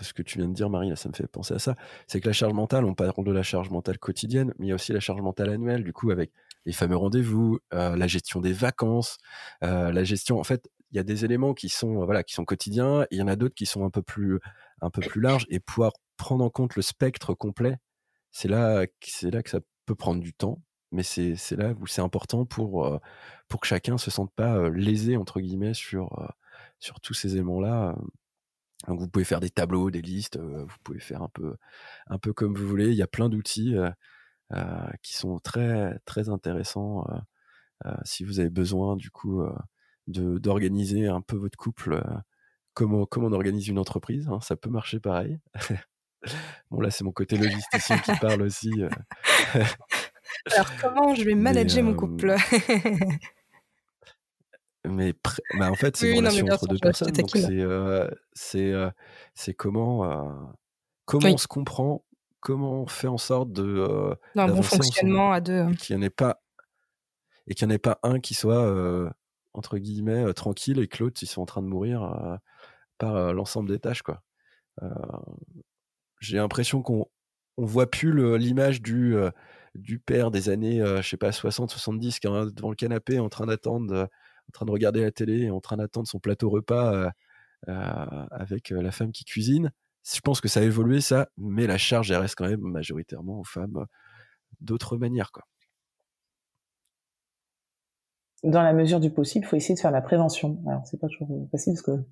ce 0.00 0.12
que 0.12 0.22
tu 0.22 0.38
viens 0.38 0.48
de 0.48 0.54
dire, 0.54 0.70
Marie, 0.70 0.96
ça 0.96 1.08
me 1.08 1.14
fait 1.14 1.26
penser 1.26 1.54
à 1.54 1.58
ça. 1.58 1.76
C'est 2.06 2.20
que 2.20 2.26
la 2.26 2.32
charge 2.32 2.54
mentale, 2.54 2.84
on 2.84 2.94
parle 2.94 3.12
de 3.24 3.32
la 3.32 3.42
charge 3.42 3.70
mentale 3.70 3.98
quotidienne, 3.98 4.54
mais 4.58 4.66
il 4.66 4.68
y 4.70 4.72
a 4.72 4.74
aussi 4.74 4.92
la 4.92 5.00
charge 5.00 5.20
mentale 5.20 5.50
annuelle, 5.50 5.84
du 5.84 5.92
coup, 5.92 6.10
avec 6.10 6.32
les 6.64 6.72
fameux 6.72 6.96
rendez-vous, 6.96 7.58
la 7.72 8.06
gestion 8.06 8.40
des 8.40 8.52
vacances, 8.52 9.18
la 9.60 10.04
gestion, 10.04 10.38
en 10.38 10.44
fait, 10.44 10.68
il 10.92 10.96
y 10.96 11.00
a 11.00 11.02
des 11.02 11.24
éléments 11.24 11.54
qui 11.54 11.68
sont 11.68 12.04
voilà 12.04 12.22
qui 12.22 12.34
sont 12.34 12.44
quotidiens, 12.44 13.06
il 13.10 13.18
y 13.18 13.22
en 13.22 13.28
a 13.28 13.36
d'autres 13.36 13.54
qui 13.54 13.66
sont 13.66 13.84
un 13.84 13.90
peu 13.90 14.02
plus 14.02 14.38
un 14.82 14.90
peu 14.90 15.00
plus 15.00 15.20
larges 15.20 15.46
et 15.48 15.58
pouvoir 15.58 15.92
prendre 16.16 16.44
en 16.44 16.50
compte 16.50 16.76
le 16.76 16.82
spectre 16.82 17.34
complet, 17.34 17.78
c'est 18.30 18.48
là 18.48 18.86
c'est 19.02 19.30
là 19.30 19.42
que 19.42 19.50
ça 19.50 19.60
peut 19.86 19.94
prendre 19.94 20.20
du 20.20 20.34
temps, 20.34 20.62
mais 20.92 21.02
c'est 21.02 21.36
là 21.56 21.74
où 21.80 21.86
c'est 21.86 22.02
important 22.02 22.44
pour 22.46 22.86
euh, 22.86 22.98
pour 23.48 23.60
que 23.60 23.66
chacun 23.66 23.98
se 23.98 24.10
sente 24.10 24.32
pas 24.34 24.56
euh, 24.56 24.70
lésé 24.70 25.16
entre 25.16 25.40
guillemets 25.40 25.74
sur 25.74 26.18
euh, 26.20 26.28
sur 26.78 27.00
tous 27.00 27.14
ces 27.14 27.34
éléments 27.34 27.60
là. 27.60 27.96
Donc 28.88 29.00
vous 29.00 29.08
pouvez 29.08 29.24
faire 29.24 29.40
des 29.40 29.50
tableaux, 29.50 29.90
des 29.92 30.02
listes, 30.02 30.38
vous 30.38 30.76
pouvez 30.84 30.98
faire 31.00 31.22
un 31.22 31.28
peu 31.28 31.56
un 32.08 32.18
peu 32.18 32.32
comme 32.32 32.54
vous 32.54 32.66
voulez. 32.66 32.88
Il 32.88 32.96
y 32.96 33.02
a 33.02 33.06
plein 33.06 33.28
d'outils 33.28 33.76
qui 35.02 35.14
sont 35.14 35.38
très 35.38 35.98
très 36.04 36.28
intéressants 36.28 37.06
si 38.04 38.24
vous 38.24 38.40
avez 38.40 38.50
besoin 38.50 38.96
du 38.96 39.10
coup 39.10 39.42
d'organiser 40.06 41.06
un 41.06 41.20
peu 41.20 41.36
votre 41.36 41.56
couple 41.56 41.94
euh, 41.94 42.02
comme, 42.74 42.94
on, 42.94 43.32
organise 43.32 43.68
une 43.68 43.78
entreprise. 43.78 44.28
Hein, 44.28 44.40
ça 44.40 44.56
peut 44.56 44.70
marcher 44.70 44.98
pareil. 45.00 45.38
bon, 46.70 46.80
là, 46.80 46.90
c'est 46.90 47.04
mon 47.04 47.12
côté 47.12 47.36
logisticien 47.36 47.98
qui 47.98 48.12
parle 48.20 48.42
aussi. 48.42 48.70
Euh. 48.82 48.88
Alors, 50.52 50.70
comment 50.80 51.14
je 51.14 51.24
vais 51.24 51.34
manager 51.36 51.84
mon 51.84 51.94
couple? 51.94 52.34
mais, 54.84 55.14
mais 55.54 55.66
en 55.66 55.74
fait, 55.74 55.96
c'est 55.96 56.10
une 56.10 56.18
relation 56.18 56.46
entre 56.46 56.66
deux 56.66 56.78
personnes. 56.78 57.12
Donc 57.12 57.30
c'est 58.34 59.54
comment 59.54 60.38
on 61.06 61.36
se 61.36 61.46
comprend, 61.46 62.04
comment 62.42 62.82
on 62.82 62.86
fait 62.86 63.06
en 63.06 63.18
sorte 63.18 63.52
de 63.52 64.14
un 64.36 64.48
bon 64.48 64.62
fonctionnement 64.62 65.32
à 65.32 65.40
deux. 65.40 65.70
Qu'il 65.76 65.96
n'y 65.96 66.02
en 66.02 66.06
ait 66.06 66.10
pas 66.10 66.42
et 67.46 67.54
qu'il 67.54 67.66
n'y 67.66 67.72
en 67.72 67.76
ait 67.76 67.78
pas 67.78 67.98
un 68.02 68.20
qui 68.20 68.34
soit 68.34 69.10
entre 69.54 69.78
guillemets 69.78 70.32
tranquille 70.34 70.78
et 70.80 70.88
que 70.88 71.02
l'autre 71.02 71.22
ils 71.22 71.26
sont 71.26 71.40
en 71.40 71.46
train 71.46 71.62
de 71.62 71.68
mourir 71.68 72.38
par 72.98 73.32
l'ensemble 73.32 73.70
des 73.70 73.78
tâches 73.78 74.02
quoi. 74.02 74.22
J'ai 76.20 76.36
l'impression 76.36 76.82
qu'on 76.82 77.06
on 77.56 77.64
voit 77.64 77.90
plus 77.90 78.36
l'image 78.36 78.82
du 78.82 79.16
du 79.74 79.98
père 79.98 80.30
des 80.30 80.48
années 80.48 80.84
je 80.84 81.08
sais 81.08 81.16
pas 81.16 81.32
60 81.32 81.70
70 81.70 82.18
qui 82.18 82.26
est 82.26 82.30
devant 82.54 82.70
le 82.70 82.76
canapé 82.76 83.18
en 83.18 83.28
train 83.28 83.46
d'attendre 83.46 84.02
en 84.02 84.52
train 84.52 84.66
de 84.66 84.70
regarder 84.72 85.02
la 85.02 85.12
télé 85.12 85.48
en 85.50 85.60
train 85.60 85.76
d'attendre 85.76 86.08
son 86.08 86.18
plateau 86.18 86.50
repas 86.50 87.10
avec 87.66 88.70
la 88.70 88.90
femme 88.90 89.12
qui 89.12 89.24
cuisine. 89.24 89.72
Je 90.04 90.20
pense 90.20 90.40
que 90.40 90.48
ça 90.48 90.60
a 90.60 90.62
évolué 90.62 91.00
ça, 91.00 91.28
mais 91.36 91.66
la 91.66 91.78
charge 91.78 92.10
elle 92.10 92.18
reste 92.18 92.34
quand 92.36 92.48
même 92.48 92.60
majoritairement 92.60 93.40
aux 93.40 93.44
femmes 93.44 93.86
d'autres 94.60 94.96
manières 94.96 95.32
quoi 95.32 95.44
dans 98.44 98.62
la 98.62 98.72
mesure 98.72 98.98
du 98.98 99.08
possible, 99.08 99.44
il 99.44 99.48
faut 99.48 99.54
essayer 99.54 99.76
de 99.76 99.78
faire 99.78 99.92
la 99.92 100.02
prévention. 100.02 100.60
Alors 100.66 100.84
c'est 100.84 100.98
pas 100.98 101.06
toujours 101.06 101.28
facile 101.52 101.74
parce 101.74 101.82
que 101.82 102.04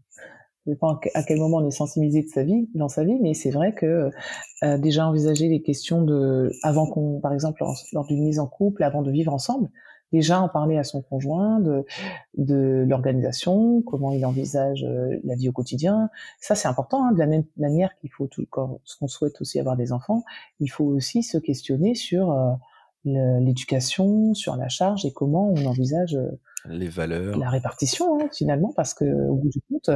sais 0.66 0.76
pas 0.76 1.00
à 1.14 1.22
quel 1.22 1.38
moment 1.38 1.58
on 1.58 1.66
est 1.66 1.70
sensibilisé 1.70 2.22
de 2.22 2.28
sa 2.28 2.42
vie, 2.42 2.68
dans 2.74 2.88
sa 2.88 3.04
vie, 3.04 3.18
mais 3.20 3.34
c'est 3.34 3.50
vrai 3.50 3.74
que 3.74 4.10
euh, 4.62 4.78
déjà 4.78 5.06
envisager 5.06 5.48
les 5.48 5.62
questions 5.62 6.02
de, 6.02 6.50
avant 6.62 6.86
qu'on, 6.86 7.20
par 7.20 7.32
exemple, 7.32 7.62
lors 7.92 8.06
d'une 8.06 8.24
mise 8.24 8.38
en 8.38 8.46
couple, 8.46 8.82
avant 8.82 9.02
de 9.02 9.10
vivre 9.10 9.32
ensemble, 9.32 9.68
déjà 10.12 10.40
en 10.40 10.48
parler 10.48 10.76
à 10.78 10.84
son 10.84 11.02
conjoint 11.02 11.60
de, 11.60 11.84
de 12.36 12.84
l'organisation, 12.88 13.82
comment 13.82 14.12
il 14.12 14.24
envisage 14.26 14.84
euh, 14.84 15.18
la 15.24 15.34
vie 15.34 15.48
au 15.48 15.52
quotidien. 15.52 16.10
Ça, 16.40 16.54
c'est 16.54 16.68
important. 16.68 17.04
Hein, 17.04 17.12
de 17.12 17.18
la 17.18 17.26
même 17.26 17.44
manière 17.56 17.96
qu'il 18.00 18.10
faut, 18.10 18.26
tout, 18.26 18.46
quand 18.50 18.80
on 19.00 19.08
souhaite 19.08 19.40
aussi 19.40 19.60
avoir 19.60 19.76
des 19.76 19.92
enfants, 19.92 20.24
il 20.58 20.68
faut 20.68 20.84
aussi 20.84 21.22
se 21.22 21.38
questionner 21.38 21.94
sur 21.94 22.32
euh, 23.06 23.40
l'éducation, 23.40 24.34
sur 24.34 24.56
la 24.56 24.68
charge 24.68 25.06
et 25.06 25.12
comment 25.12 25.54
on 25.56 25.64
envisage 25.64 26.16
euh, 26.16 26.38
les 26.68 26.88
valeurs, 26.88 27.38
la 27.38 27.48
répartition 27.48 28.20
hein, 28.20 28.28
finalement, 28.30 28.74
parce 28.76 28.92
que 28.92 29.06
au 29.06 29.36
bout 29.36 29.48
du 29.48 29.62
compte, 29.62 29.88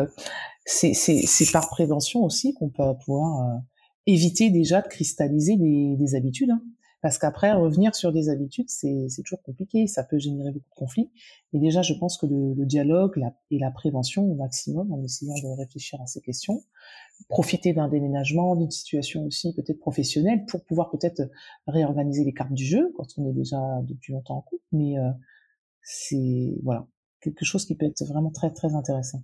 c'est 0.65 1.53
par 1.53 1.69
prévention 1.69 2.25
aussi 2.25 2.55
qu'on 2.55 2.71
peut 2.71 2.83
pouvoir 3.05 3.43
euh, 3.43 3.59
éviter 4.07 4.49
déjà 4.49 4.81
de 4.81 4.89
cristalliser 4.89 5.57
des, 5.57 5.97
des 5.97 6.15
habitudes. 6.15 6.51
Hein. 6.51 6.62
Parce 7.05 7.18
qu'après, 7.18 7.52
revenir 7.52 7.94
sur 7.94 8.14
des 8.14 8.30
habitudes, 8.30 8.70
c'est 8.70 9.22
toujours 9.22 9.42
compliqué, 9.42 9.86
ça 9.86 10.05
peut 10.05 10.18
générer 10.18 10.52
beaucoup 10.52 10.70
de 10.70 10.74
conflits. 10.74 11.11
Et 11.52 11.59
déjà, 11.59 11.82
je 11.82 11.92
pense 11.92 12.16
que 12.16 12.24
le, 12.24 12.64
dialogue 12.64 13.22
et 13.50 13.59
la 13.59 13.70
prévention 13.70 14.24
au 14.24 14.34
maximum, 14.34 14.90
en 14.90 15.02
essayant 15.02 15.34
de 15.34 15.55
réfléchir 15.59 16.00
à 16.00 16.07
ces 16.07 16.22
questions, 16.22 16.64
profiter 17.28 17.74
d'un 17.74 17.88
déménagement, 17.88 18.57
d'une 18.57 18.70
situation 18.70 19.26
aussi 19.26 19.52
peut-être 19.52 19.80
professionnelle, 19.80 20.46
pour 20.46 20.64
pouvoir 20.64 20.90
peut-être 20.90 21.20
réorganiser 21.66 22.24
les 22.24 22.32
cartes 22.32 22.55
du 22.55 22.64
jeu 22.64 22.90
quand 22.96 23.07
on 23.18 23.28
est 23.28 23.34
déjà 23.34 23.59
depuis 23.82 24.14
longtemps 24.14 24.38
en 24.38 24.40
couple. 24.40 24.64
Mais 24.72 24.98
euh, 24.98 25.11
c'est 25.82 26.55
voilà 26.62 26.86
quelque 27.20 27.44
chose 27.44 27.66
qui 27.66 27.74
peut 27.74 27.84
être 27.84 28.02
vraiment 28.07 28.30
très 28.30 28.50
très 28.50 28.74
intéressant. 28.74 29.22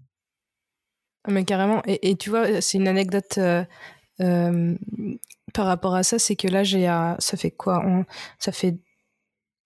Ah, 1.24 1.30
mais 1.30 1.46
carrément. 1.46 1.80
Et, 1.86 2.10
et 2.10 2.16
tu 2.16 2.28
vois, 2.28 2.60
c'est 2.60 2.76
une 2.76 2.88
anecdote 2.88 3.38
euh, 3.38 3.64
euh, 4.20 4.76
par 5.54 5.66
rapport 5.66 5.94
à 5.94 6.02
ça, 6.02 6.18
c'est 6.18 6.36
que 6.36 6.48
là, 6.48 6.64
j'ai, 6.64 6.86
ça 7.18 7.36
fait 7.36 7.50
quoi 7.50 7.82
Ça 8.38 8.52
fait 8.52 8.76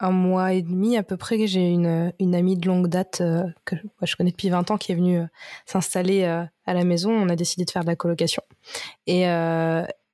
un 0.01 0.11
mois 0.11 0.53
et 0.53 0.63
demi 0.63 0.97
à 0.97 1.03
peu 1.03 1.17
près 1.17 1.39
que 1.39 1.47
j'ai 1.47 1.71
une, 1.71 2.13
amie 2.35 2.57
de 2.57 2.67
longue 2.67 2.89
date 2.89 3.21
euh, 3.21 3.45
que 3.65 3.77
je 4.03 4.17
connais 4.17 4.33
depuis 4.33 4.51
20 4.51 4.71
ans 4.71 4.77
qui 4.77 4.93
est 4.93 4.97
venue 4.97 5.21
euh, 5.21 5.27
s'installer 5.67 6.25
à 6.25 6.75
la 6.75 6.85
maison. 6.85 7.11
On 7.11 7.29
a 7.29 7.37
décidé 7.37 7.65
de 7.65 7.71
faire 7.71 7.83
de 7.83 7.89
la 7.89 7.97
colocation. 7.97 8.43
Et 9.07 9.27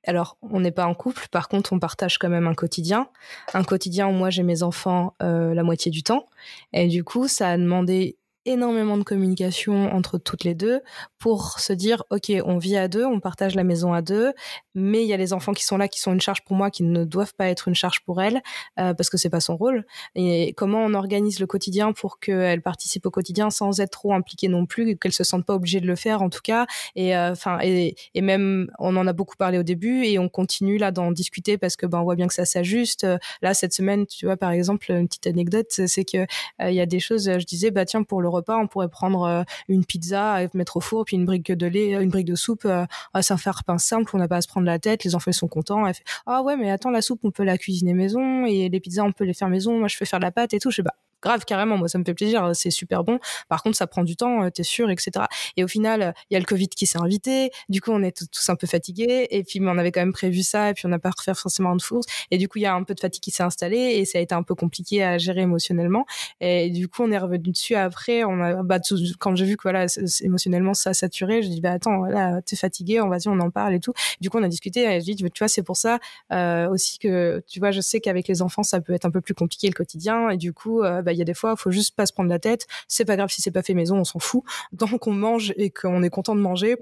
alors, 0.07 0.37
on 0.41 0.59
n'est 0.59 0.71
pas 0.71 0.87
en 0.87 0.95
couple, 0.95 1.27
par 1.29 1.47
contre, 1.47 1.73
on 1.73 1.79
partage 1.79 2.17
quand 2.17 2.29
même 2.29 2.47
un 2.47 2.55
quotidien. 2.55 3.09
Un 3.53 3.63
quotidien 3.63 4.07
où 4.07 4.11
moi 4.11 4.29
j'ai 4.29 4.43
mes 4.43 4.63
enfants 4.63 5.15
la 5.19 5.63
moitié 5.63 5.91
du 5.91 6.03
temps. 6.03 6.25
Et 6.73 6.87
du 6.87 7.03
coup, 7.03 7.27
ça 7.27 7.49
a 7.49 7.57
demandé 7.57 8.17
énormément 8.45 8.97
de 8.97 9.03
communication 9.03 9.91
entre 9.93 10.17
toutes 10.17 10.43
les 10.43 10.55
deux 10.55 10.81
pour 11.19 11.59
se 11.59 11.73
dire 11.73 12.03
ok 12.09 12.31
on 12.45 12.57
vit 12.57 12.77
à 12.77 12.87
deux 12.87 13.05
on 13.05 13.19
partage 13.19 13.55
la 13.55 13.63
maison 13.63 13.93
à 13.93 14.01
deux 14.01 14.33
mais 14.73 15.03
il 15.03 15.07
y 15.07 15.13
a 15.13 15.17
les 15.17 15.33
enfants 15.33 15.53
qui 15.53 15.63
sont 15.63 15.77
là 15.77 15.87
qui 15.87 15.99
sont 15.99 16.13
une 16.13 16.21
charge 16.21 16.43
pour 16.43 16.55
moi 16.55 16.71
qui 16.71 16.83
ne 16.83 17.03
doivent 17.03 17.33
pas 17.35 17.47
être 17.47 17.67
une 17.67 17.75
charge 17.75 18.01
pour 18.01 18.21
elle 18.21 18.41
euh, 18.79 18.93
parce 18.93 19.09
que 19.09 19.17
c'est 19.17 19.29
pas 19.29 19.39
son 19.39 19.57
rôle. 19.57 19.85
Et 20.15 20.53
comment 20.55 20.83
on 20.83 20.93
organise 20.93 21.39
le 21.39 21.47
quotidien 21.47 21.93
pour 21.93 22.19
qu'elle 22.19 22.61
participe 22.61 23.05
au 23.05 23.11
quotidien 23.11 23.49
sans 23.49 23.79
être 23.79 23.91
trop 23.91 24.13
impliquée 24.13 24.47
non 24.47 24.65
plus 24.65 24.97
qu'elle 24.97 25.13
se 25.13 25.23
sente 25.23 25.45
pas 25.45 25.55
obligée 25.55 25.81
de 25.81 25.87
le 25.87 25.95
faire 25.95 26.21
en 26.21 26.29
tout 26.29 26.41
cas. 26.43 26.65
Et 26.95 27.15
euh, 27.15 27.31
enfin 27.31 27.59
et, 27.61 27.95
même 28.21 28.71
on 28.79 28.95
en 28.95 29.07
a 29.07 29.13
beaucoup 29.13 29.35
parlé 29.35 29.57
au 29.57 29.63
début 29.63 30.05
et 30.05 30.19
on 30.19 30.29
continue 30.29 30.77
là 30.77 30.91
d'en 30.91 31.11
discuter 31.11 31.57
parce 31.57 31.75
que 31.75 31.85
ben 31.85 31.99
on 31.99 32.03
voit 32.03 32.15
bien 32.15 32.27
que 32.27 32.33
ça 32.33 32.45
s'ajuste. 32.45 33.05
Là 33.41 33.53
cette 33.53 33.73
semaine 33.73 34.05
tu 34.05 34.25
vois 34.25 34.37
par 34.37 34.51
exemple 34.51 34.91
une 34.91 35.07
petite 35.07 35.27
anecdote 35.27 35.67
c'est 35.69 36.05
que 36.05 36.17
euh, 36.17 36.69
il 36.69 36.75
y 36.75 36.81
a 36.81 36.85
des 36.85 36.99
choses 36.99 37.25
je 37.25 37.45
disais 37.45 37.71
bah 37.71 37.85
tiens 37.85 38.03
pour 38.03 38.21
le 38.21 38.29
repas, 38.31 38.57
on 38.57 38.67
pourrait 38.67 38.89
prendre 38.89 39.23
euh, 39.23 39.43
une 39.67 39.85
pizza, 39.85 40.39
mettre 40.53 40.77
au 40.77 40.81
four, 40.81 41.05
puis 41.05 41.15
une 41.17 41.25
brique 41.25 41.51
de 41.51 41.67
lait, 41.67 41.91
une 42.01 42.09
brique 42.09 42.25
de 42.25 42.35
soupe. 42.35 42.65
Euh, 42.65 42.85
ça 43.21 43.37
faire 43.37 43.63
pain 43.63 43.77
simple, 43.77 44.11
on 44.13 44.19
n'a 44.19 44.27
pas 44.27 44.37
à 44.37 44.41
se 44.41 44.47
prendre 44.47 44.65
la 44.65 44.79
tête. 44.79 45.03
Les 45.03 45.15
enfants 45.15 45.31
sont 45.31 45.47
contents. 45.47 45.85
Fait 45.93 46.03
ah 46.25 46.41
ouais, 46.41 46.57
mais 46.57 46.71
attends, 46.71 46.91
la 46.91 47.01
soupe, 47.01 47.19
on 47.23 47.31
peut 47.31 47.43
la 47.43 47.57
cuisiner 47.57 47.93
maison 47.93 48.45
et 48.45 48.69
les 48.69 48.79
pizzas, 48.79 49.03
on 49.03 49.11
peut 49.11 49.25
les 49.25 49.33
faire 49.33 49.49
maison. 49.49 49.77
Moi, 49.77 49.87
je 49.87 49.97
fais 49.97 50.05
faire 50.05 50.19
la 50.19 50.31
pâte 50.31 50.53
et 50.53 50.59
tout. 50.59 50.71
Je 50.71 50.77
sais 50.77 50.83
pas 50.83 50.95
grave 51.21 51.45
carrément 51.45 51.77
moi 51.77 51.87
ça 51.87 51.97
me 51.97 52.03
fait 52.03 52.13
plaisir 52.13 52.51
c'est 52.53 52.71
super 52.71 53.03
bon. 53.03 53.19
Par 53.49 53.63
contre 53.63 53.77
ça 53.77 53.87
prend 53.87 54.03
du 54.03 54.15
temps 54.15 54.49
t'es 54.49 54.63
sûr 54.63 54.89
etc 54.89 55.25
et 55.57 55.63
au 55.63 55.67
final 55.67 56.13
il 56.29 56.33
y 56.33 56.37
a 56.37 56.39
le 56.39 56.45
covid 56.45 56.69
qui 56.69 56.85
s'est 56.85 56.99
invité 56.99 57.51
du 57.69 57.81
coup 57.81 57.91
on 57.91 58.03
est 58.03 58.25
tous 58.31 58.49
un 58.49 58.55
peu 58.55 58.67
fatigués 58.67 59.27
et 59.29 59.43
puis 59.43 59.59
on 59.61 59.77
avait 59.77 59.91
quand 59.91 60.01
même 60.01 60.13
prévu 60.13 60.43
ça 60.43 60.69
et 60.69 60.73
puis 60.73 60.85
on 60.85 60.89
n'a 60.89 60.99
pas 60.99 61.11
refait 61.15 61.33
forcément 61.33 61.75
de 61.75 61.81
fourse 61.81 62.05
et 62.29 62.37
du 62.37 62.47
coup 62.47 62.59
il 62.59 62.63
y 62.63 62.65
a 62.65 62.73
un 62.73 62.83
peu 62.83 62.93
de 62.93 62.99
fatigue 62.99 63.21
qui 63.21 63.31
s'est 63.31 63.43
installée 63.43 63.77
et 63.77 64.05
ça 64.05 64.17
a 64.17 64.21
été 64.21 64.35
un 64.35 64.43
peu 64.43 64.55
compliqué 64.55 65.03
à 65.03 65.17
gérer 65.17 65.41
émotionnellement. 65.41 66.05
Et 66.39 66.69
du 66.69 66.87
coup 66.87 67.03
on 67.03 67.11
est 67.11 67.17
revenu 67.17 67.51
dessus 67.51 67.75
après 67.75 68.23
on 68.23 68.41
a 68.41 68.63
bah, 68.63 68.79
quand 69.19 69.35
j'ai 69.35 69.45
vu 69.45 69.57
que 69.57 69.63
voilà 69.63 69.85
émotionnellement 70.21 70.73
ça 70.73 70.91
a 70.91 70.93
saturé 70.93 71.41
je 71.41 71.47
dis 71.49 71.61
bah 71.61 71.71
attends 71.71 72.05
là 72.05 72.41
t'es 72.41 72.55
fatigué 72.55 73.01
on 73.01 73.09
va 73.09 73.17
y 73.17 73.27
on 73.27 73.39
en 73.39 73.49
parle 73.51 73.73
et 73.73 73.79
tout. 73.79 73.93
Du 74.19 74.29
coup 74.29 74.37
on 74.39 74.43
a 74.43 74.47
discuté 74.47 74.83
et 74.83 74.99
je 74.99 75.05
dis 75.05 75.15
tu 75.15 75.39
vois 75.39 75.47
c'est 75.47 75.63
pour 75.63 75.77
ça 75.77 75.99
euh, 76.31 76.69
aussi 76.69 76.99
que 76.99 77.43
tu 77.47 77.59
vois 77.59 77.71
je 77.71 77.81
sais 77.81 77.99
qu'avec 77.99 78.27
les 78.27 78.41
enfants 78.41 78.63
ça 78.63 78.81
peut 78.81 78.93
être 78.93 79.05
un 79.05 79.11
peu 79.11 79.21
plus 79.21 79.33
compliqué 79.33 79.67
le 79.67 79.73
quotidien. 79.73 80.29
Et 80.29 80.37
du 80.37 80.53
coup 80.53 80.81
euh, 80.81 81.01
bah, 81.01 81.10
bah, 81.11 81.15
il 81.15 81.19
y 81.19 81.21
a 81.21 81.25
des 81.25 81.33
fois, 81.33 81.55
faut 81.57 81.71
juste 81.71 81.95
pas 81.95 82.05
se 82.05 82.13
prendre 82.13 82.29
la 82.29 82.39
tête. 82.39 82.67
C'est 82.87 83.05
pas 83.05 83.17
grave 83.17 83.29
si 83.29 83.41
c'est 83.41 83.51
pas 83.51 83.63
fait 83.63 83.73
maison, 83.73 83.97
on 83.97 84.03
s'en 84.03 84.19
fout. 84.19 84.43
Tant 84.77 84.97
qu'on 84.97 85.11
mange 85.11 85.53
et 85.57 85.69
qu'on 85.69 86.03
est 86.03 86.09
content 86.09 86.35
de 86.35 86.41
manger, 86.41 86.77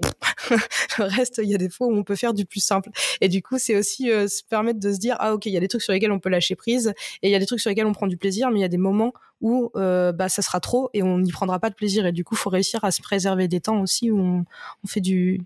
le 0.98 1.04
reste, 1.04 1.40
il 1.42 1.48
y 1.48 1.54
a 1.54 1.58
des 1.58 1.68
fois 1.68 1.88
où 1.88 1.96
on 1.96 2.04
peut 2.04 2.16
faire 2.16 2.32
du 2.32 2.46
plus 2.46 2.60
simple. 2.60 2.90
Et 3.20 3.28
du 3.28 3.42
coup, 3.42 3.58
c'est 3.58 3.76
aussi 3.76 4.10
euh, 4.10 4.28
se 4.28 4.42
permettre 4.44 4.78
de 4.78 4.92
se 4.92 4.98
dire, 4.98 5.16
ah 5.18 5.34
ok, 5.34 5.46
il 5.46 5.52
y 5.52 5.56
a 5.56 5.60
des 5.60 5.68
trucs 5.68 5.82
sur 5.82 5.92
lesquels 5.92 6.12
on 6.12 6.20
peut 6.20 6.28
lâcher 6.28 6.54
prise 6.54 6.94
et 7.22 7.28
il 7.28 7.32
y 7.32 7.34
a 7.34 7.38
des 7.38 7.46
trucs 7.46 7.60
sur 7.60 7.70
lesquels 7.70 7.86
on 7.86 7.92
prend 7.92 8.06
du 8.06 8.16
plaisir, 8.16 8.50
mais 8.50 8.60
il 8.60 8.62
y 8.62 8.64
a 8.64 8.68
des 8.68 8.78
moments 8.78 9.12
où 9.40 9.70
euh, 9.74 10.12
bah 10.12 10.28
ça 10.28 10.42
sera 10.42 10.60
trop 10.60 10.90
et 10.92 11.02
on 11.02 11.18
n'y 11.18 11.32
prendra 11.32 11.58
pas 11.58 11.70
de 11.70 11.74
plaisir. 11.74 12.06
Et 12.06 12.12
du 12.12 12.24
coup, 12.24 12.36
faut 12.36 12.50
réussir 12.50 12.84
à 12.84 12.90
se 12.90 13.02
préserver 13.02 13.48
des 13.48 13.60
temps 13.60 13.80
aussi 13.80 14.10
où 14.10 14.20
on 14.20 14.86
fait 14.86 15.00
du 15.00 15.40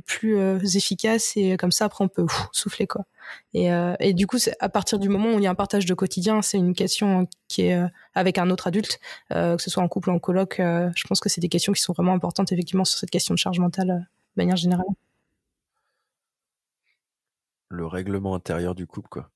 plus 0.00 0.36
euh, 0.36 0.58
efficace 0.58 1.36
et 1.36 1.56
comme 1.56 1.72
ça 1.72 1.86
après 1.86 2.04
on 2.04 2.08
peut 2.08 2.26
souffler 2.52 2.86
quoi. 2.86 3.04
Et, 3.52 3.72
euh, 3.72 3.94
et 4.00 4.12
du 4.12 4.26
coup 4.26 4.38
à 4.60 4.68
partir 4.68 4.98
du 4.98 5.08
moment 5.08 5.34
où 5.34 5.38
il 5.38 5.42
y 5.42 5.46
a 5.46 5.50
un 5.50 5.54
partage 5.54 5.86
de 5.86 5.94
quotidien, 5.94 6.42
c'est 6.42 6.58
une 6.58 6.74
question 6.74 7.28
qui 7.48 7.62
est 7.66 7.76
euh, 7.76 7.88
avec 8.14 8.38
un 8.38 8.50
autre 8.50 8.66
adulte, 8.66 9.00
que 9.30 9.56
ce 9.58 9.70
soit 9.70 9.82
en 9.82 9.88
couple 9.88 10.10
ou 10.10 10.12
en 10.12 10.18
coloc. 10.18 10.56
je 10.58 11.06
pense 11.08 11.20
que 11.20 11.28
c'est 11.28 11.40
des 11.40 11.48
questions 11.48 11.72
qui 11.72 11.80
sont 11.80 11.92
vraiment 11.92 12.12
importantes 12.12 12.52
effectivement 12.52 12.84
sur 12.84 12.98
cette 12.98 13.10
question 13.10 13.34
de 13.34 13.38
charge 13.38 13.58
mentale 13.58 13.86
de 13.88 14.42
manière 14.42 14.56
générale. 14.56 14.86
Le 17.70 17.86
règlement 17.86 18.34
intérieur 18.34 18.74
du 18.74 18.86
couple 18.86 19.08
quoi. 19.08 19.30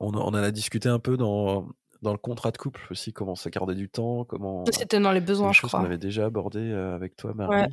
on, 0.00 0.14
en 0.14 0.34
a 0.34 0.50
discuté 0.50 0.88
un 0.88 0.98
peu 0.98 1.16
dans 1.16 1.68
dans 2.02 2.12
le 2.12 2.18
contrat 2.18 2.50
de 2.50 2.58
couple 2.58 2.86
aussi, 2.90 3.14
comment 3.14 3.34
s'accorder 3.34 3.74
du 3.74 3.88
temps, 3.88 4.24
comment. 4.24 4.64
C'était 4.70 5.00
dans 5.00 5.10
les 5.10 5.22
besoins, 5.22 5.52
je 5.52 5.62
crois. 5.62 5.80
On 5.80 5.84
avait 5.84 5.96
déjà 5.96 6.26
abordé 6.26 6.70
avec 6.70 7.16
toi, 7.16 7.32
Marie. 7.34 7.72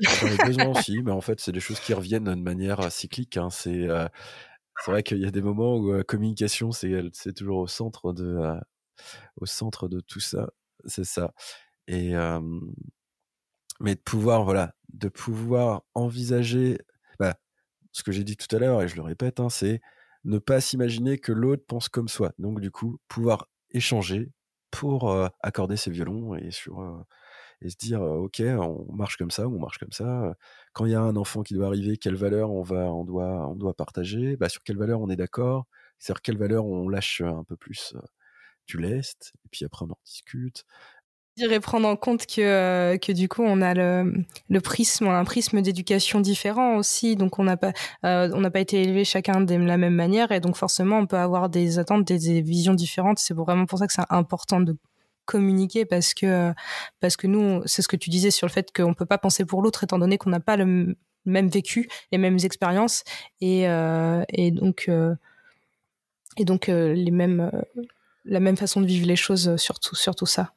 Dans 0.00 0.28
les 0.28 0.36
besoins 0.36 0.68
aussi, 0.68 1.02
mais 1.02 1.10
en 1.10 1.20
fait, 1.20 1.40
c'est 1.40 1.52
des 1.52 1.60
choses 1.60 1.80
qui 1.80 1.92
reviennent 1.92 2.24
de 2.24 2.34
manière 2.34 2.80
euh, 2.80 2.90
cyclique. 2.90 3.36
Hein. 3.36 3.50
C'est 3.50 3.88
euh, 3.88 4.08
c'est 4.84 4.90
vrai 4.90 5.02
qu'il 5.02 5.18
y 5.18 5.26
a 5.26 5.30
des 5.30 5.42
moments 5.42 5.76
où 5.76 5.92
la 5.92 5.98
euh, 5.98 6.02
communication, 6.02 6.72
c'est 6.72 7.34
toujours 7.34 7.58
au 7.58 7.66
centre 7.66 8.12
de 8.12 8.58
au 9.40 9.46
centre 9.46 9.88
de 9.88 10.00
tout 10.00 10.20
ça. 10.20 10.50
C'est 10.86 11.04
ça. 11.04 11.32
Et 11.86 12.12
mais 13.80 13.94
de 13.94 14.00
pouvoir 14.00 14.44
voilà, 14.44 14.74
de 14.92 15.08
pouvoir 15.08 15.82
envisager 15.94 16.78
bah, 17.18 17.34
ce 17.92 18.02
que 18.02 18.12
j'ai 18.12 18.24
dit 18.24 18.36
tout 18.36 18.54
à 18.54 18.58
l'heure 18.58 18.82
et 18.82 18.88
je 18.88 18.96
le 18.96 19.02
répète, 19.02 19.40
hein, 19.40 19.48
c'est 19.48 19.80
ne 20.24 20.38
pas 20.38 20.60
s'imaginer 20.60 21.18
que 21.18 21.32
l'autre 21.32 21.64
pense 21.66 21.88
comme 21.88 22.08
soi. 22.08 22.32
Donc 22.38 22.60
du 22.60 22.70
coup, 22.70 22.98
pouvoir 23.08 23.48
échanger 23.70 24.30
pour 24.70 25.14
accorder 25.42 25.76
ses 25.76 25.90
violons 25.90 26.34
et 26.36 26.50
sur 26.50 27.04
et 27.62 27.70
se 27.70 27.76
dire 27.76 28.02
ok 28.02 28.40
on 28.40 28.92
marche 28.92 29.16
comme 29.16 29.30
ça 29.30 29.46
on 29.46 29.58
marche 29.58 29.78
comme 29.78 29.92
ça 29.92 30.34
quand 30.72 30.86
il 30.86 30.92
y 30.92 30.94
a 30.94 31.00
un 31.00 31.16
enfant 31.16 31.42
qui 31.42 31.54
doit 31.54 31.66
arriver 31.66 31.96
quelle 31.96 32.16
valeur 32.16 32.50
on 32.50 32.62
va 32.62 32.92
on 32.92 33.04
doit 33.04 33.48
on 33.48 33.54
doit 33.54 33.74
partager? 33.74 34.36
Bah, 34.36 34.48
sur 34.48 34.62
quelle 34.62 34.78
valeur 34.78 35.00
on 35.00 35.10
est 35.10 35.16
d'accord? 35.16 35.66
Sur 35.98 36.22
quelle 36.22 36.38
valeur 36.38 36.64
on 36.64 36.88
lâche 36.88 37.20
un 37.20 37.44
peu 37.44 37.56
plus 37.56 37.94
tu 38.66 38.78
laisses, 38.78 39.32
et 39.44 39.48
puis 39.50 39.64
après 39.64 39.84
on 39.84 39.90
en 39.90 39.98
discute. 40.04 40.64
Dirais 41.36 41.60
prendre 41.60 41.88
en 41.88 41.96
compte 41.96 42.26
que, 42.26 42.96
que 42.96 43.12
du 43.12 43.28
coup 43.28 43.42
on 43.42 43.62
a 43.62 43.72
le, 43.72 44.12
le 44.48 44.60
prisme, 44.60 45.06
un 45.06 45.24
prisme 45.24 45.62
d'éducation 45.62 46.20
différent 46.20 46.76
aussi, 46.76 47.16
donc 47.16 47.38
on 47.38 47.44
n'a 47.44 47.56
pas 47.56 47.72
pas 48.02 48.60
été 48.60 48.82
élevés 48.82 49.04
chacun 49.04 49.40
de 49.40 49.54
la 49.54 49.76
même 49.76 49.94
manière 49.94 50.32
et 50.32 50.40
donc 50.40 50.56
forcément 50.56 50.98
on 50.98 51.06
peut 51.06 51.16
avoir 51.16 51.48
des 51.48 51.78
attentes, 51.78 52.04
des, 52.04 52.42
visions 52.42 52.74
différentes. 52.74 53.18
C'est 53.18 53.34
vraiment 53.34 53.66
pour 53.66 53.78
ça 53.78 53.86
que 53.86 53.92
c'est 53.92 54.02
important 54.10 54.60
de 54.60 54.76
communiquer 55.30 55.84
parce 55.84 56.14
que 56.14 56.52
parce 57.00 57.16
que 57.16 57.26
nous 57.26 57.62
c'est 57.66 57.82
ce 57.82 57.88
que 57.88 57.96
tu 57.96 58.10
disais 58.10 58.30
sur 58.30 58.46
le 58.46 58.52
fait 58.52 58.72
qu'on 58.74 58.94
peut 58.94 59.06
pas 59.06 59.18
penser 59.18 59.44
pour 59.44 59.62
l'autre 59.62 59.84
étant 59.84 59.98
donné 59.98 60.18
qu'on 60.18 60.30
n'a 60.30 60.40
pas 60.40 60.56
le 60.56 60.96
même 61.26 61.48
vécu, 61.48 61.88
les 62.12 62.18
mêmes 62.18 62.38
expériences 62.42 63.04
et 63.40 63.68
euh, 63.68 64.24
et 64.28 64.50
donc 64.50 64.90
et 66.36 66.44
donc 66.44 66.66
les 66.68 67.10
mêmes 67.10 67.50
la 68.24 68.40
même 68.40 68.56
façon 68.56 68.80
de 68.80 68.86
vivre 68.86 69.06
les 69.06 69.16
choses 69.16 69.56
sur 69.56 69.78
tout, 69.78 69.94
sur 69.96 70.14
tout 70.14 70.26
ça 70.26 70.52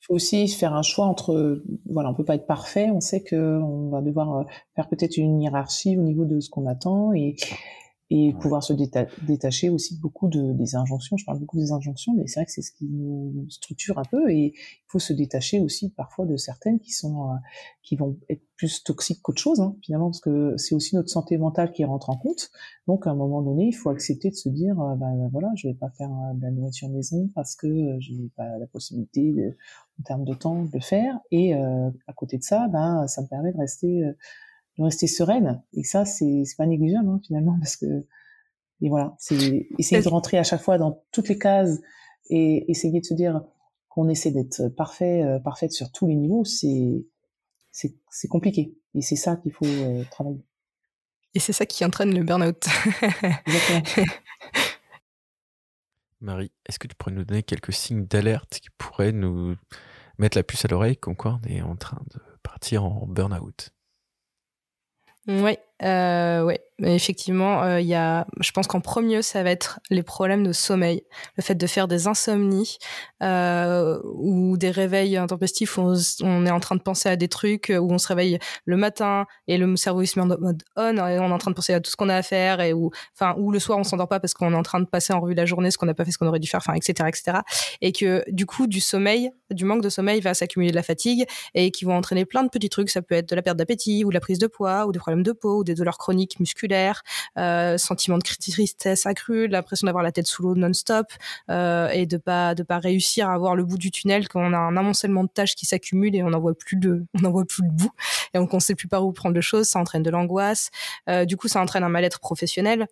il 0.00 0.06
faut 0.06 0.14
aussi 0.14 0.48
faire 0.48 0.74
un 0.74 0.82
choix 0.82 1.04
entre, 1.04 1.62
voilà, 1.90 2.08
on 2.08 2.14
peut 2.14 2.24
pas 2.24 2.34
être 2.34 2.46
parfait. 2.46 2.90
On 2.90 3.00
sait 3.00 3.22
que 3.22 3.60
on 3.60 3.90
va 3.90 4.00
devoir 4.00 4.34
euh, 4.34 4.44
faire 4.74 4.88
peut-être 4.88 5.18
une 5.18 5.42
hiérarchie 5.42 5.98
au 5.98 6.02
niveau 6.02 6.24
de 6.24 6.40
ce 6.40 6.48
qu'on 6.48 6.66
attend 6.66 7.12
et 7.12 7.36
et 8.12 8.34
pouvoir 8.40 8.64
se 8.64 8.72
détacher 9.22 9.70
aussi 9.70 9.96
beaucoup 9.96 10.26
de, 10.26 10.52
des 10.52 10.74
injonctions. 10.74 11.16
Je 11.16 11.24
parle 11.24 11.38
beaucoup 11.38 11.58
des 11.58 11.70
injonctions, 11.70 12.12
mais 12.12 12.26
c'est 12.26 12.40
vrai 12.40 12.46
que 12.46 12.50
c'est 12.50 12.60
ce 12.62 12.72
qui 12.72 12.86
nous 12.86 13.46
structure 13.48 13.98
un 13.98 14.04
peu 14.04 14.28
et 14.30 14.52
il 14.56 14.88
faut 14.88 14.98
se 14.98 15.12
détacher 15.12 15.60
aussi 15.60 15.90
parfois 15.90 16.26
de 16.26 16.36
certaines 16.36 16.80
qui 16.80 16.90
sont 16.90 17.30
euh, 17.30 17.34
qui 17.84 17.94
vont 17.94 18.18
être 18.28 18.42
plus 18.56 18.82
toxiques 18.82 19.22
qu'autre 19.22 19.40
chose 19.40 19.60
hein, 19.60 19.76
finalement 19.80 20.08
parce 20.08 20.20
que 20.20 20.56
c'est 20.56 20.74
aussi 20.74 20.96
notre 20.96 21.08
santé 21.08 21.38
mentale 21.38 21.70
qui 21.70 21.84
rentre 21.84 22.10
en 22.10 22.16
compte. 22.16 22.50
Donc 22.88 23.06
à 23.06 23.10
un 23.10 23.14
moment 23.14 23.42
donné, 23.42 23.68
il 23.68 23.72
faut 23.72 23.90
accepter 23.90 24.30
de 24.30 24.34
se 24.34 24.48
dire 24.48 24.80
euh, 24.80 24.96
ben, 24.96 25.28
voilà, 25.30 25.48
je 25.54 25.68
vais 25.68 25.74
pas 25.74 25.90
faire 25.90 26.10
euh, 26.10 26.34
de 26.34 26.42
la 26.42 26.50
nourriture 26.50 26.88
maison 26.88 27.30
parce 27.36 27.54
que 27.54 27.68
je 28.00 28.12
n'ai 28.12 28.28
pas 28.36 28.58
la 28.58 28.66
possibilité 28.66 29.32
de, 29.32 29.56
en 30.00 30.02
termes 30.02 30.24
de 30.24 30.34
temps 30.34 30.64
de 30.64 30.70
le 30.72 30.80
faire 30.80 31.20
et 31.30 31.54
à 31.54 32.12
côté 32.16 32.38
de 32.38 32.42
ça, 32.42 32.66
ben 32.68 33.06
ça 33.06 33.22
me 33.22 33.28
permet 33.28 33.52
de 33.52 33.58
rester 33.58 34.02
de 34.80 34.84
rester 34.84 35.06
sereine. 35.06 35.62
Et 35.72 35.84
ça, 35.84 36.04
c'est 36.04 36.44
pas 36.56 36.66
négligeable 36.66 37.08
hein, 37.08 37.20
finalement 37.24 37.56
parce 37.60 37.76
que 37.76 38.04
et 38.82 38.88
voilà, 38.88 39.14
c'est 39.18 39.68
essayer 39.78 40.00
de 40.02 40.08
rentrer 40.08 40.38
à 40.38 40.42
chaque 40.42 40.62
fois 40.62 40.78
dans 40.78 41.04
toutes 41.12 41.28
les 41.28 41.38
cases 41.38 41.80
et 42.30 42.70
essayer 42.70 43.00
de 43.00 43.04
se 43.04 43.14
dire 43.14 43.42
qu'on 43.88 44.08
essaie 44.08 44.30
d'être 44.30 44.68
parfait, 44.68 45.22
euh, 45.22 45.38
parfaite 45.38 45.72
sur 45.72 45.92
tous 45.92 46.06
les 46.06 46.14
niveaux, 46.14 46.44
c'est 46.44 47.04
c'est 47.72 48.28
compliqué. 48.28 48.74
Et 48.94 49.02
c'est 49.02 49.16
ça 49.16 49.36
qu'il 49.36 49.52
faut 49.52 49.66
euh, 49.66 50.02
travailler. 50.10 50.44
Et 51.34 51.40
c'est 51.40 51.52
ça 51.52 51.66
qui 51.66 51.84
entraîne 51.84 52.12
le 52.14 52.24
burn-out. 52.24 52.66
Marie, 56.20 56.50
est-ce 56.66 56.78
que 56.78 56.88
tu 56.88 56.96
pourrais 56.96 57.14
nous 57.14 57.24
donner 57.24 57.42
quelques 57.42 57.72
signes 57.72 58.06
d'alerte 58.06 58.58
qui 58.60 58.68
pourraient 58.76 59.12
nous 59.12 59.54
mettre 60.18 60.36
la 60.36 60.42
puce 60.42 60.64
à 60.64 60.68
l'oreille 60.68 60.96
comme 60.96 61.16
quoi 61.16 61.38
on 61.44 61.48
est 61.48 61.62
en 61.62 61.76
train 61.76 62.02
de 62.12 62.20
partir 62.42 62.84
en 62.84 63.06
burn-out? 63.06 63.72
Oui, 65.30 65.56
euh, 65.84 66.42
ouais, 66.42 66.60
effectivement, 66.82 67.64
il 67.64 67.68
euh, 67.68 67.80
y 67.80 67.94
a, 67.94 68.26
je 68.40 68.50
pense 68.52 68.66
qu'en 68.66 68.80
premier, 68.80 69.22
ça 69.22 69.42
va 69.42 69.50
être 69.50 69.80
les 69.90 70.02
problèmes 70.02 70.44
de 70.44 70.52
sommeil, 70.52 71.02
le 71.36 71.42
fait 71.42 71.54
de 71.54 71.66
faire 71.66 71.88
des 71.88 72.06
insomnies 72.06 72.78
euh, 73.22 74.00
ou 74.04 74.56
des 74.56 74.70
réveils 74.70 75.16
intempestifs 75.16 75.78
où 75.78 75.92
on, 76.22 76.46
est 76.46 76.50
en 76.50 76.60
train 76.60 76.76
de 76.76 76.82
penser 76.82 77.08
à 77.08 77.16
des 77.16 77.28
trucs, 77.28 77.72
où 77.74 77.92
on 77.92 77.98
se 77.98 78.08
réveille 78.08 78.38
le 78.64 78.76
matin 78.76 79.26
et 79.46 79.58
le 79.58 79.76
cerveau 79.76 80.02
il 80.02 80.06
se 80.06 80.18
met 80.18 80.24
en 80.24 80.28
mode 80.28 80.62
on, 80.76 80.96
et 80.96 81.18
on 81.18 81.28
est 81.28 81.32
en 81.32 81.38
train 81.38 81.50
de 81.50 81.56
penser 81.56 81.74
à 81.74 81.80
tout 81.80 81.90
ce 81.90 81.96
qu'on 81.96 82.08
a 82.08 82.16
à 82.16 82.22
faire 82.22 82.60
et 82.60 82.72
où, 82.72 82.90
enfin, 83.14 83.34
ou 83.38 83.50
le 83.50 83.58
soir 83.58 83.78
on 83.78 83.84
s'endort 83.84 84.08
pas 84.08 84.20
parce 84.20 84.34
qu'on 84.34 84.52
est 84.52 84.56
en 84.56 84.62
train 84.62 84.80
de 84.80 84.86
passer 84.86 85.12
en 85.12 85.20
revue 85.20 85.34
la 85.34 85.46
journée, 85.46 85.70
ce 85.70 85.78
qu'on 85.78 85.86
n'a 85.86 85.94
pas 85.94 86.04
fait, 86.04 86.12
ce 86.12 86.18
qu'on 86.18 86.26
aurait 86.26 86.40
dû 86.40 86.48
faire, 86.48 86.60
enfin, 86.64 86.74
etc., 86.74 87.08
etc. 87.08 87.38
Et 87.80 87.92
que 87.92 88.24
du 88.28 88.46
coup, 88.46 88.66
du 88.66 88.80
sommeil, 88.80 89.30
du 89.50 89.64
manque 89.64 89.82
de 89.82 89.88
sommeil 89.88 90.20
va 90.20 90.34
s'accumuler 90.34 90.70
de 90.70 90.76
la 90.76 90.82
fatigue 90.82 91.26
et 91.54 91.70
qui 91.70 91.84
vont 91.84 91.96
entraîner 91.96 92.24
plein 92.24 92.42
de 92.42 92.48
petits 92.48 92.68
trucs. 92.68 92.90
Ça 92.90 93.02
peut 93.02 93.14
être 93.14 93.28
de 93.28 93.36
la 93.36 93.42
perte 93.42 93.56
d'appétit 93.56 94.04
ou 94.04 94.08
de 94.08 94.14
la 94.14 94.20
prise 94.20 94.38
de 94.38 94.46
poids 94.46 94.86
ou 94.86 94.92
des 94.92 94.98
problèmes 94.98 95.22
de 95.22 95.32
peau 95.32 95.58
ou 95.58 95.64
des 95.64 95.74
douleurs 95.74 95.98
chroniques 95.98 96.38
musculaires, 96.40 96.69
euh, 97.38 97.78
sentiment 97.78 98.18
de 98.18 98.22
tristesse 98.22 99.06
accrue, 99.06 99.48
l'impression 99.48 99.86
d'avoir 99.86 100.04
la 100.04 100.12
tête 100.12 100.26
sous 100.26 100.42
l'eau 100.42 100.54
non-stop 100.54 101.06
euh, 101.50 101.88
et 101.90 102.06
de 102.06 102.16
pas 102.16 102.54
de 102.54 102.62
pas 102.62 102.78
réussir 102.78 103.28
à 103.30 103.38
voir 103.38 103.56
le 103.56 103.64
bout 103.64 103.78
du 103.78 103.90
tunnel 103.90 104.28
quand 104.28 104.40
on 104.40 104.52
a 104.52 104.58
un 104.58 104.76
amoncellement 104.76 105.24
de 105.24 105.28
tâches 105.28 105.54
qui 105.54 105.66
s'accumulent 105.66 106.16
et 106.16 106.22
on 106.22 106.30
n'en 106.30 106.40
voit 106.40 106.54
plus 106.54 106.76
de 106.76 107.04
on 107.24 107.30
voit 107.30 107.44
plus 107.44 107.62
le 107.62 107.70
bout 107.70 107.92
et 108.34 108.38
on 108.38 108.60
sait 108.60 108.74
plus 108.74 108.88
par 108.88 109.04
où 109.04 109.12
prendre 109.12 109.34
les 109.34 109.42
choses, 109.42 109.68
ça 109.68 109.78
entraîne 109.78 110.02
de 110.02 110.10
l'angoisse. 110.10 110.70
Euh, 111.08 111.24
du 111.24 111.36
coup, 111.36 111.48
ça 111.48 111.60
entraîne 111.60 111.84
un 111.84 111.88
mal-être 111.88 112.20
professionnel. 112.20 112.86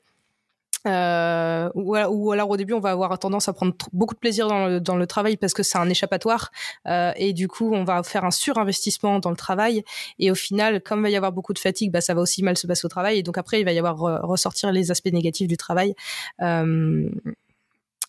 Euh, 0.87 1.69
ou, 1.75 2.33
alors 2.33 2.51
au 2.51 2.57
début 2.57 2.73
on 2.73 2.81
va 2.81 2.91
avoir 2.91 3.19
tendance 3.19 3.49
à 3.49 3.53
prendre 3.53 3.75
beaucoup 3.93 4.15
de 4.15 4.21
plaisir 4.21 4.47
dans 4.49 4.67
le, 4.67 4.81
dans 4.81 4.97
le 4.97 5.07
travail 5.07 5.37
parce 5.37 5.55
que 5.55 5.63
c'est 5.63 5.79
un 5.79 5.89
échappatoire. 5.89 6.51
Euh, 6.87 7.13
et 7.17 7.33
du 7.33 7.49
coup 7.49 7.73
on 7.75 7.85
va 7.85 8.03
faire 8.03 8.25
un 8.25 8.31
surinvestissement 8.31 9.19
dans 9.19 9.31
le 9.31 9.37
travail. 9.37 9.85
Et 10.19 10.31
au 10.31 10.35
final 10.35 10.81
comme 10.83 11.01
il 11.01 11.03
va 11.03 11.11
y 11.11 11.17
avoir 11.17 11.33
beaucoup 11.33 11.53
de 11.53 11.59
fatigue 11.59 11.91
bah, 11.91 12.01
ça 12.01 12.15
va 12.15 12.21
aussi 12.21 12.43
mal 12.43 12.57
se 12.57 12.67
passer 12.67 12.87
au 12.87 12.89
travail. 12.89 13.19
Et 13.19 13.23
donc 13.23 13.39
après 13.39 13.61
il 13.61 13.65
va 13.65 13.73
y 13.73 13.79
avoir 13.79 14.23
ressortir 14.23 14.73
les 14.73 14.91
aspects 14.91 15.13
négatifs 15.13 15.49
du 15.49 15.57
travail. 15.57 15.95
Euh, 16.43 17.09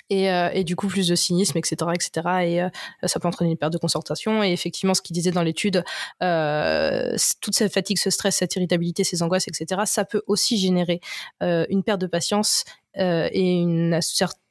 et, 0.09 0.31
euh, 0.31 0.49
et, 0.53 0.63
du 0.63 0.75
coup 0.75 0.87
plus 0.87 1.07
de 1.07 1.15
cynisme, 1.15 1.57
etc., 1.57 1.75
etc. 1.93 2.11
Et 2.43 2.61
euh, 2.61 2.69
ça 3.03 3.19
peut 3.19 3.27
entraîner 3.27 3.51
une 3.51 3.57
perte 3.57 3.73
de 3.73 3.77
concentration. 3.77 4.43
Et 4.43 4.51
effectivement, 4.51 4.93
ce 4.93 5.01
qu'il 5.01 5.13
disait 5.13 5.31
dans 5.31 5.43
l'étude, 5.43 5.83
euh, 6.23 7.15
toute 7.41 7.55
cette 7.55 7.73
fatigue, 7.73 7.97
ce 7.97 8.09
stress, 8.09 8.37
cette 8.37 8.55
irritabilité, 8.55 9.03
ces 9.03 9.21
angoisses, 9.23 9.47
etc., 9.47 9.81
ça 9.85 10.05
peut 10.05 10.21
aussi 10.27 10.57
générer 10.57 11.01
une 11.41 11.83
perte 11.83 12.01
de 12.01 12.07
patience 12.07 12.63
et 12.95 13.53
une 13.53 13.99
certaine 14.01 14.41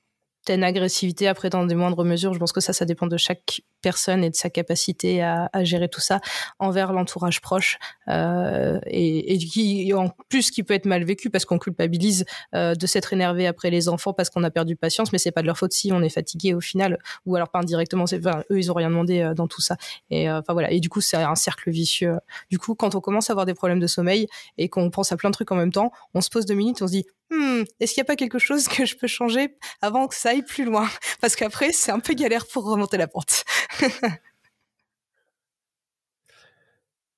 agressivité 0.51 1.29
après 1.29 1.51
dans 1.51 1.65
des 1.65 1.75
moindres 1.75 2.05
mesures. 2.05 2.35
Je 2.35 2.39
pense 2.39 2.53
que 2.53 2.61
ça, 2.61 2.73
ça 2.73 2.85
dépend 2.85 3.07
de 3.07 3.17
chaque 3.17 3.63
personne 3.83 4.25
et 4.25 4.31
de 4.31 4.35
sa 4.35 4.51
capacité 4.51 5.23
à, 5.23 5.49
gérer 5.63 5.89
tout 5.89 6.01
ça 6.01 6.21
envers 6.59 6.93
l'entourage 6.93 7.41
proche 7.41 7.79
euh, 8.09 8.79
et, 8.87 9.35
et, 9.35 9.39
qui 9.39 9.93
en 9.93 10.11
plus 10.29 10.51
qui 10.51 10.63
peut 10.63 10.75
être 10.75 10.87
mal 10.87 11.05
vécu 11.05 11.31
parce 11.31 11.45
qu'on 11.45 11.59
culpabilise 11.59 12.25
euh, 12.55 12.75
de 12.75 12.87
s'être 12.87 13.13
énervé 13.13 13.47
après 13.47 13.71
les 13.71 13.89
enfants 13.89 14.13
parce 14.13 14.31
qu'on 14.31 14.45
a 14.45 14.51
perdu 14.51 14.77
patience 14.77 15.13
mais 15.13 15.19
c'est 15.19 15.33
pas 15.33 15.43
de 15.43 15.47
leur 15.47 15.59
faute 15.59 15.73
si 15.73 15.93
on 15.93 16.03
est 16.03 16.09
fatigué 16.09 16.55
au 16.55 16.61
final 16.61 16.99
ou 17.27 17.37
alors 17.37 17.51
pas 17.51 17.59
indirectement 17.59 18.07
c'est 18.07 18.25
enfin, 18.27 18.43
eux 18.51 18.59
ils 18.59 18.71
ont 18.71 18.75
rien 18.75 18.89
demandé 18.89 19.21
euh, 19.21 19.35
dans 19.35 19.49
tout 19.49 19.61
ça. 19.61 19.77
Et 20.11 20.31
enfin 20.31 20.53
voilà. 20.53 20.71
Et 20.71 20.81
du 20.81 20.89
coup 20.89 21.01
c'est 21.01 21.17
un 21.17 21.35
cercle 21.35 21.71
vicieux. 21.71 22.17
Du 22.51 22.59
coup 22.59 22.75
quand 22.75 22.95
on 22.95 23.01
commence 23.01 23.31
à 23.31 23.33
avoir 23.33 23.47
des 23.47 23.55
problèmes 23.55 23.81
de 23.81 23.87
sommeil 23.87 24.27
et 24.57 24.69
qu'on 24.69 24.91
pense 24.91 25.13
à 25.13 25.17
plein 25.17 25.31
de 25.31 25.35
trucs 25.35 25.53
en 25.53 25.57
même 25.57 25.73
temps 25.73 25.93
on 26.15 26.21
se 26.21 26.31
pose 26.31 26.47
deux 26.47 26.55
minutes 26.55 26.83
on 26.83 26.87
se 26.87 26.93
dit 26.93 27.07
hmm, 27.31 27.65
est-ce 27.81 27.95
qu'il 27.95 28.01
n'y 28.03 28.07
a 28.07 28.07
pas 28.07 28.17
quelque 28.17 28.39
chose 28.39 28.69
que 28.69 28.85
je 28.85 28.97
peux 28.97 29.07
changer 29.07 29.57
avant 29.81 30.09
que 30.09 30.15
ça 30.15 30.31
aille 30.31 30.45
plus 30.45 30.65
loin? 30.65 30.89
Parce 31.21 31.37
qu'après, 31.37 31.73
c'est 31.73 31.93
un 31.93 32.01
peu 32.01 32.15
galère 32.15 32.47
pour 32.47 32.65
remonter 32.65 32.97
la 32.97 33.09
pente. 33.09 33.45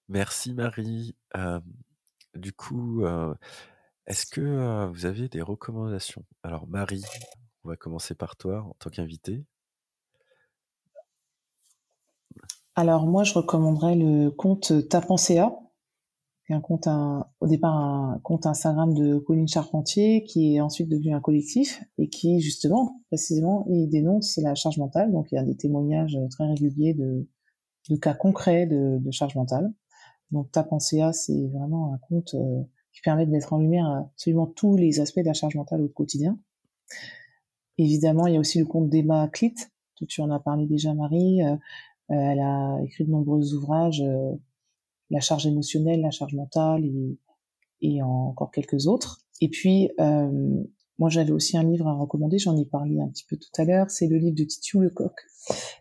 Merci 0.09 0.55
Marie. 0.55 1.15
du 2.35 2.53
coup, 2.53 3.05
est-ce 4.07 4.27
que 4.27 4.87
vous 4.89 5.07
avez 5.07 5.29
des 5.29 5.41
recommandations? 5.41 6.25
Alors 6.43 6.67
Marie, 6.67 7.05
on 7.65 7.69
va 7.69 7.77
commencer 7.77 8.15
par 8.15 8.37
toi 8.37 8.63
en 8.63 8.75
tant 8.79 8.91
qu'invitée. 8.91 9.45
Alors 12.75 13.07
moi, 13.07 13.25
je 13.25 13.35
recommanderais 13.35 13.95
le 13.95 14.31
compte 14.31 14.73
Un 16.53 16.61
compte, 16.61 16.89
au 17.41 17.47
départ 17.47 17.77
un 17.77 18.21
compte 18.25 18.45
Instagram 18.45 18.93
de 18.93 19.19
Pauline 19.19 19.47
Charpentier, 19.47 20.25
qui 20.25 20.57
est 20.57 20.61
ensuite 20.61 20.89
devenu 20.89 21.15
un 21.15 21.21
collectif 21.21 21.85
et 21.97 22.09
qui 22.09 22.41
justement, 22.41 23.01
précisément, 23.07 23.67
il 23.69 23.89
dénonce 23.89 24.37
la 24.39 24.57
charge 24.57 24.79
mentale. 24.79 25.13
Donc 25.13 25.29
il 25.31 25.37
y 25.37 25.39
a 25.39 25.45
des 25.45 25.57
témoignages 25.57 26.19
très 26.31 26.47
réguliers 26.47 26.93
de, 26.95 27.29
de 27.89 27.97
cas 27.97 28.15
concrets 28.15 28.67
de, 28.67 29.01
charge 29.11 29.35
mentale. 29.37 29.73
Donc 30.31 30.51
Ta 30.53 30.67
A, 30.69 31.13
c'est 31.13 31.47
vraiment 31.49 31.95
un 31.95 31.99
compte 31.99 32.35
euh, 32.35 32.63
qui 32.93 33.01
permet 33.03 33.27
de 33.27 33.31
mettre 33.31 33.53
en 33.53 33.59
lumière 33.59 33.87
absolument 33.87 34.47
tous 34.47 34.77
les 34.77 35.01
aspects 35.01 35.21
de 35.21 35.27
la 35.27 35.33
charge 35.33 35.55
mentale 35.57 35.83
au 35.83 35.89
quotidien. 35.89 36.39
Évidemment, 37.79 38.27
il 38.27 38.35
y 38.35 38.37
a 38.37 38.41
aussi 38.41 38.59
le 38.59 38.67
compte 38.67 38.91
d'Emma 38.91 39.29
Clit, 39.29 39.55
tu 40.09 40.21
en 40.21 40.31
as 40.31 40.41
parlé 40.41 40.67
déjà 40.67 40.95
Marie. 40.95 41.43
Euh, 41.43 41.57
euh, 42.11 42.15
elle 42.15 42.41
a 42.41 42.79
écrit 42.85 43.05
de 43.05 43.11
nombreux 43.11 43.55
ouvrages 43.55 44.03
la 45.11 45.21
charge 45.21 45.47
émotionnelle, 45.47 46.01
la 46.01 46.11
charge 46.11 46.35
mentale 46.35 46.85
et, 47.83 48.03
encore 48.03 48.51
quelques 48.51 48.87
autres. 48.87 49.21
Et 49.41 49.49
puis, 49.49 49.91
euh, 50.01 50.63
moi, 50.99 51.09
j'avais 51.09 51.33
aussi 51.33 51.57
un 51.57 51.65
livre 51.65 51.89
à 51.89 51.95
recommander, 51.95 52.39
j'en 52.39 52.57
ai 52.57 52.67
parlé 52.67 53.01
un 53.01 53.09
petit 53.09 53.25
peu 53.29 53.37
tout 53.37 53.51
à 53.61 53.65
l'heure, 53.65 53.91
c'est 53.91 54.07
le 54.07 54.19
livre 54.19 54.37
de 54.37 54.45
Titiou 54.45 54.81
Lecoq, 54.81 55.15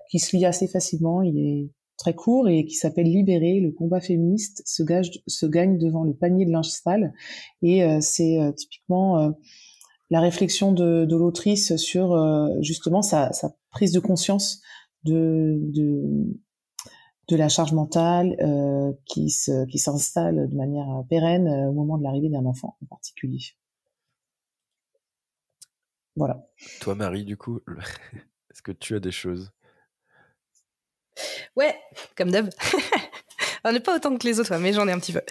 qui 0.10 0.20
se 0.20 0.36
lit 0.36 0.46
assez 0.46 0.68
facilement, 0.68 1.22
il 1.22 1.38
est 1.38 1.70
très 1.98 2.16
court 2.16 2.48
et 2.48 2.64
qui 2.64 2.76
s'appelle 2.76 3.08
Libérer, 3.08 3.60
le 3.60 3.72
combat 3.72 4.00
féministe 4.00 4.64
se, 4.66 4.84
gage, 4.84 5.22
se 5.28 5.46
gagne 5.46 5.78
devant 5.78 6.06
le 6.06 6.14
panier 6.14 6.46
de 6.46 6.52
linge 6.52 6.70
sale. 6.70 7.14
Et 7.62 7.84
euh, 7.84 7.98
c'est 8.00 8.40
euh, 8.40 8.54
typiquement 8.54 9.34
la 10.10 10.22
réflexion 10.22 10.72
de, 10.72 11.06
l'autrice 11.14 11.76
sur 11.76 12.18
justement 12.62 13.02
sa, 13.02 13.30
prise 13.72 13.92
de 13.92 14.00
conscience 14.00 14.62
de, 15.04 15.60
de 17.30 17.36
la 17.36 17.48
charge 17.48 17.74
mentale 17.74 18.36
euh, 18.42 18.92
qui 19.06 19.30
se, 19.30 19.66
qui 19.68 19.78
s'installe 19.78 20.50
de 20.50 20.56
manière 20.56 20.90
euh, 20.90 21.04
pérenne 21.04 21.48
euh, 21.48 21.70
au 21.70 21.74
moment 21.74 21.98
de 21.98 22.04
l'arrivée 22.04 22.30
d'un 22.30 22.46
enfant 22.46 22.76
en 22.82 22.86
particulier. 22.88 23.40
Voilà. 26.16 26.44
Toi, 26.82 26.96
Marie, 26.96 27.24
du 27.24 27.38
coup. 27.38 27.62
Est-ce 28.52 28.64
que 28.64 28.72
tu 28.72 28.96
as 28.96 29.00
des 29.00 29.12
choses? 29.12 29.52
Ouais, 31.56 31.76
comme 32.18 32.32
d'hab. 32.32 32.50
On 33.64 33.72
n'est 33.72 33.80
pas 33.80 33.96
autant 33.96 34.18
que 34.18 34.26
les 34.26 34.40
autres, 34.40 34.58
mais 34.58 34.74
j'en 34.74 34.88
ai 34.88 34.92
un 34.92 35.00
petit 35.00 35.14
peu. 35.14 35.22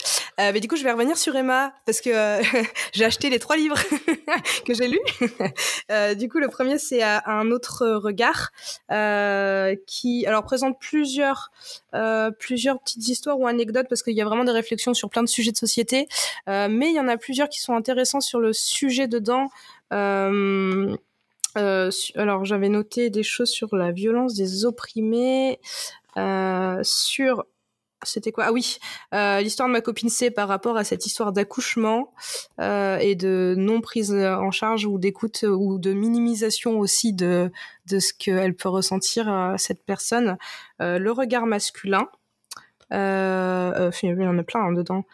Euh, 0.41 0.53
mais 0.53 0.61
du 0.61 0.69
coup, 0.69 0.77
je 0.77 0.85
vais 0.85 0.93
revenir 0.93 1.19
sur 1.19 1.35
Emma 1.35 1.73
parce 1.85 2.01
que 2.01 2.11
euh, 2.11 2.41
j'ai 2.93 3.05
acheté 3.05 3.29
les 3.29 3.41
trois 3.41 3.57
livres 3.57 3.79
que 4.67 4.75
j'ai 4.75 4.89
lus. 4.89 5.01
Euh, 5.91 6.15
du 6.15 6.29
coup, 6.29 6.39
le 6.39 6.49
premier, 6.49 6.79
c'est 6.79 7.03
un 7.03 7.51
autre 7.51 7.87
regard 7.87 8.51
qui, 9.87 10.27
alors, 10.27 10.43
présente 10.43 10.79
plusieurs, 10.79 11.51
plusieurs 12.39 12.79
petites 12.81 13.09
histoires 13.09 13.41
ou 13.41 13.47
anecdotes 13.47 13.87
parce 13.89 14.03
qu'il 14.03 14.15
y 14.15 14.21
a 14.21 14.25
vraiment 14.25 14.45
des 14.45 14.53
réflexions 14.53 14.93
sur 14.93 15.09
plein 15.09 15.23
de 15.23 15.29
sujets 15.29 15.53
de 15.53 15.57
société. 15.57 16.09
mais 16.47 16.91
il 16.91 16.95
y 16.95 17.01
en 17.01 17.09
a 17.09 17.17
plusieurs 17.17 17.49
qui 17.49 17.61
sont 17.61 17.75
intéressants 17.75 18.21
sur 18.21 18.39
le 18.39 18.53
sujet 18.53 19.09
dedans. 19.09 19.49
alors, 19.91 20.99
j'avais 22.45 22.69
noté 22.69 23.09
des 23.09 23.23
choses 23.23 23.51
sur 23.51 23.75
la 23.75 23.93
violence 23.93 24.35
des 24.35 24.67
opprimés, 24.67 25.59
sur 26.83 27.47
c'était 28.05 28.33
quoi? 28.33 28.45
Ah 28.47 28.53
oui, 28.53 28.79
euh, 29.15 29.41
l'histoire 29.41 29.69
de 29.69 29.73
ma 29.73 29.81
copine 29.81 30.09
C 30.09 30.31
par 30.31 30.49
rapport 30.49 30.77
à 30.77 30.85
cette 30.85 31.07
histoire 31.07 31.33
d'accouchement 31.33 32.13
euh, 32.61 32.99
et 32.99 33.15
de 33.15 33.55
non 33.57 33.81
prise 33.81 34.15
en 34.15 34.51
charge 34.51 34.87
ou 34.87 34.99
d'écoute 34.99 35.45
ou 35.49 35.79
de 35.79 35.93
minimisation 35.93 36.79
aussi 36.79 37.13
de 37.13 37.51
de 37.87 37.99
ce 37.99 38.13
qu'elle 38.13 38.55
peut 38.55 38.69
ressentir 38.69 39.33
euh, 39.33 39.55
cette 39.57 39.85
personne. 39.85 40.37
le 40.81 41.11
regard 41.11 41.47
masculin. 41.47 42.09
Il 42.91 42.97
y 42.97 42.97
en 44.27 44.39
a 44.39 44.43
plein 44.45 44.61
hein, 44.61 44.73
dedans. 44.73 45.05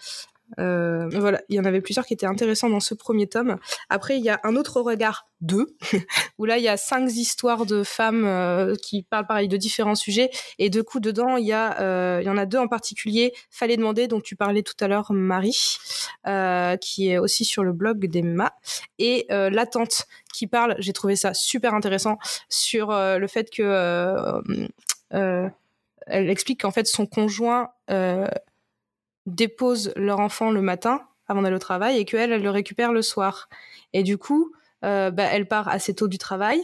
Euh, 0.58 1.08
voilà, 1.08 1.40
il 1.48 1.56
y 1.56 1.60
en 1.60 1.64
avait 1.64 1.80
plusieurs 1.80 2.06
qui 2.06 2.14
étaient 2.14 2.26
intéressants 2.26 2.68
dans 2.68 2.80
ce 2.80 2.94
premier 2.94 3.26
tome. 3.26 3.58
Après, 3.88 4.18
il 4.18 4.24
y 4.24 4.30
a 4.30 4.40
un 4.44 4.56
autre 4.56 4.80
regard 4.80 5.26
2, 5.40 5.76
où 6.38 6.44
là, 6.44 6.58
il 6.58 6.64
y 6.64 6.68
a 6.68 6.76
cinq 6.76 7.10
histoires 7.10 7.66
de 7.66 7.82
femmes 7.82 8.24
euh, 8.24 8.74
qui 8.76 9.02
parlent 9.02 9.26
pareil 9.26 9.48
de 9.48 9.56
différents 9.56 9.94
sujets. 9.94 10.30
Et 10.58 10.70
de 10.70 10.82
coup, 10.82 11.00
dedans, 11.00 11.36
il 11.36 11.46
y, 11.46 11.52
euh, 11.52 12.20
il 12.22 12.26
y 12.26 12.30
en 12.30 12.38
a 12.38 12.46
deux 12.46 12.58
en 12.58 12.68
particulier. 12.68 13.32
Fallait 13.50 13.76
demander, 13.76 14.08
dont 14.08 14.20
tu 14.20 14.36
parlais 14.36 14.62
tout 14.62 14.76
à 14.80 14.88
l'heure, 14.88 15.12
Marie, 15.12 15.78
qui 16.80 17.08
est 17.08 17.18
aussi 17.18 17.44
sur 17.44 17.64
le 17.64 17.72
blog 17.72 18.06
d'Emma. 18.06 18.54
Et 18.98 19.26
L'attente, 19.28 20.06
qui 20.32 20.46
parle, 20.46 20.76
j'ai 20.78 20.92
trouvé 20.92 21.16
ça 21.16 21.34
super 21.34 21.74
intéressant, 21.74 22.18
sur 22.48 22.88
le 22.90 23.26
fait 23.26 23.50
que... 23.50 24.40
elle 25.10 26.30
explique 26.30 26.62
qu'en 26.62 26.70
fait, 26.70 26.86
son 26.86 27.06
conjoint 27.06 27.70
déposent 29.26 29.92
leur 29.96 30.20
enfant 30.20 30.50
le 30.50 30.62
matin 30.62 31.02
avant 31.26 31.42
d'aller 31.42 31.56
au 31.56 31.60
travail 31.60 31.98
et 31.98 32.04
qu'elle, 32.04 32.32
elle 32.32 32.42
le 32.42 32.50
récupère 32.50 32.92
le 32.92 33.02
soir. 33.02 33.48
Et 33.92 34.02
du 34.02 34.18
coup, 34.18 34.52
euh, 34.84 35.10
bah, 35.10 35.24
elle 35.24 35.48
part 35.48 35.68
assez 35.68 35.94
tôt 35.94 36.08
du 36.08 36.18
travail. 36.18 36.60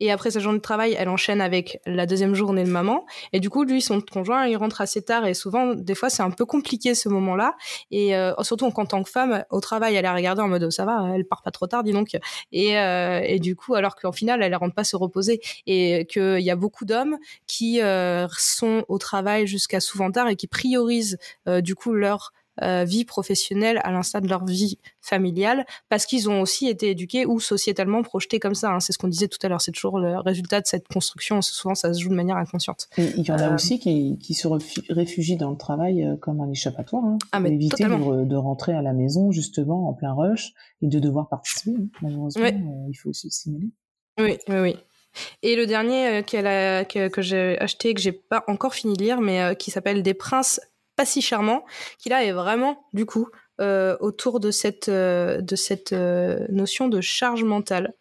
Et 0.00 0.10
après 0.10 0.30
sa 0.30 0.40
journée 0.40 0.58
de 0.58 0.62
travail, 0.62 0.94
elle 0.98 1.08
enchaîne 1.08 1.40
avec 1.40 1.80
la 1.86 2.06
deuxième 2.06 2.34
journée 2.34 2.64
de 2.64 2.70
maman. 2.70 3.04
Et 3.32 3.40
du 3.40 3.50
coup, 3.50 3.64
lui, 3.64 3.80
son 3.80 4.00
conjoint, 4.00 4.46
il 4.46 4.56
rentre 4.56 4.80
assez 4.80 5.02
tard. 5.02 5.26
Et 5.26 5.34
souvent, 5.34 5.74
des 5.74 5.94
fois, 5.94 6.10
c'est 6.10 6.22
un 6.22 6.30
peu 6.30 6.44
compliqué 6.44 6.94
ce 6.94 7.08
moment-là. 7.08 7.56
Et 7.90 8.16
euh, 8.16 8.32
surtout 8.42 8.66
en 8.66 8.84
tant 8.84 9.02
que 9.02 9.10
femme, 9.10 9.44
au 9.50 9.60
travail, 9.60 9.94
elle 9.94 10.06
a 10.06 10.14
regardé 10.14 10.42
en 10.42 10.48
mode 10.48 10.70
ça 10.70 10.84
va, 10.84 11.12
elle 11.14 11.24
part 11.24 11.42
pas 11.42 11.50
trop 11.50 11.66
tard, 11.66 11.82
dis 11.82 11.92
donc. 11.92 12.16
Et, 12.52 12.78
euh, 12.78 13.20
et 13.24 13.38
du 13.38 13.56
coup, 13.56 13.74
alors 13.74 13.96
qu'en 13.96 14.12
final, 14.12 14.42
elle 14.42 14.54
rentre 14.56 14.74
pas 14.74 14.84
se 14.84 14.96
reposer. 14.96 15.40
Et 15.66 16.06
qu'il 16.06 16.40
y 16.40 16.50
a 16.50 16.56
beaucoup 16.56 16.84
d'hommes 16.84 17.16
qui 17.46 17.80
euh, 17.82 18.26
sont 18.36 18.84
au 18.88 18.98
travail 18.98 19.46
jusqu'à 19.46 19.80
souvent 19.80 20.10
tard 20.10 20.28
et 20.28 20.36
qui 20.36 20.46
priorisent 20.46 21.18
euh, 21.48 21.60
du 21.60 21.74
coup 21.74 21.92
leur 21.92 22.32
euh, 22.62 22.84
vie 22.84 23.04
professionnelle 23.04 23.80
à 23.84 23.92
l'instar 23.92 24.22
de 24.22 24.28
leur 24.28 24.44
vie 24.44 24.78
familiale, 25.00 25.66
parce 25.88 26.06
qu'ils 26.06 26.30
ont 26.30 26.40
aussi 26.40 26.68
été 26.68 26.90
éduqués 26.90 27.26
ou 27.26 27.38
sociétalement 27.38 28.02
projetés 28.02 28.38
comme 28.38 28.54
ça. 28.54 28.72
Hein. 28.72 28.80
C'est 28.80 28.92
ce 28.92 28.98
qu'on 28.98 29.08
disait 29.08 29.28
tout 29.28 29.38
à 29.42 29.48
l'heure. 29.48 29.60
C'est 29.60 29.72
toujours 29.72 29.98
le 29.98 30.18
résultat 30.18 30.60
de 30.60 30.66
cette 30.66 30.88
construction. 30.88 31.42
Souvent, 31.42 31.74
ça 31.74 31.92
se 31.92 32.00
joue 32.00 32.08
de 32.08 32.14
manière 32.14 32.36
inconsciente. 32.36 32.88
il 32.96 33.20
y 33.20 33.30
en 33.30 33.38
a 33.38 33.50
euh, 33.50 33.54
aussi 33.54 33.78
qui, 33.78 34.18
qui, 34.18 34.34
se 34.34 34.48
réfugient 34.90 35.36
dans 35.36 35.50
le 35.50 35.56
travail 35.56 36.02
euh, 36.02 36.16
comme 36.16 36.40
un 36.40 36.50
échappatoire, 36.50 37.04
hein, 37.04 37.18
ah, 37.32 37.40
pour 37.40 37.48
éviter 37.48 37.84
de, 37.84 38.24
de, 38.24 38.36
rentrer 38.36 38.72
à 38.72 38.82
la 38.82 38.92
maison 38.92 39.30
justement 39.32 39.88
en 39.88 39.92
plein 39.92 40.14
rush 40.14 40.52
et 40.80 40.86
de 40.86 40.98
devoir 40.98 41.28
participer. 41.28 41.76
Hein. 41.78 41.88
Malheureusement, 42.00 42.86
il 42.88 42.94
faut 42.94 43.10
aussi 43.10 43.30
simuler. 43.30 43.68
Oui, 44.18 44.38
oui, 44.48 44.56
oui. 44.60 44.76
Et 45.42 45.56
le 45.56 45.66
dernier 45.66 46.06
a, 46.06 46.22
que, 46.22 47.08
que 47.08 47.22
j'ai 47.22 47.58
acheté, 47.58 47.92
que 47.94 48.00
j'ai 48.00 48.12
pas 48.12 48.44
encore 48.48 48.74
fini 48.74 48.94
de 48.96 49.02
lire, 49.02 49.20
mais 49.20 49.56
qui 49.56 49.70
s'appelle 49.70 50.02
Des 50.02 50.14
princes 50.14 50.60
pas 50.96 51.04
si 51.04 51.22
charmant, 51.22 51.64
qui 51.98 52.08
là 52.08 52.24
est 52.24 52.32
vraiment 52.32 52.86
du 52.92 53.06
coup 53.06 53.28
euh, 53.60 53.96
autour 54.00 54.40
de 54.40 54.50
cette 54.50 54.88
euh, 54.88 55.40
de 55.40 55.56
cette 55.56 55.92
euh, 55.92 56.46
notion 56.50 56.88
de 56.88 57.00
charge 57.00 57.44
mentale, 57.44 57.94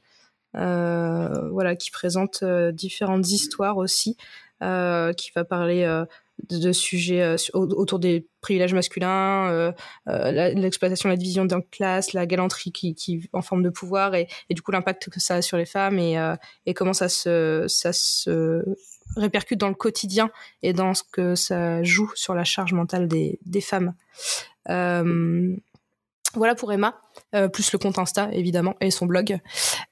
voilà, 0.53 1.75
qui 1.75 1.91
présente 1.91 2.43
différentes 2.71 3.29
histoires 3.29 3.75
aussi, 3.75 4.15
qui 4.61 5.31
va 5.35 5.43
parler 5.43 6.03
de, 6.49 6.71
sujets 6.71 7.35
autour 7.53 7.99
des 7.99 8.25
privilèges 8.39 8.73
masculins, 8.73 9.73
l'exploitation, 10.05 11.09
la, 11.09 11.17
division 11.17 11.43
d'un 11.43 11.59
classe, 11.59 12.13
la 12.13 12.25
galanterie 12.25 12.71
qui, 12.71 13.29
en 13.33 13.41
forme 13.41 13.63
de 13.63 13.69
pouvoir 13.69 14.15
et, 14.15 14.29
et 14.49 14.53
du 14.53 14.61
coup 14.61 14.71
l'impact 14.71 15.09
que 15.09 15.19
ça 15.19 15.35
a 15.35 15.41
sur 15.41 15.57
les 15.57 15.65
femmes 15.65 15.99
et, 15.99 16.15
et 16.65 16.73
comment 16.73 16.93
ça 16.93 17.09
se 17.09 17.65
ça 17.67 17.91
se 17.91 18.63
répercute 19.15 19.59
dans 19.59 19.69
le 19.69 19.75
quotidien 19.75 20.29
et 20.61 20.73
dans 20.73 20.93
ce 20.93 21.03
que 21.09 21.35
ça 21.35 21.83
joue 21.83 22.11
sur 22.15 22.35
la 22.35 22.43
charge 22.43 22.73
mentale 22.73 23.07
des, 23.07 23.61
femmes. 23.61 23.93
Euh, 24.69 25.55
voilà 26.35 26.55
pour 26.55 26.71
Emma, 26.73 26.99
euh, 27.33 27.47
plus 27.47 27.71
le 27.71 27.79
compte 27.79 27.97
Insta 27.97 28.29
évidemment 28.33 28.75
et 28.81 28.91
son 28.91 29.05
blog. 29.05 29.39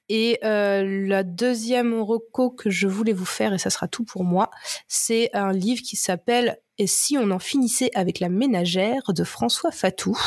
Et 0.09 0.39
euh, 0.43 1.07
la 1.07 1.23
deuxième 1.23 1.93
reco 2.01 2.49
que 2.49 2.69
je 2.69 2.87
voulais 2.87 3.13
vous 3.13 3.25
faire, 3.25 3.53
et 3.53 3.57
ça 3.57 3.69
sera 3.69 3.87
tout 3.87 4.03
pour 4.03 4.23
moi, 4.23 4.49
c'est 4.87 5.29
un 5.33 5.51
livre 5.51 5.81
qui 5.81 5.95
s'appelle 5.95 6.57
Et 6.77 6.87
si 6.87 7.17
on 7.17 7.31
en 7.31 7.39
finissait 7.39 7.91
avec 7.95 8.19
la 8.19 8.29
ménagère 8.29 9.13
de 9.13 9.23
François 9.23 9.71
Fatou 9.71 10.17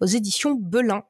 aux 0.00 0.06
éditions 0.06 0.54
Belin. 0.54 1.02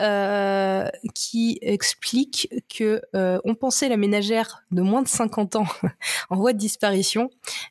Euh, 0.00 0.86
qui 1.12 1.58
explique 1.60 2.48
que 2.68 3.02
euh, 3.16 3.40
on 3.44 3.56
pensait 3.56 3.88
la 3.88 3.96
ménagère 3.96 4.62
de 4.70 4.80
moins 4.80 5.02
de 5.02 5.08
50 5.08 5.56
ans 5.56 5.66
en 6.30 6.36
voie 6.36 6.52
de 6.52 6.58
disparition, 6.58 7.30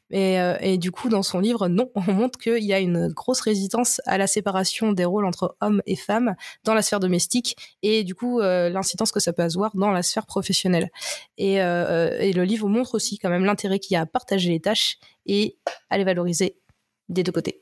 et, 0.10 0.38
euh, 0.42 0.58
et, 0.60 0.78
du 0.78 0.92
coup 0.92 1.08
dans 1.08 1.24
son 1.24 1.40
livre 1.40 1.70
non, 1.70 1.90
on 1.96 2.02
montre 2.12 2.38
qu'il 2.38 2.66
y 2.66 2.74
a 2.74 2.80
une 2.80 3.08
grosse 3.08 3.40
résistance 3.40 4.02
à 4.06 4.18
la 4.18 4.28
séparation 4.28 4.92
des 4.92 5.06
rôles 5.06 5.26
entre 5.26 5.56
hommes 5.62 5.82
et 5.86 5.96
femmes 5.96 6.36
dans 6.66 6.74
la 6.74 6.82
sphère 6.82 7.00
domestique, 7.00 7.56
et 7.82 8.04
du 8.04 8.14
coup 8.14 8.42
l'incidence 8.42 9.14
que 9.14 9.22
ça 9.22 9.32
peut 9.32 9.44
avoir 9.44 9.74
dans 9.76 9.92
la 9.92 10.04
sphère 10.04 10.26
professionnelle. 10.26 10.90
Et 11.38 11.60
le 11.60 12.44
livre 12.44 12.68
montre 12.68 12.96
aussi 12.96 13.20
quand 13.20 13.30
même 13.30 13.46
l'intérêt 13.46 13.80
qu'il 13.80 13.94
y 13.94 13.98
a 13.98 14.02
à 14.02 14.06
partager 14.06 14.50
les 14.50 14.60
tâches 14.60 14.98
et 15.26 15.58
à 15.90 15.98
les 15.98 16.04
valoriser 16.04 16.58
des 17.08 17.24
deux 17.24 17.32
côtés. 17.32 17.62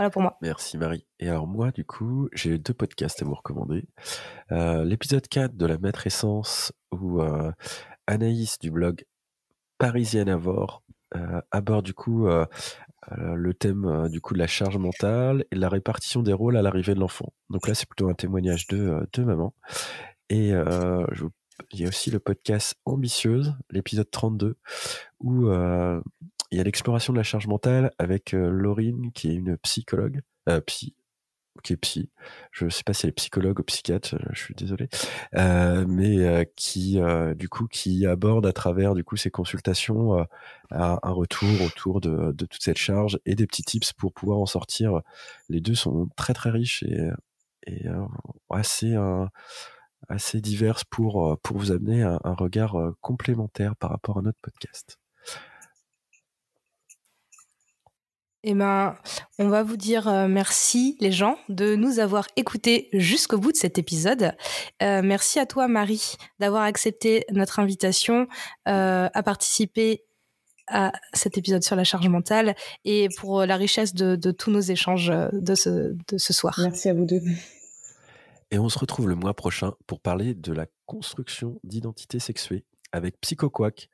Voilà 0.00 0.08
pour. 0.08 0.22
Merci 0.40 0.78
Marie. 0.78 1.04
Et 1.18 1.28
alors 1.28 1.46
moi, 1.46 1.72
du 1.72 1.84
coup, 1.84 2.30
j'ai 2.32 2.56
deux 2.56 2.72
podcasts 2.72 3.20
à 3.20 3.26
vous 3.26 3.34
recommander. 3.34 3.84
Euh, 4.50 4.82
l'épisode 4.82 5.28
4 5.28 5.58
de 5.58 5.66
La 5.66 5.76
Maître 5.76 6.06
Essence, 6.06 6.72
où 6.90 7.20
euh, 7.20 7.52
Anaïs 8.06 8.58
du 8.58 8.70
blog 8.70 9.04
Parisienne 9.76 10.30
Avor 10.30 10.82
euh, 11.16 11.42
aborde 11.50 11.84
du 11.84 11.92
coup 11.92 12.26
le 13.10 13.52
thème 13.52 14.08
du 14.08 14.22
coup 14.22 14.32
de 14.32 14.38
la 14.38 14.46
charge 14.46 14.78
mentale 14.78 15.44
et 15.50 15.56
de 15.56 15.60
la 15.60 15.68
répartition 15.68 16.22
des 16.22 16.32
rôles 16.32 16.56
à 16.56 16.62
l'arrivée 16.62 16.94
de 16.94 17.00
l'enfant. 17.00 17.34
Donc 17.50 17.68
là, 17.68 17.74
c'est 17.74 17.86
plutôt 17.86 18.08
un 18.08 18.14
témoignage 18.14 18.68
de, 18.68 19.06
de 19.12 19.22
maman. 19.22 19.52
Et 20.30 20.48
il 20.48 21.78
y 21.78 21.84
a 21.84 21.88
aussi 21.88 22.10
le 22.10 22.20
podcast 22.20 22.74
Ambitieuse, 22.86 23.54
l'épisode 23.68 24.10
32, 24.10 24.56
où 25.18 25.50
il 26.50 26.58
y 26.58 26.60
a 26.60 26.64
l'exploration 26.64 27.12
de 27.12 27.18
la 27.18 27.24
charge 27.24 27.46
mentale 27.46 27.92
avec 27.98 28.34
euh, 28.34 28.50
Laurine, 28.50 29.12
qui 29.12 29.28
est 29.28 29.34
une 29.34 29.56
psychologue, 29.58 30.20
euh, 30.48 30.60
psy, 30.60 30.94
qui 31.62 31.72
est 31.74 31.76
psy. 31.76 32.10
Je 32.52 32.64
ne 32.64 32.70
sais 32.70 32.82
pas 32.84 32.92
si 32.92 33.06
elle 33.06 33.10
est 33.10 33.12
psychologue 33.12 33.60
ou 33.60 33.62
psychiatre, 33.62 34.14
euh, 34.14 34.28
je 34.32 34.40
suis 34.40 34.54
désolé, 34.54 34.88
euh, 35.34 35.84
mais 35.86 36.18
euh, 36.18 36.44
qui, 36.56 36.98
du 37.36 37.48
coup, 37.48 37.66
qui 37.66 38.06
aborde 38.06 38.46
à 38.46 38.52
travers 38.52 38.94
du 38.94 39.04
coup 39.04 39.16
ces 39.16 39.30
consultations 39.30 40.26
un 40.70 40.98
retour 41.04 41.62
autour 41.62 42.00
de, 42.00 42.32
de, 42.32 42.46
toute 42.46 42.62
cette 42.62 42.78
charge 42.78 43.18
et 43.26 43.34
des 43.34 43.46
petits 43.46 43.62
tips 43.62 43.92
pour 43.92 44.12
pouvoir 44.12 44.38
en 44.38 44.46
sortir. 44.46 45.00
Les 45.48 45.60
deux 45.60 45.74
sont 45.74 46.08
très 46.16 46.34
très 46.34 46.50
riches 46.50 46.82
et, 46.84 47.10
et 47.66 47.86
assez 48.50 48.96
assez 50.08 50.40
diverses 50.40 50.84
pour 50.84 51.38
pour 51.42 51.58
vous 51.58 51.72
amener 51.72 52.02
un 52.02 52.34
regard 52.34 52.76
complémentaire 53.00 53.76
par 53.76 53.90
rapport 53.90 54.18
à 54.18 54.22
notre 54.22 54.38
podcast. 54.40 54.98
Eh 58.42 58.54
ben, 58.54 58.96
on 59.38 59.48
va 59.48 59.62
vous 59.62 59.76
dire 59.76 60.08
euh, 60.08 60.26
merci 60.26 60.96
les 60.98 61.12
gens 61.12 61.36
de 61.50 61.74
nous 61.74 61.98
avoir 61.98 62.26
écoutés 62.36 62.88
jusqu'au 62.94 63.36
bout 63.36 63.52
de 63.52 63.56
cet 63.56 63.76
épisode. 63.76 64.32
Euh, 64.82 65.02
merci 65.04 65.38
à 65.38 65.44
toi 65.44 65.68
Marie 65.68 66.14
d'avoir 66.38 66.62
accepté 66.62 67.26
notre 67.32 67.58
invitation 67.58 68.28
euh, 68.66 69.10
à 69.12 69.22
participer 69.22 70.04
à 70.68 70.92
cet 71.12 71.36
épisode 71.36 71.62
sur 71.62 71.76
la 71.76 71.84
charge 71.84 72.08
mentale 72.08 72.54
et 72.86 73.08
pour 73.18 73.44
la 73.44 73.56
richesse 73.56 73.92
de, 73.92 74.16
de 74.16 74.30
tous 74.30 74.50
nos 74.50 74.60
échanges 74.60 75.12
de 75.32 75.54
ce, 75.54 75.94
de 76.08 76.16
ce 76.16 76.32
soir. 76.32 76.58
Merci 76.62 76.88
à 76.88 76.94
vous 76.94 77.04
deux. 77.04 77.20
Et 78.52 78.58
on 78.58 78.68
se 78.68 78.78
retrouve 78.78 79.08
le 79.08 79.16
mois 79.16 79.34
prochain 79.34 79.72
pour 79.86 80.00
parler 80.00 80.32
de 80.32 80.52
la 80.52 80.66
construction 80.86 81.60
d'identité 81.62 82.20
sexuée 82.20 82.64
avec 82.92 83.20
PsychoQuack. 83.20 83.90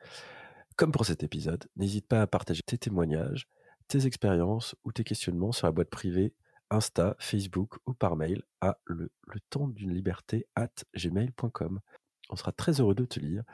Comme 0.77 0.93
pour 0.93 1.07
cet 1.07 1.23
épisode, 1.23 1.65
n'hésite 1.77 2.07
pas 2.07 2.21
à 2.21 2.27
partager 2.27 2.63
tes 2.63 2.77
témoignages, 2.77 3.49
tes 3.89 4.07
expériences 4.07 4.75
ou 4.85 4.93
tes 4.93 5.05
questionnements 5.05 5.53
sur 5.53 5.67
la 5.67 5.73
boîte 5.73 5.91
privée 5.91 6.35
Insta, 6.71 7.17
Facebook 7.19 7.77
ou 7.87 7.95
par 7.95 8.17
mail 8.17 8.43
à 8.61 8.79
le, 8.85 9.11
le 9.27 9.41
temps 9.51 9.69
d'une 9.69 9.95
liberté 9.95 10.47
at 10.57 10.73
gmail.com. 10.97 11.81
On 12.29 12.37
sera 12.37 12.53
très 12.53 12.81
heureux 12.81 12.95
de 12.95 13.05
te 13.05 13.21
lire 13.21 13.45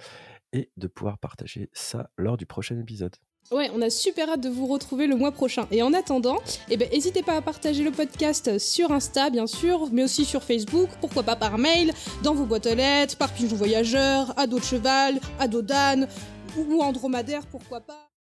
et 0.52 0.70
de 0.76 0.86
pouvoir 0.86 1.18
partager 1.18 1.68
ça 1.72 2.10
lors 2.16 2.36
du 2.36 2.46
prochain 2.46 2.78
épisode. 2.78 3.14
Ouais, 3.50 3.70
on 3.74 3.82
a 3.82 3.90
super 3.90 4.30
hâte 4.30 4.40
de 4.40 4.48
vous 4.48 4.66
retrouver 4.66 5.06
le 5.06 5.16
mois 5.16 5.32
prochain. 5.32 5.66
Et 5.70 5.82
en 5.82 5.92
attendant, 5.92 6.38
eh 6.70 6.76
ben, 6.76 6.88
n'hésitez 6.90 7.22
pas 7.22 7.36
à 7.36 7.42
partager 7.42 7.82
le 7.82 7.90
podcast 7.90 8.58
sur 8.58 8.92
Insta, 8.92 9.30
bien 9.30 9.46
sûr, 9.46 9.88
mais 9.92 10.04
aussi 10.04 10.24
sur 10.24 10.42
Facebook, 10.42 10.88
pourquoi 11.00 11.22
pas 11.22 11.36
par 11.36 11.58
mail, 11.58 11.92
dans 12.22 12.34
vos 12.34 12.46
boîtes 12.46 12.66
aux 12.66 12.74
lettres, 12.74 13.18
par 13.18 13.32
pigeon 13.32 13.56
voyageur, 13.56 14.32
à 14.38 14.46
dos 14.46 14.58
de 14.58 14.64
cheval, 14.64 15.20
à 15.38 15.48
dos 15.48 15.62
d'âne, 15.62 16.08
ou 16.56 16.92
dromadaire, 16.92 17.46
pourquoi 17.46 17.80
pas. 17.80 18.11